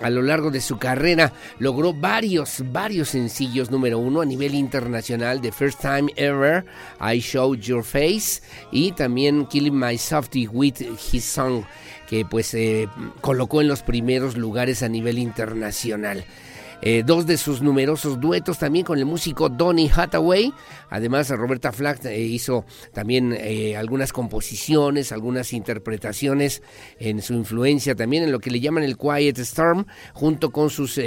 A 0.00 0.08
lo 0.08 0.22
largo 0.22 0.50
de 0.50 0.62
su 0.62 0.78
carrera 0.78 1.30
logró 1.58 1.92
varios, 1.92 2.62
varios 2.72 3.10
sencillos 3.10 3.70
número 3.70 3.98
uno 3.98 4.22
a 4.22 4.24
nivel 4.24 4.54
internacional. 4.54 5.42
The 5.42 5.52
First 5.52 5.82
Time 5.82 6.10
Ever, 6.16 6.64
I 7.00 7.18
Showed 7.18 7.58
Your 7.58 7.84
Face 7.84 8.40
y 8.72 8.92
también 8.92 9.44
Killing 9.44 9.78
My 9.78 9.98
Softy 9.98 10.46
with 10.46 10.76
His 11.12 11.26
Song 11.26 11.64
que 12.10 12.24
pues 12.24 12.52
eh, 12.54 12.88
colocó 13.20 13.60
en 13.60 13.68
los 13.68 13.82
primeros 13.82 14.36
lugares 14.36 14.82
a 14.82 14.88
nivel 14.88 15.16
internacional. 15.16 16.24
Eh, 16.82 17.04
dos 17.06 17.24
de 17.24 17.36
sus 17.36 17.62
numerosos 17.62 18.18
duetos 18.18 18.58
también 18.58 18.84
con 18.84 18.98
el 18.98 19.06
músico 19.06 19.48
Donny 19.48 19.88
Hathaway. 19.94 20.52
Además, 20.90 21.30
Roberta 21.30 21.72
Flack 21.72 22.04
eh, 22.04 22.20
hizo 22.20 22.64
también 22.92 23.36
algunas 23.76 24.12
composiciones, 24.12 25.12
algunas 25.12 25.52
interpretaciones 25.52 26.62
en 26.98 27.22
su 27.22 27.34
influencia 27.34 27.94
también 27.94 28.24
en 28.24 28.32
lo 28.32 28.40
que 28.40 28.50
le 28.50 28.60
llaman 28.60 28.82
el 28.82 28.96
Quiet 28.96 29.38
Storm, 29.38 29.86
junto 30.12 30.50
con 30.50 30.70
sus 30.70 30.98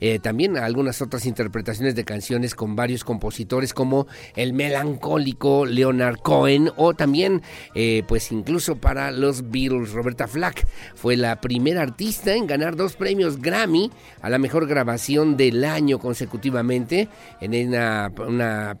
eh, 0.00 0.18
también 0.20 0.56
algunas 0.56 1.02
otras 1.02 1.26
interpretaciones 1.26 1.94
de 1.94 2.04
canciones 2.04 2.54
con 2.54 2.76
varios 2.76 3.02
compositores 3.02 3.74
como 3.74 4.06
el 4.36 4.52
melancólico 4.52 5.66
Leonard 5.66 6.18
Cohen 6.18 6.70
o 6.76 6.94
también 6.94 7.42
eh, 7.74 8.04
pues 8.06 8.30
incluso 8.30 8.76
para 8.76 9.10
los 9.10 9.50
Beatles. 9.50 9.92
Roberta 9.92 10.28
Flack 10.28 10.66
fue 10.94 11.16
la 11.16 11.40
primera 11.40 11.82
artista 11.82 12.34
en 12.34 12.46
ganar 12.46 12.76
dos 12.76 12.94
premios 12.94 13.40
Grammy 13.40 13.90
a 14.22 14.30
la 14.30 14.38
mejor 14.38 14.66
grabación 14.66 15.36
del 15.36 15.64
año 15.64 15.98
consecutivamente 15.98 17.08
en 17.40 17.68
una, 17.68 18.12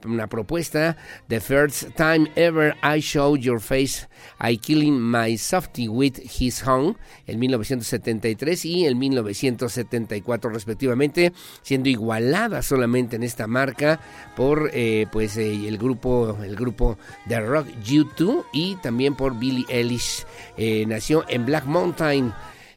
una, 0.04 0.26
propuesta 0.38 0.96
The 1.26 1.40
First 1.40 1.96
Time 1.96 2.30
Ever 2.36 2.76
I 2.84 3.00
Showed 3.00 3.40
Your 3.40 3.58
Face 3.58 4.06
I 4.40 4.56
Killing 4.56 5.00
My 5.00 5.36
Softy 5.36 5.88
With 5.88 6.20
His 6.38 6.64
Home 6.64 6.94
en 7.26 7.40
1973 7.40 8.64
y 8.64 8.86
en 8.86 8.96
1974 9.00 10.50
respectivamente 10.50 11.32
siendo 11.62 11.88
igualada 11.88 12.62
solamente 12.62 13.16
en 13.16 13.24
esta 13.24 13.48
marca 13.48 13.98
por 14.36 14.70
eh, 14.72 15.08
pues 15.10 15.36
eh, 15.38 15.66
el 15.66 15.76
grupo 15.76 16.38
el 16.40 16.54
grupo 16.54 16.96
de 17.26 17.40
rock 17.40 17.66
U2 17.84 18.44
y 18.52 18.76
también 18.76 19.16
por 19.16 19.36
Billie 19.36 19.66
Eilish. 19.68 20.24
Eh, 20.56 20.84
nació 20.86 21.24
en 21.28 21.46
Black 21.46 21.64
Mountain 21.66 22.32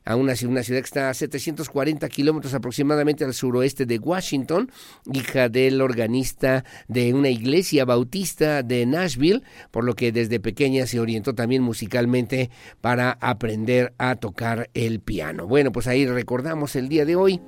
a 0.05 0.15
una, 0.15 0.33
una, 0.47 0.63
ciudad 0.63 0.79
que 0.79 0.85
está 0.85 1.09
a 1.09 1.13
740 1.13 2.07
kilómetros 2.09 2.53
aproximadamente 2.53 3.23
al 3.23 3.33
suroeste 3.33 3.85
de 3.85 3.99
Washington, 3.99 4.71
hija 5.11 5.49
del 5.49 5.81
organista 5.81 6.63
de 6.87 7.13
una 7.13 7.29
iglesia 7.29 7.85
bautista 7.85 8.63
de 8.63 8.85
Nashville, 8.85 9.43
por 9.71 9.83
lo 9.83 9.95
que 9.95 10.11
desde 10.11 10.39
pequeña 10.39 10.85
se 10.85 10.99
orientó 10.99 11.35
también 11.35 11.61
musicalmente 11.61 12.49
para 12.81 13.17
aprender 13.21 13.93
a 13.97 14.15
tocar 14.15 14.69
el 14.73 14.99
piano. 14.99 15.47
Bueno, 15.47 15.71
pues 15.71 15.87
ahí 15.87 16.05
recordamos 16.05 16.75
el 16.75 16.89
día 16.89 17.05
de 17.05 17.15
hoy 17.15 17.41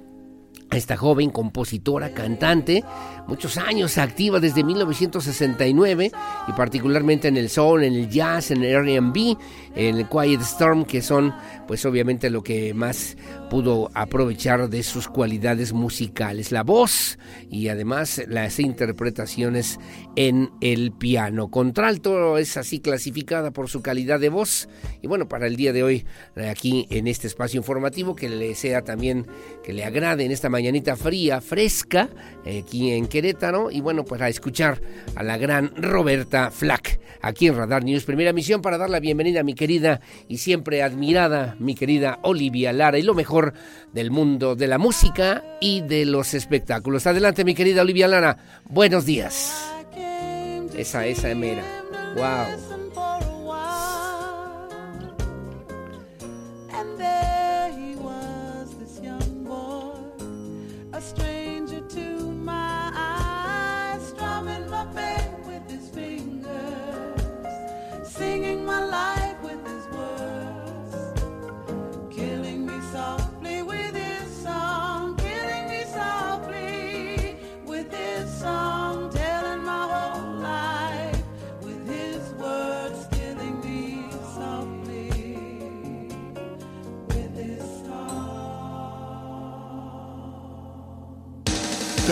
esta 0.77 0.97
joven 0.97 1.29
compositora, 1.29 2.13
cantante, 2.13 2.83
muchos 3.27 3.57
años 3.57 3.97
activa 3.97 4.39
desde 4.39 4.63
1969 4.63 6.11
y 6.47 6.51
particularmente 6.53 7.27
en 7.27 7.37
el 7.37 7.49
soul, 7.49 7.83
en 7.83 7.93
el 7.93 8.09
jazz, 8.09 8.51
en 8.51 8.63
el 8.63 8.87
R&B, 8.87 9.37
en 9.75 9.97
el 9.97 10.07
Quiet 10.07 10.41
Storm, 10.41 10.85
que 10.85 11.01
son 11.01 11.33
pues 11.67 11.85
obviamente 11.85 12.29
lo 12.29 12.43
que 12.43 12.73
más 12.73 13.17
pudo 13.49 13.89
aprovechar 13.93 14.69
de 14.69 14.83
sus 14.83 15.07
cualidades 15.07 15.73
musicales, 15.73 16.51
la 16.51 16.63
voz 16.63 17.17
y 17.49 17.67
además 17.69 18.21
las 18.27 18.59
interpretaciones 18.59 19.79
en 20.15 20.51
el 20.61 20.91
piano. 20.91 21.49
Contralto 21.49 22.37
es 22.37 22.57
así 22.57 22.79
clasificada 22.79 23.51
por 23.51 23.69
su 23.69 23.81
calidad 23.81 24.19
de 24.19 24.29
voz 24.29 24.69
y 25.01 25.07
bueno, 25.07 25.27
para 25.27 25.47
el 25.47 25.55
día 25.55 25.73
de 25.73 25.83
hoy 25.83 26.05
aquí 26.49 26.87
en 26.89 27.07
este 27.07 27.27
espacio 27.27 27.57
informativo 27.59 28.15
que 28.15 28.29
le 28.29 28.55
sea 28.55 28.83
también 28.83 29.27
que 29.63 29.73
le 29.73 29.85
agrade 29.85 30.25
en 30.25 30.31
esta 30.31 30.49
mañanita 30.63 30.95
fría, 30.95 31.41
fresca, 31.41 32.07
aquí 32.45 32.93
en 32.93 33.07
Querétaro 33.07 33.69
y 33.69 33.81
bueno, 33.81 34.05
pues 34.05 34.21
a 34.21 34.29
escuchar 34.29 34.79
a 35.13 35.21
la 35.21 35.37
gran 35.37 35.73
Roberta 35.75 36.51
Flack 36.51 37.01
aquí 37.21 37.47
en 37.47 37.57
Radar 37.57 37.83
News, 37.83 38.05
primera 38.05 38.31
misión 38.31 38.61
para 38.61 38.77
dar 38.77 38.89
la 38.89 39.01
bienvenida 39.01 39.41
a 39.41 39.43
mi 39.43 39.55
querida 39.55 39.99
y 40.29 40.37
siempre 40.37 40.81
admirada 40.81 41.57
mi 41.59 41.75
querida 41.75 42.19
Olivia 42.21 42.71
Lara 42.71 42.97
y 42.97 43.01
lo 43.01 43.13
mejor 43.13 43.53
del 43.91 44.09
mundo 44.09 44.55
de 44.55 44.67
la 44.67 44.77
música 44.77 45.43
y 45.59 45.81
de 45.81 46.05
los 46.05 46.33
espectáculos. 46.33 47.07
Adelante, 47.07 47.43
mi 47.43 47.55
querida 47.55 47.81
Olivia 47.81 48.07
Lara. 48.07 48.37
Buenos 48.63 49.05
días. 49.05 49.69
Esa, 50.77 51.05
esa 51.05 51.35
mera. 51.35 51.63
Wow. 52.15 52.72
strength. 61.03 61.32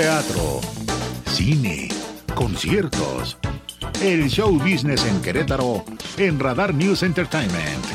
Teatro, 0.02 0.60
cine, 1.28 1.88
conciertos. 2.34 3.38
El 4.02 4.32
show 4.32 4.58
business 4.58 5.06
en 5.06 5.22
Querétaro 5.22 5.86
en 6.18 6.40
Radar 6.40 6.74
News 6.74 7.04
Entertainment. 7.04 7.86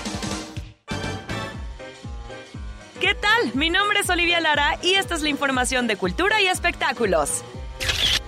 ¿Qué 3.00 3.12
tal? 3.16 3.52
Mi 3.54 3.70
nombre 3.70 3.98
es 3.98 4.08
Olivia 4.08 4.38
Lara 4.38 4.78
y 4.84 4.94
esta 4.94 5.16
es 5.16 5.22
la 5.22 5.30
información 5.30 5.88
de 5.88 5.96
cultura 5.96 6.40
y 6.40 6.46
espectáculos. 6.46 7.42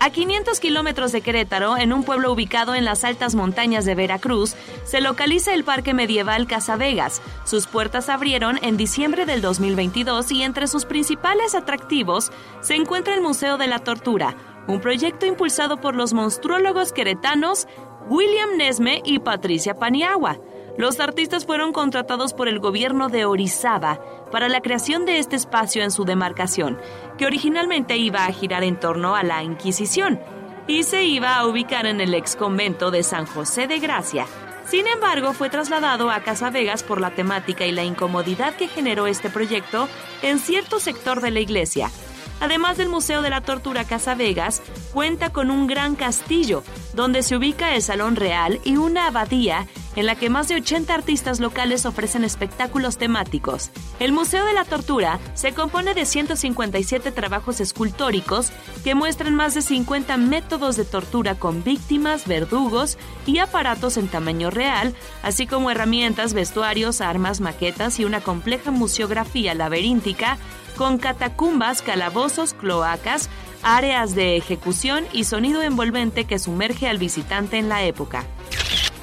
A 0.01 0.11
500 0.11 0.61
kilómetros 0.61 1.11
de 1.11 1.23
Querétaro, 1.23 1.77
en 1.77 1.93
un 1.93 2.05
pueblo 2.05 2.31
ubicado 2.33 2.77
en 2.77 2.85
las 2.85 3.03
altas 3.03 3.35
montañas 3.35 3.85
de 3.85 3.97
Veracruz, 3.97 4.55
se 4.85 5.01
localiza 5.01 5.53
el 5.55 5.65
Parque 5.65 5.93
Medieval 5.93 6.47
Casa 6.47 6.77
Vegas. 6.77 7.21
Sus 7.45 7.67
puertas 7.67 8.09
abrieron 8.09 8.61
en 8.63 8.77
diciembre 8.77 9.27
del 9.27 9.43
2022 9.43 10.31
y 10.31 10.45
entre 10.45 10.69
sus 10.69 10.85
principales 10.85 11.57
atractivos 11.57 12.31
se 12.61 12.77
encuentra 12.77 13.15
el 13.15 13.23
Museo 13.23 13.59
de 13.59 13.67
la 13.67 13.81
Tortura, 13.81 14.37
un 14.69 14.81
proyecto 14.81 15.27
impulsado 15.27 15.81
por 15.81 15.97
los 15.97 16.13
monstruólogos 16.13 16.93
queretanos 16.93 17.67
William 18.09 18.57
Nesme 18.57 19.03
y 19.05 19.19
Patricia 19.19 19.75
Paniagua. 19.75 20.39
Los 20.79 21.01
artistas 21.01 21.45
fueron 21.45 21.73
contratados 21.73 22.33
por 22.33 22.47
el 22.47 22.61
gobierno 22.61 23.09
de 23.09 23.25
Orizaba 23.25 24.01
para 24.31 24.49
la 24.49 24.61
creación 24.61 25.07
de 25.07 25.19
este 25.19 25.35
espacio 25.35 25.83
en 25.83 25.91
su 25.91 26.05
demarcación, 26.05 26.79
que 27.19 27.27
originalmente 27.27 27.97
iba 27.97 28.25
a 28.25 28.33
girar 28.33 28.63
en 28.63 28.79
torno 28.79 29.17
a 29.17 29.25
la 29.25 29.43
Inquisición 29.43 30.21
y 30.69 30.85
se 30.85 31.03
iba 31.03 31.35
a 31.35 31.49
ubicar 31.49 31.87
en 31.87 32.01
el 32.01 32.15
ex 32.15 32.37
convento 32.37 32.93
de 32.93 33.03
San 33.03 33.27
José 33.27 33.67
de 33.67 33.81
Gracia. 33.81 34.27
Sin 34.69 34.87
embargo, 34.87 35.33
fue 35.33 35.51
trasladado 35.51 36.13
a 36.13 36.21
Casa 36.21 36.49
Vegas 36.51 36.85
por 36.85 37.01
la 37.01 37.11
temática 37.11 37.67
y 37.67 37.73
la 37.73 37.83
incomodidad 37.83 38.55
que 38.55 38.69
generó 38.69 39.09
este 39.09 39.31
proyecto 39.31 39.89
en 40.23 40.39
cierto 40.39 40.79
sector 40.79 41.21
de 41.21 41.33
la 41.33 41.41
iglesia, 41.41 41.91
Además 42.41 42.77
del 42.77 42.89
Museo 42.89 43.23
de 43.23 43.31
la 43.31 43.41
Tortura 43.41 43.85
Casa 43.85 44.15
Vegas, 44.15 44.63
cuenta 44.93 45.31
con 45.31 45.51
un 45.51 45.67
gran 45.67 45.97
castillo, 45.97 46.63
donde 46.95 47.23
se 47.23 47.37
ubica 47.37 47.75
el 47.75 47.83
Salón 47.83 48.17
Real 48.17 48.61
y 48.65 48.77
una 48.77 49.07
abadía 49.07 49.67
en 49.97 50.07
la 50.07 50.15
que 50.15 50.31
más 50.31 50.47
de 50.47 50.55
80 50.55 50.95
artistas 50.95 51.41
locales 51.41 51.85
ofrecen 51.85 52.23
espectáculos 52.23 52.99
temáticos. 52.99 53.71
El 53.99 54.13
Museo 54.13 54.45
de 54.45 54.53
la 54.53 54.65
Tortura 54.65 55.19
se 55.35 55.53
compone 55.53 55.93
de 55.93 56.07
157 56.07 57.11
trabajos 57.11 57.61
escultóricos 57.61 58.53
que 58.85 58.95
muestran 58.95 59.35
más 59.35 59.55
de 59.55 59.63
50 59.63 60.17
métodos 60.17 60.77
de 60.77 60.85
tortura 60.85 61.35
con 61.35 61.65
víctimas, 61.65 62.29
verdugos 62.29 62.97
y 63.27 63.39
aparatos 63.39 63.97
en 63.97 64.07
tamaño 64.07 64.51
real, 64.51 64.95
así 65.25 65.49
como 65.49 65.71
herramientas, 65.71 66.33
vestuarios, 66.33 67.01
armas, 67.01 67.41
maquetas 67.41 67.99
y 67.99 68.05
una 68.05 68.21
compleja 68.21 68.71
museografía 68.71 69.53
laberíntica 69.55 70.39
con 70.79 70.99
catacumbas, 70.99 71.83
calabozos, 71.83 72.55
cloacas, 72.55 73.29
áreas 73.65 74.15
de 74.15 74.37
ejecución 74.37 75.05
y 75.13 75.25
sonido 75.25 75.61
envolvente 75.61 76.25
que 76.25 76.39
sumerge 76.39 76.89
al 76.89 76.99
visitante 76.99 77.59
en 77.59 77.69
la 77.69 77.83
época. 77.83 78.25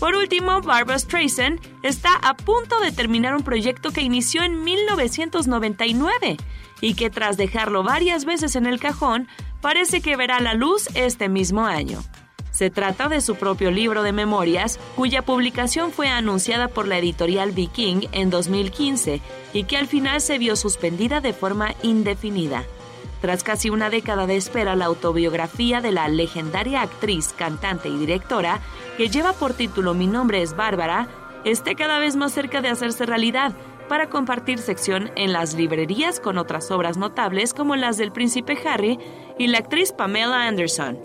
Por 0.04 0.16
último, 0.16 0.60
Barbara 0.60 0.98
Streisand 0.98 1.60
está 1.82 2.14
a 2.16 2.36
punto 2.36 2.78
de 2.78 2.92
terminar 2.92 3.34
un 3.34 3.42
proyecto 3.42 3.90
que 3.90 4.02
inició 4.02 4.42
en 4.42 4.62
1999 4.62 6.36
y 6.82 6.92
que 6.92 7.08
tras 7.08 7.38
dejarlo 7.38 7.82
varias 7.82 8.26
veces 8.26 8.54
en 8.54 8.66
el 8.66 8.78
cajón, 8.78 9.28
parece 9.62 10.02
que 10.02 10.16
verá 10.16 10.40
la 10.40 10.52
luz 10.52 10.88
este 10.92 11.30
mismo 11.30 11.64
año. 11.64 12.04
Se 12.50 12.68
trata 12.68 13.08
de 13.08 13.22
su 13.22 13.36
propio 13.36 13.70
libro 13.70 14.02
de 14.02 14.12
memorias, 14.12 14.78
cuya 14.94 15.22
publicación 15.22 15.90
fue 15.90 16.08
anunciada 16.08 16.68
por 16.68 16.86
la 16.86 16.98
editorial 16.98 17.52
Viking 17.52 18.06
en 18.12 18.28
2015 18.28 19.22
y 19.54 19.64
que 19.64 19.78
al 19.78 19.86
final 19.86 20.20
se 20.20 20.36
vio 20.36 20.54
suspendida 20.56 21.22
de 21.22 21.32
forma 21.32 21.74
indefinida. 21.82 22.66
Tras 23.24 23.42
casi 23.42 23.70
una 23.70 23.88
década 23.88 24.26
de 24.26 24.36
espera, 24.36 24.76
la 24.76 24.84
autobiografía 24.84 25.80
de 25.80 25.92
la 25.92 26.08
legendaria 26.08 26.82
actriz, 26.82 27.32
cantante 27.32 27.88
y 27.88 27.96
directora, 27.96 28.60
que 28.98 29.08
lleva 29.08 29.32
por 29.32 29.54
título 29.54 29.94
Mi 29.94 30.06
nombre 30.06 30.42
es 30.42 30.54
Bárbara, 30.54 31.08
esté 31.42 31.74
cada 31.74 31.98
vez 31.98 32.16
más 32.16 32.32
cerca 32.32 32.60
de 32.60 32.68
hacerse 32.68 33.06
realidad 33.06 33.54
para 33.88 34.10
compartir 34.10 34.58
sección 34.58 35.10
en 35.16 35.32
las 35.32 35.54
librerías 35.54 36.20
con 36.20 36.36
otras 36.36 36.70
obras 36.70 36.98
notables 36.98 37.54
como 37.54 37.76
las 37.76 37.96
del 37.96 38.12
príncipe 38.12 38.58
Harry 38.68 38.98
y 39.38 39.46
la 39.46 39.56
actriz 39.56 39.92
Pamela 39.92 40.46
Anderson. 40.46 40.98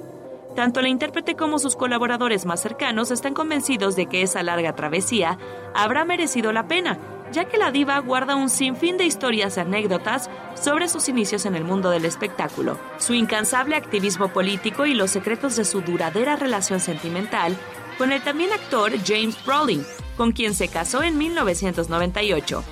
Tanto 0.57 0.81
la 0.81 0.89
intérprete 0.89 1.37
como 1.37 1.57
sus 1.57 1.77
colaboradores 1.77 2.45
más 2.45 2.61
cercanos 2.61 3.11
están 3.11 3.33
convencidos 3.33 3.95
de 3.95 4.07
que 4.07 4.23
esa 4.23 4.43
larga 4.43 4.75
travesía 4.75 5.37
habrá 5.73 6.03
merecido 6.03 6.51
la 6.51 6.67
pena, 6.67 6.99
ya 7.31 7.45
que 7.45 7.57
la 7.57 7.71
diva 7.71 7.97
guarda 7.99 8.35
un 8.35 8.49
sinfín 8.49 8.97
de 8.97 9.05
historias 9.05 9.57
y 9.57 9.59
anécdotas 9.59 10.29
sobre 10.55 10.89
sus 10.89 11.09
inicios 11.09 11.45
en 11.45 11.55
el 11.55 11.63
mundo 11.63 11.89
del 11.89 12.05
espectáculo, 12.05 12.79
su 12.97 13.13
incansable 13.13 13.75
activismo 13.75 14.29
político 14.29 14.85
y 14.85 14.93
los 14.93 15.11
secretos 15.11 15.55
de 15.55 15.65
su 15.65 15.81
duradera 15.81 16.35
relación 16.35 16.79
sentimental 16.79 17.55
con 17.97 18.11
el 18.11 18.21
también 18.21 18.51
actor 18.53 18.93
James 19.05 19.37
Brolin, 19.45 19.85
con 20.17 20.31
quien 20.31 20.55
se 20.55 20.69
casó 20.69 21.03
en 21.03 21.17
1998. 21.17 22.63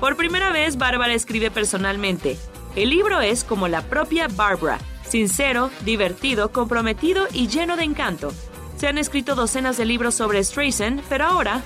Por 0.00 0.16
primera 0.16 0.50
vez, 0.50 0.78
Bárbara 0.78 1.12
escribe 1.12 1.50
personalmente. 1.50 2.38
El 2.74 2.90
libro 2.90 3.20
es 3.20 3.44
como 3.44 3.68
la 3.68 3.82
propia 3.82 4.28
Barbara, 4.28 4.78
sincero, 5.06 5.70
divertido, 5.84 6.52
comprometido 6.52 7.26
y 7.32 7.48
lleno 7.48 7.76
de 7.76 7.84
encanto. 7.84 8.32
Se 8.76 8.88
han 8.88 8.96
escrito 8.96 9.34
docenas 9.34 9.76
de 9.76 9.84
libros 9.84 10.14
sobre 10.14 10.42
Streisand, 10.42 11.02
pero 11.10 11.26
ahora, 11.26 11.60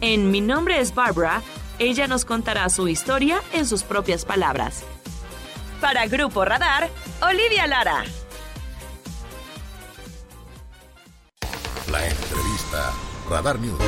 en 0.00 0.30
Mi 0.30 0.40
nombre 0.40 0.80
es 0.80 0.94
Barbara, 0.94 1.42
ella 1.78 2.06
nos 2.06 2.24
contará 2.24 2.68
su 2.68 2.88
historia 2.88 3.42
en 3.52 3.66
sus 3.66 3.82
propias 3.82 4.24
palabras. 4.24 4.82
Para 5.80 6.06
Grupo 6.06 6.44
Radar, 6.44 6.88
Olivia 7.20 7.66
Lara. 7.66 8.04
La 11.90 12.06
entrevista 12.08 12.92
Radar 13.28 13.58
News. 13.58 13.78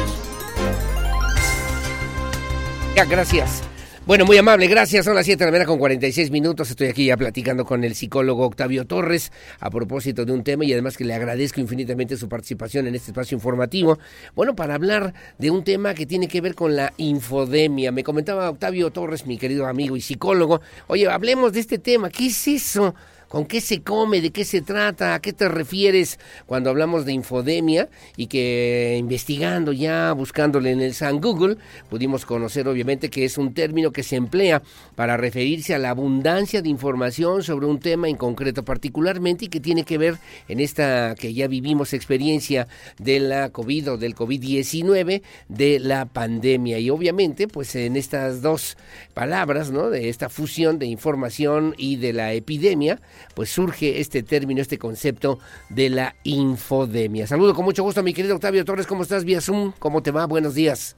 Gracias. 3.09 3.63
Bueno, 4.09 4.25
muy 4.25 4.39
amable, 4.39 4.69
gracias. 4.69 5.05
Son 5.05 5.15
las 5.15 5.27
7 5.27 5.39
de 5.39 5.45
la 5.45 5.53
mañana 5.53 5.69
con 5.69 5.79
46 5.79 6.31
minutos. 6.31 6.71
Estoy 6.71 6.87
aquí 6.87 7.05
ya 7.05 7.19
platicando 7.19 7.67
con 7.67 7.85
el 7.85 7.95
psicólogo 7.95 8.47
Octavio 8.47 8.87
Torres 8.87 9.31
a 9.61 9.69
propósito 9.69 10.25
de 10.25 10.33
un 10.33 10.43
tema 10.43 10.65
y 10.65 10.73
además 10.73 10.97
que 10.97 11.05
le 11.05 11.13
agradezco 11.13 11.61
infinitamente 11.61 12.17
su 12.17 12.27
participación 12.27 12.87
en 12.87 12.95
este 12.95 13.11
espacio 13.11 13.37
informativo. 13.37 13.99
Bueno, 14.35 14.57
para 14.57 14.77
hablar 14.77 15.13
de 15.37 15.51
un 15.51 15.63
tema 15.63 15.93
que 15.93 16.07
tiene 16.07 16.27
que 16.27 16.41
ver 16.41 16.55
con 16.55 16.75
la 16.75 16.95
infodemia. 16.97 17.93
Me 17.93 18.03
comentaba 18.03 18.49
Octavio 18.49 18.91
Torres, 18.91 19.27
mi 19.27 19.37
querido 19.37 19.67
amigo 19.67 19.95
y 19.95 20.01
psicólogo. 20.01 20.63
Oye, 20.87 21.07
hablemos 21.07 21.53
de 21.53 21.61
este 21.61 21.77
tema. 21.77 22.09
¿Qué 22.09 22.29
es 22.29 22.49
eso? 22.49 22.95
¿Con 23.29 23.45
qué 23.45 23.61
se 23.61 23.83
come? 23.83 24.23
¿De 24.23 24.31
qué 24.31 24.45
se 24.45 24.63
trata? 24.63 25.15
¿A 25.15 25.21
qué 25.21 25.35
te 25.35 25.49
refieres 25.49 26.19
cuando 26.47 26.71
hablamos 26.71 27.05
de 27.05 27.13
infodemia? 27.13 27.91
Y 28.17 28.27
que 28.27 28.97
investigando 28.99 29.73
ya, 29.73 30.13
buscándole 30.13 30.71
en 30.71 30.81
el 30.81 30.95
San 30.95 31.21
Google, 31.21 31.59
pudimos 31.91 32.25
conocer 32.25 32.67
obviamente 32.69 33.11
que 33.11 33.27
es 33.27 33.37
un 33.37 33.53
término 33.53 33.93
que 33.93 34.03
se 34.03 34.17
emplea 34.17 34.63
para 34.95 35.19
referirse 35.19 35.75
a 35.75 35.79
la 35.79 35.91
abundancia 35.91 36.63
de 36.63 36.71
información 36.71 37.43
sobre 37.43 37.67
un 37.67 37.81
tema 37.81 38.09
en 38.09 38.17
concreto 38.17 38.65
particularmente 38.65 39.45
y 39.45 39.49
que 39.49 39.61
tiene 39.61 39.85
que 39.85 39.99
ver 39.99 40.17
en 40.49 40.61
esta 40.61 41.15
que 41.15 41.35
ya 41.35 41.49
vivimos 41.49 41.93
experiencia 41.93 42.67
de 42.99 43.21
la 43.21 43.51
COVID 43.51 43.93
o 43.93 43.97
del 43.99 44.15
COVID-19, 44.15 45.21
de 45.49 45.79
la 45.81 46.07
pandemia. 46.07 46.79
Y 46.79 46.89
obviamente, 46.89 47.47
pues 47.47 47.75
en 47.75 47.97
estas 47.97 48.41
dos 48.41 48.79
palabras, 49.13 49.71
¿no? 49.71 49.91
De 49.91 50.09
esta 50.09 50.31
fusión 50.31 50.79
de 50.79 50.87
información 50.87 51.75
y 51.77 51.97
de 51.97 52.15
la 52.15 52.33
epidemia, 52.33 53.01
pues 53.35 53.51
surge 53.51 54.01
este 54.01 54.23
término, 54.23 54.61
este 54.61 54.79
concepto 54.79 55.39
de 55.69 55.91
la 55.91 56.15
infodemia. 56.25 57.27
Saludo 57.27 57.55
con 57.55 57.65
mucho 57.65 57.83
gusto 57.83 58.01
a 58.01 58.03
mi 58.03 58.15
querido 58.15 58.35
Octavio 58.35 58.65
Torres, 58.65 58.87
¿cómo 58.87 59.03
estás 59.03 59.25
vía 59.25 59.41
Zoom? 59.41 59.73
¿Cómo 59.79 60.03
te 60.03 60.11
va? 60.11 60.27
Buenos 60.27 60.55
días. 60.55 60.97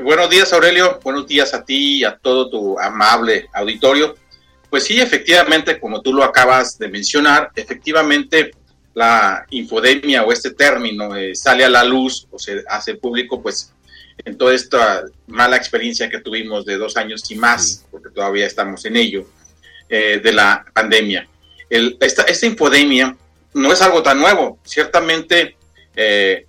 Buenos 0.00 0.30
días, 0.30 0.52
Aurelio. 0.52 1.00
Buenos 1.02 1.26
días 1.26 1.52
a 1.52 1.64
ti 1.64 1.98
y 1.98 2.04
a 2.04 2.16
todo 2.16 2.48
tu 2.48 2.78
amable 2.78 3.48
auditorio. 3.52 4.14
Pues 4.70 4.84
sí, 4.84 4.98
efectivamente, 5.00 5.78
como 5.78 6.00
tú 6.00 6.14
lo 6.14 6.24
acabas 6.24 6.78
de 6.78 6.88
mencionar, 6.88 7.50
efectivamente 7.54 8.52
la 8.94 9.44
infodemia 9.50 10.24
o 10.24 10.32
este 10.32 10.52
término 10.52 11.14
eh, 11.14 11.34
sale 11.34 11.64
a 11.64 11.68
la 11.68 11.84
luz 11.84 12.26
o 12.30 12.38
se 12.38 12.64
hace 12.68 12.94
público, 12.94 13.42
pues 13.42 13.72
en 14.24 14.38
toda 14.38 14.54
esta 14.54 15.04
mala 15.26 15.56
experiencia 15.56 16.08
que 16.08 16.20
tuvimos 16.20 16.64
de 16.64 16.76
dos 16.76 16.96
años 16.96 17.30
y 17.30 17.34
más, 17.34 17.84
porque 17.90 18.10
todavía 18.10 18.46
estamos 18.46 18.84
en 18.84 18.96
ello, 18.96 19.26
eh, 19.94 20.22
de 20.24 20.32
la 20.32 20.64
pandemia. 20.72 21.28
esta, 21.68 22.22
esta 22.22 22.46
infodemia 22.46 23.14
no 23.52 23.70
es 23.70 23.82
algo 23.82 24.02
tan 24.02 24.18
nuevo. 24.18 24.58
Ciertamente 24.64 25.54
eh, 25.94 26.46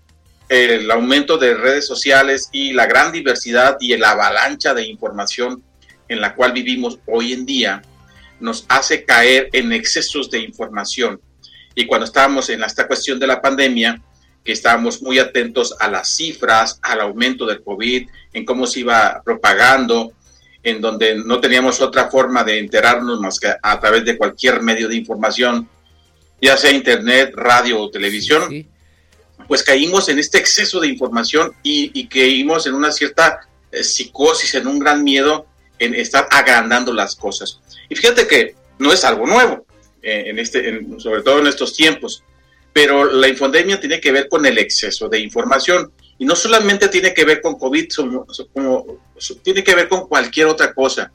el 0.47 0.89
aumento 0.89 1.37
de 1.37 1.53
redes 1.53 1.85
sociales 1.85 2.47
y 2.53 2.71
la 2.71 2.85
gran 2.85 3.11
diversidad 3.11 3.75
y 3.81 3.97
la 3.97 4.11
avalancha 4.11 4.73
de 4.73 4.85
información 4.85 5.61
en 6.07 6.21
la 6.21 6.35
cual 6.35 6.53
vivimos 6.53 6.99
hoy 7.05 7.33
en 7.33 7.45
día 7.45 7.81
nos 8.39 8.65
hace 8.69 9.03
caer 9.03 9.49
en 9.51 9.73
excesos 9.73 10.31
de 10.31 10.39
información. 10.39 11.19
Y 11.75 11.85
cuando 11.85 12.05
estábamos 12.05 12.49
en 12.49 12.63
esta 12.63 12.87
cuestión 12.87 13.19
de 13.19 13.27
la 13.27 13.41
pandemia, 13.41 14.01
que 14.45 14.53
estábamos 14.53 15.01
muy 15.01 15.19
atentos 15.19 15.75
a 15.81 15.89
las 15.89 16.15
cifras, 16.15 16.79
al 16.81 17.01
aumento 17.01 17.45
del 17.45 17.61
COVID, 17.61 18.07
en 18.31 18.45
cómo 18.45 18.67
se 18.67 18.79
iba 18.79 19.21
propagando, 19.25 20.13
en 20.64 20.80
donde 20.80 21.15
no 21.15 21.40
teníamos 21.41 21.81
otra 21.81 22.10
forma 22.10 22.44
de 22.44 22.60
enterarnos 22.60 23.19
más 23.19 23.40
que 23.40 23.53
a 23.61 23.80
través 23.80 24.06
de 24.06 24.18
cualquier 24.18 24.61
medio 24.61 24.88
de 24.88 24.95
información, 24.95 25.69
ya 26.41 26.57
sea 26.57 26.72
internet, 26.72 27.34
radio 27.35 27.81
o 27.81 27.91
televisión, 27.91 28.68
pues 29.48 29.64
caímos 29.64 30.07
en 30.10 30.19
este 30.19 30.38
exceso 30.38 30.80
de 30.80 30.88
información 30.88 31.53
y, 31.64 32.07
caímos 32.07 32.65
en 32.65 32.76
una 32.76 32.91
cierta 32.91 33.41
eh, 33.72 33.84
psicosis, 33.84 34.56
en 34.56 34.68
un 34.68 34.80
gran 34.80 35.03
miedo 35.03 35.45
en 35.80 35.95
estar 35.95 36.27
agrandando 36.31 36.94
las 36.94 37.15
cosas. 37.15 37.60
Y 37.90 37.95
fíjate 37.95 38.26
que 38.27 38.56
no 38.80 38.94
es 38.94 39.03
algo 39.03 39.27
nuevo, 39.27 39.65
eh, 40.02 40.26
en 40.27 40.40
este, 40.40 40.81
sobre 40.98 41.22
todo 41.23 41.40
en 41.40 41.48
estos 41.48 41.76
tiempos, 41.76 42.23
pero 42.72 43.06
la 43.06 43.27
infodemia 43.27 43.80
tiene 43.80 43.99
que 43.99 44.11
ver 44.11 44.30
con 44.30 44.45
el 44.45 44.57
exceso 44.57 45.07
de 45.07 45.19
información 45.19 45.91
y 46.18 46.26
no 46.26 46.35
solamente 46.35 46.88
tiene 46.90 47.14
que 47.14 47.26
ver 47.26 47.41
con 47.41 47.57
COVID, 47.57 47.88
como, 48.53 48.99
tiene 49.41 49.63
que 49.63 49.75
ver 49.75 49.87
con 49.87 50.07
cualquier 50.07 50.47
otra 50.47 50.73
cosa. 50.73 51.11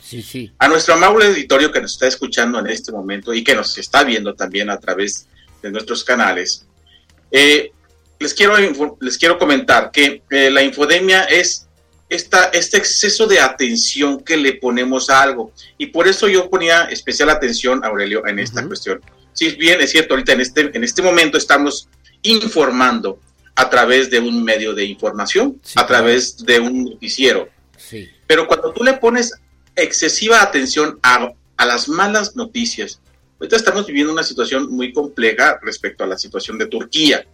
A 0.59 0.69
nuestro 0.69 0.95
amable 0.95 1.27
auditorio 1.27 1.71
que 1.71 1.81
nos 1.81 1.93
está 1.93 2.07
escuchando 2.07 2.59
en 2.59 2.69
este 2.69 2.93
momento 2.93 3.35
y 3.35 3.45
que 3.45 3.55
nos 3.55 3.77
está 3.79 4.05
viendo 4.05 4.35
también 4.35 4.71
a 4.71 4.79
través 4.79 5.27
de 5.63 5.71
nuestros 5.71 6.05
canales, 6.05 6.67
eh, 7.31 7.73
les 8.19 8.35
quiero, 8.35 8.55
les 9.01 9.19
quiero 9.19 9.39
comentar 9.39 9.91
que 9.91 10.23
eh, 10.31 10.51
la 10.51 10.63
infodemia 10.63 11.25
es 11.25 11.69
esta, 12.09 12.45
este 12.47 12.79
exceso 12.79 13.27
de 13.27 13.41
atención 13.41 14.21
que 14.21 14.37
le 14.37 14.55
ponemos 14.55 15.11
a 15.11 15.23
algo. 15.23 15.53
Y 15.77 15.87
por 15.87 16.09
eso 16.09 16.27
yo 16.29 16.49
ponía 16.49 16.85
especial 16.85 17.31
atención, 17.31 17.85
Aurelio, 17.85 18.27
en 18.27 18.39
esta 18.39 18.67
cuestión. 18.67 19.01
Si 19.33 19.51
bien 19.57 19.81
es 19.81 19.91
cierto, 19.91 20.15
ahorita 20.15 20.33
en 20.33 20.41
este, 20.41 20.71
en 20.75 20.85
este 20.85 21.03
momento 21.03 21.39
estamos 21.39 21.89
informando 22.23 23.21
a 23.55 23.69
través 23.69 24.11
de 24.11 24.21
un 24.21 24.43
medio 24.43 24.75
de 24.75 24.85
información, 24.85 25.61
a 25.75 25.87
través 25.87 26.37
de 26.39 26.61
un 26.61 26.85
noticiero. 26.85 27.49
Pero 28.29 28.47
cuando 28.47 28.73
tú 28.73 28.85
le 28.85 28.93
pones 28.93 29.35
excesiva 29.75 30.43
atención 30.43 31.01
a, 31.03 31.33
a 31.57 31.67
las 31.67 31.89
malas 31.89 32.37
noticias, 32.37 33.01
ahorita 33.41 33.57
estamos 33.57 33.87
viviendo 33.87 34.13
una 34.13 34.23
situación 34.23 34.71
muy 34.71 34.93
compleja 34.93 35.59
respecto 35.63 36.05
a 36.05 36.07
la 36.07 36.19
situación 36.19 36.59
de 36.59 36.67
Turquía. 36.67 37.27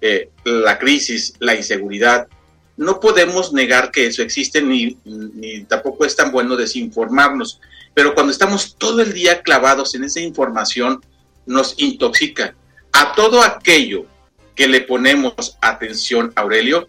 Eh, 0.00 0.30
la 0.44 0.78
crisis, 0.78 1.34
la 1.40 1.56
inseguridad, 1.56 2.28
no 2.76 3.00
podemos 3.00 3.52
negar 3.52 3.90
que 3.90 4.06
eso 4.06 4.22
existe 4.22 4.62
ni, 4.62 4.96
ni 5.04 5.64
tampoco 5.64 6.04
es 6.04 6.14
tan 6.14 6.30
bueno 6.30 6.54
desinformarnos, 6.56 7.58
pero 7.94 8.14
cuando 8.14 8.30
estamos 8.30 8.76
todo 8.76 9.00
el 9.00 9.12
día 9.12 9.42
clavados 9.42 9.96
en 9.96 10.04
esa 10.04 10.20
información, 10.20 11.02
nos 11.46 11.74
intoxica. 11.78 12.54
A 12.92 13.14
todo 13.14 13.42
aquello 13.42 14.06
que 14.54 14.68
le 14.68 14.82
ponemos 14.82 15.56
atención, 15.60 16.32
Aurelio, 16.36 16.88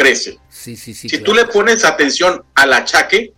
crece. 0.00 0.38
Sí, 0.48 0.76
sí, 0.76 0.94
sí, 0.94 1.10
si 1.10 1.18
tú 1.18 1.34
le 1.34 1.44
pones 1.44 1.84
atención 1.84 2.42
al 2.54 2.72
achaque, 2.72 3.32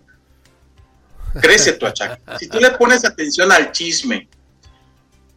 crece 1.40 1.72
tu 1.72 1.86
achaque. 1.86 2.22
Si 2.38 2.48
tú 2.48 2.60
le 2.60 2.70
pones 2.70 3.04
atención 3.04 3.50
al 3.50 3.72
chisme, 3.72 4.28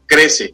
crece. 0.05 0.53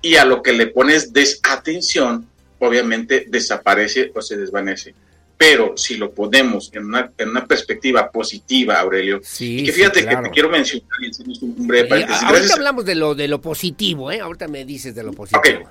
Y 0.00 0.16
a 0.16 0.24
lo 0.24 0.42
que 0.42 0.54
le 0.54 0.68
pones 0.68 1.12
desatención, 1.12 2.26
obviamente 2.58 3.26
desaparece 3.28 4.10
o 4.14 4.22
se 4.22 4.38
desvanece. 4.38 4.94
Pero 5.36 5.76
si 5.76 5.96
lo 5.96 6.12
ponemos 6.12 6.70
en 6.72 6.86
una, 6.86 7.12
en 7.18 7.28
una 7.28 7.46
perspectiva 7.46 8.10
positiva, 8.10 8.80
Aurelio, 8.80 9.20
y 9.38 9.64
que 9.64 9.72
fíjate 9.72 10.06
que 10.06 10.16
te 10.16 10.30
quiero 10.30 10.48
mencionar 10.48 10.88
y 11.00 11.44
un 11.44 11.66
breve 11.66 11.88
paréntesis. 11.88 12.22
ahorita 12.22 12.54
hablamos 12.54 12.84
de 12.86 12.94
lo, 12.94 13.14
de 13.14 13.28
lo 13.28 13.40
positivo, 13.40 14.10
¿eh? 14.10 14.20
Ahorita 14.20 14.48
me 14.48 14.64
dices 14.64 14.94
de 14.94 15.02
lo 15.02 15.12
positivo. 15.12 15.68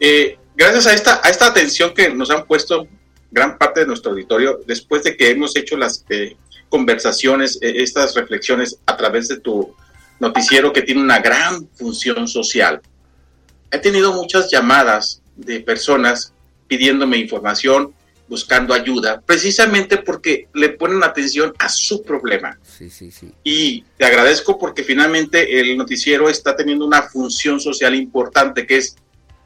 Eh, 0.00 0.38
gracias 0.58 0.86
a 0.88 0.92
esta, 0.92 1.20
a 1.22 1.30
esta 1.30 1.46
atención 1.46 1.94
que 1.94 2.10
nos 2.10 2.30
han 2.30 2.44
puesto 2.44 2.86
gran 3.30 3.56
parte 3.56 3.80
de 3.80 3.86
nuestro 3.86 4.10
auditorio, 4.10 4.60
después 4.66 5.04
de 5.04 5.16
que 5.16 5.30
hemos 5.30 5.56
hecho 5.56 5.76
las 5.76 6.04
eh, 6.10 6.36
conversaciones, 6.68 7.58
eh, 7.62 7.74
estas 7.76 8.14
reflexiones 8.14 8.78
a 8.84 8.96
través 8.96 9.28
de 9.28 9.38
tu 9.38 9.74
noticiero 10.18 10.72
que 10.72 10.82
tiene 10.82 11.00
una 11.00 11.20
gran 11.20 11.68
función 11.74 12.26
social. 12.26 12.80
He 13.70 13.78
tenido 13.78 14.12
muchas 14.12 14.50
llamadas 14.50 15.22
de 15.36 15.60
personas 15.60 16.32
pidiéndome 16.66 17.18
información, 17.18 17.94
buscando 18.26 18.74
ayuda, 18.74 19.22
precisamente 19.24 19.98
porque 19.98 20.48
le 20.52 20.70
ponen 20.70 21.04
atención 21.04 21.54
a 21.58 21.68
su 21.68 22.02
problema. 22.02 22.58
Sí, 22.62 22.90
sí, 22.90 23.10
sí. 23.10 23.32
Y 23.44 23.84
te 23.96 24.04
agradezco 24.04 24.58
porque 24.58 24.82
finalmente 24.82 25.60
el 25.60 25.76
noticiero 25.76 26.28
está 26.28 26.56
teniendo 26.56 26.84
una 26.84 27.02
función 27.02 27.60
social 27.60 27.94
importante 27.94 28.66
que 28.66 28.78
es 28.78 28.96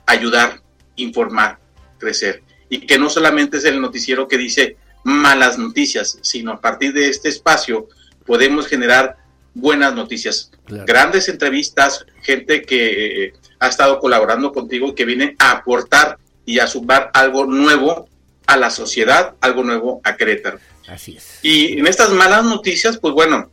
ayudar, 0.07 0.62
informar, 0.97 1.59
crecer. 1.99 2.43
Y 2.69 2.87
que 2.87 2.99
no 2.99 3.11
solamente 3.11 3.59
es 3.59 3.65
el 3.65 3.81
noticiero 3.81 4.29
que 4.29 4.39
dice 4.39 4.77
malas 5.05 5.59
noticias, 5.59 6.19
sino 6.23 6.53
a 6.53 6.61
partir 6.61 6.93
de 6.93 7.09
este 7.09 7.29
espacio 7.29 7.89
podemos 8.25 8.67
generar 8.67 9.17
buenas 9.55 9.95
noticias, 9.95 10.51
grandes 10.67 11.29
entrevistas, 11.29 12.07
gente 12.23 12.63
que 12.63 13.25
eh, 13.25 13.33
ha 13.59 13.69
estado 13.69 13.99
colaborando 13.99 14.53
contigo 14.53 14.89
y 14.89 14.95
que 14.95 15.05
viene 15.05 15.37
a 15.39 15.53
aportar 15.53 16.19
y 16.47 16.59
a 16.59 16.67
sumar 16.67 17.11
algo 17.15 17.45
nuevo 17.45 18.09
a 18.47 18.57
la 18.57 18.71
sociedad, 18.71 19.35
algo 19.41 19.63
nuevo 19.63 20.01
a 20.05 20.17
Querétaro. 20.17 20.59
Así 20.89 21.17
es. 21.17 21.39
Y 21.43 21.79
en 21.79 21.87
estas 21.87 22.11
malas 22.11 22.45
noticias, 22.45 22.99
pues 22.99 23.15
bueno, 23.15 23.51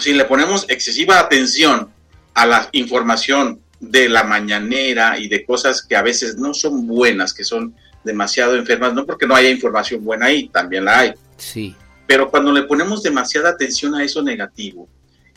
si 0.00 0.12
le 0.12 0.24
ponemos 0.24 0.66
excesiva 0.68 1.18
atención 1.18 1.90
a 2.34 2.46
la 2.46 2.68
información 2.72 3.60
de 3.90 4.08
la 4.08 4.24
mañanera 4.24 5.18
y 5.18 5.28
de 5.28 5.44
cosas 5.44 5.82
que 5.82 5.96
a 5.96 6.02
veces 6.02 6.36
no 6.36 6.54
son 6.54 6.86
buenas, 6.86 7.32
que 7.32 7.44
son 7.44 7.74
demasiado 8.04 8.56
enfermas, 8.56 8.94
no 8.94 9.06
porque 9.06 9.26
no 9.26 9.34
haya 9.34 9.50
información 9.50 10.04
buena 10.04 10.26
ahí, 10.26 10.48
también 10.48 10.84
la 10.84 11.00
hay. 11.00 11.14
Sí. 11.36 11.74
Pero 12.06 12.30
cuando 12.30 12.52
le 12.52 12.64
ponemos 12.64 13.02
demasiada 13.02 13.50
atención 13.50 13.94
a 13.94 14.04
eso 14.04 14.22
negativo, 14.22 14.88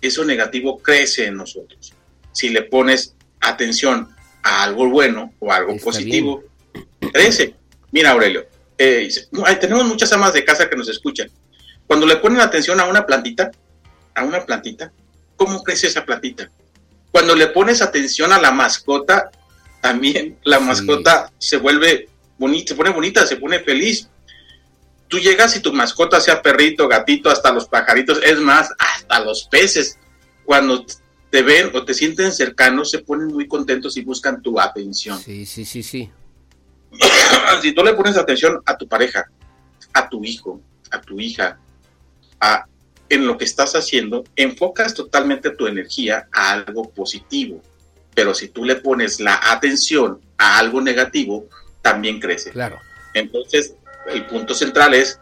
eso 0.02 0.26
negativo 0.26 0.78
crece 0.80 1.26
en 1.26 1.38
nosotros. 1.38 1.94
Si 2.32 2.50
le 2.50 2.64
pones 2.64 3.16
atención 3.40 4.10
a 4.44 4.64
algo 4.64 4.90
bueno 4.90 5.34
o 5.40 5.52
algo 5.52 5.78
positivo, 5.78 6.44
crece. 7.14 7.56
Mira, 7.92 8.12
Aurelio, 8.12 8.46
eh, 8.78 9.10
tenemos 9.60 9.86
muchas 9.86 10.12
amas 10.14 10.34
de 10.34 10.46
casa 10.46 10.70
que 10.70 10.76
nos 10.76 10.90
escuchan. 10.90 11.30
Cuando 11.88 12.06
le 12.06 12.18
ponen 12.18 12.42
atención 12.42 12.80
a 12.80 12.86
una 12.86 13.06
plantita, 13.06 13.50
a 14.14 14.24
una 14.24 14.46
plantita, 14.46 14.92
¿cómo 15.36 15.64
crece 15.64 15.88
esa 15.88 16.06
plantita? 16.06 16.52
Cuando 17.18 17.34
le 17.34 17.48
pones 17.48 17.82
atención 17.82 18.32
a 18.32 18.40
la 18.40 18.52
mascota, 18.52 19.32
también 19.82 20.38
la 20.44 20.60
mascota 20.60 21.32
se 21.40 21.58
vuelve 21.58 22.10
bonita, 22.38 22.68
se 22.68 22.76
pone 22.76 22.92
bonita, 22.92 23.26
se 23.26 23.38
pone 23.38 23.60
feliz. 23.60 24.08
Tú 25.08 25.18
llegas 25.18 25.56
y 25.56 25.60
tu 25.60 25.74
mascota 25.74 26.22
sea 26.22 26.44
perrito, 26.44 26.88
gatito, 26.88 27.32
hasta 27.32 27.52
los 27.52 27.68
pajaritos, 27.68 28.22
es 28.24 28.40
más, 28.40 28.70
hasta 28.78 29.20
los 29.22 29.46
peces, 29.46 29.98
cuando 30.46 30.86
te 31.32 31.42
ven 31.42 31.72
o 31.74 31.84
te 31.84 31.96
sienten 31.96 32.32
cercanos, 32.32 32.92
se 32.92 33.00
ponen 33.00 33.30
muy 33.30 33.48
contentos 33.48 33.98
y 33.98 34.04
buscan 34.04 34.44
tu 34.44 34.60
atención. 34.60 35.20
Sí, 35.20 35.48
sí, 35.48 35.66
sí, 35.66 35.82
sí. 35.82 36.12
si 37.64 37.72
tú 37.72 37.84
le 37.84 37.96
pones 37.96 38.16
atención 38.16 38.62
a 38.64 38.78
tu 38.78 38.88
pareja, 38.88 39.26
a 39.92 40.08
tu 40.08 40.24
hijo, 40.24 40.62
a 40.92 41.02
tu 41.02 41.20
hija, 41.20 41.58
a, 42.40 42.68
en 43.10 43.26
lo 43.26 43.38
que 43.38 43.46
estás 43.46 43.76
haciendo, 43.76 44.24
enfocas 44.36 44.94
totalmente 44.94 45.52
tu 45.52 45.68
energía 45.68 46.28
a 46.32 46.52
algo 46.52 46.90
positivo. 46.90 47.62
Pero 48.14 48.34
si 48.34 48.48
tú 48.48 48.64
le 48.64 48.76
pones 48.76 49.20
la 49.20 49.40
atención 49.52 50.20
a 50.38 50.58
algo 50.58 50.82
negativo, 50.82 51.46
también 51.82 52.20
crece. 52.20 52.52
Claro. 52.52 52.80
Entonces, 53.14 53.76
el 54.08 54.26
punto 54.26 54.54
central 54.54 54.94
es 54.94 55.20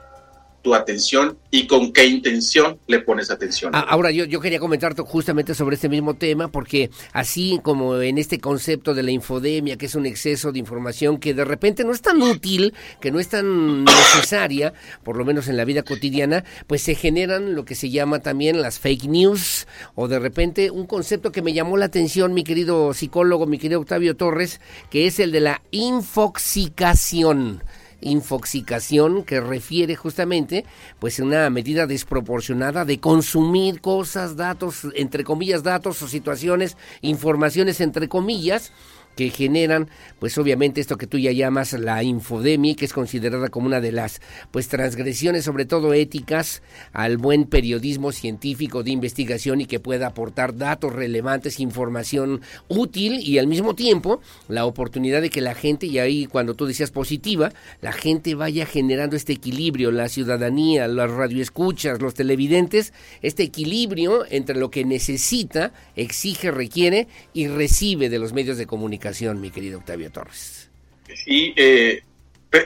tu 0.65 0.73
atención 0.73 1.37
y 1.51 1.67
con 1.67 1.93
qué 1.93 2.07
intención 2.07 2.79
le 2.87 2.99
pones 2.99 3.29
atención. 3.29 3.75
Ah, 3.75 3.85
ahora, 3.87 4.09
yo, 4.09 4.25
yo 4.25 4.41
quería 4.41 4.59
comentar 4.59 4.95
justamente 4.95 5.53
sobre 5.53 5.75
este 5.75 5.89
mismo 5.89 6.15
tema, 6.15 6.47
porque 6.47 6.89
así 7.13 7.59
como 7.61 8.01
en 8.01 8.17
este 8.17 8.39
concepto 8.39 8.95
de 8.95 9.03
la 9.03 9.11
infodemia, 9.11 9.77
que 9.77 9.85
es 9.85 9.93
un 9.93 10.07
exceso 10.07 10.51
de 10.51 10.57
información 10.57 11.19
que 11.19 11.35
de 11.35 11.45
repente 11.45 11.83
no 11.83 11.91
es 11.91 12.01
tan 12.01 12.19
útil, 12.19 12.73
que 12.99 13.11
no 13.11 13.19
es 13.19 13.29
tan 13.29 13.83
necesaria, 13.83 14.73
por 15.03 15.17
lo 15.17 15.23
menos 15.23 15.47
en 15.49 15.57
la 15.57 15.65
vida 15.65 15.83
cotidiana, 15.83 16.43
pues 16.65 16.81
se 16.81 16.95
generan 16.95 17.53
lo 17.53 17.63
que 17.63 17.75
se 17.75 17.91
llama 17.91 18.21
también 18.21 18.59
las 18.59 18.79
fake 18.79 19.03
news, 19.05 19.67
o 19.93 20.07
de 20.07 20.17
repente 20.17 20.71
un 20.71 20.87
concepto 20.87 21.31
que 21.31 21.43
me 21.43 21.53
llamó 21.53 21.77
la 21.77 21.85
atención, 21.85 22.33
mi 22.33 22.43
querido 22.43 22.91
psicólogo, 22.95 23.45
mi 23.45 23.59
querido 23.59 23.81
Octavio 23.81 24.15
Torres, 24.15 24.59
que 24.89 25.05
es 25.05 25.19
el 25.19 25.31
de 25.31 25.41
la 25.41 25.61
infoxicación 25.69 27.61
infoxicación 28.01 29.23
que 29.23 29.41
refiere 29.41 29.95
justamente 29.95 30.65
pues 30.99 31.19
una 31.19 31.49
medida 31.49 31.87
desproporcionada 31.87 32.85
de 32.85 32.99
consumir 32.99 33.81
cosas, 33.81 34.35
datos, 34.35 34.87
entre 34.95 35.23
comillas, 35.23 35.63
datos 35.63 36.01
o 36.01 36.07
situaciones, 36.07 36.77
informaciones 37.01 37.81
entre 37.81 38.07
comillas, 38.07 38.71
que 39.15 39.29
generan, 39.29 39.89
pues 40.19 40.37
obviamente 40.37 40.81
esto 40.81 40.97
que 40.97 41.07
tú 41.07 41.17
ya 41.17 41.31
llamas 41.31 41.73
la 41.73 42.03
infodemia, 42.03 42.75
que 42.75 42.85
es 42.85 42.93
considerada 42.93 43.49
como 43.49 43.67
una 43.67 43.81
de 43.81 43.91
las 43.91 44.21
pues 44.51 44.67
transgresiones, 44.67 45.45
sobre 45.45 45.65
todo 45.65 45.93
éticas, 45.93 46.61
al 46.91 47.17
buen 47.17 47.45
periodismo 47.45 48.11
científico 48.11 48.83
de 48.83 48.91
investigación 48.91 49.61
y 49.61 49.65
que 49.65 49.79
pueda 49.79 50.07
aportar 50.07 50.57
datos 50.57 50.93
relevantes, 50.93 51.59
información 51.59 52.41
útil 52.67 53.19
y 53.19 53.37
al 53.37 53.47
mismo 53.47 53.73
tiempo 53.75 54.21
la 54.47 54.65
oportunidad 54.65 55.21
de 55.21 55.29
que 55.29 55.41
la 55.41 55.55
gente, 55.55 55.85
y 55.85 55.99
ahí 55.99 56.25
cuando 56.25 56.53
tú 56.53 56.65
decías 56.65 56.91
positiva, 56.91 57.51
la 57.81 57.93
gente 57.93 58.35
vaya 58.35 58.65
generando 58.65 59.15
este 59.15 59.33
equilibrio, 59.33 59.91
la 59.91 60.09
ciudadanía, 60.09 60.87
las 60.87 61.11
radioescuchas, 61.11 62.01
los 62.01 62.13
televidentes, 62.13 62.93
este 63.21 63.43
equilibrio 63.43 64.25
entre 64.29 64.57
lo 64.57 64.69
que 64.69 64.83
necesita, 64.83 65.71
exige, 65.95 66.51
requiere 66.51 67.07
y 67.33 67.47
recibe 67.47 68.09
de 68.09 68.19
los 68.19 68.33
medios 68.33 68.57
de 68.57 68.65
comunicación 68.65 69.04
mi 69.35 69.51
querido 69.51 69.79
Octavio 69.79 70.11
Torres. 70.11 70.69
Sí, 71.13 71.53
eh, 71.55 72.01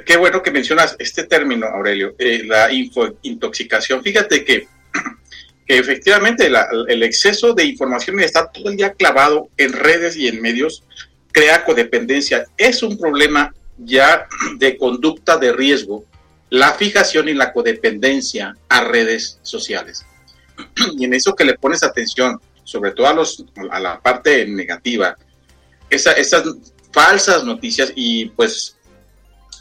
qué 0.05 0.17
bueno 0.17 0.41
que 0.41 0.51
mencionas 0.51 0.95
este 0.99 1.23
término, 1.23 1.67
Aurelio, 1.67 2.15
eh, 2.17 2.43
la 2.45 2.69
intoxicación. 2.71 4.03
Fíjate 4.03 4.45
que, 4.45 4.67
que 5.67 5.77
efectivamente 5.77 6.49
el 6.87 7.03
exceso 7.03 7.53
de 7.53 7.65
información 7.65 8.19
y 8.19 8.23
estar 8.23 8.51
todo 8.51 8.69
el 8.69 8.77
día 8.77 8.93
clavado 8.93 9.49
en 9.57 9.73
redes 9.73 10.15
y 10.15 10.27
en 10.27 10.41
medios 10.41 10.83
crea 11.31 11.63
codependencia. 11.63 12.45
Es 12.57 12.83
un 12.83 12.97
problema 12.97 13.53
ya 13.77 14.27
de 14.57 14.77
conducta 14.77 15.37
de 15.37 15.53
riesgo 15.53 16.05
la 16.49 16.73
fijación 16.73 17.29
y 17.29 17.33
la 17.33 17.53
codependencia 17.53 18.55
a 18.69 18.83
redes 18.83 19.39
sociales. 19.43 20.05
Y 20.97 21.05
en 21.05 21.13
eso 21.13 21.35
que 21.35 21.45
le 21.45 21.55
pones 21.55 21.83
atención, 21.83 22.39
sobre 22.63 22.91
todo 22.91 23.07
a, 23.07 23.13
los, 23.13 23.45
a 23.69 23.79
la 23.79 23.99
parte 23.99 24.45
negativa, 24.45 25.15
esas 25.89 26.43
falsas 26.91 27.43
noticias 27.43 27.91
y 27.95 28.27
pues 28.27 28.77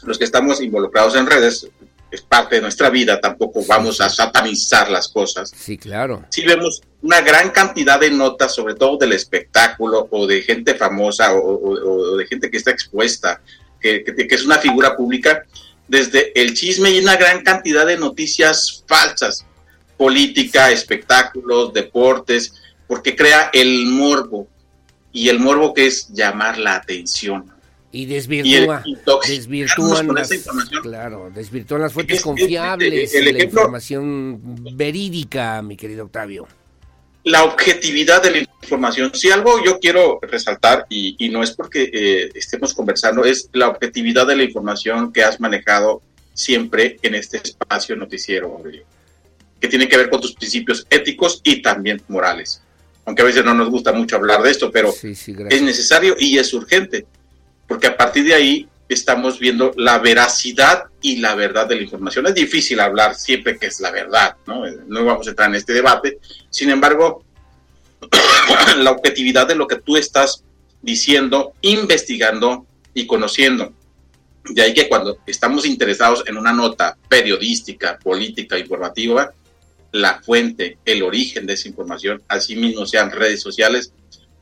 los 0.03 0.17
que 0.17 0.25
estamos 0.25 0.61
involucrados 0.61 1.15
en 1.15 1.25
redes 1.25 1.67
es 2.11 2.21
parte 2.21 2.55
de 2.55 2.61
nuestra 2.61 2.89
vida, 2.89 3.21
tampoco 3.21 3.63
vamos 3.67 4.01
a 4.01 4.09
satanizar 4.09 4.89
las 4.89 5.07
cosas. 5.09 5.51
Sí, 5.55 5.77
claro. 5.77 6.25
Sí 6.29 6.43
vemos 6.43 6.81
una 7.01 7.21
gran 7.21 7.51
cantidad 7.51 7.99
de 7.99 8.09
notas, 8.09 8.53
sobre 8.55 8.73
todo 8.73 8.97
del 8.97 9.13
espectáculo 9.13 10.07
o 10.09 10.25
de 10.25 10.41
gente 10.41 10.73
famosa 10.73 11.33
o, 11.35 12.17
de 12.17 12.25
gente 12.25 12.49
que 12.49 12.57
está 12.57 12.71
expuesta, 12.71 13.41
que, 13.79 14.03
que, 14.03 14.27
es 14.29 14.43
una 14.43 14.57
figura 14.57 14.95
pública, 14.95 15.43
desde 15.87 16.31
el 16.39 16.53
chisme 16.55 16.91
y 16.91 16.99
una 16.99 17.15
gran 17.15 17.43
cantidad 17.43 17.85
de 17.85 17.97
noticias 17.97 18.83
falsas, 18.87 19.45
política, 19.95 20.71
espectáculos, 20.71 21.73
deportes, 21.73 22.53
porque 22.87 23.15
crea 23.15 23.49
el 23.53 23.85
morbo, 23.85 24.47
y 25.11 25.29
el 25.29 25.39
morbo 25.39 25.73
que 25.73 25.87
es 25.87 26.09
llamar 26.09 26.57
la 26.57 26.75
atención. 26.75 27.51
Y 27.91 28.05
desvirtúa, 28.05 28.83
desvirtúan 29.27 30.13
las, 30.13 30.29
claro, 30.83 31.31
desvirtúan 31.33 31.81
las 31.81 31.91
fuentes 31.91 32.21
confiables, 32.21 33.11
la 33.13 33.43
información 33.43 34.39
verídica, 34.75 35.61
mi 35.63 35.75
querido 35.75 36.05
Octavio. 36.05 36.47
La 37.23 37.43
objetividad 37.43 38.21
de 38.21 38.31
la 38.31 38.37
información. 38.37 39.11
Si 39.15 39.31
algo 39.31 39.63
yo 39.65 39.79
quiero 39.79 40.19
resaltar, 40.21 40.85
y, 40.87 41.29
no 41.29 41.41
es 41.41 41.51
porque 41.51 41.89
eh, 41.91 42.29
estemos 42.35 42.75
conversando, 42.75 43.25
es 43.25 43.49
la 43.53 43.69
objetividad 43.69 44.27
de 44.27 44.35
la 44.35 44.43
información 44.43 45.11
que 45.11 45.23
has 45.23 45.39
manejado 45.39 46.03
siempre 46.33 46.97
en 47.01 47.15
este 47.15 47.37
espacio 47.37 47.95
noticiero, 47.95 48.61
que 49.59 49.67
tiene 49.67 49.89
que 49.89 49.97
ver 49.97 50.11
con 50.11 50.21
tus 50.21 50.33
principios 50.35 50.85
éticos 50.91 51.41
y 51.43 51.63
también 51.63 52.01
morales 52.07 52.61
aunque 53.09 53.23
a 53.23 53.25
veces 53.25 53.43
no 53.43 53.55
nos 53.55 53.71
gusta 53.71 53.91
mucho 53.91 54.17
hablar 54.17 54.43
de 54.43 54.51
esto, 54.51 54.69
pero 54.71 54.93
es 54.93 55.61
necesario 55.63 56.15
y 56.19 56.37
es 56.37 56.53
urgente, 56.53 57.07
porque 57.67 57.87
a 57.87 57.97
partir 57.97 58.23
de 58.23 58.35
ahí 58.35 58.69
estamos 58.87 59.39
viendo 59.39 59.73
la 59.77 59.97
veracidad 59.97 60.83
y 61.01 61.15
la 61.15 61.33
verdad 61.33 61.65
de 61.65 61.77
la 61.77 61.81
información. 61.81 62.27
Es 62.27 62.35
difícil 62.35 62.79
hablar 62.79 63.15
siempre 63.15 63.57
que 63.57 63.65
es 63.65 63.79
la 63.79 63.89
verdad, 63.89 64.35
¿no? 64.45 64.61
No 64.85 65.05
vamos 65.05 65.25
a 65.25 65.31
entrar 65.31 65.49
en 65.49 65.55
este 65.55 65.73
debate. 65.73 66.19
Sin 66.51 66.69
embargo, 66.69 67.23
la 68.77 68.91
objetividad 68.91 69.47
de 69.47 69.55
lo 69.55 69.65
que 69.65 69.77
tú 69.77 69.97
estás 69.97 70.43
diciendo, 70.83 71.53
investigando 71.61 72.67
y 72.93 73.07
conociendo. 73.07 73.73
De 74.43 74.61
ahí 74.61 74.75
que 74.75 74.87
cuando 74.87 75.17
estamos 75.25 75.65
interesados 75.65 76.23
en 76.27 76.37
una 76.37 76.53
nota 76.53 76.95
periodística, 77.07 77.97
política, 77.97 78.59
informativa, 78.59 79.33
la 79.91 80.21
fuente, 80.21 80.77
el 80.85 81.03
origen 81.03 81.45
de 81.45 81.53
esa 81.53 81.67
información, 81.67 82.21
asimismo 82.27 82.85
sean 82.85 83.11
redes 83.11 83.41
sociales, 83.41 83.93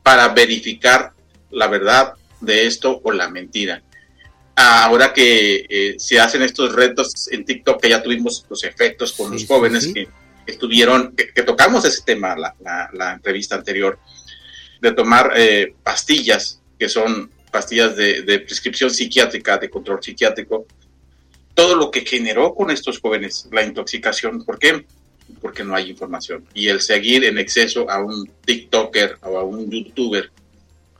para 0.02 0.28
verificar 0.28 1.12
la 1.50 1.66
verdad 1.66 2.14
de 2.40 2.66
esto 2.66 3.00
o 3.02 3.12
la 3.12 3.28
mentira. 3.28 3.82
Ahora 4.56 5.12
que 5.12 5.66
eh, 5.68 5.94
se 5.98 6.18
hacen 6.18 6.42
estos 6.42 6.74
retos 6.74 7.28
en 7.30 7.44
TikTok, 7.44 7.80
que 7.80 7.90
ya 7.90 8.02
tuvimos 8.02 8.44
los 8.48 8.64
efectos 8.64 9.12
con 9.12 9.30
los 9.30 9.46
jóvenes 9.46 9.86
que 9.92 10.08
estuvieron, 10.46 11.14
que, 11.14 11.42
tocamos 11.42 11.84
ese 11.84 12.02
tema, 12.02 12.34
la, 12.36 12.54
la, 12.92 13.12
entrevista 13.12 13.54
anterior, 13.54 13.98
de 14.80 14.92
tomar 14.92 15.32
eh, 15.36 15.74
pastillas, 15.82 16.60
que 16.78 16.88
son 16.88 17.30
pastillas 17.52 17.96
de, 17.96 18.22
de 18.22 18.40
prescripción 18.40 18.90
psiquiátrica, 18.90 19.58
de 19.58 19.70
control 19.70 20.02
psiquiátrico, 20.02 20.66
todo 21.54 21.74
lo 21.74 21.90
que 21.90 22.00
generó 22.00 22.54
con 22.54 22.70
estos 22.70 23.00
jóvenes 23.00 23.48
la 23.52 23.64
intoxicación. 23.64 24.44
¿Por 24.44 24.58
qué? 24.58 24.86
Porque 25.40 25.64
no 25.64 25.74
hay 25.74 25.90
información. 25.90 26.44
Y 26.54 26.68
el 26.68 26.80
seguir 26.80 27.24
en 27.24 27.38
exceso 27.38 27.90
a 27.90 28.02
un 28.02 28.30
TikToker 28.44 29.18
o 29.22 29.38
a 29.38 29.44
un 29.44 29.70
YouTuber 29.70 30.30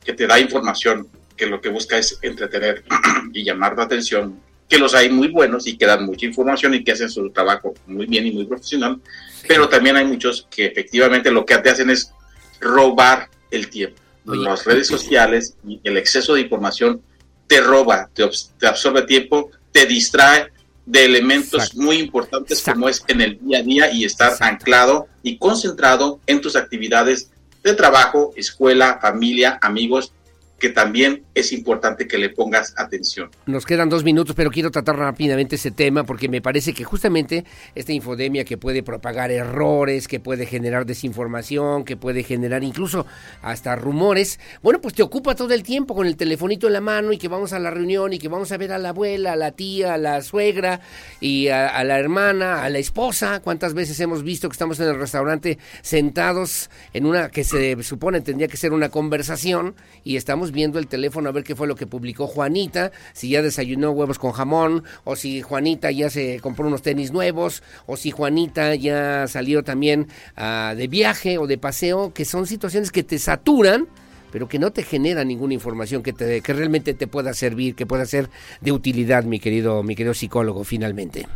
que 0.04 0.12
te 0.12 0.26
da 0.26 0.38
información 0.38 1.08
que 1.36 1.46
lo 1.46 1.60
que 1.60 1.68
busca 1.68 1.96
es 1.96 2.18
entretener 2.22 2.84
y 3.32 3.44
llamar 3.44 3.76
la 3.76 3.84
atención, 3.84 4.40
que 4.68 4.78
los 4.78 4.94
hay 4.94 5.08
muy 5.08 5.28
buenos 5.28 5.66
y 5.66 5.78
que 5.78 5.86
dan 5.86 6.04
mucha 6.04 6.26
información 6.26 6.74
y 6.74 6.84
que 6.84 6.92
hacen 6.92 7.08
su 7.08 7.30
trabajo 7.30 7.74
muy 7.86 8.06
bien 8.06 8.26
y 8.26 8.32
muy 8.32 8.44
profesional, 8.44 9.00
pero 9.46 9.68
también 9.68 9.96
hay 9.96 10.04
muchos 10.04 10.46
que 10.50 10.66
efectivamente 10.66 11.30
lo 11.30 11.46
que 11.46 11.56
te 11.58 11.70
hacen 11.70 11.90
es 11.90 12.12
robar 12.60 13.28
el 13.50 13.70
tiempo. 13.70 14.00
Las 14.24 14.66
redes 14.66 14.88
sociales 14.88 15.56
y 15.66 15.80
el 15.84 15.96
exceso 15.96 16.34
de 16.34 16.42
información 16.42 17.00
te 17.46 17.62
roba, 17.62 18.10
te, 18.12 18.28
te 18.58 18.66
absorbe 18.66 19.02
tiempo, 19.02 19.50
te 19.72 19.86
distrae 19.86 20.52
de 20.88 21.04
elementos 21.04 21.76
muy 21.76 21.98
importantes 21.98 22.62
como 22.62 22.88
es 22.88 23.04
en 23.08 23.20
el 23.20 23.38
día 23.38 23.58
a 23.58 23.62
día 23.62 23.92
y 23.92 24.04
estar 24.04 24.32
anclado 24.40 25.06
y 25.22 25.36
concentrado 25.36 26.18
en 26.26 26.40
tus 26.40 26.56
actividades 26.56 27.30
de 27.62 27.74
trabajo, 27.74 28.32
escuela, 28.36 28.98
familia, 28.98 29.58
amigos 29.60 30.12
que 30.58 30.70
también 30.70 31.22
es 31.34 31.52
importante 31.52 32.08
que 32.08 32.18
le 32.18 32.30
pongas 32.30 32.74
atención. 32.76 33.30
Nos 33.46 33.64
quedan 33.64 33.88
dos 33.88 34.02
minutos, 34.02 34.34
pero 34.34 34.50
quiero 34.50 34.70
tratar 34.70 34.96
rápidamente 34.96 35.56
ese 35.56 35.70
tema 35.70 36.04
porque 36.04 36.28
me 36.28 36.42
parece 36.42 36.72
que 36.72 36.84
justamente 36.84 37.44
esta 37.74 37.92
infodemia 37.92 38.44
que 38.44 38.58
puede 38.58 38.82
propagar 38.82 39.30
errores, 39.30 40.08
que 40.08 40.18
puede 40.18 40.46
generar 40.46 40.84
desinformación, 40.84 41.84
que 41.84 41.96
puede 41.96 42.24
generar 42.24 42.64
incluso 42.64 43.06
hasta 43.42 43.76
rumores, 43.76 44.40
bueno, 44.62 44.80
pues 44.80 44.94
te 44.94 45.02
ocupa 45.02 45.34
todo 45.34 45.54
el 45.54 45.62
tiempo 45.62 45.94
con 45.94 46.06
el 46.06 46.16
telefonito 46.16 46.66
en 46.66 46.72
la 46.72 46.80
mano 46.80 47.12
y 47.12 47.18
que 47.18 47.28
vamos 47.28 47.52
a 47.52 47.58
la 47.58 47.70
reunión 47.70 48.12
y 48.12 48.18
que 48.18 48.28
vamos 48.28 48.50
a 48.50 48.56
ver 48.56 48.72
a 48.72 48.78
la 48.78 48.90
abuela, 48.90 49.32
a 49.32 49.36
la 49.36 49.52
tía, 49.52 49.94
a 49.94 49.98
la 49.98 50.20
suegra 50.22 50.80
y 51.20 51.48
a, 51.48 51.68
a 51.68 51.84
la 51.84 51.98
hermana, 51.98 52.64
a 52.64 52.68
la 52.68 52.78
esposa. 52.78 53.40
¿Cuántas 53.40 53.74
veces 53.74 54.00
hemos 54.00 54.24
visto 54.24 54.48
que 54.48 54.54
estamos 54.54 54.80
en 54.80 54.88
el 54.88 54.98
restaurante 54.98 55.58
sentados 55.82 56.70
en 56.92 57.06
una 57.06 57.30
que 57.30 57.44
se 57.44 57.80
supone 57.82 58.20
tendría 58.20 58.48
que 58.48 58.56
ser 58.56 58.72
una 58.72 58.88
conversación 58.88 59.76
y 60.04 60.16
estamos 60.16 60.47
viendo 60.52 60.78
el 60.78 60.86
teléfono 60.86 61.28
a 61.28 61.32
ver 61.32 61.44
qué 61.44 61.54
fue 61.54 61.66
lo 61.66 61.74
que 61.74 61.86
publicó 61.86 62.26
Juanita, 62.26 62.92
si 63.12 63.30
ya 63.30 63.42
desayunó 63.42 63.90
huevos 63.90 64.18
con 64.18 64.32
jamón, 64.32 64.84
o 65.04 65.16
si 65.16 65.42
Juanita 65.42 65.90
ya 65.90 66.10
se 66.10 66.40
compró 66.40 66.66
unos 66.66 66.82
tenis 66.82 67.12
nuevos, 67.12 67.62
o 67.86 67.96
si 67.96 68.10
Juanita 68.10 68.74
ya 68.74 69.26
salió 69.28 69.62
también 69.62 70.08
uh, 70.36 70.74
de 70.74 70.88
viaje 70.88 71.38
o 71.38 71.46
de 71.46 71.58
paseo, 71.58 72.12
que 72.12 72.24
son 72.24 72.46
situaciones 72.46 72.90
que 72.90 73.02
te 73.02 73.18
saturan 73.18 73.88
pero 74.30 74.46
que 74.46 74.58
no 74.58 74.72
te 74.72 74.82
genera 74.82 75.24
ninguna 75.24 75.54
información 75.54 76.02
que, 76.02 76.12
te, 76.12 76.42
que 76.42 76.52
realmente 76.52 76.92
te 76.92 77.06
pueda 77.06 77.32
servir, 77.32 77.74
que 77.74 77.86
pueda 77.86 78.04
ser 78.04 78.28
de 78.60 78.72
utilidad, 78.72 79.24
mi 79.24 79.40
querido, 79.40 79.82
mi 79.82 79.96
querido 79.96 80.12
psicólogo, 80.12 80.64
finalmente. 80.64 81.26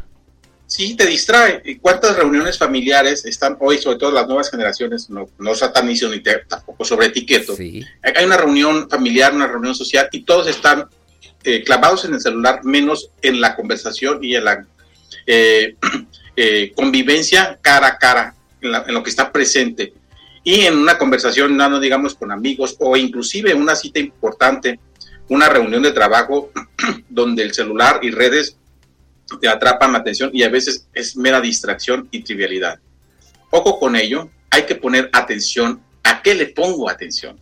Sí 0.72 0.96
te 0.96 1.04
distrae. 1.04 1.60
¿Y 1.66 1.76
cuántas 1.76 2.16
reuniones 2.16 2.56
familiares 2.56 3.26
están 3.26 3.58
hoy, 3.60 3.76
sobre 3.76 3.98
todo 3.98 4.10
las 4.10 4.26
nuevas 4.26 4.50
generaciones, 4.50 5.10
no, 5.10 5.28
no 5.38 5.54
satanizo 5.54 6.08
ni 6.08 6.20
tampoco 6.20 6.82
sobre 6.84 7.08
etiqueto? 7.08 7.54
Hay 7.58 8.24
una 8.24 8.38
reunión 8.38 8.88
familiar, 8.88 9.34
una 9.34 9.46
reunión 9.46 9.74
social 9.74 10.08
y 10.12 10.22
todos 10.22 10.48
están 10.48 10.86
eh, 11.44 11.62
clavados 11.62 12.06
en 12.06 12.14
el 12.14 12.22
celular, 12.22 12.64
menos 12.64 13.10
en 13.20 13.40
la 13.42 13.54
conversación 13.54 14.24
y 14.24 14.34
en 14.34 14.44
la 14.44 14.66
eh, 15.26 15.76
eh, 16.36 16.72
convivencia 16.74 17.58
cara 17.60 17.88
a 17.88 17.98
cara, 17.98 18.34
en, 18.62 18.94
lo 18.94 19.02
que 19.02 19.10
está 19.10 19.30
presente. 19.30 19.92
Y 20.42 20.62
en 20.62 20.78
una 20.78 20.96
conversación, 20.96 21.54
no, 21.54 21.68
no 21.68 21.80
digamos 21.80 22.14
con 22.14 22.32
amigos 22.32 22.76
o 22.78 22.96
inclusive 22.96 23.52
una 23.52 23.74
cita 23.74 24.00
importante, 24.00 24.80
una 25.28 25.50
reunión 25.50 25.82
de 25.82 25.92
trabajo 25.92 26.50
donde 27.10 27.42
el 27.42 27.52
celular 27.52 28.00
y 28.02 28.10
redes 28.10 28.56
te 29.40 29.48
atrapan 29.48 29.92
la 29.92 29.98
atención 29.98 30.30
y 30.32 30.42
a 30.42 30.48
veces 30.48 30.88
es 30.94 31.16
mera 31.16 31.40
distracción 31.40 32.08
y 32.10 32.22
trivialidad. 32.22 32.78
Ojo 33.50 33.78
con 33.78 33.96
ello, 33.96 34.30
hay 34.50 34.64
que 34.64 34.74
poner 34.74 35.10
atención 35.12 35.82
a 36.04 36.22
qué 36.22 36.34
le 36.34 36.46
pongo 36.46 36.88
atención 36.88 37.38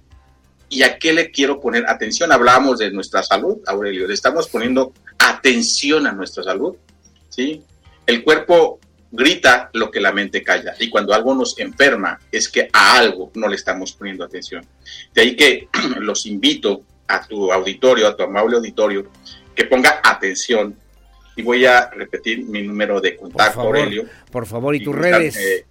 y 0.69 0.83
a 0.83 0.99
qué 0.99 1.13
le 1.13 1.31
quiero 1.31 1.61
poner 1.61 1.89
atención. 1.89 2.33
Hablábamos 2.33 2.79
de 2.79 2.91
nuestra 2.91 3.23
salud, 3.23 3.59
Aurelio, 3.67 4.07
le 4.07 4.15
estamos 4.15 4.49
poniendo 4.49 4.93
atención 5.19 6.07
a 6.07 6.13
nuestra 6.13 6.43
salud, 6.43 6.77
¿sí? 7.29 7.63
El 8.07 8.23
cuerpo 8.23 8.81
grita 9.13 9.71
lo 9.73 9.91
que 9.91 10.01
la 10.01 10.13
mente 10.13 10.43
calla 10.43 10.75
y 10.79 10.89
cuando 10.89 11.13
algo 11.13 11.35
nos 11.35 11.59
enferma 11.59 12.21
es 12.31 12.49
que 12.49 12.69
a 12.73 12.99
algo 12.99 13.31
no 13.35 13.49
le 13.49 13.57
estamos 13.57 13.93
poniendo 13.93 14.25
atención. 14.25 14.65
De 15.13 15.23
ahí 15.23 15.37
que 15.37 15.69
los 16.01 16.27
invito 16.27 16.83
a 17.09 17.27
tu 17.27 17.53
auditorio, 17.53 18.07
a 18.07 18.17
tu 18.17 18.23
amable 18.23 18.57
auditorio, 18.57 19.11
que 19.55 19.65
ponga 19.65 20.01
atención 20.03 20.77
y 21.37 21.43
voy 21.43 21.67
a 21.67 21.91
repetir 21.91 22.45
mi 22.45 22.63
número 22.63 23.01
de 23.01 23.17
contacto, 23.17 23.61
Aurelio. 23.61 24.05
Por 24.31 24.47
favor, 24.47 24.75
y 24.75 24.83
tus 24.83 24.95
redes. 24.95 25.37
Eh, 25.37 25.67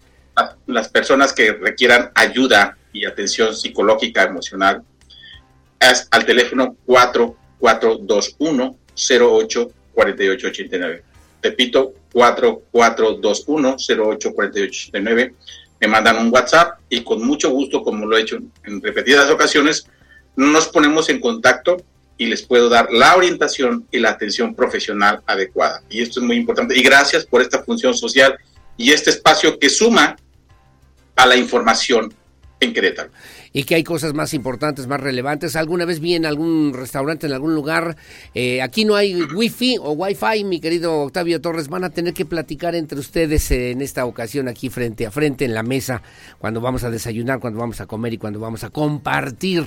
las 0.67 0.87
personas 0.89 1.33
que 1.33 1.51
requieran 1.53 2.11
ayuda 2.15 2.77
y 2.93 3.05
atención 3.05 3.55
psicológica, 3.55 4.23
emocional, 4.23 4.83
es 5.79 6.07
al 6.11 6.25
teléfono 6.25 6.75
4421 6.85 8.77
08 8.95 9.71
4889. 9.93 11.03
Repito, 11.41 11.93
4421 12.11 13.75
08 13.77 14.33
4889. 14.33 15.33
Me 15.81 15.87
mandan 15.87 16.17
un 16.17 16.33
WhatsApp 16.33 16.79
y 16.89 17.03
con 17.03 17.25
mucho 17.25 17.49
gusto, 17.49 17.83
como 17.83 18.05
lo 18.05 18.17
he 18.17 18.21
hecho 18.21 18.37
en 18.65 18.81
repetidas 18.81 19.29
ocasiones, 19.29 19.87
nos 20.35 20.67
ponemos 20.67 21.09
en 21.09 21.19
contacto 21.19 21.77
y 22.19 22.25
les 22.25 22.43
puedo 22.43 22.67
dar 22.69 22.91
la 22.91 23.15
orientación 23.15 23.87
y 23.91 23.97
la 23.97 24.09
atención 24.09 24.53
profesional 24.53 25.23
adecuada. 25.25 25.81
Y 25.89 26.01
esto 26.01 26.19
es 26.19 26.25
muy 26.25 26.35
importante. 26.35 26.77
Y 26.77 26.83
gracias 26.83 27.25
por 27.25 27.41
esta 27.41 27.63
función 27.63 27.95
social 27.95 28.37
y 28.75 28.91
este 28.91 29.09
espacio 29.09 29.57
que 29.57 29.69
suma 29.69 30.17
a 31.15 31.25
la 31.25 31.37
información 31.37 32.13
en 32.59 32.73
Querétaro. 32.73 33.09
Y 33.53 33.63
que 33.63 33.75
hay 33.75 33.85
cosas 33.85 34.13
más 34.13 34.33
importantes, 34.33 34.85
más 34.85 34.99
relevantes. 34.99 35.55
Alguna 35.55 35.85
vez 35.85 36.01
vi 36.01 36.15
en 36.15 36.25
algún 36.25 36.73
restaurante, 36.73 37.25
en 37.25 37.31
algún 37.31 37.55
lugar, 37.55 37.95
eh, 38.35 38.61
aquí 38.61 38.83
no 38.83 38.95
hay 38.95 39.23
wifi 39.23 39.77
o 39.79 39.93
wifi, 39.93 40.43
mi 40.43 40.59
querido 40.59 41.03
Octavio 41.03 41.39
Torres, 41.39 41.69
van 41.69 41.85
a 41.85 41.89
tener 41.89 42.13
que 42.13 42.25
platicar 42.25 42.75
entre 42.75 42.99
ustedes 42.99 43.49
en 43.51 43.81
esta 43.81 44.05
ocasión 44.05 44.49
aquí 44.49 44.69
frente 44.69 45.07
a 45.07 45.11
frente 45.11 45.45
en 45.45 45.53
la 45.53 45.63
mesa, 45.63 46.01
cuando 46.37 46.59
vamos 46.59 46.83
a 46.83 46.89
desayunar, 46.89 47.39
cuando 47.39 47.59
vamos 47.59 47.79
a 47.79 47.85
comer 47.85 48.13
y 48.13 48.17
cuando 48.17 48.41
vamos 48.41 48.65
a 48.65 48.69
compartir 48.69 49.63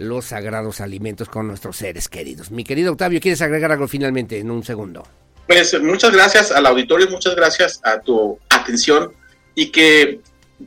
los 0.00 0.26
sagrados 0.26 0.80
alimentos 0.80 1.28
con 1.28 1.46
nuestros 1.46 1.76
seres 1.76 2.08
queridos. 2.08 2.50
Mi 2.50 2.64
querido 2.64 2.92
Octavio, 2.92 3.20
¿quieres 3.20 3.42
agregar 3.42 3.70
algo 3.70 3.86
finalmente 3.86 4.38
en 4.38 4.50
un 4.50 4.64
segundo? 4.64 5.06
Pues 5.46 5.78
muchas 5.82 6.12
gracias 6.12 6.50
al 6.50 6.64
auditorio, 6.64 7.08
muchas 7.10 7.36
gracias 7.36 7.80
a 7.84 8.00
tu 8.00 8.38
atención 8.48 9.12
y 9.54 9.66
que 9.66 10.20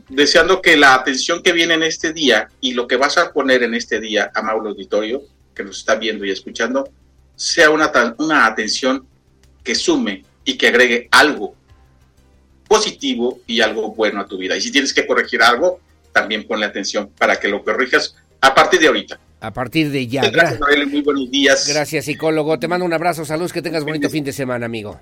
deseando 0.10 0.62
que 0.62 0.78
la 0.78 0.94
atención 0.94 1.42
que 1.42 1.52
viene 1.52 1.74
en 1.74 1.84
este 1.84 2.14
día 2.14 2.48
y 2.62 2.74
lo 2.74 2.88
que 2.88 2.96
vas 2.96 3.18
a 3.18 3.34
poner 3.34 3.64
en 3.64 3.74
este 3.74 4.00
día, 4.00 4.32
amable 4.36 4.70
auditorio, 4.70 5.24
que 5.56 5.64
nos 5.64 5.80
está 5.80 5.96
viendo 5.96 6.26
y 6.26 6.32
escuchando, 6.32 6.90
sea 7.36 7.72
una, 7.72 7.92
una 8.20 8.46
atención 8.46 9.08
que 9.64 9.74
sume 9.74 10.26
y 10.46 10.58
que 10.58 10.68
agregue 10.68 11.08
algo 11.10 11.56
positivo 12.68 13.40
y 13.48 13.62
algo 13.62 13.96
bueno 13.96 14.22
a 14.22 14.28
tu 14.28 14.38
vida. 14.38 14.56
Y 14.56 14.62
si 14.62 14.72
tienes 14.72 14.94
que 14.94 15.08
corregir 15.08 15.42
algo, 15.42 15.80
también 16.12 16.46
ponle 16.46 16.68
atención 16.68 17.10
para 17.18 17.40
que 17.40 17.48
lo 17.48 17.64
corrijas 17.64 18.16
a 18.42 18.54
partir 18.54 18.80
de 18.82 18.88
ahorita. 18.88 19.20
A 19.44 19.52
partir 19.52 19.92
de 19.92 20.08
ya. 20.08 20.22
Gracias, 20.30 20.62
Muy 20.90 21.02
buenos 21.02 21.30
días. 21.30 21.68
Gracias, 21.68 22.06
psicólogo. 22.06 22.58
Te 22.60 22.70
mando 22.70 22.86
un 22.86 22.94
abrazo. 22.94 23.26
Salud, 23.26 23.52
que 23.52 23.62
tengas 23.62 23.84
bonito 23.84 24.10
fin 24.10 24.24
de 24.24 24.32
semana, 24.32 24.66
amigo. 24.66 25.02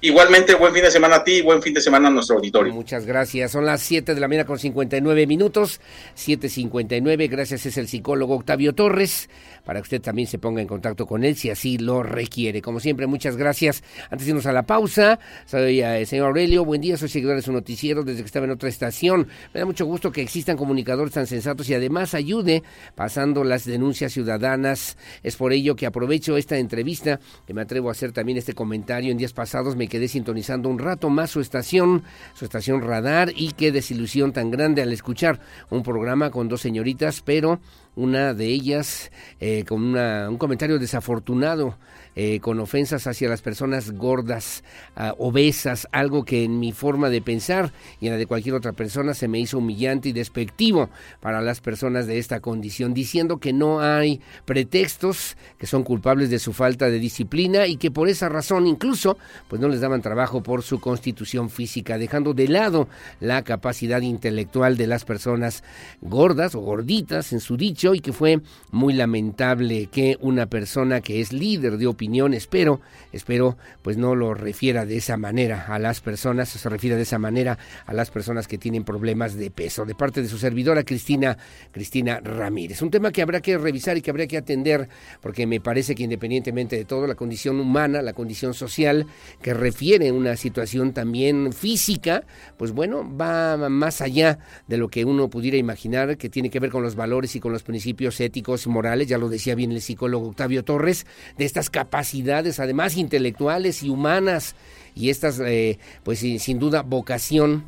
Igualmente, 0.00 0.54
buen 0.54 0.72
fin 0.72 0.84
de 0.84 0.92
semana 0.92 1.16
a 1.16 1.24
ti 1.24 1.38
y 1.38 1.42
buen 1.42 1.60
fin 1.60 1.74
de 1.74 1.80
semana 1.80 2.06
a 2.06 2.10
nuestro 2.12 2.36
auditorio. 2.36 2.72
Muchas 2.72 3.04
gracias. 3.04 3.50
Son 3.50 3.66
las 3.66 3.82
7 3.82 4.14
de 4.14 4.20
la 4.20 4.28
mañana 4.28 4.46
con 4.46 4.56
59 4.56 5.26
minutos. 5.26 5.80
7.59. 6.16 7.28
Gracias, 7.28 7.66
es 7.66 7.76
el 7.78 7.88
psicólogo 7.88 8.36
Octavio 8.36 8.76
Torres. 8.76 9.28
Para 9.64 9.80
que 9.80 9.82
usted 9.82 10.00
también 10.00 10.28
se 10.28 10.38
ponga 10.38 10.62
en 10.62 10.68
contacto 10.68 11.04
con 11.04 11.24
él 11.24 11.34
si 11.34 11.50
así 11.50 11.78
lo 11.78 12.04
requiere. 12.04 12.62
Como 12.62 12.78
siempre, 12.78 13.08
muchas 13.08 13.36
gracias. 13.36 13.82
Antes 14.08 14.26
de 14.26 14.30
irnos 14.30 14.46
a 14.46 14.52
la 14.52 14.62
pausa, 14.62 15.18
soy 15.46 15.80
el 15.80 16.02
eh, 16.02 16.06
señor 16.06 16.28
Aurelio. 16.28 16.64
Buen 16.64 16.80
día, 16.80 16.96
soy 16.96 17.08
seguidor 17.08 17.34
de 17.34 17.42
su 17.42 17.50
noticiero 17.50 18.04
desde 18.04 18.20
que 18.20 18.26
estaba 18.26 18.46
en 18.46 18.52
otra 18.52 18.68
estación. 18.68 19.26
Me 19.52 19.58
da 19.58 19.66
mucho 19.66 19.84
gusto 19.84 20.12
que 20.12 20.22
existan 20.22 20.56
comunicadores 20.56 21.12
tan 21.12 21.26
sensatos 21.26 21.68
y 21.70 21.74
además 21.74 22.14
ayude 22.14 22.62
pasando 22.94 23.42
las 23.42 23.64
denuncias 23.64 24.12
ciudadanas. 24.12 24.96
Es 25.24 25.34
por 25.34 25.52
ello 25.52 25.74
que 25.74 25.86
aprovecho 25.86 26.36
esta 26.36 26.56
entrevista, 26.56 27.18
que 27.48 27.52
me 27.52 27.62
atrevo 27.62 27.88
a 27.88 27.92
hacer 27.92 28.12
también 28.12 28.38
este 28.38 28.54
comentario. 28.54 29.10
En 29.10 29.18
días 29.18 29.32
pasados 29.32 29.74
me 29.74 29.87
quedé 29.88 30.08
sintonizando 30.08 30.68
un 30.68 30.78
rato 30.78 31.10
más 31.10 31.30
su 31.30 31.40
estación, 31.40 32.02
su 32.34 32.44
estación 32.44 32.82
radar 32.82 33.32
y 33.34 33.52
qué 33.52 33.72
desilusión 33.72 34.32
tan 34.32 34.50
grande 34.50 34.82
al 34.82 34.92
escuchar 34.92 35.40
un 35.70 35.82
programa 35.82 36.30
con 36.30 36.48
dos 36.48 36.60
señoritas, 36.60 37.22
pero 37.24 37.60
una 37.96 38.34
de 38.34 38.46
ellas 38.46 39.10
eh, 39.40 39.64
con 39.66 39.82
una, 39.82 40.28
un 40.30 40.38
comentario 40.38 40.78
desafortunado 40.78 41.76
eh, 42.20 42.40
con 42.40 42.58
ofensas 42.58 43.06
hacia 43.06 43.28
las 43.28 43.42
personas 43.42 43.92
gordas, 43.92 44.64
ah, 44.96 45.14
obesas, 45.18 45.86
algo 45.92 46.24
que 46.24 46.42
en 46.42 46.58
mi 46.58 46.72
forma 46.72 47.10
de 47.10 47.22
pensar 47.22 47.72
y 48.00 48.06
en 48.06 48.12
la 48.14 48.18
de 48.18 48.26
cualquier 48.26 48.56
otra 48.56 48.72
persona 48.72 49.14
se 49.14 49.28
me 49.28 49.38
hizo 49.38 49.58
humillante 49.58 50.08
y 50.08 50.12
despectivo 50.12 50.90
para 51.20 51.40
las 51.42 51.60
personas 51.60 52.08
de 52.08 52.18
esta 52.18 52.40
condición, 52.40 52.92
diciendo 52.92 53.38
que 53.38 53.52
no 53.52 53.78
hay 53.80 54.20
pretextos, 54.46 55.36
que 55.58 55.68
son 55.68 55.84
culpables 55.84 56.28
de 56.28 56.40
su 56.40 56.52
falta 56.52 56.90
de 56.90 56.98
disciplina 56.98 57.68
y 57.68 57.76
que 57.76 57.92
por 57.92 58.08
esa 58.08 58.28
razón 58.28 58.66
incluso 58.66 59.16
pues 59.46 59.62
no 59.62 59.68
les 59.68 59.80
daban 59.80 60.02
trabajo 60.02 60.42
por 60.42 60.64
su 60.64 60.80
constitución 60.80 61.50
física, 61.50 61.98
dejando 61.98 62.34
de 62.34 62.48
lado 62.48 62.88
la 63.20 63.44
capacidad 63.44 64.00
intelectual 64.00 64.76
de 64.76 64.88
las 64.88 65.04
personas 65.04 65.62
gordas 66.00 66.56
o 66.56 66.60
gorditas 66.62 67.32
en 67.32 67.38
su 67.38 67.56
dicho 67.56 67.94
y 67.94 68.00
que 68.00 68.12
fue 68.12 68.40
muy 68.72 68.92
lamentable 68.92 69.86
que 69.86 70.18
una 70.20 70.46
persona 70.46 71.00
que 71.00 71.20
es 71.20 71.32
líder 71.32 71.78
de 71.78 71.86
opinión 71.86 72.07
espero, 72.34 72.80
espero 73.12 73.56
pues 73.82 73.96
no 73.96 74.14
lo 74.14 74.34
refiera 74.34 74.86
de 74.86 74.96
esa 74.96 75.16
manera 75.16 75.66
a 75.68 75.78
las 75.78 76.00
personas, 76.00 76.48
se 76.48 76.68
refiere 76.68 76.96
de 76.96 77.02
esa 77.02 77.18
manera 77.18 77.58
a 77.86 77.92
las 77.92 78.10
personas 78.10 78.48
que 78.48 78.58
tienen 78.58 78.84
problemas 78.84 79.34
de 79.34 79.50
peso, 79.50 79.84
de 79.84 79.94
parte 79.94 80.22
de 80.22 80.28
su 80.28 80.38
servidora 80.38 80.84
Cristina, 80.84 81.36
Cristina 81.72 82.20
Ramírez. 82.20 82.82
Un 82.82 82.90
tema 82.90 83.12
que 83.12 83.22
habrá 83.22 83.40
que 83.40 83.58
revisar 83.58 83.96
y 83.96 84.02
que 84.02 84.10
habrá 84.10 84.26
que 84.26 84.36
atender, 84.36 84.88
porque 85.20 85.46
me 85.46 85.60
parece 85.60 85.94
que 85.94 86.02
independientemente 86.02 86.76
de 86.76 86.84
todo, 86.84 87.06
la 87.06 87.14
condición 87.14 87.60
humana, 87.60 88.02
la 88.02 88.12
condición 88.12 88.54
social, 88.54 89.06
que 89.42 89.54
refiere 89.54 90.12
una 90.12 90.36
situación 90.36 90.92
también 90.92 91.52
física, 91.52 92.24
pues 92.56 92.72
bueno, 92.72 93.04
va 93.16 93.68
más 93.68 94.00
allá 94.00 94.38
de 94.66 94.76
lo 94.76 94.88
que 94.88 95.04
uno 95.04 95.28
pudiera 95.28 95.56
imaginar, 95.56 96.16
que 96.16 96.28
tiene 96.28 96.50
que 96.50 96.60
ver 96.60 96.70
con 96.70 96.82
los 96.82 96.94
valores 96.94 97.36
y 97.36 97.40
con 97.40 97.52
los 97.52 97.62
principios 97.62 98.20
éticos 98.20 98.66
y 98.66 98.68
morales, 98.68 99.08
ya 99.08 99.18
lo 99.18 99.28
decía 99.28 99.54
bien 99.54 99.72
el 99.72 99.80
psicólogo 99.80 100.28
Octavio 100.28 100.64
Torres, 100.64 101.06
de 101.36 101.44
estas 101.44 101.70
capacidades 101.70 101.87
capacidades, 101.88 102.60
además 102.60 102.96
intelectuales 102.96 103.82
y 103.82 103.88
humanas, 103.88 104.54
y 104.94 105.08
estas, 105.08 105.40
eh, 105.40 105.78
pues 106.02 106.18
sin 106.18 106.58
duda, 106.58 106.82
vocación 106.82 107.64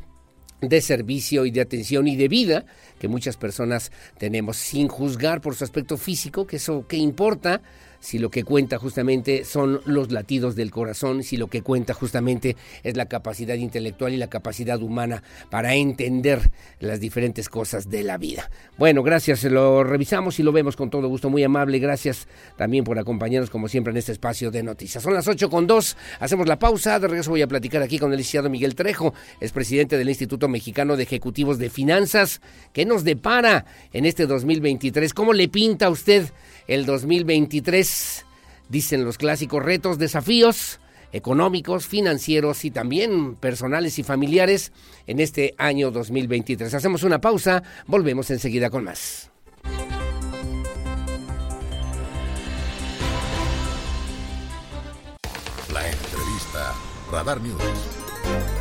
de 0.60 0.82
servicio 0.82 1.46
y 1.46 1.50
de 1.50 1.62
atención 1.62 2.06
y 2.06 2.16
de 2.16 2.28
vida 2.28 2.66
que 2.98 3.08
muchas 3.08 3.38
personas 3.38 3.90
tenemos, 4.18 4.58
sin 4.58 4.88
juzgar 4.88 5.40
por 5.40 5.54
su 5.54 5.64
aspecto 5.64 5.96
físico, 5.96 6.46
que 6.46 6.56
eso 6.56 6.86
que 6.86 6.98
importa, 6.98 7.62
si 8.00 8.18
lo 8.18 8.30
que 8.30 8.44
cuenta 8.44 8.78
justamente 8.78 9.44
son 9.44 9.80
los 9.84 10.10
latidos 10.10 10.56
del 10.56 10.70
corazón, 10.70 11.22
si 11.22 11.36
lo 11.36 11.46
que 11.46 11.62
cuenta 11.62 11.94
justamente 11.94 12.56
es 12.82 12.96
la 12.96 13.06
capacidad 13.06 13.54
intelectual 13.54 14.12
y 14.12 14.16
la 14.16 14.28
capacidad 14.28 14.80
humana 14.82 15.22
para 15.50 15.74
entender 15.74 16.50
las 16.80 17.00
diferentes 17.00 17.48
cosas 17.48 17.88
de 17.88 18.02
la 18.02 18.18
vida. 18.18 18.50
Bueno, 18.78 19.02
gracias, 19.02 19.44
lo 19.44 19.84
revisamos 19.84 20.38
y 20.38 20.42
lo 20.42 20.52
vemos 20.52 20.76
con 20.76 20.90
todo 20.90 21.08
gusto, 21.08 21.30
muy 21.30 21.44
amable, 21.44 21.78
gracias 21.78 22.26
también 22.56 22.84
por 22.84 22.98
acompañarnos 22.98 23.50
como 23.50 23.68
siempre 23.68 23.90
en 23.92 23.98
este 23.98 24.12
espacio 24.12 24.50
de 24.50 24.62
noticias. 24.62 25.02
Son 25.02 25.14
las 25.14 25.28
8 25.28 25.50
con 25.50 25.66
2, 25.66 25.96
hacemos 26.20 26.48
la 26.48 26.58
pausa, 26.58 26.98
de 26.98 27.08
regreso 27.08 27.30
voy 27.30 27.42
a 27.42 27.48
platicar 27.48 27.82
aquí 27.82 27.98
con 27.98 28.12
el 28.12 28.18
licenciado 28.18 28.48
Miguel 28.48 28.74
Trejo, 28.74 29.14
es 29.40 29.52
presidente 29.52 29.98
del 29.98 30.08
Instituto 30.08 30.48
Mexicano 30.48 30.96
de 30.96 31.02
Ejecutivos 31.02 31.58
de 31.58 31.70
Finanzas, 31.70 32.40
¿qué 32.72 32.86
nos 32.86 33.04
depara 33.04 33.66
en 33.92 34.06
este 34.06 34.26
2023? 34.26 35.12
¿Cómo 35.12 35.32
le 35.32 35.48
pinta 35.48 35.86
a 35.86 35.90
usted? 35.90 36.30
El 36.70 36.86
2023. 36.86 38.24
Dicen 38.68 39.04
los 39.04 39.18
clásicos 39.18 39.62
retos, 39.62 39.98
desafíos. 39.98 40.80
económicos, 41.12 41.88
financieros 41.88 42.64
y 42.64 42.70
también 42.70 43.34
personales 43.34 43.98
y 43.98 44.04
familiares 44.04 44.70
en 45.08 45.18
este 45.18 45.56
año 45.58 45.90
2023. 45.90 46.72
Hacemos 46.72 47.02
una 47.02 47.20
pausa, 47.20 47.64
volvemos 47.88 48.30
enseguida 48.30 48.70
con 48.70 48.84
más. 48.84 49.28
La 55.72 55.90
entrevista 55.90 56.74
Radar 57.10 57.40
News. 57.40 58.59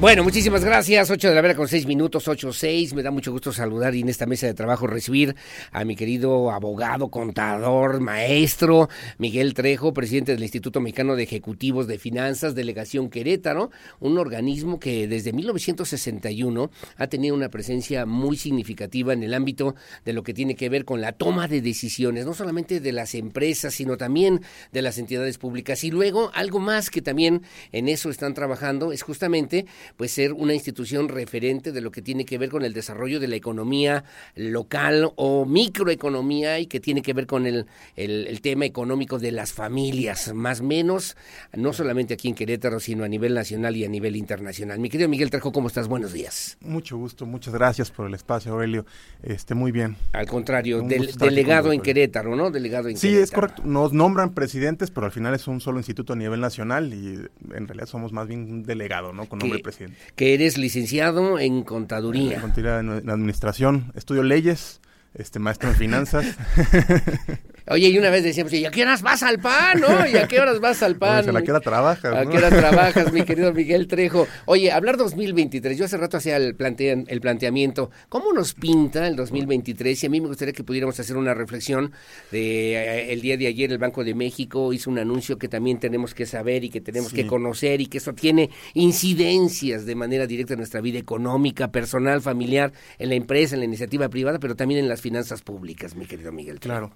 Bueno, 0.00 0.24
muchísimas 0.24 0.64
gracias. 0.64 1.08
8 1.10 1.28
de 1.28 1.34
la 1.34 1.40
vera 1.40 1.54
con 1.54 1.68
6 1.68 1.86
minutos, 1.86 2.26
8 2.26 2.52
6. 2.52 2.94
Me 2.94 3.02
da 3.02 3.12
mucho 3.12 3.30
gusto 3.30 3.52
saludar 3.52 3.94
y 3.94 4.00
en 4.00 4.08
esta 4.08 4.26
mesa 4.26 4.46
de 4.46 4.52
trabajo 4.52 4.88
recibir 4.88 5.36
a 5.70 5.84
mi 5.84 5.94
querido 5.94 6.50
abogado, 6.50 7.08
contador, 7.08 8.00
maestro, 8.00 8.90
Miguel 9.18 9.54
Trejo, 9.54 9.94
presidente 9.94 10.32
del 10.32 10.42
Instituto 10.42 10.80
Mexicano 10.80 11.14
de 11.14 11.22
Ejecutivos 11.22 11.86
de 11.86 11.98
Finanzas, 11.98 12.56
Delegación 12.56 13.08
Querétaro, 13.08 13.70
un 14.00 14.18
organismo 14.18 14.78
que 14.80 15.06
desde 15.06 15.32
1961 15.32 16.70
ha 16.96 17.06
tenido 17.06 17.34
una 17.34 17.48
presencia 17.48 18.04
muy 18.04 18.36
significativa 18.36 19.12
en 19.12 19.22
el 19.22 19.32
ámbito 19.32 19.74
de 20.04 20.12
lo 20.12 20.24
que 20.24 20.34
tiene 20.34 20.56
que 20.56 20.68
ver 20.68 20.84
con 20.84 21.00
la 21.00 21.12
toma 21.12 21.46
de 21.46 21.62
decisiones, 21.62 22.26
no 22.26 22.34
solamente 22.34 22.80
de 22.80 22.92
las 22.92 23.14
empresas, 23.14 23.72
sino 23.72 23.96
también 23.96 24.42
de 24.72 24.82
las 24.82 24.98
entidades 24.98 25.38
públicas. 25.38 25.84
Y 25.84 25.92
luego, 25.92 26.30
algo 26.34 26.58
más 26.58 26.90
que 26.90 27.00
también 27.00 27.42
en 27.70 27.88
eso 27.88 28.10
están 28.10 28.34
trabajando 28.34 28.92
es 28.92 29.02
justamente 29.02 29.66
pues 29.96 30.12
ser 30.12 30.32
una 30.32 30.54
institución 30.54 31.08
referente 31.08 31.72
de 31.72 31.80
lo 31.80 31.90
que 31.90 32.02
tiene 32.02 32.24
que 32.24 32.38
ver 32.38 32.50
con 32.50 32.64
el 32.64 32.72
desarrollo 32.72 33.20
de 33.20 33.28
la 33.28 33.36
economía 33.36 34.04
local 34.34 35.12
o 35.16 35.44
microeconomía 35.44 36.58
y 36.60 36.66
que 36.66 36.80
tiene 36.80 37.02
que 37.02 37.12
ver 37.12 37.26
con 37.26 37.46
el, 37.46 37.66
el, 37.96 38.40
tema 38.40 38.66
económico 38.66 39.18
de 39.18 39.32
las 39.32 39.52
familias, 39.52 40.32
más 40.34 40.60
o 40.60 40.64
menos, 40.64 41.16
no 41.52 41.72
solamente 41.72 42.14
aquí 42.14 42.28
en 42.28 42.34
Querétaro, 42.34 42.80
sino 42.80 43.04
a 43.04 43.08
nivel 43.08 43.34
nacional 43.34 43.76
y 43.76 43.84
a 43.84 43.88
nivel 43.88 44.16
internacional. 44.16 44.78
Mi 44.78 44.90
querido 44.90 45.08
Miguel 45.08 45.30
Trejo, 45.30 45.52
¿cómo 45.52 45.68
estás? 45.68 45.88
Buenos 45.88 46.12
días. 46.12 46.58
Mucho 46.60 46.96
gusto, 46.98 47.26
muchas 47.26 47.54
gracias 47.54 47.90
por 47.90 48.06
el 48.06 48.14
espacio, 48.14 48.52
Aurelio. 48.52 48.84
Este, 49.22 49.54
muy 49.54 49.72
bien. 49.72 49.96
Al 50.12 50.26
contrario, 50.26 50.82
delegado 50.82 51.72
en 51.72 51.80
Querétaro, 51.80 52.36
¿no? 52.36 52.50
Delegado 52.50 52.88
en 52.88 52.96
sí, 52.96 53.14
es 53.16 53.30
correcto. 53.30 53.62
Nos 53.64 53.92
nombran 53.92 54.34
presidentes, 54.34 54.90
pero 54.90 55.06
al 55.06 55.12
final 55.12 55.34
es 55.34 55.46
un 55.46 55.60
solo 55.60 55.78
instituto 55.78 56.12
a 56.12 56.16
nivel 56.16 56.40
nacional 56.40 56.92
y 56.92 57.14
en 57.54 57.68
realidad 57.68 57.86
somos 57.86 58.12
más 58.12 58.26
bien 58.28 58.40
un 58.40 58.62
delegado, 58.62 59.12
¿no? 59.12 59.26
Con 59.26 59.38
nombre 59.38 59.58
presidente. 59.60 59.73
Que 60.16 60.34
eres 60.34 60.58
licenciado 60.58 61.38
en 61.38 61.62
contaduría. 61.62 62.42
En, 62.56 62.90
en 62.90 63.10
administración, 63.10 63.92
estudio 63.94 64.22
leyes, 64.22 64.80
este 65.14 65.38
maestro 65.38 65.70
en 65.70 65.76
finanzas. 65.76 66.26
Oye, 67.66 67.88
y 67.88 67.96
una 67.96 68.10
vez 68.10 68.22
decíamos, 68.22 68.52
¿y 68.52 68.66
a 68.66 68.70
qué 68.70 68.82
horas 68.82 69.00
vas 69.00 69.22
al 69.22 69.38
pan, 69.38 69.80
no? 69.80 70.06
¿Y 70.06 70.16
a 70.16 70.28
qué 70.28 70.38
horas 70.38 70.60
vas 70.60 70.82
al 70.82 70.96
pan? 70.98 71.34
¿A 71.34 71.42
qué 71.42 71.50
hora 71.50 71.60
trabajas? 71.60 72.14
¿A 72.14 72.26
qué 72.26 72.36
hora 72.36 72.50
trabajas, 72.50 73.10
mi 73.10 73.22
querido 73.22 73.54
Miguel 73.54 73.86
Trejo? 73.86 74.26
Oye, 74.44 74.70
hablar 74.70 74.98
2023, 74.98 75.78
yo 75.78 75.86
hace 75.86 75.96
rato 75.96 76.18
hacía 76.18 76.36
el, 76.36 76.54
el 76.58 77.20
planteamiento, 77.22 77.90
¿cómo 78.10 78.34
nos 78.34 78.52
pinta 78.52 79.08
el 79.08 79.16
2023? 79.16 80.04
Y 80.04 80.06
a 80.06 80.10
mí 80.10 80.20
me 80.20 80.28
gustaría 80.28 80.52
que 80.52 80.62
pudiéramos 80.62 81.00
hacer 81.00 81.16
una 81.16 81.32
reflexión 81.32 81.92
de 82.30 82.74
eh, 82.74 83.12
el 83.14 83.22
día 83.22 83.38
de 83.38 83.46
ayer 83.46 83.72
el 83.72 83.78
Banco 83.78 84.04
de 84.04 84.14
México 84.14 84.70
hizo 84.74 84.90
un 84.90 84.98
anuncio 84.98 85.38
que 85.38 85.48
también 85.48 85.78
tenemos 85.78 86.12
que 86.12 86.26
saber 86.26 86.64
y 86.64 86.68
que 86.68 86.82
tenemos 86.82 87.14
que 87.14 87.26
conocer 87.26 87.80
y 87.80 87.86
que 87.86 87.96
eso 87.96 88.12
tiene 88.12 88.50
incidencias 88.74 89.86
de 89.86 89.94
manera 89.94 90.26
directa 90.26 90.52
en 90.52 90.58
nuestra 90.58 90.82
vida 90.82 90.98
económica, 90.98 91.72
personal, 91.72 92.20
familiar, 92.20 92.74
en 92.98 93.08
la 93.08 93.14
empresa, 93.14 93.54
en 93.54 93.60
la 93.60 93.64
iniciativa 93.64 94.10
privada, 94.10 94.38
pero 94.38 94.54
también 94.54 94.80
en 94.80 94.88
las 94.90 95.00
finanzas 95.00 95.40
públicas, 95.40 95.94
mi 95.96 96.04
querido 96.04 96.30
Miguel. 96.30 96.60
Trejo. 96.60 96.90
Claro 96.90 96.94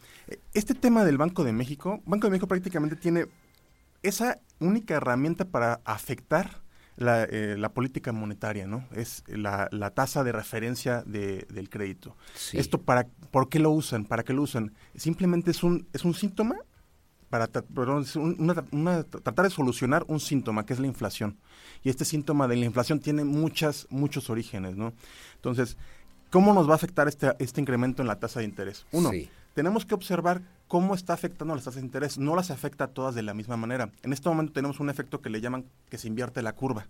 este 0.59 0.75
tema 0.75 1.05
del 1.05 1.19
Banco 1.19 1.45
de 1.45 1.53
México, 1.53 2.01
Banco 2.05 2.27
de 2.27 2.33
México 2.33 2.49
prácticamente 2.49 2.97
tiene 2.97 3.27
esa 4.03 4.41
única 4.59 4.95
herramienta 4.95 5.45
para 5.45 5.81
afectar 5.85 6.63
la, 6.97 7.25
eh, 7.31 7.57
política 7.73 8.13
monetaria, 8.13 8.67
¿no? 8.67 8.85
Es 8.93 9.23
la, 9.29 9.69
tasa 9.95 10.25
de 10.25 10.33
referencia 10.33 11.03
del 11.07 11.71
crédito. 11.71 12.17
Esto 12.53 12.83
para, 12.83 13.07
¿por 13.31 13.49
qué 13.49 13.61
lo 13.61 13.71
usan? 13.71 14.05
¿Para 14.05 14.25
qué 14.25 14.33
lo 14.33 14.43
usan? 14.43 14.73
Simplemente 14.97 15.53
es 15.53 15.63
un, 15.63 15.87
es 15.93 16.05
un 16.05 16.15
síntoma 16.15 16.57
para 17.31 17.47
tratar 17.47 19.45
de 19.45 19.51
solucionar 19.51 20.05
un 20.09 20.19
síntoma 20.19 20.67
que 20.67 20.73
es 20.73 20.81
la 20.81 20.87
inflación. 20.87 21.39
Y 21.85 21.91
este 21.91 22.05
síntoma 22.05 22.49
de 22.49 22.57
la 22.57 22.65
inflación 22.65 22.99
tiene 23.01 23.23
muchas, 23.23 23.87
muchos 23.91 24.29
orígenes, 24.31 24.77
¿no? 24.77 24.93
Entonces, 25.37 25.77
¿cómo 26.31 26.53
nos 26.53 26.69
va 26.69 26.73
a 26.73 26.77
afectar 26.77 27.07
este, 27.07 27.33
este 27.39 27.61
incremento 27.61 28.03
en 28.03 28.09
la 28.09 28.19
tasa 28.19 28.41
de 28.41 28.47
interés? 28.47 28.87
Uno, 28.91 29.13
tenemos 29.59 29.85
que 29.85 29.97
observar 29.97 30.43
cómo 30.69 30.95
está 30.95 31.15
afectando 31.15 31.53
las 31.53 31.65
tasas 31.65 31.81
de 31.81 31.87
interés. 31.87 32.17
No 32.17 32.37
las 32.37 32.53
afecta 32.53 32.85
a 32.85 32.87
todas 32.87 33.17
de 33.17 33.23
la 33.23 33.35
misma 33.35 33.57
manera. 33.57 33.91
En 34.05 34.13
este 34.13 34.29
momento 34.29 34.53
tenemos 34.53 34.79
un 34.79 34.89
efecto 34.89 35.21
que 35.21 35.31
le 35.31 35.41
llaman 35.41 35.65
que 35.91 35.99
se 35.99 36.07
invierte 36.07 36.43
la 36.43 36.55
curva. 36.55 36.87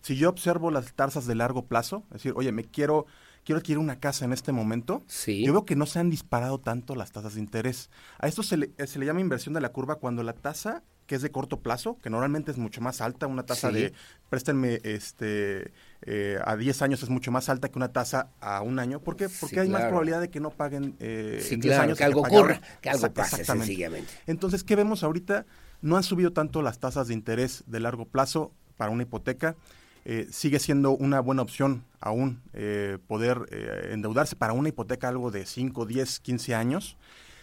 Si 0.00 0.16
yo 0.16 0.30
observo 0.30 0.70
las 0.70 0.94
tasas 0.94 1.26
de 1.26 1.34
largo 1.34 1.66
plazo, 1.66 2.04
es 2.06 2.22
decir, 2.22 2.32
oye, 2.34 2.52
me 2.52 2.64
quiero 2.64 3.04
quiero 3.44 3.58
adquirir 3.58 3.80
una 3.80 4.00
casa 4.00 4.24
en 4.24 4.32
este 4.32 4.50
momento, 4.50 5.04
yo 5.26 5.52
veo 5.52 5.66
que 5.66 5.76
no 5.76 5.84
se 5.84 5.98
han 5.98 6.08
disparado 6.08 6.58
tanto 6.58 6.94
las 6.94 7.12
tasas 7.12 7.34
de 7.34 7.40
interés. 7.40 7.90
A 8.18 8.28
esto 8.28 8.42
se 8.42 8.56
le, 8.56 8.70
se 8.86 8.98
le 8.98 9.04
llama 9.04 9.20
inversión 9.20 9.52
de 9.52 9.60
la 9.60 9.68
curva 9.68 9.96
cuando 9.96 10.22
la 10.22 10.32
tasa 10.32 10.84
que 11.06 11.16
es 11.16 11.22
de 11.22 11.30
corto 11.30 11.60
plazo, 11.60 11.98
que 12.02 12.08
normalmente 12.08 12.50
es 12.50 12.56
mucho 12.56 12.80
más 12.80 13.02
alta, 13.02 13.26
una 13.26 13.44
tasa 13.44 13.70
de 13.70 13.92
préstenme 14.30 14.80
este 14.84 15.70
eh, 16.02 16.38
a 16.44 16.56
10 16.56 16.82
años 16.82 17.02
es 17.02 17.08
mucho 17.08 17.30
más 17.30 17.48
alta 17.48 17.68
que 17.68 17.78
una 17.78 17.92
tasa 17.92 18.30
a 18.40 18.62
un 18.62 18.78
año. 18.78 19.00
¿Por 19.00 19.16
qué? 19.16 19.28
Porque 19.28 19.60
hay 19.60 19.68
más 19.68 19.84
probabilidad 19.84 20.20
de 20.20 20.30
que 20.30 20.40
no 20.40 20.50
paguen 20.50 20.96
eh, 21.00 21.46
en 21.50 21.60
10 21.60 21.78
años. 21.78 21.98
Que 21.98 22.04
algo 22.04 22.20
ocurra, 22.20 22.60
que 22.80 22.90
algo 22.90 23.12
pase 23.12 23.44
sencillamente. 23.44 24.12
Entonces, 24.26 24.64
¿qué 24.64 24.76
vemos 24.76 25.02
ahorita? 25.02 25.46
No 25.82 25.96
han 25.96 26.02
subido 26.02 26.32
tanto 26.32 26.62
las 26.62 26.78
tasas 26.78 27.08
de 27.08 27.14
interés 27.14 27.64
de 27.66 27.80
largo 27.80 28.06
plazo 28.06 28.52
para 28.76 28.90
una 28.90 29.02
hipoteca. 29.02 29.56
Eh, 30.04 30.28
sigue 30.30 30.60
siendo 30.60 30.92
una 30.92 31.18
buena 31.18 31.42
opción 31.42 31.84
aún 32.00 32.40
eh, 32.52 32.98
poder 33.08 33.48
endeudarse 33.90 34.36
para 34.36 34.52
una 34.52 34.68
hipoteca 34.68 35.08
algo 35.08 35.32
de 35.32 35.46
5, 35.46 35.86
10, 35.86 36.20
15 36.20 36.54
años. 36.54 36.96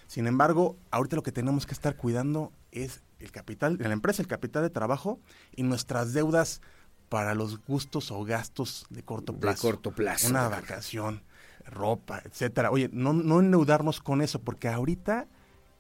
Sin 0.08 0.28
embargo, 0.28 0.78
ahorita 0.92 1.16
lo 1.16 1.24
que 1.24 1.32
tenemos 1.32 1.66
que 1.66 1.74
estar 1.74 1.96
cuidando 1.96 2.52
es 2.72 3.02
el 3.20 3.32
capital 3.32 3.78
de 3.78 3.88
la 3.88 3.94
empresa, 3.94 4.22
el 4.22 4.28
capital 4.28 4.64
de 4.64 4.70
trabajo 4.70 5.20
y 5.56 5.64
nuestras 5.64 6.14
deudas 6.14 6.62
para 7.14 7.36
los 7.36 7.64
gustos 7.64 8.10
o 8.10 8.24
gastos 8.24 8.88
de 8.90 9.04
corto 9.04 9.36
plazo. 9.36 9.68
De 9.68 9.72
corto 9.72 9.92
plazo. 9.92 10.30
Una 10.30 10.48
vacación, 10.48 11.22
ropa, 11.64 12.24
etcétera. 12.26 12.72
Oye, 12.72 12.90
no, 12.92 13.14
no 13.14 13.40
endeudarnos 13.40 14.02
con 14.02 14.24
eso, 14.24 14.42
porque 14.42 14.68
ahorita 14.68 15.28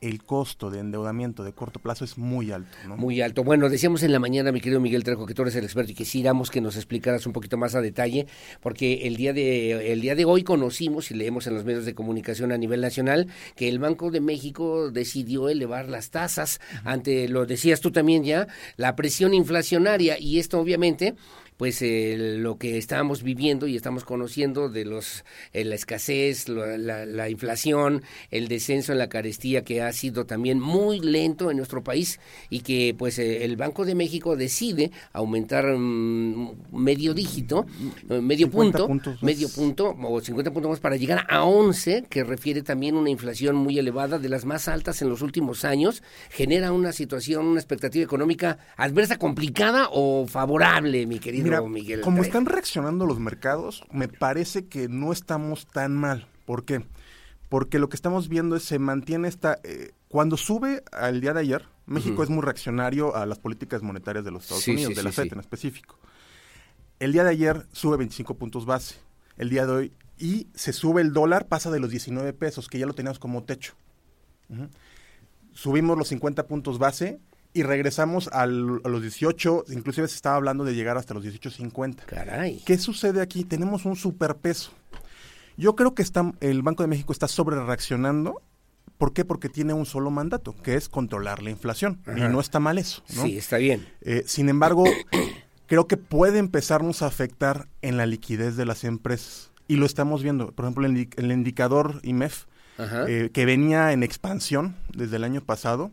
el 0.03 0.23
costo 0.23 0.69
de 0.69 0.79
endeudamiento 0.79 1.43
de 1.43 1.53
corto 1.53 1.79
plazo 1.79 2.05
es 2.05 2.17
muy 2.17 2.51
alto. 2.51 2.77
¿no? 2.87 2.97
Muy 2.97 3.21
alto. 3.21 3.43
Bueno, 3.43 3.69
decíamos 3.69 4.03
en 4.03 4.11
la 4.11 4.19
mañana, 4.19 4.51
mi 4.51 4.59
querido 4.59 4.79
Miguel 4.79 5.03
Trejo, 5.03 5.25
que 5.25 5.33
tú 5.33 5.43
eres 5.43 5.55
el 5.55 5.63
experto 5.63 5.91
y 5.91 5.95
que 5.95 6.03
quisiéramos 6.03 6.51
que 6.51 6.61
nos 6.61 6.75
explicaras 6.75 7.25
un 7.25 7.33
poquito 7.33 7.57
más 7.57 7.75
a 7.75 7.81
detalle, 7.81 8.27
porque 8.61 9.07
el 9.07 9.15
día 9.15 9.33
de 9.33 9.93
el 9.93 10.01
día 10.01 10.15
de 10.15 10.25
hoy 10.25 10.43
conocimos 10.43 11.09
y 11.11 11.15
leemos 11.15 11.47
en 11.47 11.55
los 11.55 11.63
medios 11.63 11.85
de 11.85 11.95
comunicación 11.95 12.51
a 12.51 12.57
nivel 12.57 12.81
nacional 12.81 13.27
que 13.55 13.69
el 13.69 13.79
Banco 13.79 14.11
de 14.11 14.21
México 14.21 14.91
decidió 14.91 15.49
elevar 15.49 15.89
las 15.89 16.09
tasas 16.09 16.59
ante, 16.83 17.27
lo 17.29 17.45
decías 17.45 17.79
tú 17.79 17.91
también 17.91 18.23
ya, 18.23 18.47
la 18.75 18.95
presión 18.95 19.33
inflacionaria 19.33 20.19
y 20.19 20.39
esto 20.39 20.59
obviamente 20.59 21.15
pues 21.57 21.81
eh, 21.81 22.15
lo 22.39 22.57
que 22.57 22.77
estamos 22.77 23.23
viviendo 23.23 23.67
y 23.67 23.75
estamos 23.75 24.03
conociendo 24.03 24.69
de 24.69 24.85
los 24.85 25.23
eh, 25.53 25.63
la 25.63 25.75
escasez, 25.75 26.49
la, 26.49 27.29
inflación, 27.29 28.03
el 28.31 28.47
descenso 28.47 28.91
en 28.91 28.97
la 28.97 29.09
carestía 29.09 29.63
que 29.63 29.81
ha 29.81 29.91
sido 29.93 30.25
también 30.25 30.59
muy 30.59 30.99
lento 30.99 31.51
en 31.51 31.57
nuestro 31.57 31.83
país 31.83 32.19
y 32.49 32.61
que 32.61 32.95
pues 32.97 33.19
eh, 33.19 33.45
el 33.45 33.55
Banco 33.55 33.85
de 33.85 33.95
México 33.95 34.35
decide 34.35 34.91
aumentar 35.11 35.65
mm, 35.65 36.51
medio 36.71 37.13
dígito, 37.13 37.65
medio 38.09 38.49
punto, 38.49 38.89
medio 39.21 39.49
punto 39.49 39.95
o 40.01 40.21
50 40.21 40.51
puntos 40.51 40.69
más 40.71 40.79
para 40.79 40.95
llegar 40.95 41.25
a 41.29 41.43
11, 41.43 42.05
que 42.09 42.23
refiere 42.23 42.61
también 42.61 42.95
una 42.95 43.09
inflación 43.09 43.55
muy 43.55 43.77
elevada 43.77 44.19
de 44.19 44.29
las 44.29 44.45
más 44.45 44.67
altas 44.67 45.01
en 45.01 45.09
los 45.09 45.21
últimos 45.21 45.65
años, 45.65 46.03
genera 46.29 46.71
una 46.71 46.91
situación, 46.91 47.45
una 47.45 47.59
expectativa 47.59 48.03
económica 48.03 48.57
adversa, 48.77 49.17
complicada 49.17 49.89
o 49.91 50.25
favorable, 50.27 51.05
mi 51.05 51.19
querido 51.19 51.42
como 52.01 52.23
están 52.23 52.45
reaccionando 52.45 53.05
los 53.05 53.19
mercados, 53.19 53.83
me 53.91 54.07
parece 54.07 54.65
que 54.65 54.87
no 54.87 55.11
estamos 55.11 55.65
tan 55.67 55.95
mal. 55.95 56.27
¿Por 56.45 56.65
qué? 56.65 56.83
Porque 57.49 57.79
lo 57.79 57.89
que 57.89 57.95
estamos 57.95 58.29
viendo 58.29 58.55
es 58.55 58.63
se 58.63 58.79
mantiene 58.79 59.27
esta... 59.27 59.59
Eh, 59.63 59.91
cuando 60.07 60.37
sube 60.37 60.83
al 60.91 61.21
día 61.21 61.33
de 61.33 61.41
ayer, 61.41 61.65
México 61.85 62.23
es 62.23 62.29
muy 62.29 62.41
reaccionario 62.41 63.15
a 63.15 63.25
las 63.25 63.39
políticas 63.39 63.81
monetarias 63.81 64.23
de 64.23 64.31
los 64.31 64.43
Estados 64.43 64.67
Unidos, 64.67 64.95
de 64.95 65.03
la 65.03 65.11
FED 65.11 65.33
en 65.33 65.39
específico. 65.39 65.97
El 66.99 67.13
día 67.13 67.23
de 67.23 67.31
ayer 67.31 67.65
sube 67.71 67.97
25 67.97 68.35
puntos 68.35 68.65
base. 68.65 68.95
El 69.37 69.49
día 69.49 69.65
de 69.65 69.71
hoy 69.71 69.93
y 70.17 70.47
se 70.53 70.73
sube 70.73 71.01
el 71.01 71.13
dólar, 71.13 71.47
pasa 71.47 71.71
de 71.71 71.79
los 71.79 71.89
19 71.89 72.33
pesos, 72.33 72.67
que 72.67 72.79
ya 72.79 72.85
lo 72.85 72.93
teníamos 72.93 73.19
como 73.19 73.43
techo. 73.43 73.73
Subimos 75.53 75.97
los 75.97 76.07
50 76.09 76.47
puntos 76.47 76.77
base 76.77 77.19
y 77.53 77.63
regresamos 77.63 78.29
a 78.31 78.45
los 78.45 79.01
18, 79.01 79.65
inclusive 79.69 80.07
se 80.07 80.15
estaba 80.15 80.35
hablando 80.35 80.63
de 80.63 80.75
llegar 80.75 80.97
hasta 80.97 81.13
los 81.13 81.23
18.50. 81.23 82.05
Caray. 82.05 82.61
¿Qué 82.65 82.77
sucede 82.77 83.21
aquí? 83.21 83.43
Tenemos 83.43 83.85
un 83.85 83.95
superpeso. 83.95 84.71
Yo 85.55 85.75
creo 85.75 85.93
que 85.93 86.01
está, 86.01 86.33
el 86.39 86.63
Banco 86.63 86.83
de 86.83 86.87
México 86.87 87.13
está 87.13 87.27
sobre 87.27 87.63
reaccionando 87.63 88.41
¿Por 88.97 89.11
qué? 89.11 89.25
Porque 89.25 89.49
tiene 89.49 89.73
un 89.73 89.85
solo 89.85 90.11
mandato, 90.11 90.55
que 90.63 90.75
es 90.75 90.87
controlar 90.87 91.41
la 91.43 91.49
inflación. 91.49 91.99
Y 92.15 92.21
no 92.21 92.39
está 92.39 92.61
mal 92.61 92.77
eso. 92.77 93.03
¿no? 93.15 93.23
Sí, 93.23 93.37
está 93.37 93.57
bien. 93.57 93.85
Eh, 94.01 94.23
sin 94.25 94.47
embargo, 94.47 94.85
creo 95.67 95.87
que 95.87 95.97
puede 95.97 96.39
empezarnos 96.39 97.01
a 97.01 97.07
afectar 97.07 97.67
en 97.81 97.97
la 97.97 98.05
liquidez 98.05 98.55
de 98.55 98.65
las 98.65 98.85
empresas. 98.85 99.51
Y 99.67 99.75
lo 99.77 99.85
estamos 99.85 100.23
viendo. 100.23 100.51
Por 100.51 100.63
ejemplo, 100.63 100.85
el, 100.85 101.09
el 101.17 101.31
indicador 101.31 101.99
IMEF, 102.03 102.45
eh, 102.79 103.29
que 103.33 103.45
venía 103.45 103.91
en 103.91 104.03
expansión 104.03 104.75
desde 104.93 105.17
el 105.17 105.25
año 105.25 105.41
pasado, 105.41 105.91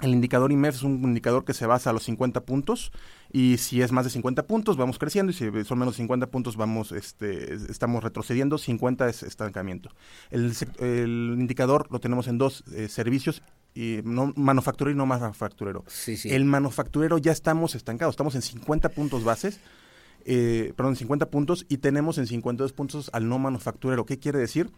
el 0.00 0.10
indicador 0.12 0.52
IMEF 0.52 0.76
es 0.76 0.82
un 0.82 1.02
indicador 1.02 1.44
que 1.44 1.54
se 1.54 1.66
basa 1.66 1.90
a 1.90 1.92
los 1.92 2.04
50 2.04 2.42
puntos 2.42 2.92
y 3.32 3.58
si 3.58 3.82
es 3.82 3.90
más 3.90 4.04
de 4.04 4.10
50 4.10 4.46
puntos 4.46 4.76
vamos 4.76 4.98
creciendo 4.98 5.30
y 5.30 5.34
si 5.34 5.44
son 5.64 5.78
menos 5.78 5.94
de 5.94 5.98
50 5.98 6.28
puntos 6.28 6.56
vamos 6.56 6.92
este, 6.92 7.54
estamos 7.54 8.04
retrocediendo, 8.04 8.58
50 8.58 9.08
es 9.08 9.22
estancamiento. 9.22 9.90
El, 10.30 10.54
indicador 11.38 11.88
lo 11.90 11.98
tenemos 11.98 12.28
en 12.28 12.38
dos 12.38 12.64
eh, 12.74 12.88
servicios, 12.88 13.42
y 13.74 14.00
no 14.04 14.32
manufacturero 14.34 14.92
y 14.92 14.98
no 14.98 15.06
manufacturero. 15.06 15.84
El 16.24 16.44
manufacturero 16.44 17.18
ya 17.18 17.30
estamos 17.30 17.76
estancados, 17.76 18.14
estamos 18.14 18.34
en 18.34 18.42
50 18.42 18.88
puntos 18.88 19.22
bases. 19.22 19.60
Eh, 20.24 20.72
perdón, 20.76 20.96
50 20.96 21.30
puntos 21.30 21.64
y 21.68 21.78
tenemos 21.78 22.18
en 22.18 22.26
52 22.26 22.72
puntos 22.72 23.08
al 23.12 23.28
no 23.28 23.38
manufacturero. 23.38 24.04
¿Qué 24.04 24.18
quiere 24.18 24.38
decir? 24.38 24.70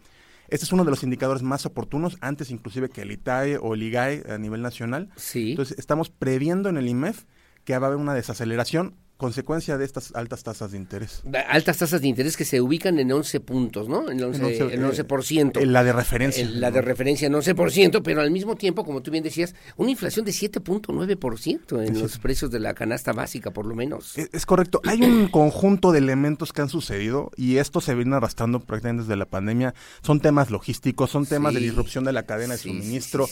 Este 0.51 0.65
es 0.65 0.73
uno 0.73 0.83
de 0.83 0.91
los 0.91 1.01
indicadores 1.01 1.43
más 1.43 1.65
oportunos, 1.65 2.17
antes 2.19 2.51
inclusive 2.51 2.89
que 2.89 3.01
el 3.03 3.11
ITAE 3.11 3.57
o 3.57 3.73
el 3.73 3.83
IGAE 3.83 4.23
a 4.29 4.37
nivel 4.37 4.61
nacional. 4.61 5.09
Sí. 5.15 5.51
Entonces, 5.51 5.79
estamos 5.79 6.09
previendo 6.09 6.67
en 6.67 6.75
el 6.75 6.89
IMEF 6.89 7.23
que 7.63 7.77
va 7.77 7.87
a 7.87 7.89
haber 7.89 7.99
una 7.99 8.13
desaceleración 8.13 8.97
consecuencia 9.21 9.77
de 9.77 9.85
estas 9.85 10.15
altas 10.15 10.41
tasas 10.41 10.71
de 10.71 10.79
interés. 10.79 11.21
Altas 11.47 11.77
tasas 11.77 12.01
de 12.01 12.07
interés 12.07 12.35
que 12.35 12.43
se 12.43 12.59
ubican 12.59 12.97
en 12.97 13.11
11 13.11 13.39
puntos, 13.41 13.87
¿no? 13.87 14.09
En 14.09 14.17
11%. 14.17 14.71
En 14.71 14.81
11%. 14.81 15.61
Eh, 15.61 15.65
la 15.67 15.83
de 15.83 15.93
referencia. 15.93 16.49
la 16.49 16.71
de 16.71 16.81
referencia 16.81 17.27
en 17.27 17.33
11%, 17.33 18.01
pero 18.03 18.21
al 18.21 18.31
mismo 18.31 18.55
tiempo, 18.55 18.83
como 18.83 19.03
tú 19.03 19.11
bien 19.11 19.23
decías, 19.23 19.53
una 19.77 19.91
inflación 19.91 20.25
de 20.25 20.31
7.9% 20.31 21.85
en 21.85 22.01
los 22.01 22.17
precios 22.17 22.49
de 22.49 22.59
la 22.59 22.73
canasta 22.73 23.13
básica, 23.13 23.51
por 23.51 23.67
lo 23.67 23.75
menos. 23.75 24.17
Es, 24.17 24.27
es, 24.33 24.47
correcto. 24.47 24.81
Hay 24.85 25.03
un 25.03 25.27
conjunto 25.31 25.91
de 25.91 25.99
elementos 25.99 26.51
que 26.51 26.63
han 26.63 26.69
sucedido 26.69 27.29
y 27.37 27.57
esto 27.57 27.79
se 27.79 27.93
viene 27.93 28.15
arrastrando 28.15 28.59
prácticamente 28.59 29.03
desde 29.03 29.17
la 29.17 29.27
pandemia. 29.27 29.75
Son 30.01 30.19
temas 30.19 30.49
logísticos, 30.49 31.11
son 31.11 31.27
temas 31.27 31.53
de 31.53 31.59
disrupción 31.59 32.05
de 32.05 32.13
la 32.13 32.23
cadena 32.23 32.53
de 32.53 32.59
suministro. 32.59 33.27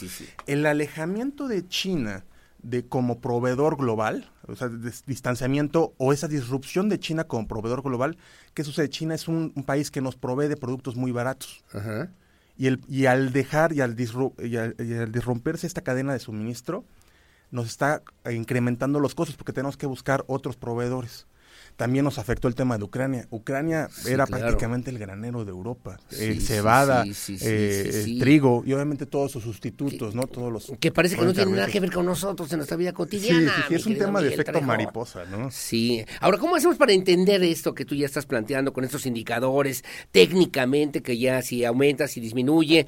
El 0.45 0.67
alejamiento 0.67 1.47
de 1.47 1.67
China 1.67 2.25
de 2.61 2.85
como 2.85 3.19
proveedor 3.19 3.77
global, 3.77 4.31
o 4.47 4.55
sea, 4.55 4.69
distanciamiento 5.05 5.93
o 5.97 6.13
esa 6.13 6.27
disrupción 6.27 6.89
de 6.89 6.99
China 6.99 7.23
como 7.23 7.47
proveedor 7.47 7.81
global. 7.81 8.17
¿Qué 8.53 8.63
sucede? 8.63 8.89
China 8.89 9.15
es 9.15 9.27
un, 9.27 9.51
país 9.65 9.91
que 9.91 10.01
nos 10.01 10.15
provee 10.15 10.47
de 10.47 10.57
productos 10.57 10.95
muy 10.95 11.11
baratos. 11.11 11.63
Y, 12.57 12.67
el, 12.67 12.81
y 12.89 13.05
al 13.05 13.31
dejar 13.31 13.71
y 13.73 13.81
al, 13.81 13.95
y 13.99 14.57
al, 14.57 15.11
disromperse 15.11 15.67
esta 15.67 15.81
cadena 15.81 16.13
de 16.13 16.19
suministro, 16.19 16.83
nos 17.51 17.67
está 17.67 18.01
incrementando 18.29 18.99
los 18.99 19.15
costos 19.15 19.37
porque 19.37 19.53
tenemos 19.53 19.77
que 19.77 19.85
buscar 19.85 20.25
otros 20.27 20.57
proveedores. 20.57 21.25
También 21.79 22.03
nos 22.03 22.17
afectó 22.17 22.49
el 22.49 22.55
tema 22.55 22.77
de 22.77 22.83
Ucrania. 22.83 23.25
Ucrania 23.29 23.87
era 24.05 24.27
prácticamente 24.27 24.89
el 24.89 24.99
granero 24.99 25.45
de 25.45 25.51
Europa. 25.51 25.97
Eh, 26.11 26.37
cebada, 26.41 27.05
eh, 27.05 28.17
trigo 28.19 28.63
y 28.65 28.73
obviamente 28.73 29.05
todos 29.05 29.31
sus 29.31 29.45
sustitutos, 29.45 30.13
¿no? 30.13 30.27
Todos 30.27 30.51
los 30.51 30.73
que 30.77 30.91
parece 30.91 31.15
que 31.15 31.23
no 31.23 31.31
tienen 31.31 31.55
nada 31.55 31.67
que 31.67 31.79
ver 31.79 31.93
con 31.93 32.05
nosotros 32.05 32.51
en 32.51 32.57
nuestra 32.57 32.75
vida 32.75 32.91
cotidiana. 32.91 33.53
Sí, 33.55 33.61
sí, 33.69 33.75
es 33.75 33.85
un 33.85 33.97
tema 33.97 34.21
de 34.21 34.33
efecto 34.33 34.59
mariposa, 34.59 35.23
¿no? 35.23 35.51
Sí. 35.51 36.03
Ahora, 36.19 36.37
¿cómo 36.37 36.57
hacemos 36.57 36.75
para 36.75 36.91
entender 36.91 37.41
esto 37.43 37.73
que 37.73 37.85
tú 37.85 37.95
ya 37.95 38.07
estás 38.07 38.25
planteando 38.25 38.73
con 38.73 38.83
estos 38.83 39.05
indicadores 39.05 39.85
técnicamente 40.11 41.01
que 41.01 41.17
ya 41.17 41.41
si 41.41 41.63
aumenta, 41.63 42.09
si 42.09 42.19
disminuye? 42.19 42.87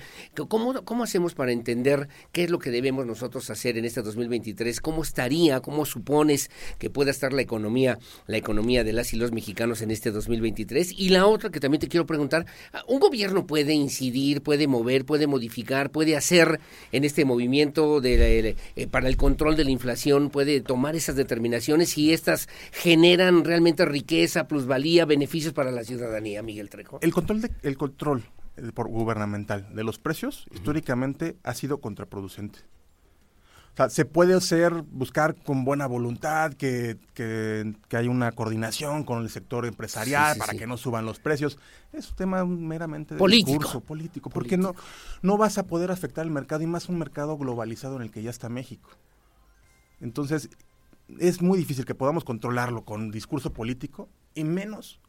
¿Cómo, 0.50 0.84
cómo 0.84 1.06
hacemos 1.06 1.34
para 1.34 1.54
entender 1.54 2.10
qué 2.34 2.44
es 2.44 2.50
lo 2.50 2.60
que 2.60 2.72
debemos 2.72 3.06
nosotros 3.06 3.50
hacer 3.52 3.78
en 3.78 3.86
este 3.86 4.02
2023? 4.02 4.82
¿Cómo 4.82 5.02
estaría, 5.02 5.62
cómo 5.62 5.86
supones 5.86 6.52
que 6.78 6.90
pueda 6.90 7.10
estar 7.10 7.32
la 7.32 7.42
economía, 7.42 7.98
la 8.28 8.36
economía 8.36 8.81
de 8.84 8.94
las 8.94 9.14
y 9.14 9.18
los 9.18 9.32
mexicanos 9.32 9.82
en 9.82 9.91
este 9.91 10.12
2023? 10.12 10.94
Y 10.98 11.10
la 11.10 11.26
otra 11.26 11.49
que 11.49 11.60
también 11.60 11.80
te 11.80 11.88
quiero 11.88 12.06
preguntar, 12.06 12.45
¿un 12.88 12.99
gobierno 12.99 13.45
puede 13.45 13.74
incidir, 13.74 14.41
puede 14.41 14.68
mover, 14.68 15.06
puede 15.06 15.28
modificar, 15.28 15.91
puede 15.91 16.16
hacer 16.16 16.60
en 16.91 17.03
este 17.03 17.26
movimiento 17.26 18.02
de, 18.02 18.56
eh, 18.76 18.88
para 18.88 19.08
el 19.08 19.18
control 19.18 19.56
de 19.56 19.66
la 19.66 19.72
inflación, 19.72 20.30
puede 20.30 20.62
tomar 20.62 20.95
esas 20.95 21.16
determinaciones 21.16 21.98
y 21.98 22.14
estas 22.14 22.49
generan 22.72 23.44
realmente 23.44 23.86
riqueza, 23.86 24.48
plusvalía, 24.48 25.06
beneficios 25.06 25.53
para 25.53 25.72
la 25.72 25.84
ciudadanía, 25.84 26.41
Miguel 26.41 26.70
Trejo? 26.70 26.99
El 27.02 27.14
control, 27.14 27.41
de, 27.41 27.52
el 27.64 27.78
control 27.78 28.24
eh, 28.58 28.72
por 28.74 28.88
gubernamental 28.88 29.74
de 29.74 29.84
los 29.84 29.98
precios 29.98 30.45
históricamente 30.53 31.38
ha 31.44 31.53
sido 31.53 31.80
contraproducente. 31.80 32.60
O 33.73 33.77
sea, 33.77 33.89
se 33.89 34.03
puede 34.03 34.34
hacer, 34.34 34.84
buscar 34.91 35.35
con 35.35 35.64
buena 35.64 35.88
voluntad 35.88 36.53
que, 36.53 36.98
que, 37.14 37.73
haya 37.95 38.10
una 38.10 38.34
coordinación 38.34 39.06
con 39.06 39.23
el 39.23 39.30
sector 39.30 39.65
empresarial 39.65 40.38
para 40.38 40.53
que 40.53 40.68
no 40.68 40.76
suban 40.76 41.06
los 41.06 41.19
precios. 41.19 41.57
Es 41.93 42.10
un 42.10 42.15
tema 42.15 42.43
meramente 42.43 43.15
de 43.15 43.19
político. 43.19 43.52
discurso 43.52 43.80
político, 43.80 44.30
porque 44.30 44.57
no, 44.57 44.76
no 45.22 45.38
vas 45.38 45.57
a 45.57 45.68
poder 45.68 45.89
afectar 45.89 46.26
el 46.26 46.31
mercado 46.31 46.64
y 46.64 46.68
más 46.68 46.89
un 46.89 46.99
mercado 46.99 47.38
globalizado 47.38 47.95
en 47.95 48.02
el 48.02 48.11
que 48.11 48.22
ya 48.22 48.30
está 48.30 48.49
México. 48.49 48.89
Entonces, 50.02 50.49
es 51.19 51.41
muy 51.41 51.57
difícil 51.57 51.85
que 51.85 51.95
podamos 51.95 52.26
controlarlo 52.26 52.84
con 52.84 53.10
discurso 53.10 53.53
político 53.53 54.10
y 54.34 54.43
menos 54.43 54.99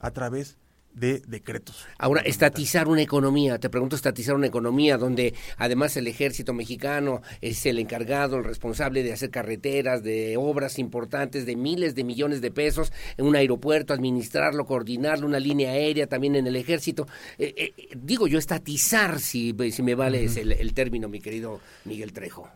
a 0.00 0.10
través 0.10 0.54
de 0.54 0.69
decretos. 0.92 1.86
Ahora, 1.98 2.20
estatizar 2.22 2.88
una 2.88 3.02
economía, 3.02 3.58
te 3.58 3.70
pregunto, 3.70 3.96
estatizar 3.96 4.34
una 4.34 4.48
economía 4.48 4.98
donde 4.98 5.34
además 5.56 5.96
el 5.96 6.06
ejército 6.08 6.52
mexicano 6.52 7.22
es 7.40 7.64
el 7.66 7.78
encargado, 7.78 8.36
el 8.36 8.44
responsable 8.44 9.02
de 9.02 9.12
hacer 9.12 9.30
carreteras, 9.30 10.02
de 10.02 10.36
obras 10.36 10.78
importantes 10.78 11.46
de 11.46 11.56
miles 11.56 11.94
de 11.94 12.04
millones 12.04 12.40
de 12.40 12.50
pesos 12.50 12.92
en 13.16 13.26
un 13.26 13.36
aeropuerto, 13.36 13.94
administrarlo, 13.94 14.66
coordinarlo, 14.66 15.26
una 15.26 15.40
línea 15.40 15.70
aérea 15.70 16.06
también 16.06 16.36
en 16.36 16.46
el 16.46 16.56
ejército. 16.56 17.06
Eh, 17.38 17.54
eh, 17.56 17.72
digo 17.96 18.26
yo, 18.26 18.38
estatizar, 18.38 19.20
si, 19.20 19.54
si 19.70 19.82
me 19.82 19.94
vale 19.94 20.24
el, 20.24 20.74
término, 20.74 21.08
mi 21.08 21.20
querido 21.20 21.60
Miguel 21.84 22.12
Trejo. 22.12 22.48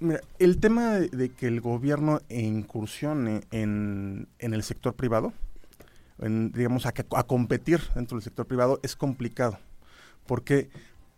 Mira, 0.00 0.20
el 0.38 0.58
tema 0.58 1.00
de, 1.00 1.30
que 1.30 1.48
el 1.48 1.60
gobierno 1.60 2.20
incursione 2.28 3.40
en, 3.50 4.28
en 4.38 4.54
el 4.54 4.62
sector 4.62 4.94
privado, 4.94 5.32
digamos, 6.18 6.86
a, 6.86 6.88
a, 6.88 7.22
competir 7.24 7.80
dentro 7.94 8.16
del 8.16 8.24
sector 8.24 8.46
privado 8.46 8.80
es 8.82 8.96
complicado. 8.96 9.58
porque 10.26 10.68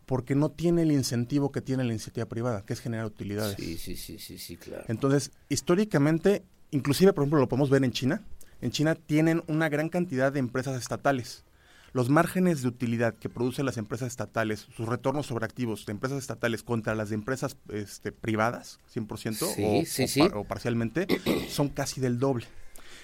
Porque 0.06 0.34
no 0.34 0.50
tiene 0.50 0.82
el 0.82 0.92
incentivo 0.92 1.52
que 1.52 1.60
tiene 1.60 1.84
la 1.84 1.90
iniciativa 1.90 2.26
privada, 2.26 2.62
que 2.62 2.72
es 2.72 2.80
generar 2.80 3.06
utilidades. 3.06 3.56
Sí, 3.56 3.78
sí, 3.78 3.96
sí, 3.96 4.18
sí, 4.18 4.38
sí, 4.38 4.56
claro. 4.56 4.84
Entonces, 4.88 5.30
históricamente, 5.48 6.42
inclusive, 6.70 7.12
por 7.12 7.22
ejemplo, 7.22 7.40
lo 7.40 7.48
podemos 7.48 7.70
ver 7.70 7.84
en 7.84 7.92
China. 7.92 8.22
En 8.60 8.70
China 8.72 8.94
tienen 8.94 9.42
una 9.46 9.68
gran 9.68 9.88
cantidad 9.88 10.32
de 10.32 10.40
empresas 10.40 10.76
estatales. 10.80 11.44
Los 11.92 12.08
márgenes 12.08 12.62
de 12.62 12.68
utilidad 12.68 13.14
que 13.14 13.28
producen 13.28 13.66
las 13.66 13.76
empresas 13.76 14.08
estatales, 14.08 14.68
sus 14.76 14.86
retornos 14.88 15.26
sobre 15.26 15.44
activos 15.44 15.86
de 15.86 15.92
empresas 15.92 16.18
estatales 16.18 16.62
contra 16.62 16.94
las 16.94 17.08
de 17.08 17.16
empresas 17.16 17.56
este, 17.72 18.12
privadas, 18.12 18.78
100% 18.94 20.34
o, 20.34 20.38
o 20.38 20.44
parcialmente, 20.44 21.08
son 21.48 21.68
casi 21.68 22.00
del 22.00 22.20
doble. 22.20 22.46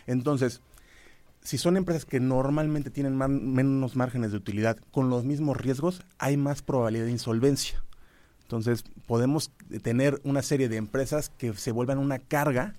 Entonces, 0.07 0.61
si 1.47 1.59
son 1.59 1.77
empresas 1.77 2.05
que 2.05 2.19
normalmente 2.19 2.91
tienen 2.91 3.17
menos 3.17 3.95
márgenes 3.95 4.33
de 4.33 4.37
utilidad 4.37 4.79
con 4.91 5.11
los 5.11 5.25
mismos 5.25 5.57
riesgos, 5.57 6.03
hay 6.19 6.37
más 6.37 6.61
probabilidad 6.61 7.05
de 7.05 7.13
insolvencia. 7.13 7.85
Entonces, 8.43 8.83
podemos 9.07 9.53
tener 9.81 10.21
una 10.25 10.43
serie 10.43 10.69
de 10.69 10.77
empresas 10.77 11.31
que 11.39 11.53
se 11.55 11.71
vuelvan 11.71 11.99
una 11.99 12.19
carga 12.19 12.75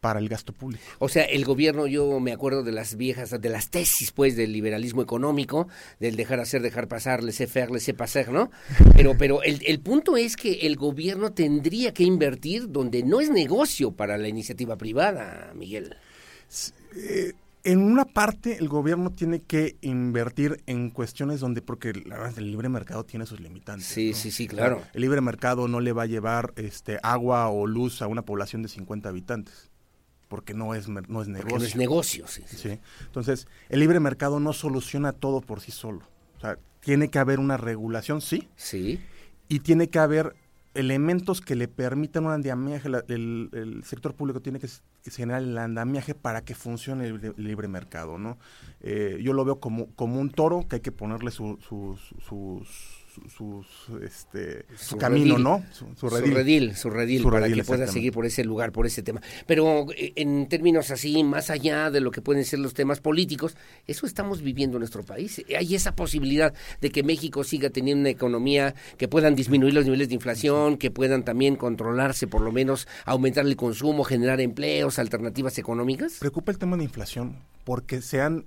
para 0.00 0.20
el 0.20 0.28
gasto 0.28 0.52
público. 0.52 0.84
O 1.00 1.08
sea, 1.08 1.24
el 1.24 1.44
gobierno, 1.44 1.88
yo 1.88 2.20
me 2.20 2.30
acuerdo 2.30 2.62
de 2.62 2.70
las 2.70 2.96
viejas, 2.96 3.30
de 3.30 3.48
las 3.48 3.68
tesis, 3.70 4.12
pues, 4.12 4.36
del 4.36 4.52
liberalismo 4.52 5.02
económico, 5.02 5.66
del 5.98 6.14
dejar 6.14 6.38
hacer, 6.38 6.62
dejar 6.62 6.86
pasar, 6.86 7.24
laissez 7.24 7.50
faire, 7.50 7.72
laissez 7.72 7.96
passer, 7.96 8.30
¿no? 8.30 8.52
Pero, 8.94 9.18
pero 9.18 9.42
el, 9.42 9.60
el 9.66 9.80
punto 9.80 10.16
es 10.16 10.36
que 10.36 10.66
el 10.68 10.76
gobierno 10.76 11.32
tendría 11.32 11.92
que 11.92 12.04
invertir 12.04 12.70
donde 12.70 13.02
no 13.02 13.20
es 13.20 13.28
negocio 13.28 13.90
para 13.90 14.18
la 14.18 14.28
iniciativa 14.28 14.76
privada, 14.76 15.52
Miguel. 15.56 15.96
Eh, 16.94 17.32
en 17.68 17.82
una 17.82 18.06
parte 18.06 18.56
el 18.56 18.66
gobierno 18.66 19.10
tiene 19.10 19.42
que 19.42 19.76
invertir 19.82 20.62
en 20.64 20.88
cuestiones 20.88 21.40
donde, 21.40 21.60
porque 21.60 21.92
la 21.92 22.16
verdad 22.16 22.38
el 22.38 22.50
libre 22.50 22.70
mercado 22.70 23.04
tiene 23.04 23.26
sus 23.26 23.40
limitantes. 23.40 23.86
Sí, 23.86 24.14
sí, 24.14 24.30
sí, 24.30 24.48
claro. 24.48 24.82
el 24.94 25.02
libre 25.02 25.20
mercado 25.20 25.68
no 25.68 25.80
le 25.80 25.92
va 25.92 26.04
a 26.04 26.06
llevar 26.06 26.54
este 26.56 26.98
agua 27.02 27.46
o 27.50 27.66
luz 27.66 28.00
a 28.00 28.06
una 28.06 28.22
población 28.22 28.62
de 28.62 28.70
50 28.70 29.10
habitantes, 29.10 29.70
porque 30.28 30.54
no 30.54 30.74
es, 30.74 30.88
no 30.88 31.20
es 31.20 31.28
negocio. 31.28 31.58
no 31.58 31.64
es 31.64 31.76
negocio, 31.76 32.26
sí, 32.26 32.42
sí. 32.46 32.80
Entonces, 33.04 33.46
el 33.68 33.80
libre 33.80 34.00
mercado 34.00 34.40
no 34.40 34.54
soluciona 34.54 35.12
todo 35.12 35.42
por 35.42 35.60
sí 35.60 35.70
solo. 35.70 36.08
O 36.38 36.40
sea, 36.40 36.58
tiene 36.80 37.10
que 37.10 37.18
haber 37.18 37.38
una 37.38 37.58
regulación, 37.58 38.22
sí. 38.22 38.48
Sí. 38.56 38.98
Y 39.46 39.60
tiene 39.60 39.90
que 39.90 39.98
haber 39.98 40.36
elementos 40.78 41.40
que 41.40 41.56
le 41.56 41.66
permitan 41.66 42.26
un 42.26 42.32
andamiaje, 42.32 42.88
el, 43.08 43.82
sector 43.84 44.14
público 44.14 44.40
tiene 44.40 44.60
que, 44.60 44.68
generar 45.10 45.42
el 45.42 45.58
andamiaje 45.58 46.14
para 46.14 46.44
que 46.44 46.54
funcione 46.54 47.06
el, 47.08 47.34
libre 47.36 47.66
mercado, 47.66 48.16
¿no? 48.16 48.38
Eh, 48.80 49.18
yo 49.20 49.32
lo 49.32 49.44
veo 49.44 49.58
como, 49.58 49.88
como 49.96 50.20
un 50.20 50.30
toro 50.30 50.68
que 50.68 50.76
hay 50.76 50.80
que 50.80 50.92
ponerle 50.92 51.32
sus, 51.32 51.58
sus, 53.28 53.66
este, 54.02 54.64
su, 54.76 54.96
camino, 54.96 55.34
redil, 55.34 55.42
¿no? 55.44 55.64
Su, 55.72 55.86
su, 55.96 56.08
redil. 56.08 56.74
Su 56.76 56.90
redil, 56.90 57.22
su 57.22 57.30
para 57.30 57.48
que 57.48 57.64
pueda 57.64 57.86
seguir 57.86 58.12
por 58.12 58.26
ese 58.26 58.44
lugar, 58.44 58.72
por 58.72 58.86
ese 58.86 59.02
tema. 59.02 59.20
Pero 59.46 59.86
eh, 59.96 60.12
en 60.16 60.48
términos 60.48 60.90
así, 60.90 61.22
más 61.24 61.50
allá 61.50 61.90
de 61.90 62.00
lo 62.00 62.10
que 62.10 62.20
pueden 62.20 62.44
ser 62.44 62.58
los 62.58 62.74
temas 62.74 63.00
políticos, 63.00 63.56
eso 63.86 64.06
estamos 64.06 64.42
viviendo 64.42 64.76
en 64.76 64.80
nuestro 64.80 65.02
país. 65.02 65.42
Hay 65.56 65.74
esa 65.74 65.94
posibilidad 65.94 66.54
de 66.80 66.90
que 66.90 67.02
México 67.02 67.44
siga 67.44 67.70
teniendo 67.70 68.00
una 68.00 68.10
economía 68.10 68.74
que 68.96 69.08
puedan 69.08 69.34
disminuir 69.34 69.74
los 69.74 69.84
niveles 69.84 70.08
de 70.08 70.14
inflación, 70.14 70.76
que 70.76 70.90
puedan 70.90 71.24
también 71.24 71.56
controlarse, 71.56 72.26
por 72.26 72.40
lo 72.40 72.52
menos 72.52 72.88
aumentar 73.04 73.46
el 73.46 73.56
consumo, 73.56 74.04
generar 74.04 74.40
empleos, 74.40 74.98
alternativas 74.98 75.58
económicas. 75.58 76.16
Preocupa 76.18 76.52
el 76.52 76.58
tema 76.58 76.76
de 76.76 76.84
inflación 76.84 77.36
porque 77.68 78.00
se 78.00 78.22
han, 78.22 78.46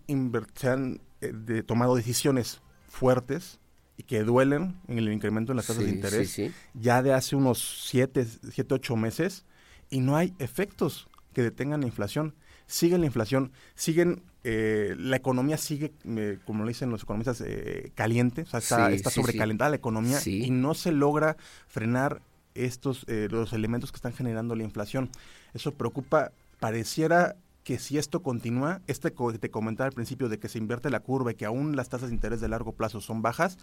se 0.55 0.67
han 0.67 0.99
eh, 1.21 1.31
de, 1.31 1.61
tomado 1.61 1.95
decisiones 1.95 2.59
fuertes 2.87 3.59
y 4.01 4.03
que 4.03 4.23
duelen 4.23 4.75
en 4.87 4.97
el 4.97 5.13
incremento 5.13 5.51
en 5.51 5.57
las 5.57 5.67
tasas 5.67 5.83
Sí, 5.83 5.89
de 5.91 5.95
interés 5.95 6.29
sí, 6.31 6.47
sí. 6.47 6.53
ya 6.73 7.03
de 7.03 7.13
hace 7.13 7.35
unos 7.35 7.83
7, 7.87 8.25
siete, 8.51 8.73
8 8.73 8.95
meses 8.95 9.45
y 9.91 9.99
no 9.99 10.15
hay 10.17 10.33
efectos 10.39 11.07
que 11.33 11.43
detengan 11.43 11.81
la 11.81 11.87
inflación. 11.87 12.33
Sigue 12.65 12.97
la 12.97 13.05
inflación, 13.05 13.51
siguen, 13.75 14.23
eh, 14.43 14.95
la 14.97 15.17
economía 15.17 15.57
sigue, 15.57 15.93
eh, 16.05 16.39
como 16.45 16.63
lo 16.63 16.69
dicen 16.69 16.89
los 16.89 17.03
economistas, 17.03 17.43
eh, 17.45 17.91
caliente, 17.93 18.41
o 18.41 18.45
sea, 18.47 18.59
está, 18.59 18.91
está 18.91 19.11
sobrecalentada 19.11 19.69
la 19.69 19.75
economía 19.75 20.19
y 20.25 20.49
no 20.49 20.73
se 20.73 20.91
logra 20.91 21.37
frenar 21.67 22.21
estos, 22.55 23.05
eh, 23.07 23.27
los 23.29 23.53
elementos 23.53 23.91
que 23.91 23.97
están 23.97 24.13
generando 24.13 24.55
la 24.55 24.63
inflación. 24.63 25.09
Eso 25.53 25.73
preocupa, 25.73 26.31
pareciera 26.59 27.35
que 27.63 27.77
si 27.77 27.99
esto 27.99 28.23
continúa, 28.23 28.81
este 28.87 29.13
que 29.13 29.37
te 29.37 29.51
comentaba 29.51 29.87
al 29.87 29.93
principio 29.93 30.27
de 30.29 30.39
que 30.39 30.49
se 30.49 30.57
invierte 30.57 30.89
la 30.89 31.01
curva 31.01 31.33
y 31.33 31.35
que 31.35 31.45
aún 31.45 31.75
las 31.75 31.89
tasas 31.89 32.09
de 32.09 32.15
interés 32.15 32.41
de 32.41 32.47
largo 32.47 32.71
plazo 32.71 32.99
son 33.01 33.21
bajas, 33.21 33.57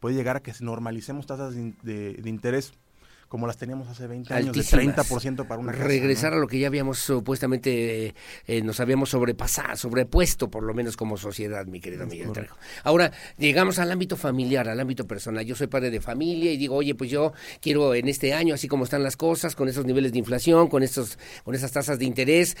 puede 0.00 0.16
llegar 0.16 0.36
a 0.36 0.40
que 0.40 0.52
normalicemos 0.60 1.26
tasas 1.26 1.54
de, 1.54 1.74
de- 1.82 2.14
de 2.14 2.30
interés 2.30 2.72
como 3.30 3.46
las 3.46 3.56
teníamos 3.56 3.86
hace 3.86 4.08
20 4.08 4.34
años, 4.34 4.48
Altísimas. 4.48 4.96
de 4.96 5.02
30% 5.04 5.46
para 5.46 5.60
una 5.60 5.70
casa. 5.70 5.84
Regresar 5.84 6.32
¿no? 6.32 6.38
a 6.38 6.40
lo 6.40 6.48
que 6.48 6.58
ya 6.58 6.66
habíamos 6.66 6.98
supuestamente, 6.98 8.12
eh, 8.48 8.62
nos 8.62 8.80
habíamos 8.80 9.10
sobrepasado, 9.10 9.76
sobrepuesto 9.76 10.50
por 10.50 10.64
lo 10.64 10.74
menos 10.74 10.96
como 10.96 11.16
sociedad, 11.16 11.64
mi 11.66 11.80
querido 11.80 12.08
Miguel 12.08 12.32
Trejo. 12.32 12.56
Ahora, 12.82 13.12
llegamos 13.38 13.78
al 13.78 13.92
ámbito 13.92 14.16
familiar, 14.16 14.68
al 14.68 14.80
ámbito 14.80 15.06
personal. 15.06 15.46
Yo 15.46 15.54
soy 15.54 15.68
padre 15.68 15.92
de 15.92 16.00
familia 16.00 16.50
y 16.50 16.56
digo, 16.56 16.74
oye, 16.74 16.96
pues 16.96 17.08
yo 17.08 17.32
quiero 17.60 17.94
en 17.94 18.08
este 18.08 18.34
año, 18.34 18.52
así 18.52 18.66
como 18.66 18.82
están 18.82 19.04
las 19.04 19.16
cosas, 19.16 19.54
con 19.54 19.68
esos 19.68 19.84
niveles 19.84 20.10
de 20.10 20.18
inflación, 20.18 20.66
con 20.66 20.82
estos, 20.82 21.16
con 21.44 21.54
esas 21.54 21.70
tasas 21.70 22.00
de 22.00 22.06
interés, 22.06 22.56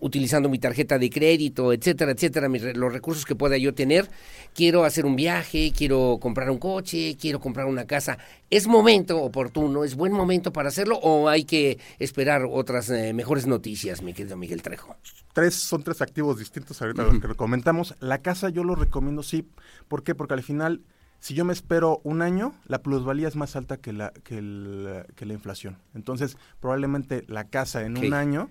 utilizando 0.00 0.48
mi 0.48 0.58
tarjeta 0.58 0.98
de 0.98 1.10
crédito, 1.10 1.70
etcétera, 1.70 2.12
etcétera, 2.12 2.48
mis 2.48 2.62
los 2.74 2.90
recursos 2.90 3.26
que 3.26 3.34
pueda 3.34 3.58
yo 3.58 3.74
tener, 3.74 4.08
quiero 4.54 4.84
hacer 4.84 5.04
un 5.04 5.16
viaje, 5.16 5.70
quiero 5.76 6.16
comprar 6.18 6.48
un 6.48 6.56
coche, 6.56 7.14
quiero 7.20 7.40
comprar 7.40 7.66
una 7.66 7.84
casa. 7.84 8.16
¿Es 8.48 8.66
momento 8.66 9.20
oportuno, 9.20 9.84
es 9.84 9.96
buen 9.96 10.13
momento 10.14 10.52
para 10.52 10.68
hacerlo 10.68 10.96
o 11.02 11.28
hay 11.28 11.44
que 11.44 11.78
esperar 11.98 12.46
otras 12.50 12.88
eh, 12.90 13.12
mejores 13.12 13.46
noticias, 13.46 14.02
mi 14.02 14.12
querido 14.14 14.36
Miguel 14.36 14.62
Trejo? 14.62 14.96
tres 15.32 15.54
son 15.54 15.82
tres 15.82 16.00
activos 16.00 16.38
distintos 16.38 16.80
ahorita 16.80 17.02
los 17.04 17.20
que 17.20 17.34
comentamos. 17.34 17.94
La 18.00 18.18
casa 18.22 18.48
yo 18.50 18.62
lo 18.64 18.74
recomiendo 18.76 19.22
sí, 19.22 19.48
¿por 19.88 20.02
qué? 20.04 20.14
Porque 20.14 20.34
al 20.34 20.42
final 20.42 20.82
si 21.20 21.32
yo 21.34 21.44
me 21.46 21.52
espero 21.54 22.00
un 22.04 22.20
año, 22.20 22.54
la 22.66 22.82
plusvalía 22.82 23.26
es 23.28 23.34
más 23.34 23.56
alta 23.56 23.78
que 23.78 23.92
la 23.94 24.10
que, 24.24 24.38
el- 24.38 25.06
que 25.16 25.24
la 25.24 25.32
inflación. 25.32 25.78
Entonces, 25.94 26.36
probablemente 26.60 27.24
la 27.28 27.44
casa 27.44 27.82
en 27.82 27.96
un 27.96 28.12
año 28.12 28.50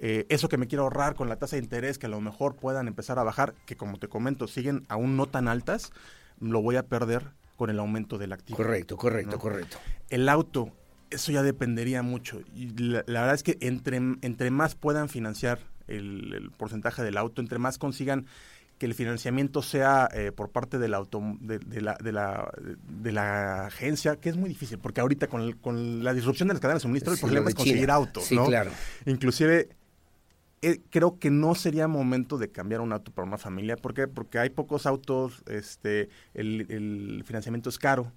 eh, 0.00 0.26
eso 0.28 0.48
que 0.48 0.58
me 0.58 0.66
quiero 0.68 0.84
ahorrar 0.84 1.14
con 1.14 1.28
la 1.28 1.36
tasa 1.36 1.56
de 1.56 1.62
interés 1.62 1.98
que 1.98 2.06
a 2.06 2.08
lo 2.08 2.20
mejor 2.20 2.56
puedan 2.56 2.86
empezar 2.88 3.18
a 3.18 3.24
bajar, 3.24 3.54
que 3.66 3.76
como 3.76 3.98
te 3.98 4.08
comento, 4.08 4.46
siguen 4.48 4.84
aún 4.88 5.16
no 5.16 5.26
tan 5.26 5.48
altas, 5.48 5.90
lo 6.40 6.60
voy 6.62 6.76
a 6.76 6.84
perder 6.84 7.30
con 7.56 7.68
el 7.70 7.78
aumento 7.80 8.16
del 8.18 8.32
activo. 8.32 8.56
Correcto, 8.56 8.96
correcto, 8.96 9.32
¿no? 9.32 9.38
correcto. 9.38 9.76
El 10.10 10.28
auto, 10.28 10.70
eso 11.10 11.32
ya 11.32 11.42
dependería 11.42 12.02
mucho. 12.02 12.40
Y 12.54 12.68
la, 12.78 13.04
la 13.06 13.20
verdad 13.20 13.34
es 13.34 13.42
que 13.42 13.56
entre, 13.60 13.96
entre 13.96 14.50
más 14.50 14.74
puedan 14.74 15.08
financiar 15.08 15.58
el, 15.86 16.34
el 16.34 16.50
porcentaje 16.50 17.02
del 17.02 17.16
auto, 17.16 17.40
entre 17.40 17.58
más 17.58 17.78
consigan 17.78 18.26
que 18.78 18.86
el 18.86 18.94
financiamiento 18.94 19.60
sea 19.60 20.08
eh, 20.14 20.30
por 20.30 20.50
parte 20.50 20.78
del 20.78 20.94
auto, 20.94 21.20
de, 21.40 21.58
de 21.58 21.80
la, 21.80 21.96
de, 22.00 22.12
la, 22.12 22.48
de 23.02 23.10
la 23.12 23.66
agencia, 23.66 24.16
que 24.16 24.28
es 24.28 24.36
muy 24.36 24.48
difícil, 24.48 24.78
porque 24.78 25.00
ahorita 25.00 25.26
con, 25.26 25.40
el- 25.42 25.56
con 25.56 26.04
la 26.04 26.14
disrupción 26.14 26.46
de 26.48 26.54
las 26.54 26.60
cadenas 26.60 26.82
de 26.82 26.82
suministro, 26.84 27.12
el 27.12 27.18
Sí, 27.18 27.22
problema 27.24 27.46
de 27.46 27.50
es 27.50 27.54
conseguir 27.56 27.80
China. 27.80 27.94
autos, 27.94 28.24
Sí, 28.24 28.36
¿no? 28.36 28.46
claro. 28.46 28.70
Inclusive, 29.06 29.68
eh, 30.62 30.80
creo 30.90 31.18
que 31.18 31.30
no 31.30 31.54
sería 31.56 31.88
momento 31.88 32.38
de 32.38 32.50
cambiar 32.50 32.80
un 32.80 32.92
auto 32.92 33.10
para 33.12 33.26
una 33.26 33.38
familia. 33.38 33.76
¿Por 33.76 33.94
qué? 33.94 34.06
Porque 34.06 34.38
hay 34.38 34.50
pocos 34.50 34.86
autos, 34.86 35.42
este, 35.48 36.08
el, 36.34 36.66
el 36.68 37.22
financiamiento 37.24 37.70
es 37.70 37.78
caro. 37.78 38.12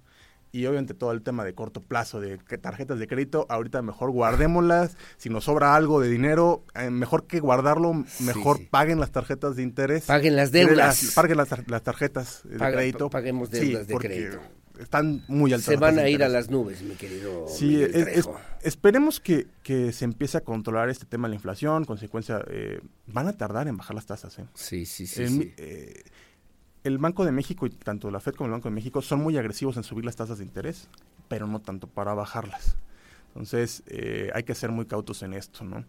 Y 0.54 0.66
obviamente 0.66 0.92
todo 0.92 1.12
el 1.12 1.22
tema 1.22 1.44
de 1.44 1.54
corto 1.54 1.80
plazo, 1.80 2.20
de 2.20 2.36
tarjetas 2.36 2.98
de 2.98 3.06
crédito, 3.06 3.46
ahorita 3.48 3.80
mejor 3.80 4.10
guardémoslas. 4.10 4.98
Si 5.16 5.30
nos 5.30 5.44
sobra 5.44 5.74
algo 5.74 5.98
de 5.98 6.10
dinero, 6.10 6.62
eh, 6.74 6.90
mejor 6.90 7.26
que 7.26 7.40
guardarlo, 7.40 8.04
mejor 8.20 8.60
paguen 8.68 9.00
las 9.00 9.10
tarjetas 9.12 9.56
de 9.56 9.62
interés. 9.62 10.04
Paguen 10.04 10.36
las 10.36 10.52
deudas. 10.52 10.76
Las- 10.76 11.14
paguen 11.14 11.38
las, 11.38 11.48
tar- 11.48 11.64
las 11.70 11.82
tarjetas 11.82 12.42
de 12.44 12.58
Paga- 12.58 12.76
crédito. 12.76 13.08
paguemos 13.08 13.48
Sí, 13.48 13.60
deudas 13.70 13.86
de 13.86 13.94
crédito. 13.96 14.40
Están 14.78 15.22
muy 15.26 15.54
altas. 15.54 15.66
Se 15.66 15.76
van 15.76 15.98
a 15.98 16.08
ir 16.08 16.22
a 16.22 16.28
las 16.28 16.50
nubes, 16.50 16.82
mi 16.82 16.96
querido 16.96 17.46
Sí, 17.48 17.82
es- 17.82 17.94
es- 17.94 18.28
esperemos 18.62 19.20
que, 19.20 19.46
que 19.62 19.92
se 19.92 20.04
empiece 20.04 20.36
a 20.36 20.40
controlar 20.42 20.90
este 20.90 21.06
tema 21.06 21.28
de 21.28 21.30
la 21.30 21.34
inflación, 21.36 21.84
consecuencia, 21.86 22.44
eh, 22.48 22.80
van 23.06 23.26
a 23.28 23.32
tardar 23.38 23.68
en 23.68 23.76
bajar 23.78 23.94
las 23.94 24.04
tasas. 24.06 24.38
¿eh? 24.38 24.44
Sí, 24.54 24.84
sí, 24.84 25.06
sí. 25.06 25.54
El 26.84 26.98
Banco 26.98 27.24
de 27.24 27.32
México 27.32 27.66
y 27.66 27.70
tanto 27.70 28.10
la 28.10 28.20
Fed 28.20 28.34
como 28.34 28.46
el 28.46 28.52
Banco 28.52 28.68
de 28.68 28.74
México 28.74 29.02
son 29.02 29.20
muy 29.20 29.36
agresivos 29.36 29.76
en 29.76 29.84
subir 29.84 30.04
las 30.04 30.16
tasas 30.16 30.38
de 30.38 30.44
interés, 30.44 30.88
pero 31.28 31.46
no 31.46 31.60
tanto 31.60 31.86
para 31.86 32.14
bajarlas. 32.14 32.76
Entonces, 33.28 33.82
eh, 33.86 34.30
hay 34.34 34.42
que 34.42 34.54
ser 34.54 34.70
muy 34.70 34.86
cautos 34.86 35.22
en 35.22 35.32
esto, 35.32 35.64
¿no? 35.64 35.84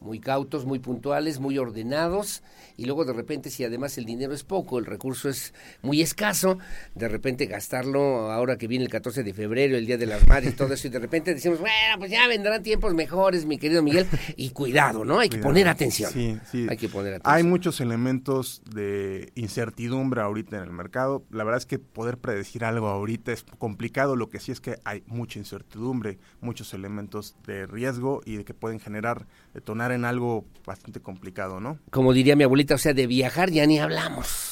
Muy 0.00 0.20
cautos, 0.20 0.64
muy 0.64 0.78
puntuales, 0.78 1.40
muy 1.40 1.58
ordenados 1.58 2.42
y 2.76 2.86
luego 2.86 3.04
de 3.04 3.12
repente 3.12 3.50
si 3.50 3.64
además 3.64 3.98
el 3.98 4.04
dinero 4.04 4.32
es 4.32 4.44
poco, 4.44 4.78
el 4.78 4.86
recurso 4.86 5.28
es 5.28 5.52
muy 5.82 6.00
escaso, 6.00 6.58
de 6.94 7.08
repente 7.08 7.46
gastarlo 7.46 8.30
ahora 8.30 8.56
que 8.56 8.66
viene 8.66 8.84
el 8.84 8.90
14 8.90 9.22
de 9.22 9.34
febrero, 9.34 9.76
el 9.76 9.86
Día 9.86 9.98
de 9.98 10.06
las 10.06 10.26
Madres 10.26 10.54
y 10.54 10.56
todo 10.56 10.72
eso 10.72 10.86
y 10.86 10.90
de 10.90 10.98
repente 10.98 11.34
decimos, 11.34 11.60
bueno, 11.60 11.98
pues 11.98 12.10
ya 12.10 12.26
vendrán 12.26 12.62
tiempos 12.62 12.94
mejores, 12.94 13.44
mi 13.44 13.58
querido 13.58 13.82
Miguel, 13.82 14.06
y 14.36 14.50
cuidado, 14.50 15.04
¿no? 15.04 15.18
Hay 15.18 15.28
que 15.28 15.38
poner 15.38 15.68
atención. 15.68 16.10
Sí, 16.12 16.38
sí. 16.50 16.66
Hay 16.68 16.76
que 16.76 16.88
poner 16.88 17.14
atención. 17.14 17.34
Hay 17.34 17.42
muchos 17.42 17.80
elementos 17.80 18.62
de 18.72 19.32
incertidumbre 19.34 20.20
ahorita 20.20 20.56
en 20.56 20.62
el 20.62 20.70
mercado. 20.70 21.24
La 21.30 21.44
verdad 21.44 21.58
es 21.58 21.66
que 21.66 21.78
poder 21.78 22.18
predecir 22.18 22.64
algo 22.64 22.88
ahorita 22.88 23.32
es 23.32 23.44
complicado. 23.58 24.16
Lo 24.16 24.28
que 24.28 24.40
sí 24.40 24.52
es 24.52 24.60
que 24.60 24.78
hay 24.84 25.02
mucha 25.06 25.38
incertidumbre, 25.38 26.18
muchos 26.40 26.74
elementos 26.74 27.36
de 27.46 27.66
riesgo 27.66 28.22
y 28.24 28.36
de 28.36 28.44
que 28.44 28.54
pueden 28.54 28.80
generar, 28.80 29.26
detonar 29.54 29.89
en 29.92 30.04
algo 30.04 30.44
bastante 30.66 31.00
complicado, 31.00 31.60
¿no? 31.60 31.78
Como 31.90 32.12
diría 32.12 32.36
mi 32.36 32.44
abuelita, 32.44 32.74
o 32.74 32.78
sea, 32.78 32.94
de 32.94 33.06
viajar 33.06 33.50
ya 33.50 33.66
ni 33.66 33.78
hablamos. 33.78 34.50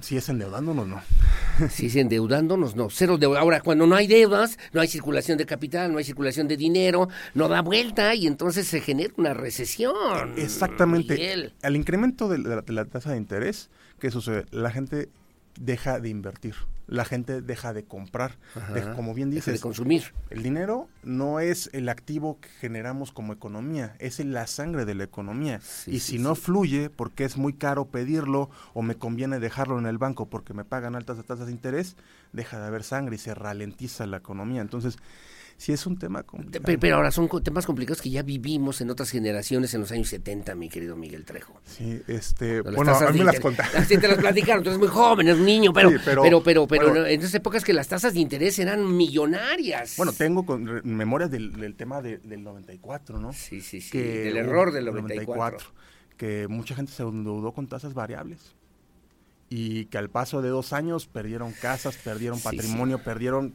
Si 0.00 0.16
es 0.16 0.28
endeudándonos, 0.28 0.86
no. 0.86 1.00
Si 1.68 1.86
es 1.86 1.96
endeudándonos, 1.96 2.74
no. 2.74 2.88
Cero 2.88 3.18
de 3.18 3.26
Ahora, 3.26 3.60
cuando 3.60 3.86
no 3.86 3.94
hay 3.94 4.06
deudas, 4.06 4.58
no 4.72 4.80
hay 4.80 4.88
circulación 4.88 5.36
de 5.36 5.44
capital, 5.44 5.92
no 5.92 5.98
hay 5.98 6.04
circulación 6.04 6.48
de 6.48 6.56
dinero, 6.56 7.08
no 7.34 7.48
da 7.48 7.60
vuelta 7.60 8.14
y 8.14 8.26
entonces 8.26 8.66
se 8.66 8.80
genera 8.80 9.12
una 9.18 9.34
recesión. 9.34 10.38
Exactamente. 10.38 11.14
Miguel. 11.14 11.52
Al 11.62 11.76
incremento 11.76 12.28
de 12.28 12.38
la, 12.38 12.62
de 12.62 12.72
la 12.72 12.86
tasa 12.86 13.10
de 13.10 13.18
interés, 13.18 13.68
¿qué 13.98 14.10
sucede? 14.10 14.46
La 14.50 14.70
gente 14.70 15.10
deja 15.58 16.00
de 16.00 16.08
invertir, 16.08 16.54
la 16.90 17.04
gente 17.04 17.40
deja 17.40 17.72
de 17.72 17.84
comprar, 17.84 18.36
deja- 18.74 18.94
como 18.94 19.14
bien 19.14 19.30
Deja 19.30 19.36
dices, 19.50 19.54
de 19.54 19.60
consumir. 19.60 20.12
El 20.28 20.42
dinero 20.42 20.88
no 21.02 21.40
es 21.40 21.70
el 21.72 21.88
activo 21.88 22.38
que 22.40 22.48
generamos 22.48 23.12
como 23.12 23.32
economía, 23.32 23.94
es 24.00 24.18
la 24.24 24.46
sangre 24.46 24.84
de 24.84 24.94
la 24.94 25.04
economía. 25.04 25.60
y 25.86 26.00
si 26.00 26.18
no 26.18 26.34
fluye 26.34 26.90
porque 26.90 27.24
es 27.24 27.36
muy 27.36 27.52
caro 27.52 27.86
pedirlo 27.86 28.50
o 28.74 28.82
me 28.82 28.96
conviene 28.96 29.38
dejarlo 29.38 29.78
en 29.78 29.86
el 29.86 29.98
banco 29.98 30.28
porque 30.28 30.52
me 30.52 30.64
pagan 30.64 30.96
altas 30.96 31.24
tasas 31.24 31.46
de 31.46 31.52
interés, 31.52 31.96
deja 32.32 32.58
de 32.60 32.66
haber 32.66 32.82
sangre 32.82 33.14
y 33.14 33.18
se 33.18 33.34
ralentiza 33.34 34.06
la 34.06 34.16
economía. 34.18 34.60
Entonces, 34.60 34.98
sí 35.60 35.72
es 35.74 35.84
un 35.86 35.98
tema 35.98 36.22
complicado. 36.22 36.62
Pero, 36.64 36.80
pero 36.80 36.96
ahora 36.96 37.10
son 37.10 37.28
temas 37.42 37.66
complicados 37.66 38.00
que 38.00 38.08
ya 38.08 38.22
vivimos 38.22 38.80
en 38.80 38.88
otras 38.88 39.10
generaciones 39.10 39.74
en 39.74 39.82
los 39.82 39.92
años 39.92 40.08
70, 40.08 40.54
mi 40.54 40.70
querido 40.70 40.96
Miguel 40.96 41.26
Trejo. 41.26 41.60
Sí, 41.66 42.00
este, 42.08 42.62
Las 42.64 42.74
bueno, 42.74 42.94
a 42.96 43.10
mí 43.12 43.18
me 43.18 43.24
las 43.26 43.40
contaron. 43.40 43.84
Sí, 43.84 43.98
te 43.98 44.08
las 44.08 44.16
platicaron, 44.16 44.62
tú 44.64 44.70
eres 44.70 44.78
muy 44.78 44.88
joven, 44.88 45.26
eres 45.28 45.38
un 45.38 45.44
niño, 45.44 45.70
pero, 45.74 45.90
Sí, 45.90 45.96
pero, 46.02 46.22
pero- 46.22 46.42
pero, 46.42 46.66
pero, 46.66 46.88
bueno. 46.88 47.06
en 47.06 47.20
esas 47.20 47.34
épocas 47.34 47.62
que 47.62 47.74
las 47.74 47.88
tasas 47.88 48.14
de 48.14 48.20
interés 48.20 48.58
eran 48.58 48.96
millonarias. 48.96 49.96
Bueno, 49.98 50.14
tengo 50.14 50.46
con, 50.46 50.80
memorias 50.82 51.30
del, 51.30 51.52
del 51.52 51.74
tema 51.74 52.00
de- 52.00 52.16
del 52.18 52.42
94, 52.42 53.18
¿no? 53.20 53.34
Sí, 53.34 53.60
sí, 53.60 53.82
sí, 53.82 53.90
Que 53.90 54.02
del 54.24 54.38
error 54.38 54.72
del 54.72 54.86
94. 54.86 55.66
Que 56.16 56.48
mucha 56.48 56.74
gente 56.74 56.90
se 56.92 57.02
endeudó 57.02 57.52
con 57.52 57.66
tasas 57.66 57.92
variables. 57.92 58.54
Y 59.50 59.86
que 59.86 59.98
al 59.98 60.08
paso 60.08 60.40
de 60.42 60.48
dos 60.48 60.72
años 60.72 61.06
perdieron 61.06 61.52
casas, 61.52 61.96
perdieron 61.96 62.38
Sí, 62.38 62.44
patrimonio, 62.44 63.02
perdieron... 63.02 63.54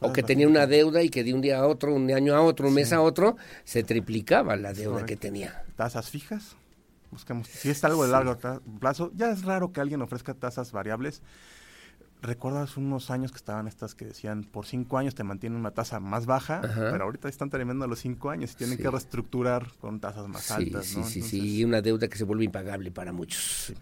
o 0.00 0.12
que 0.12 0.22
tenía 0.22 0.46
una 0.46 0.66
deuda 0.66 1.02
y 1.02 1.08
que 1.08 1.24
de 1.24 1.34
un 1.34 1.40
día 1.40 1.58
a 1.58 1.66
otro, 1.66 1.94
un 1.94 2.10
año 2.10 2.34
a 2.34 2.42
otro, 2.42 2.68
un 2.68 2.74
mes 2.74 2.92
a 2.92 3.00
otro, 3.00 3.36
se 3.64 3.82
triplicaba 3.82 4.56
la 4.56 4.72
deuda 4.72 5.06
que 5.06 5.16
tenía. 5.16 5.64
tasas 5.76 6.10
fijas. 6.10 6.56
Buscamos, 7.10 7.46
si 7.46 7.70
es 7.70 7.82
algo 7.84 8.04
de 8.04 8.10
largo 8.10 8.36
plazo, 8.80 9.10
ya 9.14 9.30
es 9.30 9.44
raro 9.44 9.72
que 9.72 9.80
alguien 9.80 10.02
ofrezca 10.02 10.34
tasas 10.34 10.72
variables. 10.72 11.22
Recuerdo 12.22 12.60
hace 12.60 12.80
unos 12.80 13.10
años 13.10 13.30
que 13.30 13.36
estaban 13.36 13.68
estas 13.68 13.94
que 13.94 14.04
decían 14.04 14.44
por 14.44 14.66
cinco 14.66 14.98
años 14.98 15.14
te 15.14 15.24
mantienen 15.24 15.58
una 15.58 15.70
tasa 15.70 16.00
más 16.00 16.26
baja, 16.26 16.60
pero 16.62 17.04
ahorita 17.04 17.28
están 17.28 17.50
tremendo 17.50 17.86
los 17.86 18.00
cinco 18.00 18.30
años 18.30 18.52
y 18.52 18.56
tienen 18.56 18.78
que 18.78 18.90
reestructurar 18.90 19.68
con 19.80 20.00
tasas 20.00 20.28
más 20.28 20.50
altas. 20.50 20.86
Sí, 20.86 21.02
sí, 21.04 21.22
sí, 21.22 21.58
y 21.58 21.64
una 21.64 21.82
deuda 21.82 22.08
que 22.08 22.16
se 22.16 22.24
vuelve 22.24 22.44
impagable 22.44 22.90
para 22.90 23.12
muchos. 23.12 23.72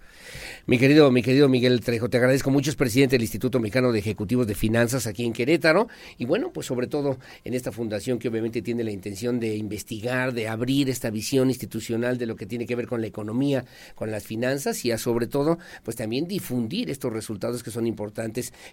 Mi 0.67 0.79
querido, 0.79 1.11
mi 1.11 1.23
querido 1.23 1.49
Miguel 1.49 1.81
Trejo, 1.81 2.09
te 2.09 2.17
agradezco 2.17 2.51
mucho, 2.51 2.71
es 2.71 2.77
presidente 2.77 3.17
del 3.17 3.23
Instituto 3.23 3.61
Mexicano 3.61 3.93
de 3.93 3.99
Ejecutivos 3.99 4.47
de 4.47 4.55
Finanzas 4.55 5.07
aquí 5.07 5.25
en 5.25 5.33
Querétaro, 5.33 5.89
y 6.19 6.25
bueno, 6.25 6.51
pues 6.53 6.67
sobre 6.67 6.87
todo 6.87 7.19
en 7.45 7.55
esta 7.55 7.73
fundación 7.73 8.19
que 8.19 8.29
obviamente 8.29 8.63
tiene 8.63 8.85
la 8.85 8.91
intención 8.91 9.39
de 9.39 9.57
investigar, 9.57 10.33
de 10.33 10.49
abrir 10.49 10.91
esta 10.91 11.11
visión 11.11 11.49
institucional 11.49 12.19
de 12.19 12.27
lo 12.27 12.37
que 12.37 12.47
tiene 12.47 12.67
que 12.67 12.75
ver 12.75 12.87
con 12.87 13.01
la 13.01 13.07
economía, 13.07 13.65
con 13.95 14.11
las 14.11 14.25
finanzas 14.25 14.85
y 14.85 14.91
a 14.91 14.99
sobre 14.99 15.27
todo, 15.27 15.59
pues 15.83 15.97
también 15.97 16.27
difundir 16.27 16.91
estos 16.91 17.13
resultados 17.13 17.63
que 17.63 17.71
son 17.71 17.87
importantes. 17.87 18.24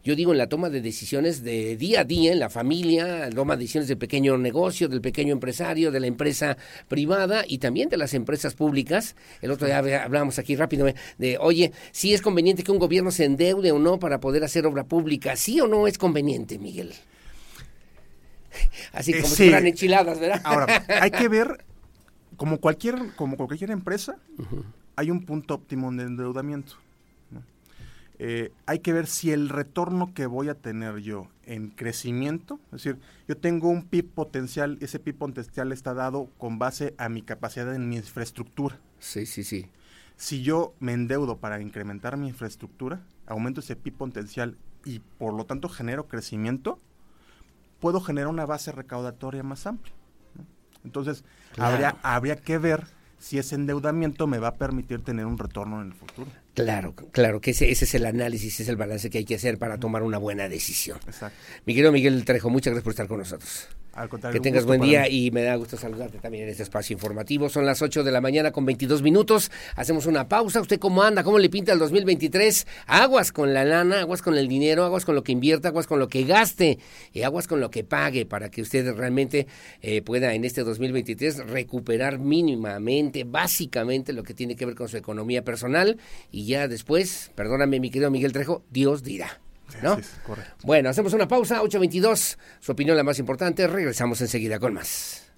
Yo 0.04 0.16
digo 0.16 0.32
en 0.32 0.38
la 0.38 0.48
toma 0.48 0.70
de 0.70 0.82
decisiones 0.82 1.44
de 1.44 1.76
día 1.78 2.02
a 2.02 2.04
día, 2.04 2.32
en 2.32 2.40
la 2.40 2.50
familia, 2.50 3.30
toma 3.30 3.56
de 3.56 3.62
decisiones 3.62 3.88
del 3.88 3.98
pequeño 3.98 4.38
negocio, 4.38 4.88
del 4.88 5.02
pequeño 5.02 5.34
empresario, 5.34 5.92
de 5.92 6.00
la 6.00 6.08
empresa 6.08 6.58
privada 6.88 7.44
y 7.48 7.58
también 7.58 7.90
de 7.90 7.98
las 7.98 8.14
empresas 8.14 8.54
públicas. 8.54 9.16
El 9.42 9.52
otro 9.52 9.68
día 9.68 9.78
hablábamos 9.78 10.40
aquí 10.40 10.56
rápido 10.56 10.88
de 11.18 11.38
oye, 11.40 11.72
si 11.92 12.14
es 12.14 12.22
conveniente 12.22 12.64
que 12.64 12.72
un 12.72 12.80
gobierno 12.80 13.12
se 13.12 13.26
endeude 13.26 13.72
o 13.72 13.80
no 13.80 14.00
para 14.00 14.20
poder 14.20 14.44
hacer 14.44 14.66
obra 14.66 14.84
pública, 14.84 15.36
¿sí 15.36 15.60
o 15.60 15.68
no 15.68 15.88
es 15.88 15.98
conveniente, 15.98 16.58
Miguel? 16.58 16.94
Así 18.92 19.14
como 19.14 19.28
si 19.28 19.44
fueran 19.44 19.68
enchiladas, 19.68 20.20
¿verdad? 20.20 20.42
Ahora, 20.44 20.84
hay 21.02 21.12
que 21.12 21.28
ver, 21.28 21.64
como 22.38 22.60
cualquier, 22.60 22.96
como 23.16 23.38
cualquier 23.38 23.72
empresa, 23.72 24.18
hay 24.96 25.12
un 25.12 25.26
punto 25.26 25.56
óptimo 25.56 25.92
de 25.92 26.04
endeudamiento. 26.04 26.76
Eh, 28.24 28.54
hay 28.68 28.78
que 28.80 28.94
ver 28.94 29.08
si 29.08 29.32
el 29.32 29.50
retorno 29.50 30.14
que 30.14 30.28
voy 30.28 30.48
a 30.48 30.54
tener 30.54 31.00
yo 31.00 31.28
en 31.48 31.70
crecimiento, 31.72 32.60
es 32.66 32.84
decir, 32.84 33.00
yo 33.28 33.36
tengo 33.36 33.70
un 33.70 33.84
PIB 33.84 34.12
potencial, 34.12 34.78
ese 34.80 35.00
PIB 35.00 35.18
potencial 35.18 35.72
está 35.72 35.96
dado 35.96 36.30
con 36.38 36.60
base 36.60 36.94
a 37.00 37.10
mi 37.10 37.24
capacidad 37.24 37.74
en 37.74 37.90
mi 37.90 37.96
infraestructura. 37.96 38.80
Sí, 39.00 39.26
sí, 39.26 39.44
sí. 39.44 39.66
Si 40.18 40.44
yo 40.44 40.76
me 40.80 40.94
endeudo 40.94 41.38
para 41.38 41.60
incrementar 41.62 42.16
mi 42.16 42.28
infraestructura, 42.28 43.02
aumento 43.26 43.62
ese 43.62 43.76
PIB 43.76 43.96
potencial 43.96 44.56
y 44.86 45.00
por 45.00 45.34
lo 45.34 45.48
tanto 45.48 45.68
genero 45.68 46.08
crecimiento, 46.08 46.78
puedo 47.80 48.02
generar 48.02 48.28
una 48.28 48.46
base 48.46 48.72
recaudatoria 48.72 49.42
más 49.42 49.66
amplia. 49.66 49.96
Entonces, 50.84 51.24
habría, 51.58 51.98
habría 52.04 52.36
que 52.36 52.60
ver 52.60 52.86
si 53.22 53.38
ese 53.38 53.56
endeudamiento 53.56 54.28
me 54.28 54.40
va 54.40 54.50
a 54.50 54.56
permitir 54.56 55.04
tener 55.04 55.26
un 55.26 55.38
retorno 55.38 55.82
en 55.82 55.88
el 55.88 55.94
futuro. 55.94 56.30
Claro, 56.56 56.96
claro, 57.12 57.40
que 57.40 57.52
ese, 57.52 57.72
ese, 57.72 57.86
es 57.86 57.96
el 57.96 58.06
análisis, 58.06 58.56
ese 58.56 58.64
es 58.64 58.70
el 58.70 58.76
balance 58.76 59.10
que 59.10 59.20
hay 59.20 59.26
que 59.26 59.36
hacer 59.36 59.58
para 59.58 59.78
tomar 59.78 60.04
una 60.04 60.18
buena 60.18 60.50
decisión. 60.50 60.98
Exacto. 61.06 61.38
Mi 61.66 61.74
querido 61.74 61.92
Miguel 61.92 62.26
Trejo, 62.26 62.50
muchas 62.50 62.72
gracias 62.72 62.84
por 62.84 62.92
estar 62.92 63.08
con 63.08 63.20
nosotros 63.20 63.70
que 64.32 64.40
tengas 64.40 64.66
buen 64.66 64.80
día 64.80 65.10
y 65.10 65.32
me 65.32 65.44
da 65.44 65.56
gusto 65.56 65.76
saludarte 65.76 66.18
también 66.20 66.46
en 66.46 66.50
este 66.50 66.64
espacio 66.64 66.94
informativo. 66.94 67.50
Son 67.50 67.66
las 67.66 67.82
8 67.82 68.04
de 68.04 68.12
la 68.12 68.22
mañana 68.22 68.52
con 68.52 68.66
22 68.66 69.02
minutos. 69.02 69.52
Hacemos 69.76 70.06
una 70.06 70.30
pausa. 70.30 70.62
¿Usted 70.62 70.80
cómo 70.80 71.04
anda? 71.04 71.24
¿Cómo 71.24 71.40
le 71.40 71.50
pinta 71.50 71.74
el 71.74 71.80
2023? 71.80 72.68
Aguas 72.88 73.34
con 73.34 73.54
la 73.54 73.66
lana, 73.66 74.02
aguas 74.02 74.22
con 74.22 74.38
el 74.38 74.48
dinero, 74.48 74.86
aguas 74.86 75.04
con 75.04 75.16
lo 75.16 75.24
que 75.24 75.34
invierta, 75.34 75.68
aguas 75.68 75.88
con 75.88 76.00
lo 76.00 76.08
que 76.08 76.24
gaste 76.24 76.80
y 77.12 77.24
aguas 77.24 77.48
con 77.48 77.60
lo 77.60 77.70
que 77.70 77.84
pague 77.84 78.26
para 78.26 78.50
que 78.50 78.62
usted 78.62 78.96
realmente 78.96 79.48
eh, 79.82 80.02
pueda 80.02 80.34
en 80.34 80.46
este 80.46 80.64
2023 80.64 81.48
recuperar 81.48 82.18
mínimamente, 82.18 83.26
básicamente 83.26 84.14
lo 84.14 84.24
que 84.24 84.34
tiene 84.34 84.56
que 84.56 84.66
ver 84.66 84.76
con 84.76 84.88
su 84.88 84.98
economía 84.98 85.44
personal 85.44 85.98
y 86.32 86.46
ya 86.46 86.68
después, 86.70 87.32
perdóname 87.36 87.80
mi 87.80 87.90
querido 87.90 88.10
Miguel 88.10 88.32
Trejo, 88.32 88.64
Dios 88.72 89.04
dirá. 89.04 89.42
¿No? 89.82 89.98
Bueno, 90.64 90.90
hacemos 90.90 91.14
una 91.14 91.28
pausa, 91.28 91.62
8.22, 91.62 92.38
su 92.60 92.72
opinión 92.72 92.98
la 92.98 93.04
más 93.04 93.20
importante, 93.20 93.68
regresamos 93.68 94.22
enseguida 94.22 94.60
con 94.60 94.74
más. 94.74 95.32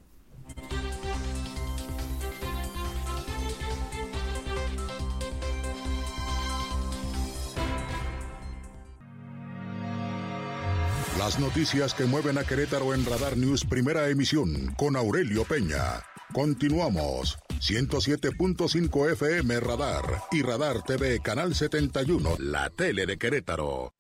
Las 11.18 11.40
noticias 11.40 11.94
que 11.94 12.04
mueven 12.04 12.38
a 12.38 12.44
Querétaro 12.44 12.94
en 12.94 13.06
Radar 13.06 13.38
News 13.38 13.64
Primera 13.64 14.10
Emisión 14.10 14.74
con 14.76 14.98
Aurelio 14.98 15.46
Peña. 15.46 16.04
Continuamos. 16.34 17.38
107.5 17.60 19.12
FM 19.12 19.60
Radar 19.60 20.04
y 20.32 20.42
Radar 20.42 20.82
TV 20.82 21.20
Canal 21.20 21.54
71, 21.54 22.38
la 22.40 22.72
tele 22.72 23.06
de 23.06 23.18
Querétaro. 23.18 23.94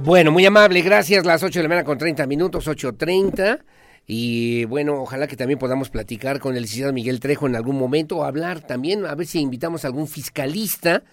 Bueno, 0.00 0.32
muy 0.32 0.44
amable, 0.44 0.82
gracias. 0.82 1.24
Las 1.24 1.44
8 1.44 1.60
de 1.60 1.62
la 1.62 1.68
mañana 1.68 1.84
con 1.86 1.96
30 1.96 2.26
minutos, 2.26 2.66
8.30. 2.66 3.62
Y 4.04 4.64
bueno, 4.64 5.00
ojalá 5.00 5.28
que 5.28 5.36
también 5.36 5.60
podamos 5.60 5.90
platicar 5.90 6.40
con 6.40 6.56
el 6.56 6.62
licenciado 6.62 6.92
Miguel 6.92 7.20
Trejo 7.20 7.46
en 7.46 7.54
algún 7.54 7.78
momento 7.78 8.18
o 8.18 8.24
hablar 8.24 8.60
también, 8.66 9.06
a 9.06 9.14
ver 9.14 9.28
si 9.28 9.38
invitamos 9.38 9.84
a 9.84 9.88
algún 9.88 10.08
fiscalista 10.08 11.04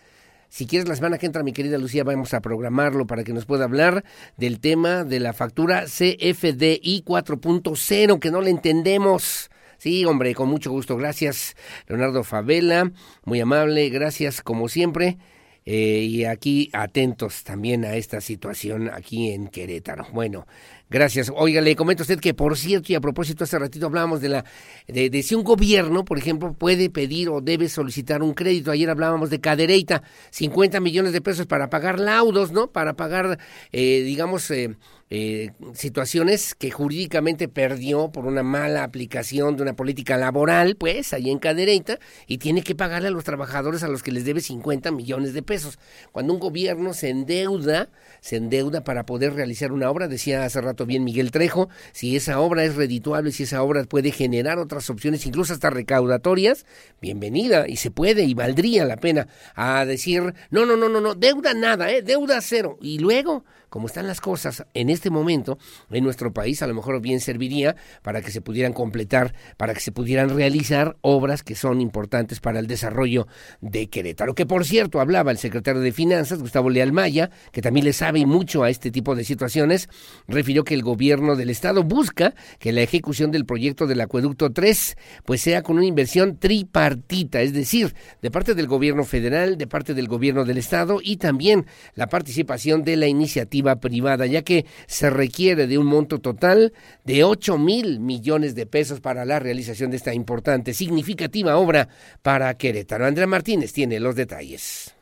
si 0.50 0.66
quieres, 0.66 0.90
la 0.90 0.96
semana 0.96 1.20
que 1.20 1.28
entra, 1.28 1.44
mi 1.44 1.54
querida 1.54 1.78
Lucía, 1.78 2.04
vamos 2.04 2.34
a 2.34 2.42
programarlo 2.42 3.06
para 3.06 3.24
que 3.24 3.34
nos 3.34 3.46
pueda 3.46 3.66
hablar 3.66 4.04
del 4.36 4.60
tema 4.60 5.04
de 5.04 5.20
la 5.20 5.34
factura 5.34 5.86
CFDI 5.86 7.04
4.0, 7.06 8.20
que 8.20 8.32
no 8.32 8.42
le 8.42 8.50
entendemos. 8.50 9.52
Sí, 9.78 10.04
hombre, 10.06 10.34
con 10.34 10.50
mucho 10.50 10.72
gusto. 10.72 10.98
Gracias, 10.98 11.56
Leonardo 11.88 12.24
Favela, 12.24 12.92
muy 13.26 13.40
amable, 13.40 13.90
gracias 13.90 14.42
como 14.42 14.70
siempre. 14.70 15.20
Eh, 15.66 16.08
y 16.10 16.26
aquí 16.26 16.72
atentos 16.74 17.44
también 17.44 17.86
a 17.86 17.96
esta 17.96 18.20
situación 18.20 18.90
aquí 18.92 19.32
en 19.32 19.50
Querétaro. 19.50 20.08
Bueno, 20.12 20.48
Gracias. 20.92 21.32
Oiga, 21.36 21.62
le 21.62 21.76
comento 21.76 22.02
a 22.02 22.06
usted 22.06 22.20
que, 22.20 22.34
por 22.34 22.58
cierto, 22.58 22.92
y 22.92 22.96
a 22.96 23.00
propósito, 23.00 23.44
hace 23.44 23.60
ratito 23.60 23.86
hablábamos 23.86 24.22
de 24.22 24.30
la 24.30 24.46
de, 24.88 25.12
de, 25.12 25.22
si 25.22 25.36
un 25.36 25.44
gobierno, 25.44 26.04
por 26.04 26.18
ejemplo, 26.18 26.54
puede 26.54 26.90
pedir 26.90 27.30
o 27.30 27.42
debe 27.42 27.70
solicitar 27.70 28.24
un 28.24 28.34
crédito. 28.34 28.72
Ayer 28.72 28.90
hablábamos 28.90 29.30
de 29.30 29.40
Cadereyta, 29.40 30.02
50 30.32 30.80
millones 30.80 31.14
de 31.14 31.22
pesos 31.22 31.46
para 31.46 31.70
pagar 31.70 32.00
laudos, 32.00 32.52
¿no? 32.52 32.72
Para 32.72 32.96
pagar, 32.96 33.38
eh, 33.72 34.02
digamos, 34.02 34.50
eh, 34.50 34.78
eh, 35.12 35.52
situaciones 35.74 36.54
que 36.54 36.70
jurídicamente 36.70 37.48
perdió 37.48 38.12
por 38.12 38.26
una 38.26 38.44
mala 38.44 38.84
aplicación 38.84 39.56
de 39.56 39.64
una 39.64 39.76
política 39.76 40.18
laboral, 40.18 40.76
pues, 40.76 41.14
ahí 41.14 41.32
en 41.32 41.40
Cadereyta, 41.40 42.00
y 42.28 42.38
tiene 42.38 42.62
que 42.62 42.76
pagarle 42.76 43.08
a 43.08 43.12
los 43.12 43.24
trabajadores 43.24 43.82
a 43.82 43.88
los 43.88 44.04
que 44.04 44.12
les 44.12 44.24
debe 44.24 44.40
50 44.40 44.92
millones 44.92 45.34
de 45.34 45.42
pesos. 45.42 45.80
Cuando 46.12 46.34
un 46.34 46.40
gobierno 46.40 46.94
se 46.94 47.10
endeuda, 47.10 47.90
se 48.22 48.36
endeuda 48.36 48.84
para 48.84 49.06
poder 49.06 49.34
realizar 49.34 49.72
una 49.72 49.90
obra, 49.90 50.08
decía 50.08 50.44
hace 50.44 50.62
rato 50.62 50.86
bien 50.86 51.04
Miguel 51.04 51.32
Trejo, 51.32 51.70
si 51.92 52.16
esa 52.16 52.40
obra 52.40 52.64
es 52.64 52.76
redituable, 52.76 53.32
si 53.32 53.44
esa 53.44 53.64
obra 53.64 53.84
puede 53.86 54.12
generar 54.12 54.60
otras 54.60 54.90
opciones, 54.92 55.26
incluso 55.26 55.54
hasta 55.54 55.72
recaudatorias, 55.72 56.68
bienvenida, 57.02 57.68
y 57.68 57.78
se 57.78 57.90
puede, 57.90 58.26
y 58.26 58.36
valdría 58.36 58.86
la 58.86 58.98
pena 58.98 59.28
a 59.56 59.86
decir, 59.86 60.36
no, 60.52 60.66
no, 60.68 60.78
no, 60.78 60.88
no, 60.88 61.02
no, 61.02 61.16
deuda 61.16 61.56
nada, 61.56 61.92
¿eh? 61.92 62.04
deuda 62.04 62.42
cero, 62.42 62.78
y 62.80 63.00
luego 63.00 63.44
como 63.70 63.88
están 63.88 64.08
las 64.08 64.22
cosas 64.22 64.66
en 64.74 64.90
este 64.90 65.10
momento 65.10 65.58
en 65.92 66.04
nuestro 66.04 66.34
país, 66.34 66.62
a 66.62 66.68
lo 66.68 66.74
mejor 66.74 67.02
bien 67.02 67.20
serviría 67.20 67.76
para 68.02 68.22
que 68.22 68.32
se 68.32 68.42
pudieran 68.42 68.74
completar, 68.74 69.34
para 69.58 69.74
que 69.74 69.80
se 69.80 69.92
pudieran 69.92 70.30
realizar 70.30 70.98
obras 71.02 71.44
que 71.44 71.56
son 71.56 71.82
importantes 71.82 72.40
para 72.40 72.60
el 72.60 72.68
desarrollo 72.68 73.28
de 73.62 73.88
Querétaro. 73.88 74.36
Que 74.36 74.46
por 74.46 74.66
cierto, 74.66 75.00
hablaba 75.00 75.32
el 75.32 75.38
secretario 75.38 75.82
de 75.82 75.92
Finanzas, 75.92 76.40
Gustavo 76.40 76.70
Leal 76.70 76.92
Maya, 76.92 77.30
que 77.52 77.62
también 77.62 77.86
le 77.86 77.94
sabe 77.94 78.26
mucho 78.26 78.64
a 78.64 78.70
este 78.70 78.92
tipo 78.92 79.16
de 79.16 79.24
situaciones, 79.24 79.90
refirió 80.28 80.64
que 80.64 80.74
el 80.74 80.84
gobierno 80.84 81.36
del 81.36 81.50
estado 81.50 81.84
busca 81.84 82.34
que 82.60 82.72
la 82.72 82.82
ejecución 82.82 83.32
del 83.32 83.46
proyecto 83.46 83.88
del 83.88 84.02
acueducto 84.02 84.52
3 84.52 84.98
pues 85.26 85.42
sea 85.42 85.62
con 85.62 85.78
una 85.78 85.86
inversión 85.86 86.38
tripartita, 86.38 87.42
es 87.42 87.54
decir, 87.54 87.94
de 88.22 88.32
parte 88.32 88.56
del 88.56 88.68
gobierno 88.68 89.04
federal, 89.04 89.58
de 89.58 89.68
parte 89.68 89.94
del 89.94 90.08
gobierno 90.08 90.46
del 90.46 90.58
estado 90.58 91.00
y 91.04 91.18
también 91.18 91.66
la 91.96 92.08
participación 92.08 92.84
de 92.84 92.96
la 92.96 93.08
iniciativa 93.08 93.59
privada, 93.80 94.26
ya 94.26 94.42
que 94.42 94.66
se 94.88 95.10
requiere 95.10 95.68
de 95.68 95.78
un 95.78 95.86
monto 95.86 96.20
total 96.20 96.74
de 97.06 97.24
8 97.24 97.58
mil 97.58 98.00
millones 98.00 98.56
de 98.56 98.66
pesos 98.66 99.00
para 99.00 99.26
la 99.26 99.40
realización 99.40 99.92
de 99.92 99.98
esta 99.98 100.14
importante, 100.14 100.74
significativa 100.74 101.58
obra 101.58 101.90
para 102.22 102.54
Querétaro. 102.56 103.06
Andrea 103.06 103.28
Martínez 103.28 103.74
tiene 103.74 104.00
los 104.00 104.16
detalles 104.16 104.94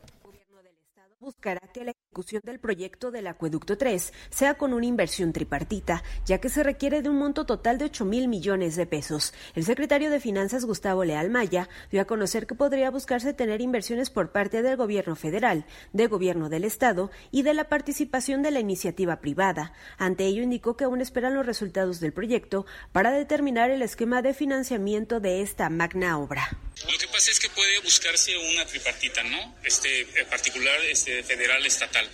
buscará 1.27 1.59
que 1.73 1.83
ejecución 2.17 2.41
del 2.45 2.59
proyecto 2.59 3.11
del 3.11 3.27
Acueducto 3.27 3.77
3 3.77 4.11
sea 4.31 4.55
con 4.55 4.73
una 4.73 4.87
inversión 4.87 5.33
tripartita, 5.33 6.01
ya 6.25 6.39
que 6.39 6.49
se 6.49 6.63
requiere 6.63 7.03
de 7.03 7.09
un 7.09 7.19
monto 7.19 7.45
total 7.45 7.77
de 7.77 7.85
8 7.85 8.05
mil 8.05 8.27
millones 8.27 8.75
de 8.75 8.87
pesos. 8.87 9.35
El 9.53 9.65
secretario 9.65 10.09
de 10.09 10.19
Finanzas, 10.19 10.65
Gustavo 10.65 11.03
Leal 11.03 11.29
Maya, 11.29 11.69
dio 11.91 12.01
a 12.01 12.05
conocer 12.05 12.47
que 12.47 12.55
podría 12.55 12.89
buscarse 12.89 13.33
tener 13.33 13.61
inversiones 13.61 14.09
por 14.09 14.31
parte 14.31 14.63
del 14.63 14.77
gobierno 14.77 15.15
federal, 15.15 15.65
del 15.93 16.09
gobierno 16.09 16.49
del 16.49 16.63
Estado 16.63 17.11
y 17.29 17.43
de 17.43 17.53
la 17.53 17.69
participación 17.69 18.41
de 18.41 18.49
la 18.49 18.61
iniciativa 18.61 19.17
privada. 19.17 19.73
Ante 19.99 20.25
ello, 20.25 20.41
indicó 20.41 20.75
que 20.75 20.85
aún 20.85 21.01
esperan 21.01 21.35
los 21.35 21.45
resultados 21.45 21.99
del 21.99 22.13
proyecto 22.13 22.65
para 22.93 23.11
determinar 23.11 23.69
el 23.69 23.83
esquema 23.83 24.23
de 24.23 24.33
financiamiento 24.33 25.19
de 25.19 25.43
esta 25.43 25.69
magna 25.69 26.17
obra. 26.17 26.49
Lo 26.85 26.97
que 26.97 27.07
pasa 27.07 27.31
es 27.31 27.39
que 27.39 27.49
puede 27.49 27.79
buscarse 27.79 28.37
una 28.37 28.65
tripartita, 28.65 29.23
¿no? 29.23 29.55
Este, 29.63 30.01
en 30.01 30.27
particular, 30.27 30.79
este, 30.85 31.23
federal, 31.23 31.65
estatal 31.65 32.09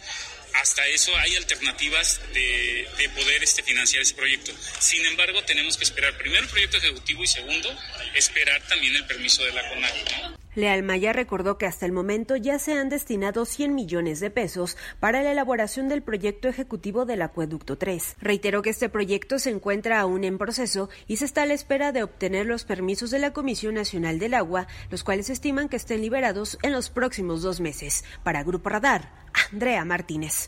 hasta 0.61 0.85
eso 0.87 1.15
hay 1.17 1.35
alternativas 1.35 2.21
de, 2.33 2.87
de, 2.97 3.09
poder 3.09 3.43
este, 3.43 3.63
financiar 3.63 4.01
ese 4.01 4.13
proyecto. 4.13 4.51
Sin 4.79 5.05
embargo, 5.05 5.43
tenemos 5.43 5.77
que 5.77 5.83
esperar 5.83 6.17
primero 6.17 6.43
el 6.43 6.49
proyecto 6.49 6.77
ejecutivo 6.77 7.23
y 7.23 7.27
segundo, 7.27 7.69
esperar 8.15 8.61
también 8.67 8.95
el 8.95 9.05
permiso 9.05 9.43
de 9.43 9.53
la 9.53 9.67
CONAGI. 9.69 10.03
¿no? 10.21 10.43
Leal 10.55 10.83
Maya 10.83 11.13
recordó 11.13 11.57
que 11.57 11.65
hasta 11.65 11.87
el 11.87 11.91
momento 11.91 12.35
ya 12.35 12.59
se 12.59 12.73
han 12.73 12.89
destinado 12.89 13.45
100 13.45 13.73
millones 13.73 14.19
de 14.19 14.29
pesos 14.29 14.77
para 14.99 15.23
la 15.23 15.31
elaboración 15.31 15.89
del 15.89 16.03
proyecto 16.03 16.47
ejecutivo 16.47 17.05
del 17.05 17.23
Acueducto 17.23 17.77
3. 17.77 18.17
Reiteró 18.21 18.61
que 18.61 18.69
este 18.69 18.89
proyecto 18.89 19.39
se 19.39 19.49
encuentra 19.49 19.99
aún 19.99 20.23
en 20.23 20.37
proceso 20.37 20.89
y 21.07 21.17
se 21.17 21.25
está 21.25 21.43
a 21.43 21.45
la 21.47 21.55
espera 21.55 21.91
de 21.91 22.03
obtener 22.03 22.45
los 22.45 22.65
permisos 22.65 23.09
de 23.09 23.19
la 23.19 23.33
Comisión 23.33 23.73
Nacional 23.73 24.19
del 24.19 24.35
Agua, 24.35 24.67
los 24.91 25.03
cuales 25.03 25.29
estiman 25.31 25.69
que 25.69 25.77
estén 25.77 26.01
liberados 26.01 26.59
en 26.61 26.71
los 26.71 26.91
próximos 26.91 27.41
dos 27.41 27.59
meses. 27.59 28.05
Para 28.23 28.43
Grupo 28.43 28.69
Radar, 28.69 29.11
Andrea 29.51 29.83
Martínez. 29.85 30.42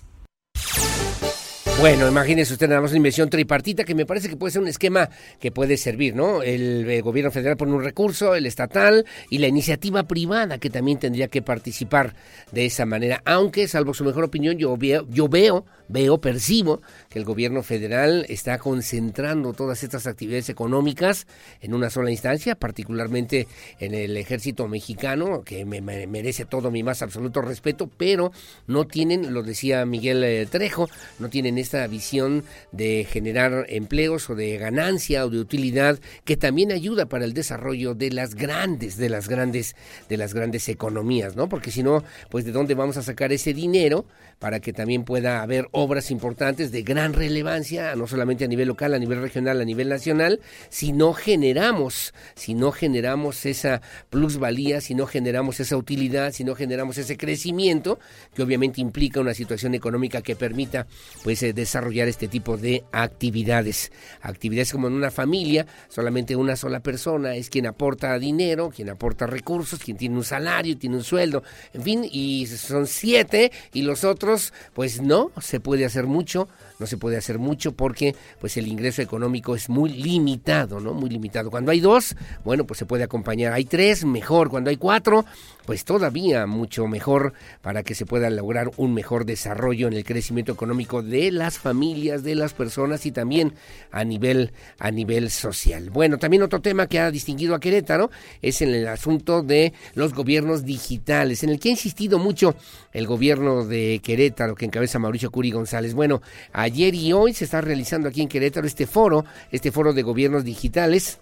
Bueno, 1.78 2.08
imagínese 2.08 2.54
usted 2.54 2.70
nada 2.70 2.80
más 2.80 2.92
una 2.92 2.98
inversión 2.98 3.30
tripartita 3.30 3.84
que 3.84 3.94
me 3.94 4.06
parece 4.06 4.30
que 4.30 4.38
puede 4.38 4.52
ser 4.52 4.62
un 4.62 4.70
esquema 4.70 5.10
que 5.42 5.52
puede 5.52 5.76
servir, 5.76 6.16
¿no? 6.16 6.42
El, 6.42 6.86
gobierno 7.04 7.32
federal 7.32 7.58
pone 7.58 7.74
un 7.74 7.84
recurso, 7.84 8.34
el 8.34 8.46
estatal 8.46 9.06
y 9.30 9.40
la 9.40 9.48
iniciativa 9.48 10.04
privada 10.04 10.58
que 10.58 10.70
también 10.70 11.00
tendría 11.00 11.28
que 11.28 11.42
participar 11.42 12.16
de 12.54 12.66
esa 12.66 12.86
manera, 12.86 13.22
aunque 13.26 13.68
salvo 13.68 13.94
su 13.94 14.06
mejor 14.06 14.24
opinión 14.24 14.58
yo 14.58 14.78
veo, 14.78 15.06
yo 15.10 15.28
veo, 15.28 15.66
veo, 15.90 16.20
percibo 16.20 16.82
que 17.10 17.20
el 17.20 17.26
gobierno 17.26 17.62
federal 17.62 18.26
está 18.30 18.58
concentrando 18.58 19.52
todas 19.52 19.84
estas 19.84 20.08
actividades 20.08 20.48
económicas 20.48 21.28
en 21.60 21.74
una 21.74 21.90
sola 21.90 22.10
instancia, 22.10 22.56
particularmente 22.56 23.48
en 23.80 23.94
el 23.94 24.16
ejército 24.16 24.70
mexicano, 24.70 25.44
que 25.44 25.66
me, 25.66 25.82
me 25.82 26.08
merece 26.08 26.46
todo 26.46 26.72
mi 26.72 26.84
más 26.84 27.02
absoluto 27.02 27.42
respeto, 27.42 27.90
pero 27.98 28.32
no 28.66 28.88
tienen, 28.88 29.34
lo 29.34 29.44
decía 29.44 29.86
Miguel 29.86 30.24
eh, 30.24 30.48
Trejo, 30.50 30.90
no 31.20 31.30
tienen 31.30 31.58
esta 31.66 31.86
visión 31.88 32.44
de 32.72 33.06
generar 33.10 33.66
empleos 33.70 34.30
o 34.30 34.36
de 34.36 34.58
ganancia 34.58 35.26
o 35.26 35.30
de 35.30 35.40
utilidad 35.40 36.00
que 36.24 36.38
también 36.38 36.72
ayuda 36.72 37.08
para 37.08 37.26
el 37.26 37.34
desarrollo 37.34 37.94
de 37.94 38.12
las 38.12 38.36
grandes, 38.36 38.98
de 38.98 39.10
las 39.10 39.28
grandes, 39.28 39.76
de 40.08 40.18
las 40.18 40.34
grandes 40.34 40.70
economías, 40.70 41.36
¿no? 41.36 41.50
Porque 41.50 41.72
si 41.72 41.84
no, 41.84 42.04
pues 42.30 42.46
de 42.46 42.52
dónde 42.52 42.76
vamos 42.76 42.98
a 42.98 43.04
sacar 43.04 43.34
ese 43.34 43.54
dinero 43.54 44.06
para 44.40 44.60
que 44.60 44.74
también 44.74 45.04
pueda 45.04 45.42
haber 45.42 45.68
obras 45.72 46.12
importantes 46.12 46.72
de 46.72 46.84
gran 46.84 47.14
relevancia, 47.14 47.96
no 47.96 48.06
solamente 48.06 48.46
a 48.46 48.48
nivel 48.48 48.68
local, 48.68 48.94
a 48.94 49.00
nivel 49.00 49.22
regional, 49.22 49.62
a 49.62 49.66
nivel 49.66 49.90
nacional, 49.90 50.40
si 50.70 50.92
no 50.92 51.14
generamos, 51.14 52.14
si 52.36 52.54
no 52.54 52.72
generamos 52.72 53.46
esa 53.46 53.82
plusvalía, 54.10 54.82
si 54.82 54.94
no 54.94 55.08
generamos 55.08 55.60
esa 55.60 55.78
utilidad, 55.78 56.32
si 56.32 56.44
no 56.44 56.54
generamos 56.56 56.98
ese 56.98 57.18
crecimiento, 57.18 57.98
que 58.34 58.44
obviamente 58.44 58.82
implica 58.82 59.20
una 59.20 59.34
situación 59.34 59.74
económica 59.74 60.22
que 60.22 60.36
permita 60.36 60.86
pues 61.24 61.42
eh, 61.44 61.54
desarrollar 61.56 62.08
este 62.08 62.28
tipo 62.28 62.58
de 62.58 62.84
actividades. 62.92 63.92
Actividades 64.22 64.72
como 64.72 64.88
en 64.88 64.94
una 64.94 65.10
familia, 65.10 65.66
solamente 65.88 66.36
una 66.36 66.56
sola 66.56 66.82
persona 66.82 67.36
es 67.36 67.50
quien 67.50 67.66
aporta 67.66 68.20
dinero, 68.20 68.70
quien 68.70 68.90
aporta 68.90 69.26
recursos, 69.26 69.80
quien 69.80 69.98
tiene 69.98 70.18
un 70.18 70.24
salario, 70.24 70.78
tiene 70.78 70.98
un 70.98 71.04
sueldo, 71.04 71.44
en 71.74 71.82
fin, 71.82 72.08
y 72.10 72.46
son 72.46 72.86
siete 72.88 73.52
y 73.74 73.82
los 73.82 74.04
otros 74.04 74.54
pues 74.74 75.02
no, 75.02 75.32
se 75.42 75.60
puede 75.60 75.86
hacer 75.86 76.06
mucho, 76.06 76.48
no 76.80 76.88
se 76.88 76.98
puede 76.98 77.18
hacer 77.18 77.40
mucho 77.40 77.72
porque 77.74 78.16
pues 78.40 78.58
el 78.58 78.68
ingreso 78.68 79.02
económico 79.02 79.56
es 79.56 79.70
muy 79.70 79.90
limitado, 79.90 80.80
¿no? 80.80 80.94
Muy 80.94 81.10
limitado. 81.10 81.50
Cuando 81.50 81.72
hay 81.72 81.80
dos, 81.80 82.16
bueno, 82.44 82.66
pues 82.66 82.80
se 82.80 82.86
puede 82.86 83.04
acompañar. 83.04 83.54
Hay 83.54 83.66
tres, 83.66 84.06
mejor. 84.06 84.50
Cuando 84.50 84.70
hay 84.70 84.78
cuatro, 84.78 85.26
pues 85.66 85.86
todavía 85.86 86.46
mucho 86.46 86.88
mejor 86.88 87.34
para 87.62 87.84
que 87.84 87.96
se 87.96 88.06
pueda 88.06 88.30
lograr 88.30 88.72
un 88.78 88.94
mejor 88.94 89.26
desarrollo 89.26 89.88
en 89.88 89.94
el 89.94 90.04
crecimiento 90.04 90.52
económico 90.52 91.02
de 91.02 91.32
las 91.32 91.58
familias, 91.58 92.24
de 92.24 92.36
las 92.36 92.54
personas 92.54 93.06
y 93.06 93.12
también 93.12 93.54
a 93.92 94.04
nivel 94.04 94.52
a 94.80 94.92
nivel 94.92 95.30
social. 95.30 95.90
Bueno, 95.90 96.18
también 96.18 96.44
otro 96.44 96.62
tema 96.62 96.88
que 96.88 97.00
ha 97.00 97.12
distinguido 97.12 97.56
a 97.56 97.60
Querétaro 97.60 98.12
es 98.42 98.62
en 98.62 98.74
el 98.74 98.88
asunto 98.88 99.42
de 99.42 99.74
los 99.94 100.14
gobiernos 100.14 100.66
digitales, 100.66 101.44
en 101.44 101.50
el 101.50 101.60
que 101.60 101.70
ha 101.70 101.72
insistido 101.72 102.20
mucho 102.20 102.56
el 102.96 103.08
gobierno 103.08 103.66
de 103.66 104.00
Querétaro 104.02 104.56
que 104.56 104.66
encabeza 104.66 105.00
Mauricio 105.00 105.30
Curi 105.30 105.52
González. 105.52 105.94
Bueno, 105.94 106.22
ayer 106.54 106.96
y 106.96 107.12
hoy 107.12 107.34
se 107.34 107.44
está 107.44 107.60
realizando 107.60 108.08
aquí 108.08 108.22
en 108.22 108.30
Querétaro 108.30 108.66
este 108.66 108.88
foro, 108.88 109.26
este 109.52 109.72
foro 109.72 109.92
de 109.92 110.02
gobiernos 110.02 110.46
digitales 110.46 111.20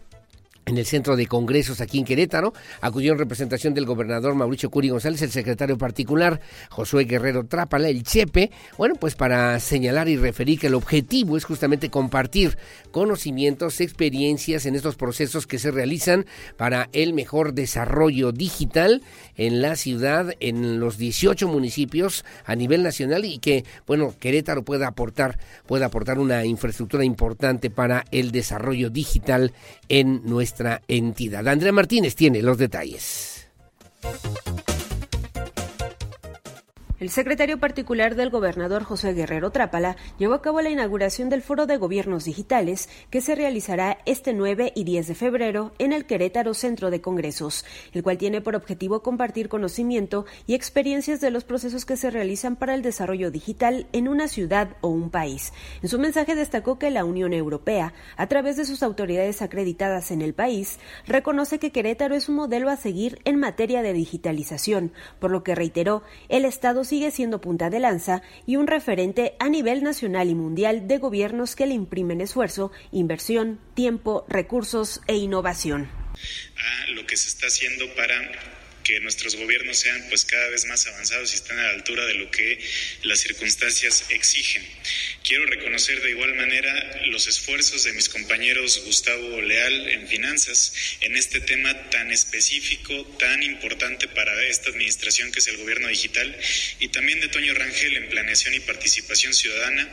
en 0.66 0.78
el 0.78 0.86
centro 0.86 1.16
de 1.16 1.28
congresos 1.28 1.82
aquí 1.82 2.00
en 2.00 2.06
Querétaro. 2.06 2.54
Acudió 2.82 3.12
en 3.12 3.20
representación 3.20 3.74
del 3.74 3.86
gobernador 3.86 4.36
Mauricio 4.36 4.70
Curi 4.70 4.90
González, 4.90 5.22
el 5.24 5.32
secretario 5.32 5.78
particular 5.78 6.40
Josué 6.70 7.06
Guerrero 7.06 7.46
Trápala, 7.46 7.90
el 7.90 8.04
Chepe, 8.04 8.52
bueno, 8.78 8.96
pues 8.96 9.16
para 9.16 9.60
señalar 9.60 10.08
y 10.10 10.18
referir 10.18 10.60
que 10.60 10.68
el 10.68 10.76
objetivo 10.76 11.38
es 11.38 11.44
justamente 11.44 11.90
compartir 11.90 12.58
conocimientos, 12.94 13.82
experiencias 13.82 14.66
en 14.66 14.76
estos 14.76 14.96
procesos 14.96 15.46
que 15.46 15.60
se 15.60 15.72
realizan 15.72 16.26
para 16.56 16.88
el 16.94 17.12
mejor 17.12 17.54
desarrollo 17.54 18.32
digital 18.32 19.02
en 19.36 19.62
la 19.62 19.76
ciudad, 19.76 20.34
en 20.40 20.80
los 20.80 20.98
18 20.98 21.50
municipios 21.50 22.24
a 22.46 22.56
nivel 22.56 22.84
nacional 22.84 23.26
y 23.26 23.40
que, 23.40 23.66
bueno, 23.86 24.14
Querétaro 24.18 24.64
pueda 24.64 24.88
aportar, 24.88 25.40
pueda 25.66 25.88
aportar 25.88 26.20
una 26.20 26.46
infraestructura 26.46 27.04
importante 27.04 27.70
para 27.70 28.06
el 28.12 28.32
desarrollo 28.32 28.90
digital 28.90 29.52
en 29.90 30.22
nuestra 30.24 30.82
entidad. 30.88 31.46
Andrea 31.48 31.74
Martínez 31.74 32.16
tiene 32.16 32.42
los 32.42 32.58
detalles. 32.58 33.48
El 37.04 37.10
secretario 37.10 37.60
particular 37.60 38.16
del 38.16 38.30
gobernador 38.30 38.86
José 38.86 39.12
Guerrero 39.12 39.52
Trápala 39.52 39.98
llevó 40.18 40.36
a 40.36 40.42
cabo 40.42 40.62
la 40.62 40.70
inauguración 40.70 41.28
del 41.28 41.42
Foro 41.42 41.66
de 41.66 41.76
Gobiernos 41.76 42.24
Digitales 42.24 42.88
que 43.10 43.20
se 43.20 43.36
realizará 43.36 43.98
este 44.06 44.32
9 44.32 44.72
y 44.74 44.86
10 44.86 45.10
de 45.10 45.14
febrero 45.14 45.74
en 45.80 45.92
el 45.92 46.06
Querétaro 46.06 46.54
Centro 46.54 46.92
de 46.92 47.02
Congresos, 47.02 47.66
el 47.92 48.04
cual 48.04 48.18
tiene 48.18 48.40
por 48.40 48.56
objetivo 48.56 49.04
compartir 49.04 49.50
conocimiento 49.50 50.26
y 50.48 50.54
experiencias 50.54 51.20
de 51.20 51.30
los 51.30 51.44
procesos 51.44 51.84
que 51.84 51.98
se 51.98 52.10
realizan 52.10 52.56
para 52.56 52.74
el 52.74 52.82
desarrollo 52.82 53.32
digital 53.32 53.86
en 53.92 54.08
una 54.08 54.30
ciudad 54.30 54.78
o 54.80 54.88
un 54.88 55.10
país. 55.10 55.52
En 55.82 55.90
su 55.90 56.00
mensaje 56.00 56.36
destacó 56.36 56.80
que 56.80 56.90
la 56.90 57.04
Unión 57.04 57.34
Europea, 57.34 57.94
a 58.16 58.28
través 58.28 58.56
de 58.56 58.64
sus 58.64 58.82
autoridades 58.82 59.42
acreditadas 59.42 60.10
en 60.12 60.22
el 60.22 60.34
país, 60.34 60.80
reconoce 61.06 61.60
que 61.60 61.74
Querétaro 61.74 62.16
es 62.16 62.30
un 62.30 62.36
modelo 62.36 62.70
a 62.70 62.78
seguir 62.78 63.20
en 63.26 63.42
materia 63.42 63.82
de 63.82 63.92
digitalización, 63.92 64.94
por 65.20 65.32
lo 65.32 65.44
que 65.44 65.54
reiteró 65.54 66.04
el 66.30 66.46
Estado 66.46 66.86
sigue 66.94 67.10
siendo 67.10 67.42
punta 67.42 67.72
de 67.72 67.80
lanza 67.80 68.22
y 68.46 68.56
un 68.58 68.68
referente 68.68 69.36
a 69.40 69.50
nivel 69.50 69.82
nacional 69.82 70.30
y 70.30 70.36
mundial 70.36 70.88
de 70.88 71.00
gobiernos 71.00 71.56
que 71.56 71.66
le 71.66 71.74
imprimen 71.74 72.22
esfuerzo, 72.22 72.72
inversión, 72.92 73.60
tiempo, 73.74 74.28
recursos 74.30 75.02
e 75.08 75.16
innovación. 75.16 75.90
Lo 76.90 77.04
que 77.08 77.18
se 77.18 77.30
está 77.30 77.48
haciendo 77.48 77.86
para 77.96 78.14
que 78.84 79.00
nuestros 79.00 79.36
gobiernos 79.36 79.78
sean 79.78 80.06
pues 80.10 80.26
cada 80.26 80.48
vez 80.50 80.66
más 80.66 80.86
avanzados 80.88 81.32
y 81.32 81.36
estén 81.36 81.58
a 81.60 81.64
la 81.64 81.70
altura 81.72 82.06
de 82.06 82.16
lo 82.16 82.30
que 82.30 82.60
las 83.04 83.20
circunstancias 83.20 84.06
exigen. 84.10 84.64
Quiero 85.24 85.46
reconocer 85.46 86.02
de 86.02 86.12
igual 86.12 86.36
manera 86.36 87.06
los 87.08 87.28
esfuerzos 87.28 87.84
de 87.84 87.94
mis 87.94 88.10
compañeros 88.10 88.84
Gustavo 88.86 89.42
Leal 89.42 89.90
en 89.90 90.08
finanzas 90.08 90.74
en 91.02 91.16
este 91.16 91.40
tema 91.40 91.90
tan 91.90 92.12
específico, 92.12 93.06
tan 93.20 93.42
importante 93.44 94.08
para 94.08 94.34
esta 94.46 94.70
administración 94.70 95.32
que 95.32 95.40
es 95.40 95.48
el 95.48 95.58
gobierno 95.58 95.88
digital 95.88 96.38
y 96.80 96.90
también 96.90 97.20
de 97.20 97.30
Toño 97.30 97.54
Rangel 97.54 97.98
en 97.98 98.10
planeación 98.10 98.54
y 98.54 98.60
participación 98.60 99.34
ciudadana 99.34 99.90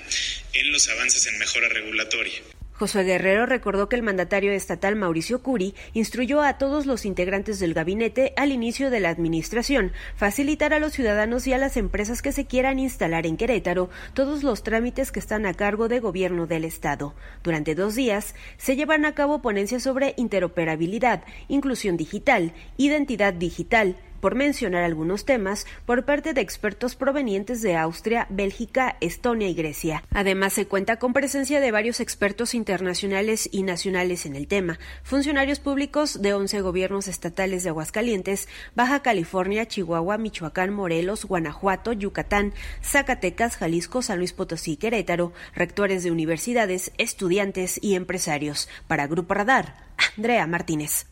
en 0.53 0.73
los 0.73 0.89
avances 0.89 1.27
en 1.27 1.39
mejora 1.39 1.69
regulatoria. 1.69 2.41
José 2.81 3.05
Guerrero 3.05 3.45
recordó 3.45 3.91
que 3.91 3.97
el 3.97 4.03
mandatario 4.03 4.53
estatal 4.53 4.97
Mauricio 4.97 5.43
Curi 5.43 5.75
instruyó 5.93 6.41
a 6.41 6.57
todos 6.57 6.87
los 6.87 7.05
integrantes 7.05 7.61
del 7.61 7.75
gabinete 7.75 8.33
al 8.39 8.53
inicio 8.53 8.89
de 8.89 9.01
la 9.01 9.11
administración 9.11 9.93
facilitar 10.17 10.73
a 10.73 10.79
los 10.79 10.95
ciudadanos 10.95 11.47
y 11.47 11.53
a 11.53 11.59
las 11.59 11.77
empresas 11.77 12.23
que 12.23 12.33
se 12.33 12.47
quieran 12.47 12.79
instalar 12.79 13.27
en 13.27 13.37
Querétaro 13.37 13.91
todos 14.15 14.43
los 14.43 14.63
trámites 14.63 15.13
que 15.13 15.21
están 15.21 15.45
a 15.45 15.53
cargo 15.53 15.89
de 15.89 16.01
gobierno 16.01 16.47
del 16.47 16.65
Estado. 16.65 17.15
Durante 17.43 17.75
dos 17.75 17.97
días 17.97 18.35
se 18.57 18.77
llevan 18.77 19.05
a 19.05 19.15
cabo 19.15 19.43
ponencias 19.43 19.83
sobre 19.83 20.15
interoperabilidad, 20.17 21.25
inclusión 21.49 21.99
digital, 21.99 22.55
identidad 22.79 23.35
digital, 23.35 23.99
por 24.21 24.35
mencionar 24.35 24.85
algunos 24.85 25.25
temas, 25.25 25.67
por 25.87 26.05
parte 26.05 26.35
de 26.35 26.41
expertos 26.41 26.95
provenientes 26.95 27.63
de 27.63 27.77
Austria, 27.77 28.27
Bélgica, 28.31 28.97
Estonia 29.01 29.49
y 29.49 29.55
Grecia. 29.55 30.03
Además, 30.13 30.53
se 30.53 30.67
cuenta 30.67 30.99
con 30.99 31.13
presencia 31.13 31.61
de 31.61 31.71
varios 31.71 32.01
expertos 32.01 32.55
internacionales 32.55 33.49
y 33.51 33.63
nacionales 33.63 34.27
en 34.27 34.37
el 34.37 34.47
tema, 34.47 34.79
funcionarios 35.03 35.61
públicos 35.61 36.23
de 36.23 36.35
11 36.35 36.61
gobiernos 36.61 37.09
estatales 37.09 37.63
de 37.63 37.71
Aguascalientes, 37.71 38.49
Baja 38.75 39.03
California, 39.03 39.67
Chihuahua, 39.67 40.19
Michoacán, 40.19 40.73
Morelos, 40.73 41.25
Guanajuato, 41.25 41.93
Yucatán, 41.93 42.53
Zacatecas, 42.83 43.57
Jalisco, 43.57 44.03
San 44.03 44.19
Luis 44.19 44.33
Potosí, 44.33 44.77
Querétaro, 44.77 45.33
rectores 45.55 46.03
de 46.03 46.11
universidades, 46.11 46.93
estudiantes 46.99 47.79
y 47.83 47.95
empresarios. 47.95 48.69
Para 48.87 49.07
Grupo 49.07 49.35
Radar, 49.35 49.77
Andrea 50.17 50.47
Martínez. 50.47 51.07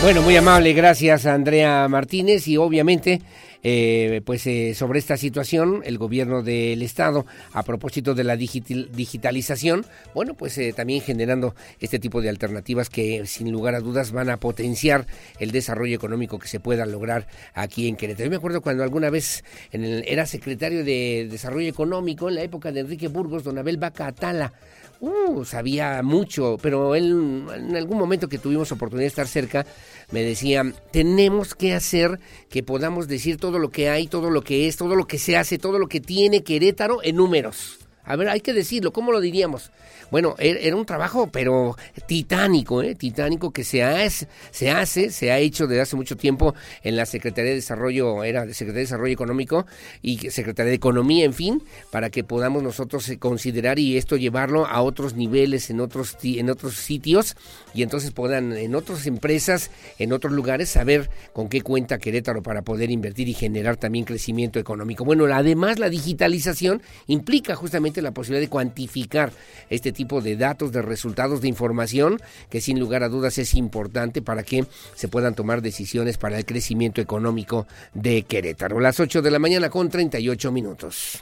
Bueno, 0.00 0.22
muy 0.22 0.36
amable, 0.36 0.74
gracias 0.74 1.26
Andrea 1.26 1.88
Martínez 1.88 2.46
y 2.46 2.56
obviamente 2.56 3.20
eh, 3.64 4.22
pues 4.24 4.46
eh, 4.46 4.72
sobre 4.74 5.00
esta 5.00 5.16
situación 5.16 5.82
el 5.84 5.98
gobierno 5.98 6.44
del 6.44 6.82
estado 6.82 7.26
a 7.52 7.64
propósito 7.64 8.14
de 8.14 8.22
la 8.22 8.36
digitalización, 8.36 9.84
bueno 10.14 10.34
pues 10.34 10.56
eh, 10.58 10.72
también 10.72 11.00
generando 11.00 11.56
este 11.80 11.98
tipo 11.98 12.22
de 12.22 12.28
alternativas 12.28 12.90
que 12.90 13.26
sin 13.26 13.50
lugar 13.50 13.74
a 13.74 13.80
dudas 13.80 14.12
van 14.12 14.30
a 14.30 14.36
potenciar 14.36 15.04
el 15.40 15.50
desarrollo 15.50 15.96
económico 15.96 16.38
que 16.38 16.46
se 16.46 16.60
pueda 16.60 16.86
lograr 16.86 17.26
aquí 17.52 17.88
en 17.88 17.96
Querétaro. 17.96 18.26
Yo 18.26 18.30
me 18.30 18.36
acuerdo 18.36 18.60
cuando 18.60 18.84
alguna 18.84 19.10
vez 19.10 19.42
en 19.72 19.82
el, 19.82 20.04
era 20.06 20.26
secretario 20.26 20.84
de 20.84 21.26
Desarrollo 21.28 21.68
Económico 21.68 22.28
en 22.28 22.36
la 22.36 22.42
época 22.42 22.70
de 22.70 22.80
Enrique 22.80 23.08
Burgos, 23.08 23.42
don 23.42 23.58
Abel 23.58 23.78
Baca 23.78 24.06
Atala, 24.06 24.52
uh, 25.00 25.44
sabía 25.44 26.02
mucho, 26.02 26.58
pero 26.60 26.94
él 26.94 27.44
en 27.54 27.76
algún 27.76 27.98
momento 27.98 28.28
que 28.28 28.38
tuvimos 28.38 28.72
oportunidad 28.72 29.04
de 29.04 29.08
estar 29.08 29.26
cerca, 29.26 29.66
me 30.10 30.22
decía, 30.22 30.64
tenemos 30.92 31.54
que 31.54 31.74
hacer 31.74 32.18
que 32.48 32.62
podamos 32.62 33.08
decir 33.08 33.36
todo 33.36 33.58
lo 33.58 33.70
que 33.70 33.90
hay, 33.90 34.06
todo 34.06 34.30
lo 34.30 34.42
que 34.42 34.68
es, 34.68 34.76
todo 34.76 34.96
lo 34.96 35.06
que 35.06 35.18
se 35.18 35.36
hace, 35.36 35.58
todo 35.58 35.78
lo 35.78 35.88
que 35.88 36.00
tiene 36.00 36.42
Querétaro 36.42 37.02
en 37.02 37.16
números. 37.16 37.78
A 38.04 38.16
ver, 38.16 38.30
hay 38.30 38.40
que 38.40 38.54
decirlo, 38.54 38.92
¿cómo 38.92 39.12
lo 39.12 39.20
diríamos? 39.20 39.70
Bueno, 40.10 40.34
er, 40.38 40.58
era 40.62 40.76
un 40.76 40.86
trabajo, 40.86 41.28
pero 41.30 41.76
titánico, 42.06 42.82
¿eh? 42.82 42.94
titánico 42.94 43.52
que 43.52 43.64
se 43.64 43.82
hace, 43.82 44.26
se 44.50 44.70
hace, 44.70 45.10
se 45.10 45.30
ha 45.30 45.38
hecho 45.38 45.66
desde 45.66 45.82
hace 45.82 45.96
mucho 45.96 46.16
tiempo 46.16 46.54
en 46.82 46.96
la 46.96 47.06
Secretaría 47.06 47.50
de 47.50 47.56
Desarrollo, 47.56 48.24
era 48.24 48.42
Secretaría 48.46 48.74
de 48.74 48.80
Desarrollo 48.80 49.12
Económico 49.12 49.66
y 50.02 50.30
Secretaría 50.30 50.70
de 50.70 50.76
Economía, 50.76 51.24
en 51.24 51.34
fin, 51.34 51.62
para 51.90 52.10
que 52.10 52.24
podamos 52.24 52.62
nosotros 52.62 53.08
eh, 53.08 53.18
considerar 53.18 53.78
y 53.78 53.96
esto 53.96 54.16
llevarlo 54.16 54.66
a 54.66 54.80
otros 54.82 55.14
niveles, 55.14 55.70
en 55.70 55.80
otros, 55.80 56.16
en 56.22 56.50
otros 56.50 56.74
sitios 56.74 57.36
y 57.74 57.82
entonces 57.82 58.10
puedan 58.12 58.52
en 58.52 58.74
otras 58.74 59.06
empresas, 59.06 59.70
en 59.98 60.12
otros 60.12 60.32
lugares, 60.32 60.70
saber 60.70 61.10
con 61.32 61.48
qué 61.48 61.60
cuenta 61.60 61.98
Querétaro 61.98 62.42
para 62.42 62.62
poder 62.62 62.90
invertir 62.90 63.28
y 63.28 63.34
generar 63.34 63.76
también 63.76 64.04
crecimiento 64.04 64.58
económico. 64.58 65.04
Bueno, 65.04 65.26
además 65.26 65.78
la 65.78 65.90
digitalización 65.90 66.82
implica 67.06 67.54
justamente 67.54 68.02
la 68.02 68.12
posibilidad 68.12 68.40
de 68.40 68.48
cuantificar 68.48 69.32
este 69.68 69.92
tipo 69.92 69.97
de 69.98 70.36
datos, 70.36 70.72
de 70.72 70.80
resultados, 70.80 71.40
de 71.40 71.48
información, 71.48 72.20
que 72.50 72.60
sin 72.60 72.78
lugar 72.78 73.02
a 73.02 73.08
dudas 73.08 73.36
es 73.38 73.54
importante 73.54 74.22
para 74.22 74.44
que 74.44 74.64
se 74.94 75.08
puedan 75.08 75.34
tomar 75.34 75.60
decisiones 75.60 76.18
para 76.18 76.38
el 76.38 76.46
crecimiento 76.46 77.00
económico 77.00 77.66
de 77.94 78.22
Querétaro. 78.22 78.80
Las 78.80 79.00
8 79.00 79.22
de 79.22 79.30
la 79.30 79.38
mañana 79.38 79.70
con 79.70 79.88
38 79.88 80.52
minutos. 80.52 81.20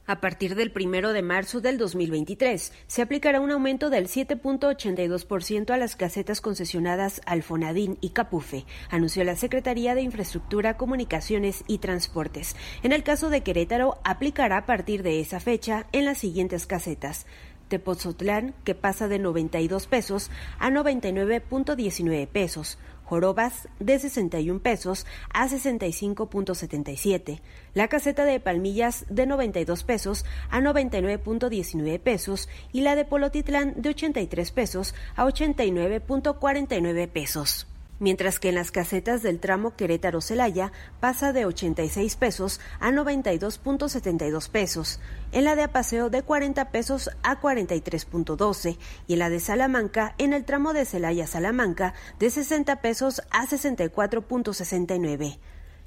A 0.07 0.19
partir 0.19 0.55
del 0.55 0.71
primero 0.71 1.13
de 1.13 1.21
marzo 1.21 1.61
del 1.61 1.77
2023, 1.77 2.73
se 2.87 3.01
aplicará 3.01 3.39
un 3.39 3.51
aumento 3.51 3.89
del 3.89 4.07
7.82% 4.07 5.69
a 5.69 5.77
las 5.77 5.95
casetas 5.95 6.41
concesionadas 6.41 7.21
al 7.25 7.43
Fonadín 7.43 7.97
y 8.01 8.09
Capufe, 8.09 8.65
anunció 8.89 9.23
la 9.23 9.37
Secretaría 9.37 9.95
de 9.95 10.01
Infraestructura, 10.01 10.75
Comunicaciones 10.75 11.63
y 11.67 11.77
Transportes. 11.77 12.57
En 12.83 12.91
el 12.91 13.03
caso 13.03 13.29
de 13.29 13.41
Querétaro, 13.41 13.99
aplicará 14.03 14.57
a 14.57 14.65
partir 14.65 15.01
de 15.01 15.21
esa 15.21 15.39
fecha 15.39 15.85
en 15.93 16.03
las 16.03 16.17
siguientes 16.17 16.65
casetas. 16.65 17.25
Tepozotlán, 17.69 18.53
que 18.65 18.75
pasa 18.75 19.07
de 19.07 19.17
92 19.17 19.87
pesos 19.87 20.29
a 20.59 20.69
99.19 20.69 22.27
pesos. 22.27 22.77
Jorobas 23.11 23.67
de 23.81 23.99
61 23.99 24.61
pesos 24.61 25.05
a 25.33 25.45
65.77. 25.45 27.41
La 27.73 27.89
caseta 27.89 28.23
de 28.23 28.39
Palmillas 28.39 29.05
de 29.09 29.25
92 29.25 29.83
pesos 29.83 30.23
a 30.49 30.61
99.19 30.61 31.99
pesos 31.99 32.47
y 32.71 32.79
la 32.79 32.95
de 32.95 33.03
Polotitlán 33.03 33.73
de 33.75 33.89
83 33.89 34.51
pesos 34.51 34.95
a 35.17 35.25
89.49 35.25 37.09
pesos 37.09 37.67
mientras 38.01 38.39
que 38.39 38.49
en 38.49 38.55
las 38.55 38.71
casetas 38.71 39.21
del 39.21 39.39
tramo 39.39 39.75
Querétaro-Celaya 39.77 40.73
pasa 40.99 41.31
de 41.31 41.45
86 41.45 42.17
pesos 42.17 42.59
a 42.81 42.91
92.72 42.91 44.49
pesos, 44.49 44.99
en 45.31 45.45
la 45.45 45.55
de 45.55 45.63
Apaseo 45.63 46.09
de 46.09 46.23
40 46.23 46.71
pesos 46.71 47.11
a 47.23 47.39
43.12 47.39 48.77
y 49.07 49.13
en 49.13 49.19
la 49.19 49.29
de 49.29 49.39
Salamanca 49.39 50.15
en 50.17 50.33
el 50.33 50.43
tramo 50.43 50.73
de 50.73 50.85
Celaya-Salamanca 50.85 51.93
de 52.19 52.29
60 52.31 52.81
pesos 52.81 53.21
a 53.29 53.45
64.69 53.45 55.37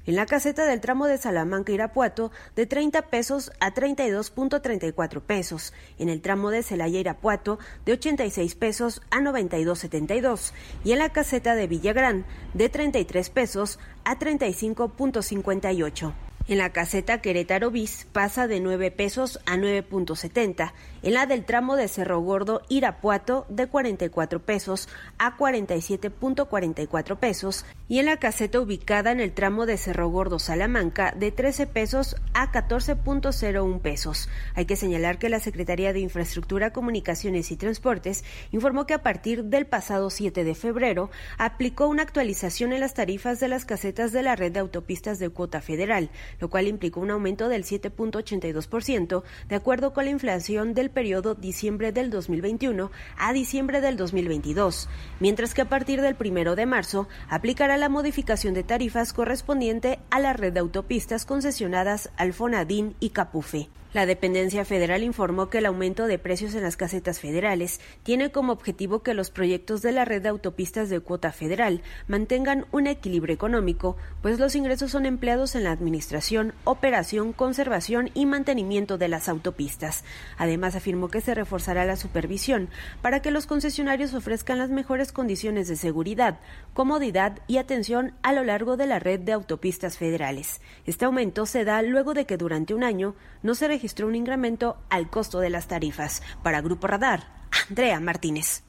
en 0.05 0.15
la 0.15 0.25
caseta 0.25 0.65
del 0.65 0.81
tramo 0.81 1.07
de 1.07 1.17
Salamanca-Irapuato 1.17 2.31
de 2.55 2.65
30 2.65 3.03
pesos 3.03 3.51
a 3.59 3.73
32.34 3.73 5.21
pesos, 5.21 5.73
en 5.99 6.09
el 6.09 6.21
tramo 6.21 6.49
de 6.49 6.63
Celaya-Irapuato 6.63 7.59
de 7.85 7.93
86 7.93 8.55
pesos 8.55 9.01
a 9.11 9.19
92.72 9.19 10.51
y 10.83 10.91
en 10.91 10.99
la 10.99 11.09
caseta 11.09 11.55
de 11.55 11.67
Villagrán 11.67 12.25
de 12.53 12.69
33 12.69 13.29
pesos 13.29 13.79
a 14.03 14.17
35.58. 14.17 16.34
En 16.47 16.59
la 16.59 16.71
caseta 16.71 17.21
Querétaro 17.21 17.71
Bis 17.71 18.05
pasa 18.11 18.47
de 18.47 18.59
9 18.59 18.91
pesos 18.91 19.39
a 19.47 19.55
9.70. 19.55 20.73
En 21.01 21.13
la 21.15 21.25
del 21.25 21.43
tramo 21.43 21.75
de 21.75 21.87
Cerro 21.87 22.19
Gordo 22.19 22.61
Irapuato 22.69 23.47
de 23.49 23.65
44 23.65 24.39
pesos 24.43 24.87
a 25.17 25.37
47.44 25.37 27.17
pesos. 27.17 27.65
Y 27.87 27.97
en 27.97 28.05
la 28.05 28.17
caseta 28.17 28.59
ubicada 28.59 29.11
en 29.11 29.21
el 29.21 29.31
tramo 29.31 29.65
de 29.65 29.77
Cerro 29.77 30.09
Gordo 30.09 30.37
Salamanca 30.37 31.15
de 31.17 31.31
13 31.31 31.65
pesos 31.65 32.15
a 32.35 32.51
14.01 32.51 33.79
pesos. 33.79 34.29
Hay 34.53 34.65
que 34.65 34.75
señalar 34.75 35.17
que 35.17 35.29
la 35.29 35.39
Secretaría 35.39 35.93
de 35.93 35.99
Infraestructura, 35.99 36.73
Comunicaciones 36.73 37.49
y 37.51 37.57
Transportes 37.57 38.23
informó 38.51 38.85
que 38.85 38.93
a 38.93 39.01
partir 39.01 39.45
del 39.45 39.65
pasado 39.65 40.11
7 40.11 40.43
de 40.43 40.53
febrero 40.53 41.09
aplicó 41.39 41.87
una 41.87 42.03
actualización 42.03 42.71
en 42.71 42.81
las 42.81 42.93
tarifas 42.93 43.39
de 43.39 43.47
las 43.47 43.65
casetas 43.65 44.11
de 44.11 44.21
la 44.21 44.35
red 44.35 44.51
de 44.51 44.59
autopistas 44.59 45.17
de 45.17 45.29
cuota 45.29 45.61
federal 45.61 46.11
lo 46.39 46.49
cual 46.49 46.67
implicó 46.67 46.99
un 46.99 47.11
aumento 47.11 47.49
del 47.49 47.63
7.82% 47.63 49.23
de 49.47 49.55
acuerdo 49.55 49.93
con 49.93 50.05
la 50.05 50.11
inflación 50.11 50.73
del 50.73 50.89
periodo 50.89 51.35
diciembre 51.35 51.91
del 51.91 52.09
2021 52.09 52.91
a 53.17 53.33
diciembre 53.33 53.81
del 53.81 53.97
2022, 53.97 54.89
mientras 55.19 55.53
que 55.53 55.61
a 55.61 55.69
partir 55.69 56.01
del 56.01 56.15
primero 56.15 56.55
de 56.55 56.65
marzo 56.65 57.07
aplicará 57.29 57.77
la 57.77 57.89
modificación 57.89 58.53
de 58.53 58.63
tarifas 58.63 59.13
correspondiente 59.13 59.99
a 60.09 60.19
la 60.19 60.33
red 60.33 60.53
de 60.53 60.59
autopistas 60.59 61.25
concesionadas 61.25 62.09
al 62.17 62.33
Fonadín 62.33 62.95
y 62.99 63.09
Capufe. 63.09 63.69
La 63.95 64.05
dependencia 64.05 64.65
federal 64.65 65.03
informó 65.03 65.49
que 65.49 65.59
el 65.59 65.65
aumento 65.65 66.05
de 66.05 66.19
precios 66.19 66.53
en 66.53 66.63
las 66.63 66.75
casetas 66.75 67.21
federales 67.21 67.79
tiene 68.03 68.29
como 68.29 68.51
objetivo 68.51 69.03
que 69.03 69.13
los 69.13 69.31
proyectos 69.31 69.81
de 69.81 69.93
la 69.93 70.03
red 70.03 70.21
de 70.21 70.27
autopistas 70.27 70.89
de 70.89 70.99
cuota 70.99 71.31
federal 71.31 71.81
mantengan 72.09 72.65
un 72.73 72.87
equilibrio 72.87 73.33
económico, 73.33 73.95
pues 74.21 74.37
los 74.37 74.53
ingresos 74.57 74.91
son 74.91 75.05
empleados 75.05 75.55
en 75.55 75.63
la 75.63 75.71
administración, 75.71 76.53
operación, 76.65 77.31
conservación 77.31 78.09
y 78.13 78.25
mantenimiento 78.25 78.97
de 78.97 79.07
las 79.07 79.29
autopistas. 79.29 80.03
Además, 80.37 80.75
afirmó 80.75 81.07
que 81.07 81.21
se 81.21 81.33
reforzará 81.33 81.85
la 81.85 81.95
supervisión 81.95 82.67
para 83.01 83.21
que 83.21 83.31
los 83.31 83.45
concesionarios 83.45 84.13
ofrezcan 84.13 84.57
las 84.57 84.71
mejores 84.71 85.13
condiciones 85.13 85.69
de 85.69 85.77
seguridad, 85.77 86.41
comodidad 86.73 87.39
y 87.47 87.59
atención 87.59 88.13
a 88.23 88.33
lo 88.33 88.43
largo 88.43 88.75
de 88.75 88.87
la 88.87 88.99
red 88.99 89.21
de 89.21 89.31
autopistas 89.31 89.97
federales. 89.97 90.59
Este 90.85 91.05
aumento 91.05 91.45
se 91.45 91.63
da 91.63 91.81
luego 91.81 92.13
de 92.13 92.25
que 92.25 92.35
durante 92.35 92.73
un 92.73 92.83
año 92.83 93.15
no 93.41 93.55
se 93.55 93.69
registró 93.85 94.07
un 94.07 94.15
incremento 94.15 94.77
al 94.89 95.11
costo 95.11 95.39
de 95.39 95.51
las 95.51 95.67
tarifas. 95.67 96.23
Para 96.41 96.61
Grupo 96.61 96.87
Radar, 96.87 97.27
Andrea 97.69 97.99
Martínez. 97.99 98.63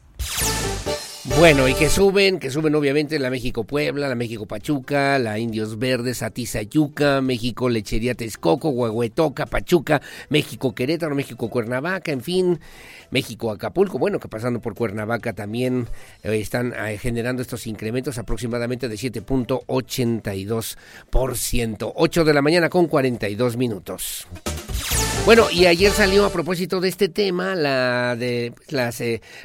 Bueno, 1.38 1.68
y 1.68 1.74
que 1.74 1.90
suben, 1.90 2.38
que 2.38 2.50
suben 2.50 2.74
obviamente 2.76 3.18
la 3.18 3.28
México 3.30 3.64
Puebla, 3.64 4.08
la 4.08 4.14
México 4.14 4.46
Pachuca, 4.46 5.18
la 5.18 5.38
Indios 5.38 5.78
Verdes, 5.78 6.22
Atizayuca, 6.22 7.20
México 7.20 7.68
Lechería 7.68 8.14
Texcoco, 8.14 8.70
Huehuetoca, 8.70 9.44
Pachuca, 9.44 10.00
México 10.30 10.74
Querétaro, 10.74 11.14
México 11.14 11.50
Cuernavaca, 11.50 12.12
en 12.12 12.22
fin, 12.22 12.58
México 13.10 13.50
Acapulco, 13.50 13.98
bueno, 13.98 14.18
que 14.20 14.28
pasando 14.28 14.60
por 14.60 14.74
Cuernavaca 14.74 15.32
también 15.32 15.88
eh, 16.22 16.38
están 16.38 16.72
eh, 16.72 16.96
generando 16.96 17.42
estos 17.42 17.66
incrementos 17.66 18.18
aproximadamente 18.18 18.88
de 18.88 18.94
7.82%. 18.94 21.92
8 21.94 22.24
de 22.24 22.34
la 22.34 22.40
mañana 22.40 22.70
con 22.70 22.86
42 22.86 23.56
minutos. 23.56 24.28
Bueno, 25.24 25.46
y 25.50 25.66
ayer 25.66 25.90
salió 25.90 26.24
a 26.24 26.30
propósito 26.30 26.80
de 26.80 26.88
este 26.88 27.08
tema 27.08 27.56
la 27.56 28.14
de 28.14 28.52
la, 28.68 28.92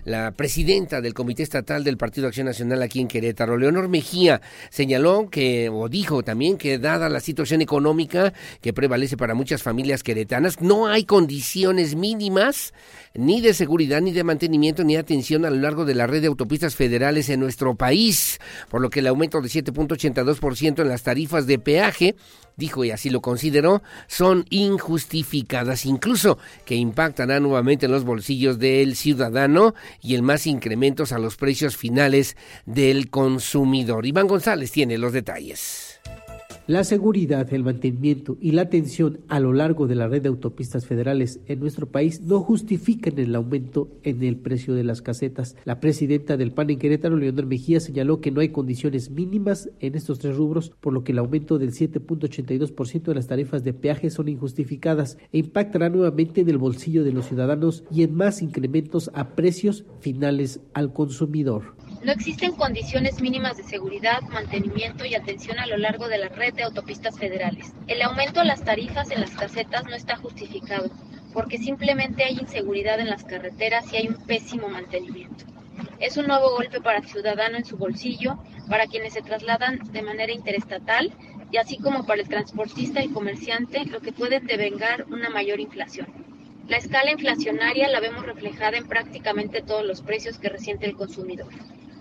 la 0.06 0.31
presidenta 0.31 1.02
del 1.02 1.15
Comité 1.15 1.41
Estatal 1.41 1.84
del 1.84 1.98
Partido 1.98 2.27
Acción 2.27 2.45
Nacional 2.45 2.84
aquí 2.84 2.99
en 2.99 3.07
Querétaro, 3.07 3.57
Leonor 3.57 3.89
Mejía, 3.89 4.41
señaló 4.69 5.30
que, 5.31 5.69
o 5.69 5.89
dijo 5.89 6.22
también 6.22 6.57
que 6.57 6.77
dada 6.77 7.10
la 7.10 7.19
situación 7.19 7.61
económica 7.61 8.31
que 8.61 8.73
prevalece 8.73 9.18
para 9.18 9.34
muchas 9.34 9.64
familias 9.64 10.03
queretanas, 10.03 10.61
no 10.61 10.85
hay 10.85 11.06
condiciones 11.06 11.95
mínimas 11.95 12.73
ni 13.14 13.41
de 13.41 13.53
seguridad, 13.53 14.02
ni 14.02 14.11
de 14.11 14.23
mantenimiento, 14.23 14.84
ni 14.84 14.93
de 14.93 14.99
atención 14.99 15.45
a 15.45 15.49
lo 15.49 15.57
largo 15.57 15.85
de 15.85 15.95
la 15.95 16.07
red 16.07 16.22
de 16.22 16.27
autopistas 16.27 16.76
federales 16.76 17.30
en 17.30 17.39
nuestro 17.39 17.76
país, 17.76 18.39
por 18.69 18.81
lo 18.81 18.89
que 18.89 18.99
el 18.99 19.07
aumento 19.07 19.41
de 19.41 19.49
7.82% 19.49 20.81
en 20.81 20.88
las 20.88 21.03
tarifas 21.03 21.48
de 21.48 21.60
peaje, 21.60 22.15
dijo 22.61 22.85
y 22.85 22.91
así 22.91 23.09
lo 23.09 23.21
consideró, 23.21 23.81
son 24.07 24.45
injustificadas, 24.49 25.85
incluso 25.85 26.38
que 26.63 26.75
impactarán 26.75 27.43
nuevamente 27.43 27.88
en 27.88 27.91
los 27.91 28.05
bolsillos 28.05 28.59
del 28.59 28.95
ciudadano 28.95 29.73
y 30.01 30.15
el 30.15 30.21
más 30.21 30.47
incrementos 30.47 31.11
a 31.11 31.19
los 31.19 31.35
precios 31.35 31.75
finales 31.75 32.38
del 32.65 33.09
consumidor. 33.09 34.05
Iván 34.05 34.27
González 34.27 34.71
tiene 34.71 34.97
los 34.97 35.11
detalles. 35.11 35.90
La 36.72 36.85
seguridad, 36.85 37.53
el 37.53 37.65
mantenimiento 37.65 38.38
y 38.39 38.53
la 38.53 38.61
atención 38.61 39.19
a 39.27 39.41
lo 39.41 39.52
largo 39.52 39.88
de 39.88 39.95
la 39.95 40.07
red 40.07 40.22
de 40.22 40.30
autopistas 40.30 40.85
federales 40.85 41.41
en 41.48 41.60
nuestro 41.60 41.85
país 41.85 42.22
no 42.22 42.39
justifican 42.39 43.19
el 43.19 43.35
aumento 43.35 43.89
en 44.03 44.23
el 44.23 44.38
precio 44.38 44.73
de 44.73 44.85
las 44.85 45.02
casetas. 45.02 45.57
La 45.65 45.81
presidenta 45.81 46.38
del 46.38 46.53
PAN 46.53 46.69
en 46.69 46.80
Querétaro, 46.80 47.18
Leonor 47.18 47.45
Mejía, 47.45 47.81
señaló 47.81 48.22
que 48.22 48.31
no 48.31 48.39
hay 48.39 48.53
condiciones 48.53 49.10
mínimas 49.10 49.69
en 49.81 49.95
estos 49.95 50.19
tres 50.19 50.38
rubros, 50.38 50.69
por 50.80 50.93
lo 50.93 51.03
que 51.03 51.11
el 51.11 51.18
aumento 51.18 51.60
del 51.60 51.73
7.82% 51.73 53.02
de 53.02 53.15
las 53.15 53.27
tarifas 53.27 53.65
de 53.65 53.73
peaje 53.73 54.10
son 54.10 54.30
injustificadas 54.30 55.18
e 55.34 55.39
impactará 55.39 55.89
nuevamente 55.89 56.39
en 56.39 56.48
el 56.48 56.57
bolsillo 56.57 57.03
de 57.03 57.11
los 57.11 57.26
ciudadanos 57.26 57.84
y 57.91 58.03
en 58.03 58.15
más 58.15 58.41
incrementos 58.41 59.11
a 59.14 59.35
precios 59.35 59.84
finales 59.99 60.61
al 60.73 60.93
consumidor. 60.93 61.80
No 62.03 62.11
existen 62.11 62.53
condiciones 62.53 63.22
mínimas 63.22 63.57
de 63.57 63.64
seguridad, 63.64 64.22
mantenimiento 64.23 65.06
y 65.06 65.14
atención 65.14 65.60
a 65.60 65.68
lo 65.68 65.78
largo 65.78 66.07
de 66.07 66.18
la 66.18 66.30
red 66.30 66.52
de 66.52 66.64
autopistas 66.64 67.19
federales. 67.19 67.73
El 67.86 68.02
aumento 68.02 68.40
de 68.40 68.48
las 68.48 68.64
tarifas 68.64 69.11
en 69.11 69.22
las 69.22 69.30
casetas 69.36 69.84
no 69.84 69.95
está 69.95 70.15
justificado, 70.15 70.90
porque 71.32 71.60
simplemente 71.60 72.23
hay 72.23 72.40
inseguridad 72.40 72.99
en 72.99 73.07
las 73.07 73.23
carreteras 73.23 73.94
y 73.94 73.98
hay 73.98 74.07
un 74.07 74.15
pésimo 74.15 74.68
mantenimiento. 74.68 75.45
Es 75.99 76.18
un 76.18 76.26
nuevo 76.26 76.49
golpe 76.56 76.82
para 76.82 76.98
el 76.98 77.07
ciudadano 77.07 77.57
en 77.57 77.65
su 77.65 77.78
bolsillo, 77.78 78.40
para 78.68 78.88
quienes 78.88 79.14
se 79.14 79.22
trasladan 79.22 79.78
de 79.91 80.02
manera 80.02 80.34
interestatal 80.34 81.11
y 81.52 81.57
así 81.57 81.78
como 81.78 82.07
para 82.07 82.23
el 82.23 82.28
transportista 82.28 83.03
y 83.03 83.10
comerciante, 83.10 83.86
lo 83.86 84.02
que 84.02 84.11
puede 84.11 84.40
devengar 84.40 85.06
una 85.11 85.30
mayor 85.30 85.60
inflación. 85.60 86.07
La 86.68 86.78
escala 86.78 87.11
inflacionaria 87.11 87.90
la 87.90 87.99
vemos 87.99 88.26
reflejada 88.26 88.78
en 88.78 88.88
prácticamente 88.88 89.61
todos 89.61 89.86
los 89.86 90.02
precios 90.02 90.40
que 90.40 90.49
resiente 90.49 90.88
el 90.88 90.95
consumidor 90.95 91.49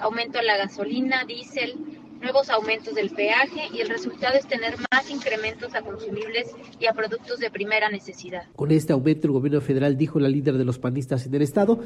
aumento 0.01 0.39
a 0.39 0.43
la 0.43 0.57
gasolina, 0.57 1.25
diésel, 1.27 1.77
nuevos 2.21 2.51
aumentos 2.51 2.95
del 2.95 3.11
peaje 3.11 3.69
y 3.73 3.81
el 3.81 3.89
resultado 3.89 4.37
es 4.37 4.47
tener 4.47 4.75
más 4.93 5.11
incrementos 5.11 5.75
a 5.75 5.83
consumibles 5.83 6.55
y 6.79 6.87
a 6.87 6.93
productos 6.93 7.39
de 7.39 7.51
primera 7.51 7.89
necesidad. 7.89 8.43
Con 8.57 8.71
este 8.71 8.93
aumento 8.93 9.27
el 9.27 9.33
gobierno 9.33 9.61
federal, 9.61 9.97
dijo 9.97 10.21
la 10.21 10.29
líder 10.29 10.59
de 10.59 10.65
los 10.65 10.79
panistas 10.79 11.27
en 11.27 11.35
el 11.35 11.43
estado, 11.43 11.81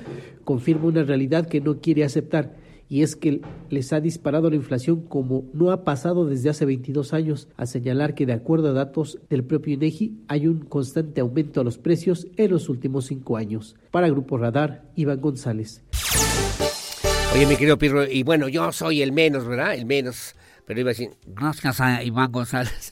confirma 0.44 0.86
una 0.86 1.02
realidad 1.04 1.48
que 1.48 1.60
no 1.60 1.80
quiere 1.80 2.04
aceptar 2.04 2.56
y 2.88 3.02
es 3.02 3.16
que 3.16 3.40
les 3.70 3.92
ha 3.92 4.00
disparado 4.00 4.50
la 4.50 4.56
inflación 4.56 5.02
como 5.02 5.44
no 5.52 5.70
ha 5.70 5.84
pasado 5.84 6.26
desde 6.26 6.50
hace 6.50 6.64
22 6.64 7.14
años, 7.14 7.48
a 7.56 7.66
señalar 7.66 8.14
que 8.14 8.26
de 8.26 8.34
acuerdo 8.34 8.68
a 8.68 8.72
datos 8.72 9.18
del 9.30 9.44
propio 9.44 9.74
INEGI 9.74 10.24
hay 10.28 10.46
un 10.46 10.60
constante 10.60 11.20
aumento 11.20 11.60
a 11.60 11.64
los 11.64 11.78
precios 11.78 12.26
en 12.36 12.50
los 12.50 12.68
últimos 12.68 13.06
cinco 13.06 13.36
años. 13.36 13.76
Para 13.90 14.08
Grupo 14.08 14.36
Radar, 14.36 14.90
Iván 14.96 15.20
González. 15.20 15.82
Oye, 17.34 17.46
mi 17.46 17.56
querido 17.56 17.76
Pirro, 17.76 18.06
y 18.06 18.22
bueno, 18.22 18.46
yo 18.46 18.70
soy 18.70 19.02
el 19.02 19.10
menos, 19.10 19.44
¿verdad? 19.44 19.74
El 19.74 19.86
menos 19.86 20.36
pero 20.66 20.80
iba 20.80 20.90
a 20.90 20.92
decir, 20.92 21.10
gracias 21.26 21.80
a 21.80 22.02
Iván 22.02 22.32
González. 22.32 22.90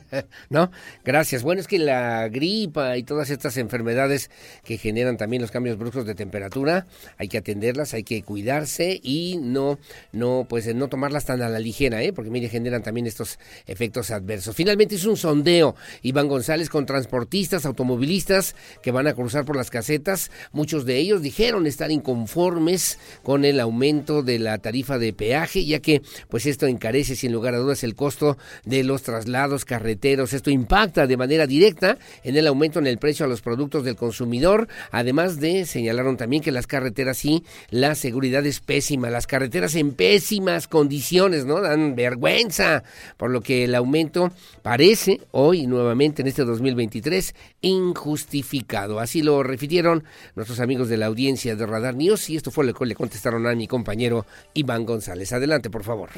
¿No? 0.50 0.70
Gracias. 1.04 1.42
Bueno, 1.42 1.60
es 1.60 1.66
que 1.66 1.78
la 1.78 2.28
gripa 2.28 2.96
y 2.96 3.02
todas 3.02 3.30
estas 3.30 3.56
enfermedades 3.58 4.30
que 4.64 4.78
generan 4.78 5.16
también 5.16 5.42
los 5.42 5.50
cambios 5.50 5.76
bruscos 5.76 6.06
de 6.06 6.14
temperatura, 6.14 6.86
hay 7.18 7.28
que 7.28 7.38
atenderlas, 7.38 7.92
hay 7.92 8.04
que 8.04 8.22
cuidarse 8.22 8.98
y 9.02 9.38
no, 9.40 9.78
no, 10.12 10.46
pues 10.48 10.74
no 10.74 10.88
tomarlas 10.88 11.26
tan 11.26 11.42
a 11.42 11.48
la 11.48 11.58
ligera, 11.58 12.02
¿eh? 12.02 12.12
Porque 12.12 12.30
mire, 12.30 12.48
generan 12.48 12.82
también 12.82 13.06
estos 13.06 13.38
efectos 13.66 14.10
adversos. 14.10 14.56
Finalmente 14.56 14.94
es 14.94 15.04
un 15.04 15.16
sondeo, 15.16 15.74
Iván 16.02 16.28
González, 16.28 16.70
con 16.70 16.86
transportistas, 16.86 17.66
automovilistas 17.66 18.56
que 18.82 18.92
van 18.92 19.06
a 19.06 19.14
cruzar 19.14 19.44
por 19.44 19.56
las 19.56 19.70
casetas. 19.70 20.30
Muchos 20.52 20.86
de 20.86 20.96
ellos 20.96 21.22
dijeron 21.22 21.66
estar 21.66 21.90
inconformes 21.90 22.98
con 23.22 23.44
el 23.44 23.60
aumento 23.60 24.22
de 24.22 24.38
la 24.38 24.58
tarifa 24.58 24.98
de 24.98 25.12
peaje, 25.12 25.66
ya 25.66 25.80
que 25.80 26.00
pues 26.28 26.46
esto 26.46 26.66
encarece 26.66 27.09
sin 27.16 27.32
lugar 27.32 27.54
a 27.54 27.58
dudas 27.58 27.84
el 27.84 27.94
costo 27.94 28.38
de 28.64 28.84
los 28.84 29.02
traslados 29.02 29.64
carreteros. 29.64 30.32
Esto 30.32 30.50
impacta 30.50 31.06
de 31.06 31.16
manera 31.16 31.46
directa 31.46 31.98
en 32.24 32.36
el 32.36 32.46
aumento 32.46 32.78
en 32.78 32.86
el 32.86 32.98
precio 32.98 33.26
a 33.26 33.28
los 33.28 33.40
productos 33.40 33.84
del 33.84 33.96
consumidor, 33.96 34.68
además 34.90 35.40
de 35.40 35.66
señalaron 35.66 36.16
también 36.16 36.42
que 36.42 36.52
las 36.52 36.66
carreteras 36.66 37.18
sí, 37.18 37.44
la 37.70 37.94
seguridad 37.94 38.44
es 38.46 38.60
pésima, 38.60 39.10
las 39.10 39.26
carreteras 39.26 39.74
en 39.74 39.92
pésimas 39.92 40.68
condiciones, 40.68 41.46
¿no? 41.46 41.60
Dan 41.60 41.94
vergüenza, 41.94 42.82
por 43.16 43.30
lo 43.30 43.40
que 43.40 43.64
el 43.64 43.74
aumento 43.74 44.32
parece 44.62 45.20
hoy 45.32 45.66
nuevamente 45.66 46.22
en 46.22 46.28
este 46.28 46.44
2023 46.44 47.34
injustificado. 47.62 49.00
Así 49.00 49.22
lo 49.22 49.42
refirieron 49.42 50.04
nuestros 50.34 50.60
amigos 50.60 50.88
de 50.88 50.96
la 50.96 51.06
audiencia 51.06 51.56
de 51.56 51.66
Radar 51.66 51.94
News 51.94 52.30
y 52.30 52.36
esto 52.36 52.50
fue 52.50 52.64
lo 52.64 52.74
que 52.74 52.86
le 52.86 52.94
contestaron 52.94 53.46
a 53.46 53.54
mi 53.54 53.66
compañero 53.66 54.26
Iván 54.54 54.84
González. 54.84 55.32
Adelante, 55.32 55.70
por 55.70 55.84
favor 55.84 56.10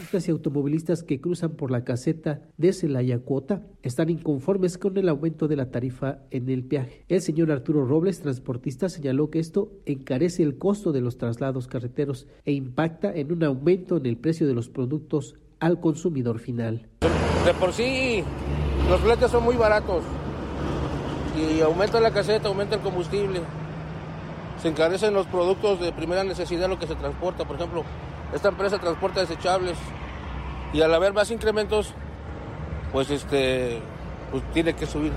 que 1.07 1.21
cruzan 1.21 1.53
por 1.53 1.71
la 1.71 1.85
caseta 1.85 2.43
de 2.57 2.73
Celaya 2.73 3.21
Cuota 3.21 3.63
están 3.83 4.11
inconformes 4.11 4.79
con 4.79 4.97
el 4.99 5.09
aumento 5.09 5.47
de 5.47 5.57
la 5.57 5.71
tarifa 5.71 6.19
en 6.31 6.49
el 6.49 6.65
peaje. 6.65 7.05
El 7.09 7.21
señor 7.21 7.53
Arturo 7.53 7.87
Robles, 7.87 8.21
transportista, 8.21 8.89
señaló 8.89 9.31
que 9.31 9.39
esto 9.39 9.71
encarece 9.87 10.43
el 10.43 10.59
costo 10.59 10.91
de 10.91 11.01
los 11.01 11.19
traslados 11.19 11.69
carreteros 11.69 12.27
e 12.45 12.53
impacta 12.53 13.15
en 13.15 13.33
un 13.33 13.45
aumento 13.45 13.97
en 13.97 14.07
el 14.07 14.17
precio 14.17 14.47
de 14.47 14.55
los 14.55 14.69
productos 14.69 15.37
al 15.61 15.79
consumidor 15.81 16.41
final. 16.41 16.89
De 17.45 17.55
por 17.55 17.73
sí, 17.73 18.25
los 18.89 19.01
fletes 19.01 19.31
son 19.31 19.45
muy 19.45 19.57
baratos 19.57 20.03
y 21.37 21.61
aumenta 21.61 22.01
la 22.01 22.11
caseta, 22.11 22.49
aumenta 22.49 22.75
el 22.75 22.83
combustible. 22.83 23.41
Se 24.61 24.69
encarecen 24.69 25.15
los 25.15 25.27
productos 25.27 25.81
de 25.81 25.93
primera 25.93 26.25
necesidad, 26.25 26.69
lo 26.69 26.79
que 26.79 26.87
se 26.87 26.95
transporta. 26.97 27.45
Por 27.45 27.57
ejemplo, 27.57 27.85
esta 28.35 28.49
empresa 28.49 28.79
transporta 28.79 29.21
desechables, 29.21 29.77
y 30.73 30.81
al 30.81 30.95
haber 30.95 31.13
más 31.13 31.31
incrementos, 31.31 31.95
pues 32.93 33.11
este, 33.11 33.81
pues 34.31 34.43
tiene 34.53 34.75
que 34.75 34.87
subir 34.87 35.13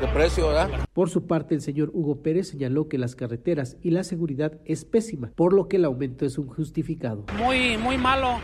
de 0.00 0.06
precio, 0.08 0.48
¿verdad? 0.48 0.70
Por 0.92 1.10
su 1.10 1.26
parte, 1.26 1.54
el 1.54 1.60
señor 1.60 1.90
Hugo 1.92 2.22
Pérez 2.22 2.48
señaló 2.48 2.88
que 2.88 2.98
las 2.98 3.14
carreteras 3.14 3.76
y 3.82 3.90
la 3.90 4.04
seguridad 4.04 4.52
es 4.64 4.84
pésima, 4.84 5.30
por 5.34 5.52
lo 5.52 5.68
que 5.68 5.76
el 5.76 5.84
aumento 5.84 6.24
es 6.24 6.38
un 6.38 6.48
justificado. 6.48 7.24
Muy, 7.36 7.76
muy 7.76 7.98
malo, 7.98 8.38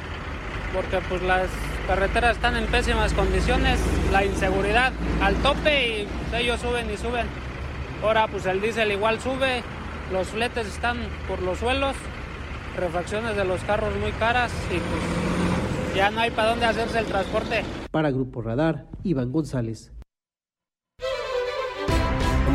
porque 0.74 0.99
pues 1.09 1.23
las 1.23 1.49
carreteras 1.87 2.37
están 2.37 2.57
en 2.57 2.66
pésimas 2.66 3.12
condiciones, 3.15 3.78
la 4.12 4.24
inseguridad 4.24 4.93
al 5.23 5.35
tope 5.37 6.03
y 6.03 6.37
ellos 6.37 6.61
suben 6.61 6.91
y 6.93 6.97
suben. 6.97 7.27
Ahora 8.03 8.28
pues 8.28 8.45
el 8.47 8.61
diésel 8.61 8.93
igual 8.93 9.20
sube, 9.20 9.62
los 10.12 10.28
fletes 10.28 10.66
están 10.66 10.99
por 11.28 11.43
los 11.43 11.59
suelos, 11.59 11.97
refacciones 12.77 13.37
de 13.37 13.45
los 13.45 13.62
carros 13.62 13.95
muy 13.99 14.12
caras 14.12 14.53
y 14.70 14.78
pues 14.78 15.36
ya 15.97 16.10
no 16.10 16.20
hay 16.20 16.31
para 16.31 16.51
dónde 16.51 16.66
hacerse 16.66 16.98
el 16.98 17.06
transporte. 17.06 17.64
Para 17.90 18.10
Grupo 18.10 18.43
Radar, 18.43 18.86
Iván 19.02 19.32
González 19.32 19.95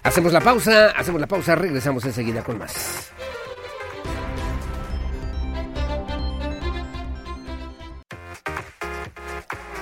Hacemos 0.04 0.32
la 0.32 0.42
pausa, 0.42 0.92
hacemos 0.92 1.20
la 1.20 1.26
pausa, 1.26 1.56
regresamos 1.56 2.06
enseguida 2.06 2.44
con 2.44 2.60
más. 2.60 3.12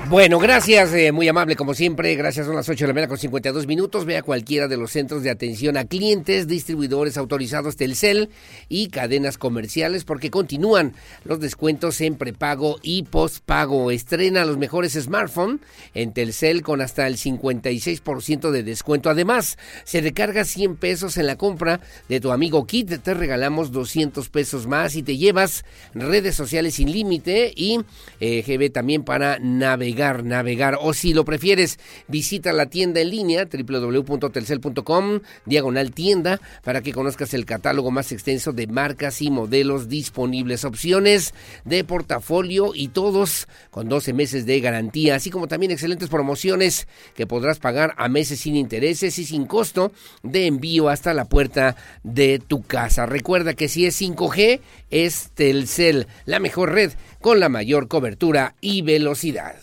Bueno, 0.08 0.40
gracias, 0.40 0.92
eh, 0.94 1.12
muy 1.12 1.28
amable 1.28 1.56
como 1.56 1.76
siempre. 1.76 2.16
Gracias, 2.16 2.48
son 2.48 2.56
las 2.56 2.68
8 2.68 2.84
de 2.84 2.88
la 2.88 2.94
mañana 2.94 3.10
con 3.10 3.20
52 3.20 3.68
minutos. 3.68 4.06
Ve 4.06 4.18
a 4.18 4.24
cualquiera 4.24 4.68
de 4.68 4.76
los 4.76 4.92
centros 4.92 5.22
de 5.22 5.30
atención 5.30 5.78
a 5.78 5.86
clientes, 5.86 6.48
distribuidores 6.48 7.16
autorizados 7.16 7.76
Telcel 7.76 8.30
y 8.70 8.88
cadenas 8.88 9.38
comerciales 9.38 10.06
porque 10.06 10.32
continúan 10.32 10.94
los 11.26 11.40
descuentos 11.40 12.02
en 12.02 12.16
prepago 12.16 12.78
y 12.82 13.04
postpago. 13.04 13.92
Estrena 13.92 14.46
los 14.46 14.58
mejores 14.58 14.94
smartphones 14.94 15.60
en 15.94 16.12
Telcel 16.12 16.64
con 16.64 16.82
hasta 16.82 17.06
el 17.06 17.18
56% 17.18 18.50
de 18.50 18.64
descuento. 18.64 19.12
Además, 19.12 19.60
se 19.84 20.02
recarga 20.02 20.44
100 20.44 20.78
pesos 20.78 21.18
en 21.18 21.28
la 21.28 21.36
compra 21.36 21.82
de 22.08 22.20
tu 22.20 22.32
amigo 22.32 22.66
Kit. 22.66 23.00
Te 23.04 23.14
regalamos 23.14 23.72
200 23.72 24.28
pesos 24.30 24.66
más 24.66 24.96
y 24.96 25.04
te 25.04 25.18
llevas 25.18 25.66
redes 25.94 26.36
sociales 26.36 26.76
sin 26.76 26.92
límite 26.92 27.54
y 27.56 27.82
eh, 28.20 28.42
GB 28.42 28.72
también 28.72 29.04
para 29.04 29.38
navegar 29.38 29.89
navegar, 30.24 30.78
O 30.82 30.94
si 30.94 31.14
lo 31.14 31.26
prefieres, 31.26 31.80
visita 32.08 32.54
la 32.54 32.68
tienda 32.68 33.02
en 33.02 33.10
línea 33.10 33.48
www.telcel.com, 33.52 35.20
diagonal 35.46 35.92
tienda, 35.92 36.40
para 36.64 36.82
que 36.82 36.94
conozcas 36.94 37.34
el 37.34 37.46
catálogo 37.46 37.92
más 37.92 38.12
extenso 38.12 38.52
de 38.52 38.68
marcas 38.68 39.22
y 39.22 39.30
modelos 39.30 39.90
disponibles, 39.90 40.66
opciones 40.66 41.34
de 41.66 41.84
portafolio 41.84 42.72
y 42.74 42.90
todos 42.90 43.48
con 43.72 43.90
12 43.90 44.14
meses 44.14 44.46
de 44.46 44.60
garantía, 44.60 45.16
así 45.16 45.30
como 45.30 45.48
también 45.48 45.72
excelentes 45.72 46.10
promociones 46.10 46.88
que 47.16 47.28
podrás 47.28 47.60
pagar 47.60 47.94
a 47.98 48.10
meses 48.10 48.40
sin 48.42 48.56
intereses 48.56 49.18
y 49.20 49.26
sin 49.26 49.46
costo 49.46 49.92
de 50.24 50.48
envío 50.48 50.90
hasta 50.90 51.14
la 51.14 51.26
puerta 51.26 51.76
de 52.04 52.40
tu 52.40 52.64
casa. 52.64 53.06
Recuerda 53.06 53.54
que 53.54 53.68
si 53.68 53.86
es 53.86 54.02
5G, 54.02 54.62
es 54.90 55.32
Telcel, 55.34 56.08
la 56.26 56.40
mejor 56.40 56.74
red 56.74 56.92
con 57.22 57.40
la 57.40 57.50
mayor 57.50 57.88
cobertura 57.88 58.56
y 58.62 58.82
velocidad. 58.82 59.56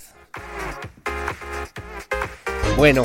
Bueno, 2.77 3.05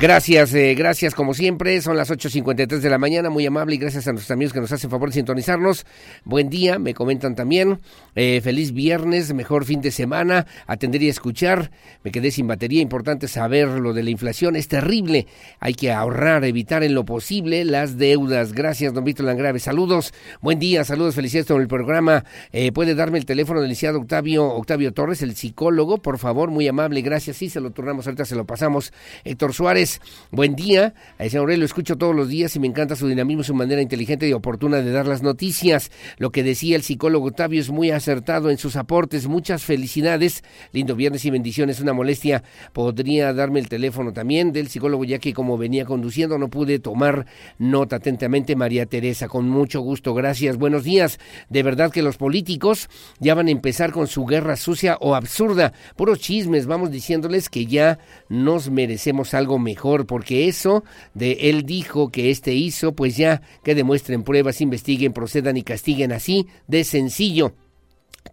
Gracias, 0.00 0.54
eh, 0.54 0.76
gracias 0.76 1.12
como 1.12 1.34
siempre. 1.34 1.80
Son 1.82 1.96
las 1.96 2.08
8.53 2.08 2.78
de 2.78 2.88
la 2.88 2.98
mañana, 2.98 3.30
muy 3.30 3.44
amable 3.44 3.74
y 3.74 3.78
gracias 3.78 4.06
a 4.06 4.12
nuestros 4.12 4.30
amigos 4.30 4.52
que 4.52 4.60
nos 4.60 4.70
hacen 4.70 4.90
favor 4.90 5.08
de 5.08 5.14
sintonizarnos. 5.14 5.86
Buen 6.24 6.48
día, 6.50 6.78
me 6.78 6.94
comentan 6.94 7.34
también. 7.34 7.80
Eh, 8.14 8.40
feliz 8.40 8.70
viernes, 8.70 9.34
mejor 9.34 9.64
fin 9.64 9.80
de 9.80 9.90
semana. 9.90 10.46
Atender 10.68 11.02
y 11.02 11.08
escuchar. 11.08 11.72
Me 12.04 12.12
quedé 12.12 12.30
sin 12.30 12.46
batería, 12.46 12.80
importante 12.80 13.26
saber 13.26 13.66
lo 13.66 13.92
de 13.92 14.04
la 14.04 14.10
inflación. 14.10 14.54
Es 14.54 14.68
terrible. 14.68 15.26
Hay 15.58 15.74
que 15.74 15.90
ahorrar, 15.90 16.44
evitar 16.44 16.84
en 16.84 16.94
lo 16.94 17.04
posible 17.04 17.64
las 17.64 17.98
deudas. 17.98 18.52
Gracias, 18.52 18.94
don 18.94 19.02
Víctor 19.02 19.26
Langrave. 19.26 19.58
Saludos, 19.58 20.14
buen 20.40 20.60
día, 20.60 20.84
saludos, 20.84 21.16
felicidades 21.16 21.48
con 21.48 21.60
el 21.60 21.66
programa. 21.66 22.24
Eh, 22.52 22.70
¿Puede 22.70 22.94
darme 22.94 23.18
el 23.18 23.26
teléfono 23.26 23.60
del 23.60 23.70
licenciado 23.70 23.98
Octavio, 23.98 24.46
Octavio 24.46 24.92
Torres, 24.92 25.22
el 25.22 25.34
psicólogo? 25.34 25.98
Por 25.98 26.18
favor, 26.18 26.52
muy 26.52 26.68
amable, 26.68 27.02
gracias. 27.02 27.36
Sí, 27.36 27.50
se 27.50 27.60
lo 27.60 27.72
turnamos, 27.72 28.06
ahorita 28.06 28.24
se 28.24 28.36
lo 28.36 28.46
pasamos. 28.46 28.92
Héctor 29.24 29.52
Suárez 29.52 29.87
buen 30.30 30.54
día. 30.54 30.94
A 31.18 31.24
ese 31.24 31.38
lo 31.38 31.64
escucho 31.64 31.96
todos 31.96 32.14
los 32.14 32.28
días 32.28 32.54
y 32.56 32.60
me 32.60 32.66
encanta 32.66 32.96
su 32.96 33.08
dinamismo, 33.08 33.42
su 33.42 33.54
manera 33.54 33.80
inteligente 33.80 34.28
y 34.28 34.32
oportuna 34.32 34.82
de 34.82 34.90
dar 34.90 35.06
las 35.06 35.22
noticias. 35.22 35.90
Lo 36.18 36.30
que 36.30 36.42
decía 36.42 36.76
el 36.76 36.82
psicólogo 36.82 37.28
Octavio 37.28 37.60
es 37.60 37.70
muy 37.70 37.90
acertado 37.90 38.50
en 38.50 38.58
sus 38.58 38.76
aportes. 38.76 39.26
Muchas 39.26 39.64
felicidades. 39.64 40.42
Lindo 40.72 40.94
viernes 40.94 41.24
y 41.24 41.30
bendiciones. 41.30 41.80
Una 41.80 41.92
molestia. 41.92 42.42
Podría 42.72 43.32
darme 43.32 43.60
el 43.60 43.68
teléfono 43.68 44.12
también 44.12 44.52
del 44.52 44.68
psicólogo, 44.68 45.04
ya 45.04 45.18
que 45.18 45.32
como 45.32 45.58
venía 45.58 45.84
conduciendo 45.84 46.38
no 46.38 46.48
pude 46.48 46.78
tomar 46.78 47.26
nota 47.58 47.96
atentamente. 47.96 48.56
María 48.56 48.86
Teresa, 48.86 49.28
con 49.28 49.48
mucho 49.48 49.80
gusto. 49.80 50.14
Gracias. 50.14 50.56
Buenos 50.56 50.84
días. 50.84 51.18
De 51.48 51.62
verdad 51.62 51.90
que 51.90 52.02
los 52.02 52.16
políticos 52.16 52.88
ya 53.20 53.34
van 53.34 53.48
a 53.48 53.52
empezar 53.52 53.92
con 53.92 54.06
su 54.06 54.24
guerra 54.26 54.56
sucia 54.56 54.98
o 55.00 55.14
absurda. 55.14 55.72
Puros 55.96 56.20
chismes. 56.20 56.66
Vamos 56.66 56.90
diciéndoles 56.90 57.48
que 57.48 57.66
ya 57.66 57.98
nos 58.28 58.70
merecemos 58.70 59.34
algo 59.34 59.58
mejor 59.58 60.06
porque 60.06 60.48
eso 60.48 60.84
de 61.14 61.32
él 61.50 61.64
dijo 61.64 62.10
que 62.10 62.30
este 62.30 62.54
hizo, 62.54 62.92
pues 62.92 63.16
ya 63.16 63.42
que 63.64 63.74
demuestren 63.74 64.22
pruebas, 64.22 64.60
investiguen, 64.60 65.12
procedan 65.12 65.56
y 65.56 65.62
castiguen 65.62 66.12
así 66.12 66.46
de 66.66 66.84
sencillo 66.84 67.54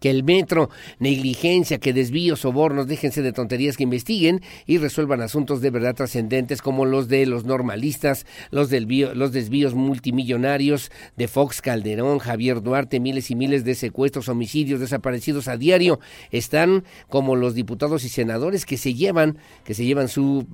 que 0.00 0.10
el 0.10 0.24
metro, 0.24 0.70
negligencia, 0.98 1.78
que 1.78 1.92
desvíos, 1.92 2.40
sobornos, 2.40 2.86
déjense 2.86 3.22
de 3.22 3.32
tonterías 3.32 3.76
que 3.76 3.84
investiguen 3.84 4.42
y 4.66 4.78
resuelvan 4.78 5.20
asuntos 5.20 5.60
de 5.60 5.70
verdad 5.70 5.94
trascendentes 5.94 6.62
como 6.62 6.84
los 6.84 7.08
de 7.08 7.26
los 7.26 7.44
normalistas, 7.44 8.26
los, 8.50 8.70
del 8.70 8.86
los 8.86 9.32
desvíos 9.32 9.74
multimillonarios 9.74 10.90
de 11.16 11.28
Fox 11.28 11.60
Calderón, 11.60 12.18
Javier 12.18 12.62
Duarte, 12.62 13.00
miles 13.00 13.30
y 13.30 13.34
miles 13.34 13.64
de 13.64 13.74
secuestros, 13.74 14.28
homicidios, 14.28 14.80
desaparecidos 14.80 15.48
a 15.48 15.56
diario, 15.56 15.98
están 16.30 16.84
como 17.08 17.36
los 17.36 17.54
diputados 17.54 18.04
y 18.04 18.08
senadores 18.08 18.64
que 18.64 18.76
se 18.76 18.94
llevan, 18.94 19.38
que 19.64 19.74
se 19.74 19.84
llevan 19.84 20.08
su, 20.08 20.46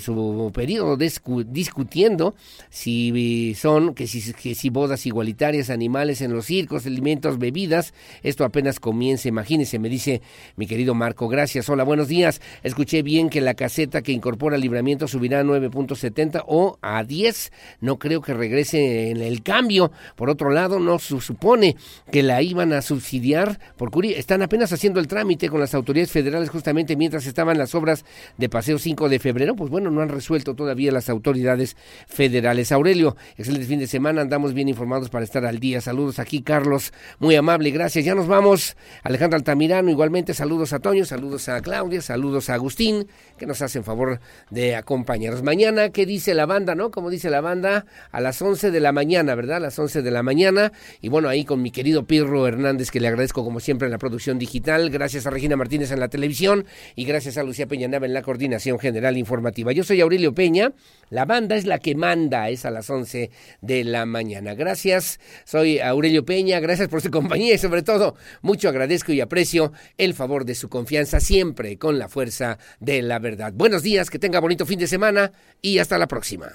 su 0.00 0.50
periodo 0.54 0.96
discutiendo 0.96 2.34
si 2.70 3.54
son, 3.54 3.94
que 3.94 4.06
si, 4.06 4.32
que 4.32 4.54
si 4.54 4.70
bodas 4.70 5.06
igualitarias, 5.06 5.70
animales 5.70 6.20
en 6.20 6.32
los 6.32 6.46
circos, 6.46 6.86
alimentos, 6.86 7.38
bebidas, 7.38 7.94
esto 8.22 8.44
apenas 8.44 8.75
comienza. 8.80 9.28
Imagínese, 9.28 9.78
me 9.78 9.88
dice 9.88 10.22
mi 10.56 10.66
querido 10.66 10.94
Marco. 10.94 11.28
Gracias. 11.28 11.68
Hola, 11.68 11.84
buenos 11.84 12.08
días. 12.08 12.40
Escuché 12.62 13.02
bien 13.02 13.28
que 13.28 13.40
la 13.40 13.54
caseta 13.54 14.02
que 14.02 14.12
incorpora 14.12 14.56
libramiento 14.56 15.08
subirá 15.08 15.40
a 15.40 15.44
9.70 15.44 16.44
o 16.46 16.78
a 16.80 17.04
10. 17.04 17.52
No 17.80 17.98
creo 17.98 18.20
que 18.20 18.34
regrese 18.34 19.10
en 19.10 19.18
el 19.18 19.42
cambio. 19.42 19.92
Por 20.14 20.30
otro 20.30 20.50
lado, 20.50 20.78
no 20.78 20.98
se 20.98 21.20
supone 21.20 21.76
que 22.10 22.22
la 22.22 22.42
iban 22.42 22.72
a 22.72 22.82
subsidiar. 22.82 23.58
Por 23.76 23.90
están 24.04 24.42
apenas 24.42 24.72
haciendo 24.72 25.00
el 25.00 25.08
trámite 25.08 25.48
con 25.48 25.60
las 25.60 25.74
autoridades 25.74 26.10
federales 26.10 26.50
justamente 26.50 26.96
mientras 26.96 27.26
estaban 27.26 27.58
las 27.58 27.74
obras 27.74 28.04
de 28.36 28.48
Paseo 28.48 28.78
5 28.78 29.08
de 29.08 29.18
febrero. 29.18 29.56
Pues 29.56 29.70
bueno, 29.70 29.90
no 29.90 30.02
han 30.02 30.08
resuelto 30.08 30.54
todavía 30.54 30.92
las 30.92 31.08
autoridades 31.08 31.76
federales. 32.06 32.72
Aurelio, 32.72 33.16
excelente 33.36 33.66
fin 33.66 33.78
de 33.78 33.86
semana. 33.86 34.20
Andamos 34.20 34.54
bien 34.54 34.68
informados 34.68 35.08
para 35.08 35.24
estar 35.24 35.44
al 35.44 35.58
día. 35.60 35.80
Saludos 35.80 36.18
aquí, 36.18 36.42
Carlos. 36.42 36.92
Muy 37.18 37.34
amable, 37.36 37.70
gracias. 37.70 38.04
Ya 38.04 38.14
nos 38.14 38.26
vamos. 38.26 38.65
Alejandro 39.02 39.36
Altamirano, 39.36 39.90
igualmente 39.90 40.34
saludos 40.34 40.72
a 40.72 40.78
Toño, 40.78 41.04
saludos 41.04 41.48
a 41.48 41.60
Claudia, 41.60 42.00
saludos 42.02 42.50
a 42.50 42.54
Agustín, 42.54 43.06
que 43.36 43.46
nos 43.46 43.62
hacen 43.62 43.84
favor 43.84 44.20
de 44.50 44.74
acompañarnos. 44.74 45.42
Mañana, 45.42 45.90
¿qué 45.90 46.06
dice 46.06 46.34
la 46.34 46.46
banda, 46.46 46.74
no? 46.74 46.90
Como 46.90 47.10
dice 47.10 47.30
la 47.30 47.40
banda, 47.40 47.86
a 48.10 48.20
las 48.20 48.40
11 48.42 48.70
de 48.70 48.80
la 48.80 48.92
mañana, 48.92 49.34
¿verdad? 49.34 49.58
A 49.58 49.60
las 49.60 49.78
11 49.78 50.02
de 50.02 50.10
la 50.10 50.22
mañana. 50.22 50.72
Y 51.00 51.08
bueno, 51.08 51.28
ahí 51.28 51.44
con 51.44 51.62
mi 51.62 51.70
querido 51.70 52.06
Pirro 52.06 52.46
Hernández, 52.46 52.90
que 52.90 53.00
le 53.00 53.08
agradezco 53.08 53.44
como 53.44 53.60
siempre 53.60 53.86
en 53.86 53.92
la 53.92 53.98
producción 53.98 54.38
digital. 54.38 54.90
Gracias 54.90 55.26
a 55.26 55.30
Regina 55.30 55.56
Martínez 55.56 55.92
en 55.92 56.00
la 56.00 56.08
televisión 56.08 56.64
y 56.94 57.04
gracias 57.04 57.36
a 57.38 57.42
Lucía 57.42 57.66
Peñanaba 57.66 58.06
en 58.06 58.14
la 58.14 58.22
coordinación 58.22 58.78
general 58.78 59.16
informativa. 59.16 59.72
Yo 59.72 59.84
soy 59.84 60.00
Aurelio 60.00 60.34
Peña. 60.34 60.72
La 61.10 61.24
banda 61.24 61.56
es 61.56 61.66
la 61.66 61.78
que 61.78 61.94
manda, 61.94 62.48
es 62.48 62.64
a 62.64 62.70
las 62.70 62.90
11 62.90 63.30
de 63.60 63.84
la 63.84 64.06
mañana. 64.06 64.54
Gracias, 64.54 65.20
soy 65.44 65.78
Aurelio 65.78 66.24
Peña, 66.24 66.58
gracias 66.60 66.88
por 66.88 67.00
su 67.00 67.10
compañía 67.10 67.54
y 67.54 67.58
sobre 67.58 67.82
todo 67.82 68.16
mucho 68.46 68.70
agradezco 68.70 69.12
y 69.12 69.20
aprecio 69.20 69.72
el 69.98 70.14
favor 70.14 70.46
de 70.46 70.54
su 70.54 70.70
confianza 70.70 71.20
siempre 71.20 71.76
con 71.76 71.98
la 71.98 72.08
fuerza 72.08 72.58
de 72.80 73.02
la 73.02 73.18
verdad. 73.18 73.52
Buenos 73.52 73.82
días, 73.82 74.08
que 74.08 74.18
tenga 74.18 74.40
bonito 74.40 74.64
fin 74.64 74.78
de 74.78 74.86
semana 74.86 75.32
y 75.60 75.78
hasta 75.78 75.98
la 75.98 76.08
próxima. 76.08 76.52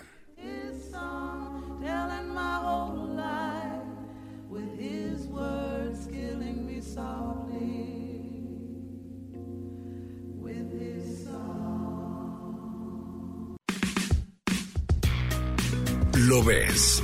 Lo 16.27 16.41
ves. 16.43 17.03